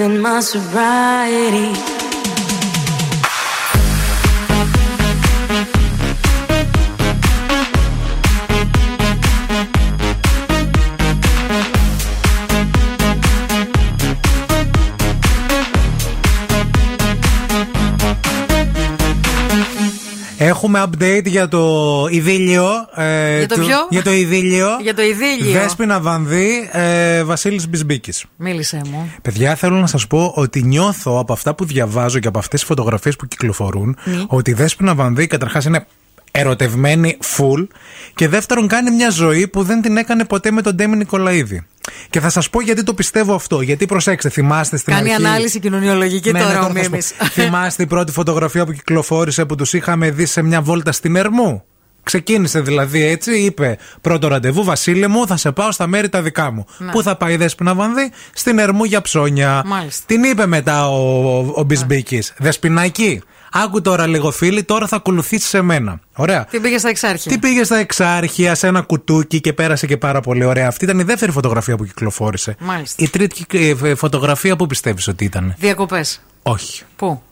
in 0.00 0.18
my 0.20 0.40
sobriety. 0.40 1.99
Έχουμε 20.42 20.82
update 20.86 21.24
για 21.26 21.48
το 21.48 22.06
ειδήλιο. 22.10 22.64
ε, 22.94 23.38
Για 23.38 23.48
το 23.48 23.54
του- 23.54 23.60
ποιο; 23.66 23.76
Για 23.90 24.02
το 24.02 24.10
ειδήλιο. 24.12 24.68
Για 24.82 24.94
το 24.94 25.02
ειδήλιο. 25.02 25.52
Δέσποινα 25.60 26.00
Βανδύ, 26.00 26.68
ε, 26.72 27.22
Βασίλης 27.24 27.68
Μπισμπίκης. 27.68 28.24
Μίλησέ 28.36 28.80
μου. 28.90 29.12
Παιδιά, 29.22 29.54
θέλω 29.54 29.76
να 29.76 29.86
σας 29.86 30.06
πω 30.06 30.32
ότι 30.36 30.62
νιώθω 30.62 31.18
από 31.18 31.32
αυτά 31.32 31.54
που 31.54 31.64
διαβάζω 31.64 32.18
και 32.18 32.28
από 32.28 32.38
αυτές 32.38 32.58
τις 32.60 32.68
φωτογραφίες 32.68 33.16
που 33.16 33.26
κυκλοφορούν 33.26 33.96
Ναι. 34.04 34.24
ότι 34.26 34.50
η 34.50 34.54
Δέσποινα 34.54 34.94
Βανδύ 34.94 35.26
καταρχάς 35.26 35.64
είναι 35.64 35.86
ερωτευμένη 36.30 37.18
full 37.36 37.66
και 38.14 38.28
δεύτερον 38.28 38.68
κάνει 38.68 38.90
μια 38.90 39.10
ζωή 39.10 39.48
που 39.48 39.62
δεν 39.62 39.82
την 39.82 39.96
έκανε 39.96 40.24
ποτέ 40.24 40.50
με 40.50 40.62
τον 40.62 40.74
Ντέμι 40.74 40.96
Νικολαίδη. 40.96 41.66
Και 42.10 42.20
θα 42.20 42.28
σας 42.28 42.50
πω 42.50 42.60
γιατί 42.60 42.82
το 42.82 42.94
πιστεύω 42.94 43.34
αυτό. 43.34 43.60
Γιατί 43.60 43.86
προσέξτε, 43.86 44.28
θυμάστε 44.28 44.76
στην 44.76 44.94
Κάνει 44.94 45.12
αρχή. 45.12 45.26
ανάλυση 45.26 45.60
κοινωνιολογική 45.60 46.32
Ναι, 46.32 46.38
τώρα 46.40 46.52
ναι, 46.52 46.58
ο 46.58 46.62
θα 46.62 46.68
σου 46.68 46.74
πω. 46.74 46.80
Μίμης. 46.90 47.12
Θυμάστε 47.36 47.82
η 47.82 47.86
πρώτη 47.86 48.12
φωτογραφία 48.12 48.66
που 48.66 48.72
κυκλοφόρησε 48.72 49.44
που 49.44 49.54
τους 49.54 49.72
είχαμε 49.72 50.10
δει 50.10 50.26
σε 50.26 50.42
μια 50.42 50.62
βόλτα 50.62 50.92
στην 50.92 51.16
Ερμού. 51.16 51.64
Ξεκίνησε 52.02 52.60
δηλαδή 52.60 53.04
έτσι, 53.04 53.38
είπε 53.38 53.78
πρώτο 54.00 54.28
ραντεβού, 54.28 54.64
Βασίλη 54.64 55.06
μου, 55.06 55.26
θα 55.26 55.36
σε 55.36 55.52
πάω 55.52 55.72
στα 55.72 55.86
μέρη 55.86 56.08
τα 56.08 56.22
δικά 56.22 56.50
μου. 56.50 56.66
Ναι. 56.78 56.90
Πού 56.90 57.02
θα 57.02 57.16
πάει 57.16 57.32
η 57.32 57.36
Δέσποινα 57.36 57.74
Βανδύ, 57.74 58.10
στην 58.32 58.58
Ερμού 58.58 58.84
για 58.84 59.00
ψώνια. 59.00 59.62
Μάλιστα. 59.66 60.02
Την 60.06 60.24
είπε 60.24 60.46
μετά 60.46 60.88
ο, 60.88 61.26
ο, 61.38 61.52
ο 61.54 61.62
Μπισμπίκης. 61.62 62.34
Δεσπινάκι, 62.38 63.22
άκου 63.52 63.80
τώρα 63.80 64.06
λίγο 64.06 64.30
φίλοι, 64.30 64.62
τώρα 64.62 64.86
θα 64.86 64.96
ακολουθήσεις 64.96 65.48
σε 65.48 65.62
μένα. 65.62 66.00
Ωραία. 66.14 66.44
Τι 66.44 66.60
πήγε 66.60 66.78
στα 66.78 66.88
εξάρχεια; 66.88 67.32
Τι 67.32 67.38
πήγε 67.38 67.64
στα 67.64 67.76
εξάρχεια, 67.76 68.54
σε 68.54 68.66
ένα 68.66 68.80
κουτούκι 68.80 69.40
και 69.40 69.52
πέρασε 69.52 69.86
και 69.86 69.96
πάρα 69.96 70.20
πολύ 70.20 70.44
ωραία. 70.44 70.68
Αυτή 70.68 70.84
ήταν 70.84 70.98
η 70.98 71.02
δεύτερη 71.02 71.32
φωτογραφία 71.32 71.76
που 71.76 71.84
κυκλοφόρησε. 71.84 72.56
Μάλιστα. 72.58 73.04
Η 73.04 73.08
τρίτη 73.08 73.46
ε, 73.82 73.94
φωτογραφία 73.94 74.56
που 74.56 74.66
πιστεύεις 74.66 75.08
ότι 75.08 75.24
ήταν; 75.24 75.54
Διακοπές. 75.58 76.20
Όχι. 76.42 76.82
Πού; 76.96 77.22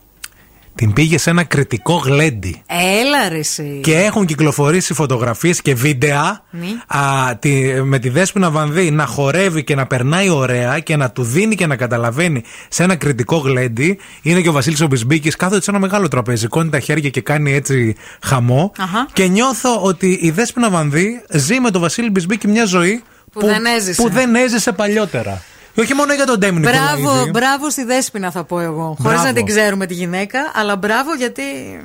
Την 0.79 0.93
πήγε 0.93 1.19
σε 1.19 1.31
ένα 1.31 1.45
κριτικό 1.45 2.03
γλέντι. 2.05 2.63
Έλα 2.67 3.29
ρε 3.29 3.39
εσύ. 3.39 3.81
Και 3.83 3.95
έχουν 3.95 4.27
κυκλοφορήσει 4.27 4.95
φωτογραφίες 4.95 5.63
και 5.63 5.75
βίντεα 5.75 6.45
Ναι. 6.51 6.67
α, 6.87 7.37
τη, 7.37 7.51
με 7.83 7.99
τη 7.99 8.09
Δέσποινα 8.09 8.51
Βανδύ 8.51 8.91
να 8.91 9.07
χορεύει 9.07 9.65
και 9.65 9.75
να 9.75 9.87
περνάει 9.87 10.29
ωραία 10.29 10.79
και 10.79 10.97
να 10.97 11.11
του 11.11 11.23
δίνει 11.23 11.55
και 11.55 11.67
να 11.67 11.77
καταλαβαίνει 11.77 12.43
σε 12.69 12.83
ένα 12.83 12.97
κριτικό 12.97 13.37
γλέντι. 13.37 13.99
Είναι 14.23 14.41
και 14.41 14.49
ο 14.49 14.53
Βασίλης 14.53 14.81
Ομπισμπίκη, 14.81 15.31
κάθεται 15.31 15.63
σε 15.63 15.71
ένα 15.71 15.81
μεγάλο 15.81 16.09
τραπέζι, 16.09 16.47
κόνει 16.47 16.71
τα 16.71 16.81
χέρια 16.81 17.11
και 17.11 17.21
κάνει 17.21 17.53
έτσι 17.53 17.95
χαμό. 18.23 18.73
Αχα. 18.79 19.07
Και 19.13 19.27
νιώθω 19.27 19.83
ότι 19.83 20.19
η 20.23 20.31
Δέσποινα 20.31 20.71
Βανδύ 20.71 21.23
ζει 21.31 21.61
με 21.61 21.71
τον 21.71 21.81
Βασίλη 21.81 22.11
Μπισμπίκη 22.11 22.49
μια 22.49 22.65
ζωή 22.65 23.03
Που 23.33 23.41
δεν 23.41 23.65
έζησε. 23.65 24.03
Που 24.03 24.09
δεν 24.11 24.35
έζησε 24.35 24.73
παλιότερα. 24.73 25.43
Και 25.75 25.81
όχι 25.81 25.95
μόνο 25.95 26.15
για 26.15 26.27
τον 26.27 26.39
Ντέμι 26.39 26.61
Μπράβο, 26.61 26.97
Νικολαίδη. 26.97 27.31
μπράβο 27.31 27.71
στη 27.71 27.85
Δέσποινα 27.85 28.31
θα 28.31 28.45
πω 28.45 28.61
εγώ. 28.61 28.83
Χωρίς 28.83 29.03
Μπράβο. 29.03 29.23
να 29.23 29.33
την 29.33 29.47
ξέρουμε 29.47 29.87
τη 29.87 29.95
γυναίκα, 29.95 30.39
αλλά 30.55 30.77
μπράβο 30.77 31.15
γιατί. 31.15 31.43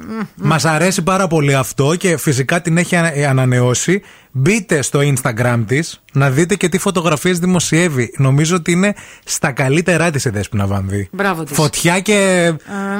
μ, 0.07 0.13
μ. 0.13 0.21
Μας 0.35 0.65
αρέσει 0.65 1.01
πάρα 1.01 1.27
πολύ 1.27 1.55
αυτό 1.55 1.95
και 1.95 2.17
φυσικά 2.17 2.61
την 2.61 2.77
έχει 2.77 2.95
ανα- 2.95 3.29
ανανεώσει. 3.29 4.01
Μπείτε 4.35 4.81
στο 4.81 4.99
Instagram 4.99 5.63
της 5.67 6.01
να 6.13 6.29
δείτε 6.29 6.55
και 6.55 6.69
τι 6.69 6.77
φωτογραφίες 6.77 7.39
δημοσιεύει. 7.39 8.13
Νομίζω 8.17 8.55
ότι 8.55 8.71
είναι 8.71 8.93
στα 9.25 9.51
καλύτερά 9.51 10.09
της 10.11 10.25
η 10.25 10.29
Δέσποινα 10.29 10.67
Βανδύ. 10.67 11.09
Μπράβο 11.11 11.43
της. 11.43 11.55
Φωτιά 11.55 11.99
και 11.99 12.51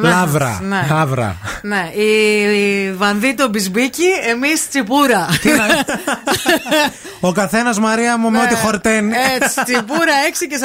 ναι, 0.02 0.10
λαύρα. 0.10 0.62
ναι. 0.68 0.88
Λαύρα. 0.90 1.36
Ναι, 1.62 1.92
η, 1.95 2.08
η 2.88 2.92
Βανδί 2.94 3.34
το 3.34 3.50
μπισμπίκι, 3.50 4.03
εμείς 4.30 4.70
τσιπούρα. 4.70 5.28
Ο 7.20 7.32
καθένας 7.32 7.80
Μαρία 7.80 8.18
μου 8.18 8.30
με 8.32 8.40
ό,τι 8.40 8.56
χορταίνει. 8.56 9.08
Ναι. 9.08 9.18
Έτσι, 9.42 9.64
τσιπούρα 9.64 10.14
6 10.32 10.45
και 10.50 10.58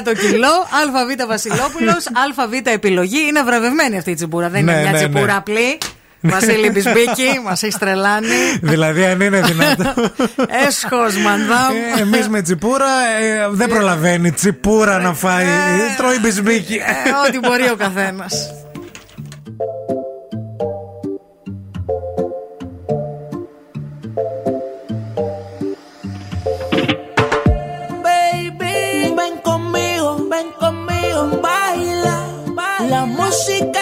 49 0.00 0.04
το 0.04 0.14
κιλό. 0.14 0.52
ΑΒ 0.82 1.28
Βασιλόπουλος, 1.28 2.06
ΑΒ 2.38 2.52
επιλογή. 2.64 3.26
Είναι 3.28 3.42
βραβευμένη 3.42 3.98
αυτή 3.98 4.10
η 4.10 4.14
τσιπούρα. 4.14 4.48
Δεν 4.48 4.64
Ναι, 4.64 4.72
είναι 4.72 4.80
μια 4.80 4.90
ναι, 4.90 4.98
ναι. 4.98 5.08
τσιπούρα 5.08 5.36
απλή. 5.36 5.78
Βασίλη 6.22 6.70
Μπισμπίκη, 6.70 7.40
μας 7.44 7.62
έχει 7.62 7.78
τρελάνει. 7.78 8.26
δηλαδή, 8.62 9.04
αν 9.04 9.20
είναι 9.20 9.40
δυνατόν. 9.40 10.12
Έσχος, 10.66 11.16
μανδάμ. 11.16 11.72
Εμείς 12.00 12.28
με 12.28 12.42
τσιπούρα 12.42 12.86
ε, 13.22 13.48
δεν 13.50 13.68
προλαβαίνει 13.68 14.32
τσιπούρα 14.32 14.98
να 14.98 15.12
φάει. 15.14 15.46
Τρώει 15.96 16.18
μπισμπίκι. 16.20 16.74
Ε, 16.74 17.10
Ό,τι 17.28 17.38
μπορεί 17.38 17.70
ο 17.70 17.76
καθένας. 17.76 18.50
Baby, 28.04 29.14
ven 29.18 29.34
conmigo, 29.48 30.08
ven 30.32 30.48
conmigo, 30.60 31.20
baila. 31.46 32.16
La 32.92 33.02
música 33.06 33.81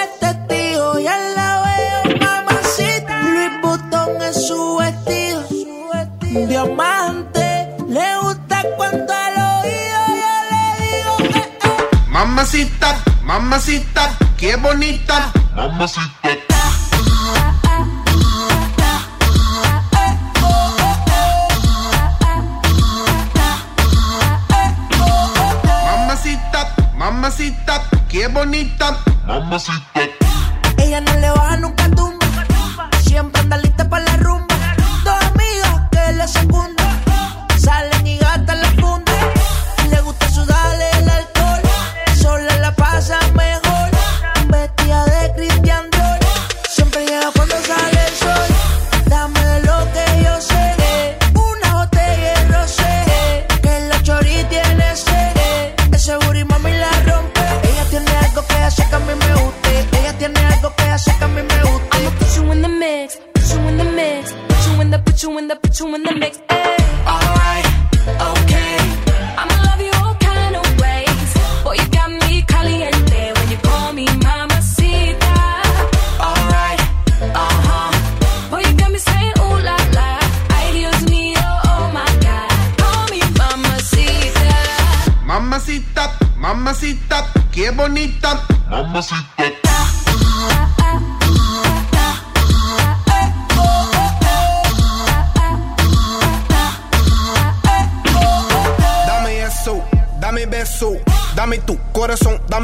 diamante. 6.32 7.68
Le 7.88 8.18
gusta 8.22 8.62
cuando 8.76 9.12
al 9.12 9.34
oído 9.64 10.00
yo 10.08 10.32
le 10.50 10.62
digo 10.86 11.16
que 11.32 11.38
eh. 11.38 11.48
Mamacita, 12.08 12.96
mamacita, 13.24 14.10
qué 14.38 14.56
bonita. 14.56 15.32
Mamacita. 15.54 16.30
Mamacita, 25.84 26.74
mamacita, 26.96 27.82
qué 28.08 28.26
bonita. 28.28 28.96
Mamacita. 29.26 30.00
Ella 30.78 31.00
no 31.00 31.12
le 31.14 31.30
baja 31.30 31.56
nunca 31.56 31.79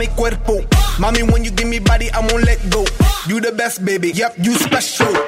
dame 0.07 0.17
cuerpo. 0.17 0.61
Mami, 0.99 1.31
when 1.31 1.45
you 1.45 1.51
give 1.51 1.69
me 1.69 1.79
body, 1.79 2.11
I 2.13 2.21
won't 2.21 2.45
let 2.45 2.59
go. 2.71 2.85
You 3.27 3.41
the 3.41 3.53
best, 3.53 3.85
baby, 3.85 4.11
yep, 4.11 4.35
you 4.39 4.55
special. 4.55 5.26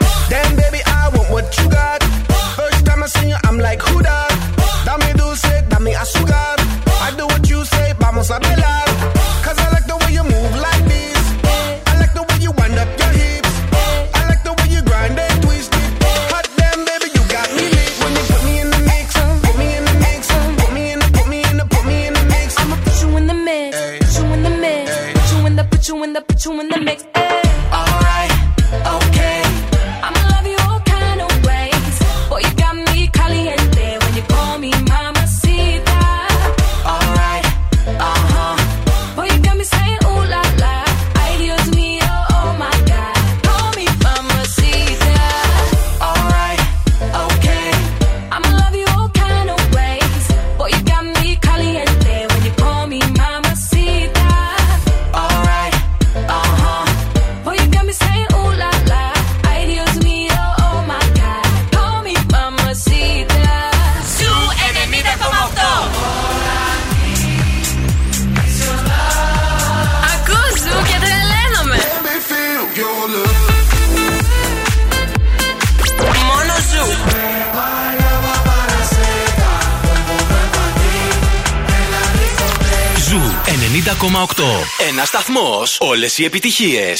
Ένα 85.37 85.37
σταθμό. 85.37 85.63
Όλε 85.89 86.07
οι 86.15 86.25
επιτυχίε. 86.25 86.93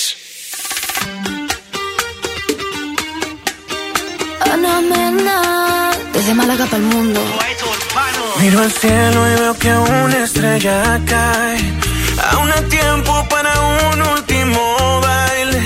Anamena, 4.54 5.40
desde 6.14 6.34
Málaga 6.40 6.66
para 6.72 6.82
el 6.84 6.88
mundo. 6.94 7.20
Miro 8.40 8.60
al 8.66 8.74
cielo 8.82 9.20
y 9.32 9.34
veo 9.42 9.54
que 9.64 9.72
una 10.06 10.18
estrella 10.28 10.78
cae. 11.12 11.60
Aún 12.30 12.48
hay 12.56 12.66
tiempo 12.78 13.14
para 13.34 13.52
un 13.92 13.98
último 14.16 14.62
baile. 15.06 15.62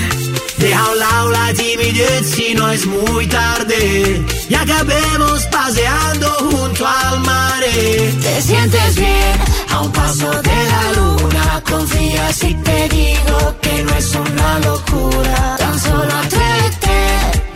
Deja 0.62 0.80
a 0.84 0.90
un 0.92 0.98
lado 1.04 1.26
la 1.38 1.46
timidez 1.60 2.22
si 2.34 2.46
no 2.58 2.64
es 2.76 2.82
muy 2.96 3.24
tarde. 3.38 3.78
Y 4.52 4.54
acabemos 4.64 5.38
paseando 5.56 6.28
junto 6.50 6.82
al 6.98 7.14
mar. 7.28 7.62
Te 8.24 8.34
sientes 8.48 8.90
bien 9.04 9.36
a 9.73 9.81
un 9.81 9.91
paso 9.91 10.29
de 10.49 10.59
la 10.73 10.83
luna. 10.97 11.61
Confía 11.69 12.33
si 12.33 12.53
te 12.67 12.89
digo 12.89 13.37
que 13.61 13.83
no 13.83 13.91
es 14.01 14.15
una 14.15 14.59
locura. 14.59 15.55
Tan 15.57 15.79
solo 15.79 16.13
atrévete, 16.23 16.97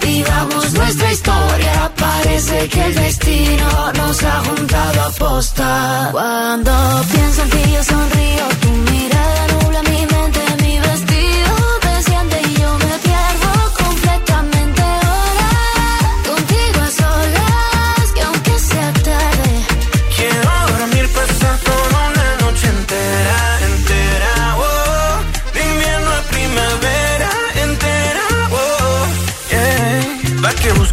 vivamos 0.06 0.74
nuestra 0.74 1.12
historia. 1.12 1.92
Parece 1.96 2.70
que 2.70 2.82
el 2.88 2.96
destino 2.96 3.70
nos 4.00 4.24
ha 4.24 4.38
juntado 4.48 5.02
a 5.02 5.10
por 5.12 5.30
costa. 5.30 6.10
Cuando 6.12 6.72
pienso 7.14 7.42
en 7.44 7.50
ti 7.50 7.64
yo 7.74 7.84
sonrío, 7.84 8.46
tu 8.62 8.70
mirada 8.92 9.42
nubla 9.54 9.82
mi 9.92 10.02
mente, 10.14 10.42
mi 10.64 10.80
vestido 10.80 11.07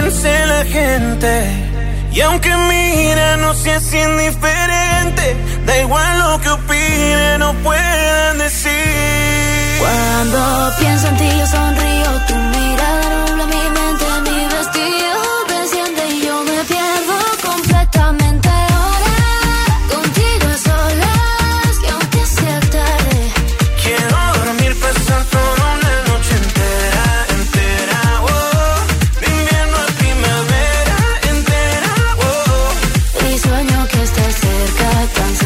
piense 0.00 0.46
la 0.46 0.64
gente. 0.64 1.32
Y 2.12 2.20
aunque 2.22 2.50
mira, 2.56 3.36
no 3.36 3.54
seas 3.54 3.92
indiferente. 3.92 5.36
Da 5.66 5.78
igual 5.78 6.18
lo 6.18 6.40
que 6.40 6.48
opinen 6.48 7.42
o 7.42 7.52
puedan 7.62 8.38
decir. 8.38 8.72
Cuando 9.78 10.72
pienso 10.78 11.06
en 11.08 11.16
ti 11.16 11.28
yo 11.38 11.46
sonrío, 11.46 12.10
tu 12.28 12.34
mirada 12.34 13.26
nubla 13.26 13.46
mi 13.46 13.64
mente, 13.76 14.06
mi 14.26 14.46
vestido 14.54 15.29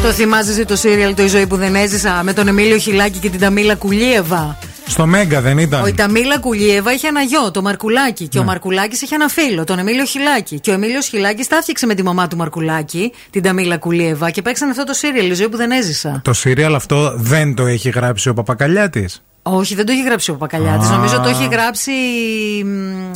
Το 0.04 0.12
θυμάσαι 0.12 0.64
το 0.64 0.76
σύριαλ 0.76 1.14
Το 1.14 1.22
Η 1.22 1.26
ζωή 1.26 1.46
που 1.46 1.56
δεν 1.56 1.74
έζησα 1.74 2.20
με 2.22 2.32
τον 2.32 2.48
Εμίλιο 2.48 2.78
Χιλάκη 2.78 3.18
και 3.18 3.30
την 3.30 3.40
Ταμίλα 3.40 3.74
Κουλίεβα; 3.74 4.58
Στο 4.86 5.06
Μέγκα 5.06 5.40
δεν 5.40 5.58
ήταν. 5.58 5.82
Ο, 5.82 5.86
η 5.86 5.94
Ταμίλα 5.94 6.38
Κουλίεβα 6.38 6.92
είχε 6.92 7.06
ένα 7.06 7.22
γιο, 7.22 7.50
το 7.50 7.62
Μαρκουλάκη. 7.62 8.28
Και 8.28 8.38
ο 8.38 8.40
Ναι. 8.40 8.46
Μαρκουλάκης 8.46 9.02
είχε 9.02 9.14
ένα 9.14 9.28
φίλο, 9.28 9.64
τον 9.64 9.78
Εμίλιο 9.78 10.04
Χιλάκη. 10.04 10.60
Και 10.60 10.70
ο 10.70 10.72
Εμίλιος 10.72 11.06
Χιλάκης 11.06 11.46
τα 11.48 11.56
έφτιαξε 11.56 11.86
με 11.86 11.94
τη 11.94 12.02
μαμά 12.02 12.28
του 12.28 12.36
Μαρκουλάκη, 12.36 13.12
την 13.30 13.42
Ταμίλα 13.42 13.76
Κουλίεβα, 13.78 14.30
και 14.30 14.42
παίξαν 14.42 14.70
αυτό 14.70 14.84
το 14.84 14.92
σύριαλ, 14.92 15.30
η 15.30 15.34
ζωή 15.34 15.48
που 15.48 15.56
δεν 15.56 15.70
έζησα. 15.70 16.20
Το 16.24 16.32
σύριαλ 16.32 16.74
αυτό 16.74 17.12
δεν 17.16 17.54
το 17.54 17.66
έχει 17.66 17.88
γράψει 17.88 18.28
ο 18.28 18.34
Παπακαλιάτης; 18.34 19.22
Όχι, 19.42 19.74
δεν 19.74 19.86
το 19.86 19.92
έχει 19.92 20.02
γράψει 20.02 20.30
ο 20.30 20.32
Παπακαλιάτης. 20.32 20.88
Α. 20.88 20.96
Νομίζω 20.96 21.20
το 21.20 21.28
έχει 21.28 21.48
γράψει. 21.50 21.90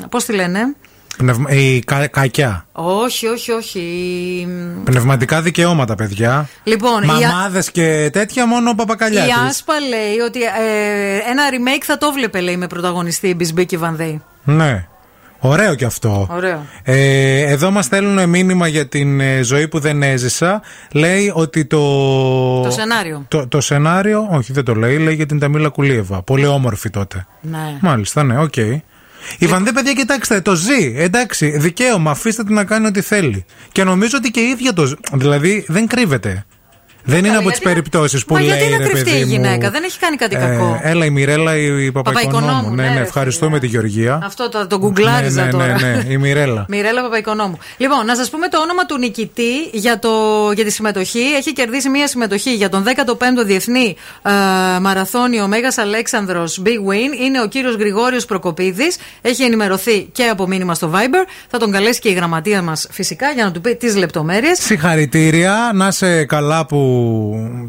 Πώς 0.09 0.25
τη 0.25 0.33
λένε. 0.33 0.61
Πνευμα... 1.19 1.51
Η 1.51 1.81
κα... 1.81 2.07
κακιά. 2.07 2.67
Όχι, 2.73 3.27
όχι, 3.27 3.53
όχι. 3.53 3.83
Πνευματικά 4.85 5.43
δικαιώματα, 5.43 5.95
παιδιά. 5.95 6.49
Λοιπόν, 6.65 7.03
η, 7.03 7.07
Μαμάδες 7.07 7.71
και 7.71 8.11
τέτοια, 8.13 8.47
μόνο 8.47 8.69
ο 8.69 8.73
η 8.73 8.75
Παπακαλιάτης. 8.77 9.31
Άσπα 9.49 9.75
λέει 9.81 10.19
ότι 10.27 10.43
ε, 10.43 11.31
ένα 11.31 11.43
remake 11.51 11.83
θα 11.85 11.99
το 11.99 12.13
έβλεπε, 12.13 12.41
λέει, 12.41 12.57
με 12.57 12.67
πρωταγωνιστή 12.67 13.35
Μπισμπίκη 13.35 13.77
Βανδέη. 13.77 14.23
Ναι. 14.45 14.87
Ωραίο 15.41 15.75
κι 15.75 15.85
αυτό. 15.85 16.27
Ωραίο. 16.31 16.67
Ε, 16.83 17.41
εδώ 17.41 17.71
μας 17.71 17.85
στέλνουν 17.85 18.29
μήνυμα 18.29 18.67
για 18.67 18.87
την 18.87 19.21
ε, 19.21 19.43
ζωή 19.43 19.69
που 19.69 19.79
δεν 19.79 20.03
έζησα. 20.03 20.63
Λέει 20.93 21.33
ότι 21.35 21.65
το. 21.65 21.81
Το 22.63 22.71
σενάριο. 22.71 23.25
Το, 23.29 23.49
το 23.49 23.61
σενάριο, 23.61 24.29
όχι 24.31 24.53
δεν 24.53 24.65
το 24.65 24.75
λέει, 24.75 24.99
λέει 24.99 25.15
για 25.15 25.27
την 25.27 25.39
Ταμίλα 25.39 25.69
Κουλίεβα. 25.69 26.23
Πολύ 26.23 26.47
όμορφη 26.47 26.91
τότε. 26.91 27.27
Ναι. 27.41 27.79
Μάλιστα, 27.81 28.23
ναι, 28.23 28.41
οκ. 28.41 28.55
Η 29.39 29.47
Βανδέ, 29.47 29.73
παιδιά, 29.73 29.93
κοιτάξτε, 29.93 30.41
το 30.41 30.55
ζει. 30.55 30.95
Εντάξει, 30.97 31.59
δικαίωμα, 31.59 32.11
αφήστε 32.11 32.45
την 32.45 32.55
να 32.55 32.65
κάνει 32.65 32.87
ό,τι 32.87 33.01
θέλει. 33.01 33.45
Και 33.73 33.85
νομίζω 33.85 34.17
ότι 34.17 34.31
και 34.31 34.41
η 34.41 34.49
ίδια 34.49 34.73
το 34.73 34.87
ζει. 34.87 34.95
Δηλαδή, 35.13 35.65
δεν 35.69 35.87
κρύβεται. 35.87 36.47
Δεν 37.09 37.25
είναι 37.25 37.37
από 37.37 37.51
τις 37.51 37.59
περιπτώσεις 37.59 38.25
που 38.25 38.35
Μα 38.35 38.41
λέει. 38.41 38.49
γιατί 38.49 38.71
να 38.71 38.77
ρε 38.79 38.85
κρυφτεί 38.85 39.05
παιδί 39.05 39.17
η 39.17 39.25
μου, 39.25 39.31
γυναίκα, 39.31 39.71
δεν 39.71 39.83
έχει 39.85 39.99
κάνει 39.99 40.17
κάτι 40.17 40.37
ε, 40.37 40.39
κακό. 40.39 40.81
Έλα 40.83 41.05
η 41.05 41.11
Μιρέλα, 41.11 41.57
η, 41.57 41.85
η 41.85 41.93
Παπαϊκονόμου, 41.93 42.41
Παπαϊκονόμου. 42.41 42.75
Ναι, 42.75 42.83
ναι, 42.83 42.89
ναι, 42.89 42.95
ρε 42.95 43.01
ευχαριστούμε 43.01 43.59
τη 43.59 43.67
Γεωργία. 43.67 44.21
Αυτό 44.25 44.49
το, 44.49 44.67
το 44.67 44.79
γκουγκλάριζα 44.79 45.41
ναι, 45.41 45.47
ναι, 45.47 45.53
τώρα. 45.53 45.81
ναι, 45.81 46.03
ναι, 46.07 46.13
η 46.13 46.17
Μιρέλα. 46.17 46.65
Μιρέλα 46.75 47.03
Παπαϊκονόμου. 47.03 47.59
Λοιπόν, 47.77 48.07
να 48.07 48.17
σας 48.17 48.31
πούμε 48.31 48.49
το 48.49 48.59
όνομα 48.61 48.87
του 48.87 48.99
νικητή 48.99 49.69
για, 49.73 49.99
το, 49.99 50.11
για 50.55 50.65
τη 50.65 50.71
συμμετοχή. 50.71 51.25
Έχει 51.39 51.53
κερδίσει 51.53 51.89
μία 51.89 52.07
συμμετοχή 52.07 52.55
για 52.55 52.69
τον 52.69 52.85
15ο 52.85 53.45
Διεθνή 53.45 53.97
ε, 54.23 54.31
Μαραθώνιο 54.81 55.49
Μέγας 55.49 55.79
Αλέξανδρος 55.79 56.63
Big 56.65 56.91
Win. 56.91 57.25
Είναι 57.25 57.41
ο 57.43 57.47
κύριος 57.47 57.75
Γρηγόριος 57.75 58.25
Προκοπίδης. 58.25 58.97
Έχει 59.21 59.43
ενημερωθεί 59.43 60.09
και 60.13 60.25
από 60.25 60.47
μήνυμα 60.47 60.75
στο 60.75 60.91
Viber. 60.95 61.27
Θα 61.49 61.59
τον 61.59 61.71
καλέσει 61.73 62.01
και 62.01 62.09
η 62.09 62.13
γραμματεία 62.13 62.63
μας 62.63 62.87
φυσικά 62.91 63.31
για 63.31 63.45
να 63.45 63.53
του 63.53 63.61
πει 63.61 63.75
τις 63.75 63.97
λεπτομέρειες. 63.97 64.59
Συγχαρητήρια, 64.59 65.71
να 65.75 65.87
είσαι 65.87 66.25
καλά 66.25 66.67
που 66.67 66.98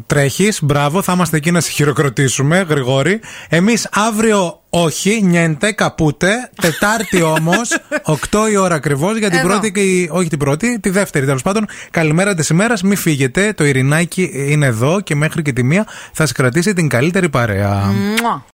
τρέχεις. 0.06 0.58
Μπράβο, 0.62 1.02
θα 1.02 1.12
είμαστε 1.12 1.36
εκεί 1.36 1.50
να 1.50 1.60
σε 1.60 1.70
χειροκροτήσουμε, 1.70 2.66
Γρηγόρη. 2.68 3.20
Εμείς 3.48 3.88
αύριο 3.92 4.60
όχι, 4.70 5.20
νιέντε, 5.22 5.72
καπούτε. 5.72 6.50
Τετάρτη 6.62 7.22
όμως, 7.38 7.68
8 8.04 8.14
η 8.52 8.56
ώρα 8.56 8.74
ακριβώς, 8.74 9.16
για 9.18 9.30
την 9.30 9.38
Εδώ. 9.38 9.48
πρώτη 9.48 9.72
και 9.72 9.80
η- 9.80 10.08
όχι 10.12 10.28
την 10.28 10.38
πρώτη, 10.38 10.80
τη 10.80 10.90
δεύτερη 10.90 11.26
τέλος 11.26 11.42
πάντων. 11.42 11.66
Καλημέρα 11.90 12.34
της 12.34 12.48
ημέρας, 12.48 12.82
μην 12.82 12.96
φύγετε. 12.96 13.52
Το 13.52 13.64
Ειρηνάκι 13.64 14.30
είναι 14.34 14.66
εδώ 14.66 15.00
και 15.00 15.14
μέχρι 15.14 15.42
και 15.42 15.52
τη 15.52 15.62
μία 15.62 15.86
θα 16.12 16.26
σα 16.26 16.32
κρατήσει 16.32 16.72
την 16.72 16.88
καλύτερη 16.88 17.28
παρέα. 17.28 17.74
Μουα. 17.76 18.44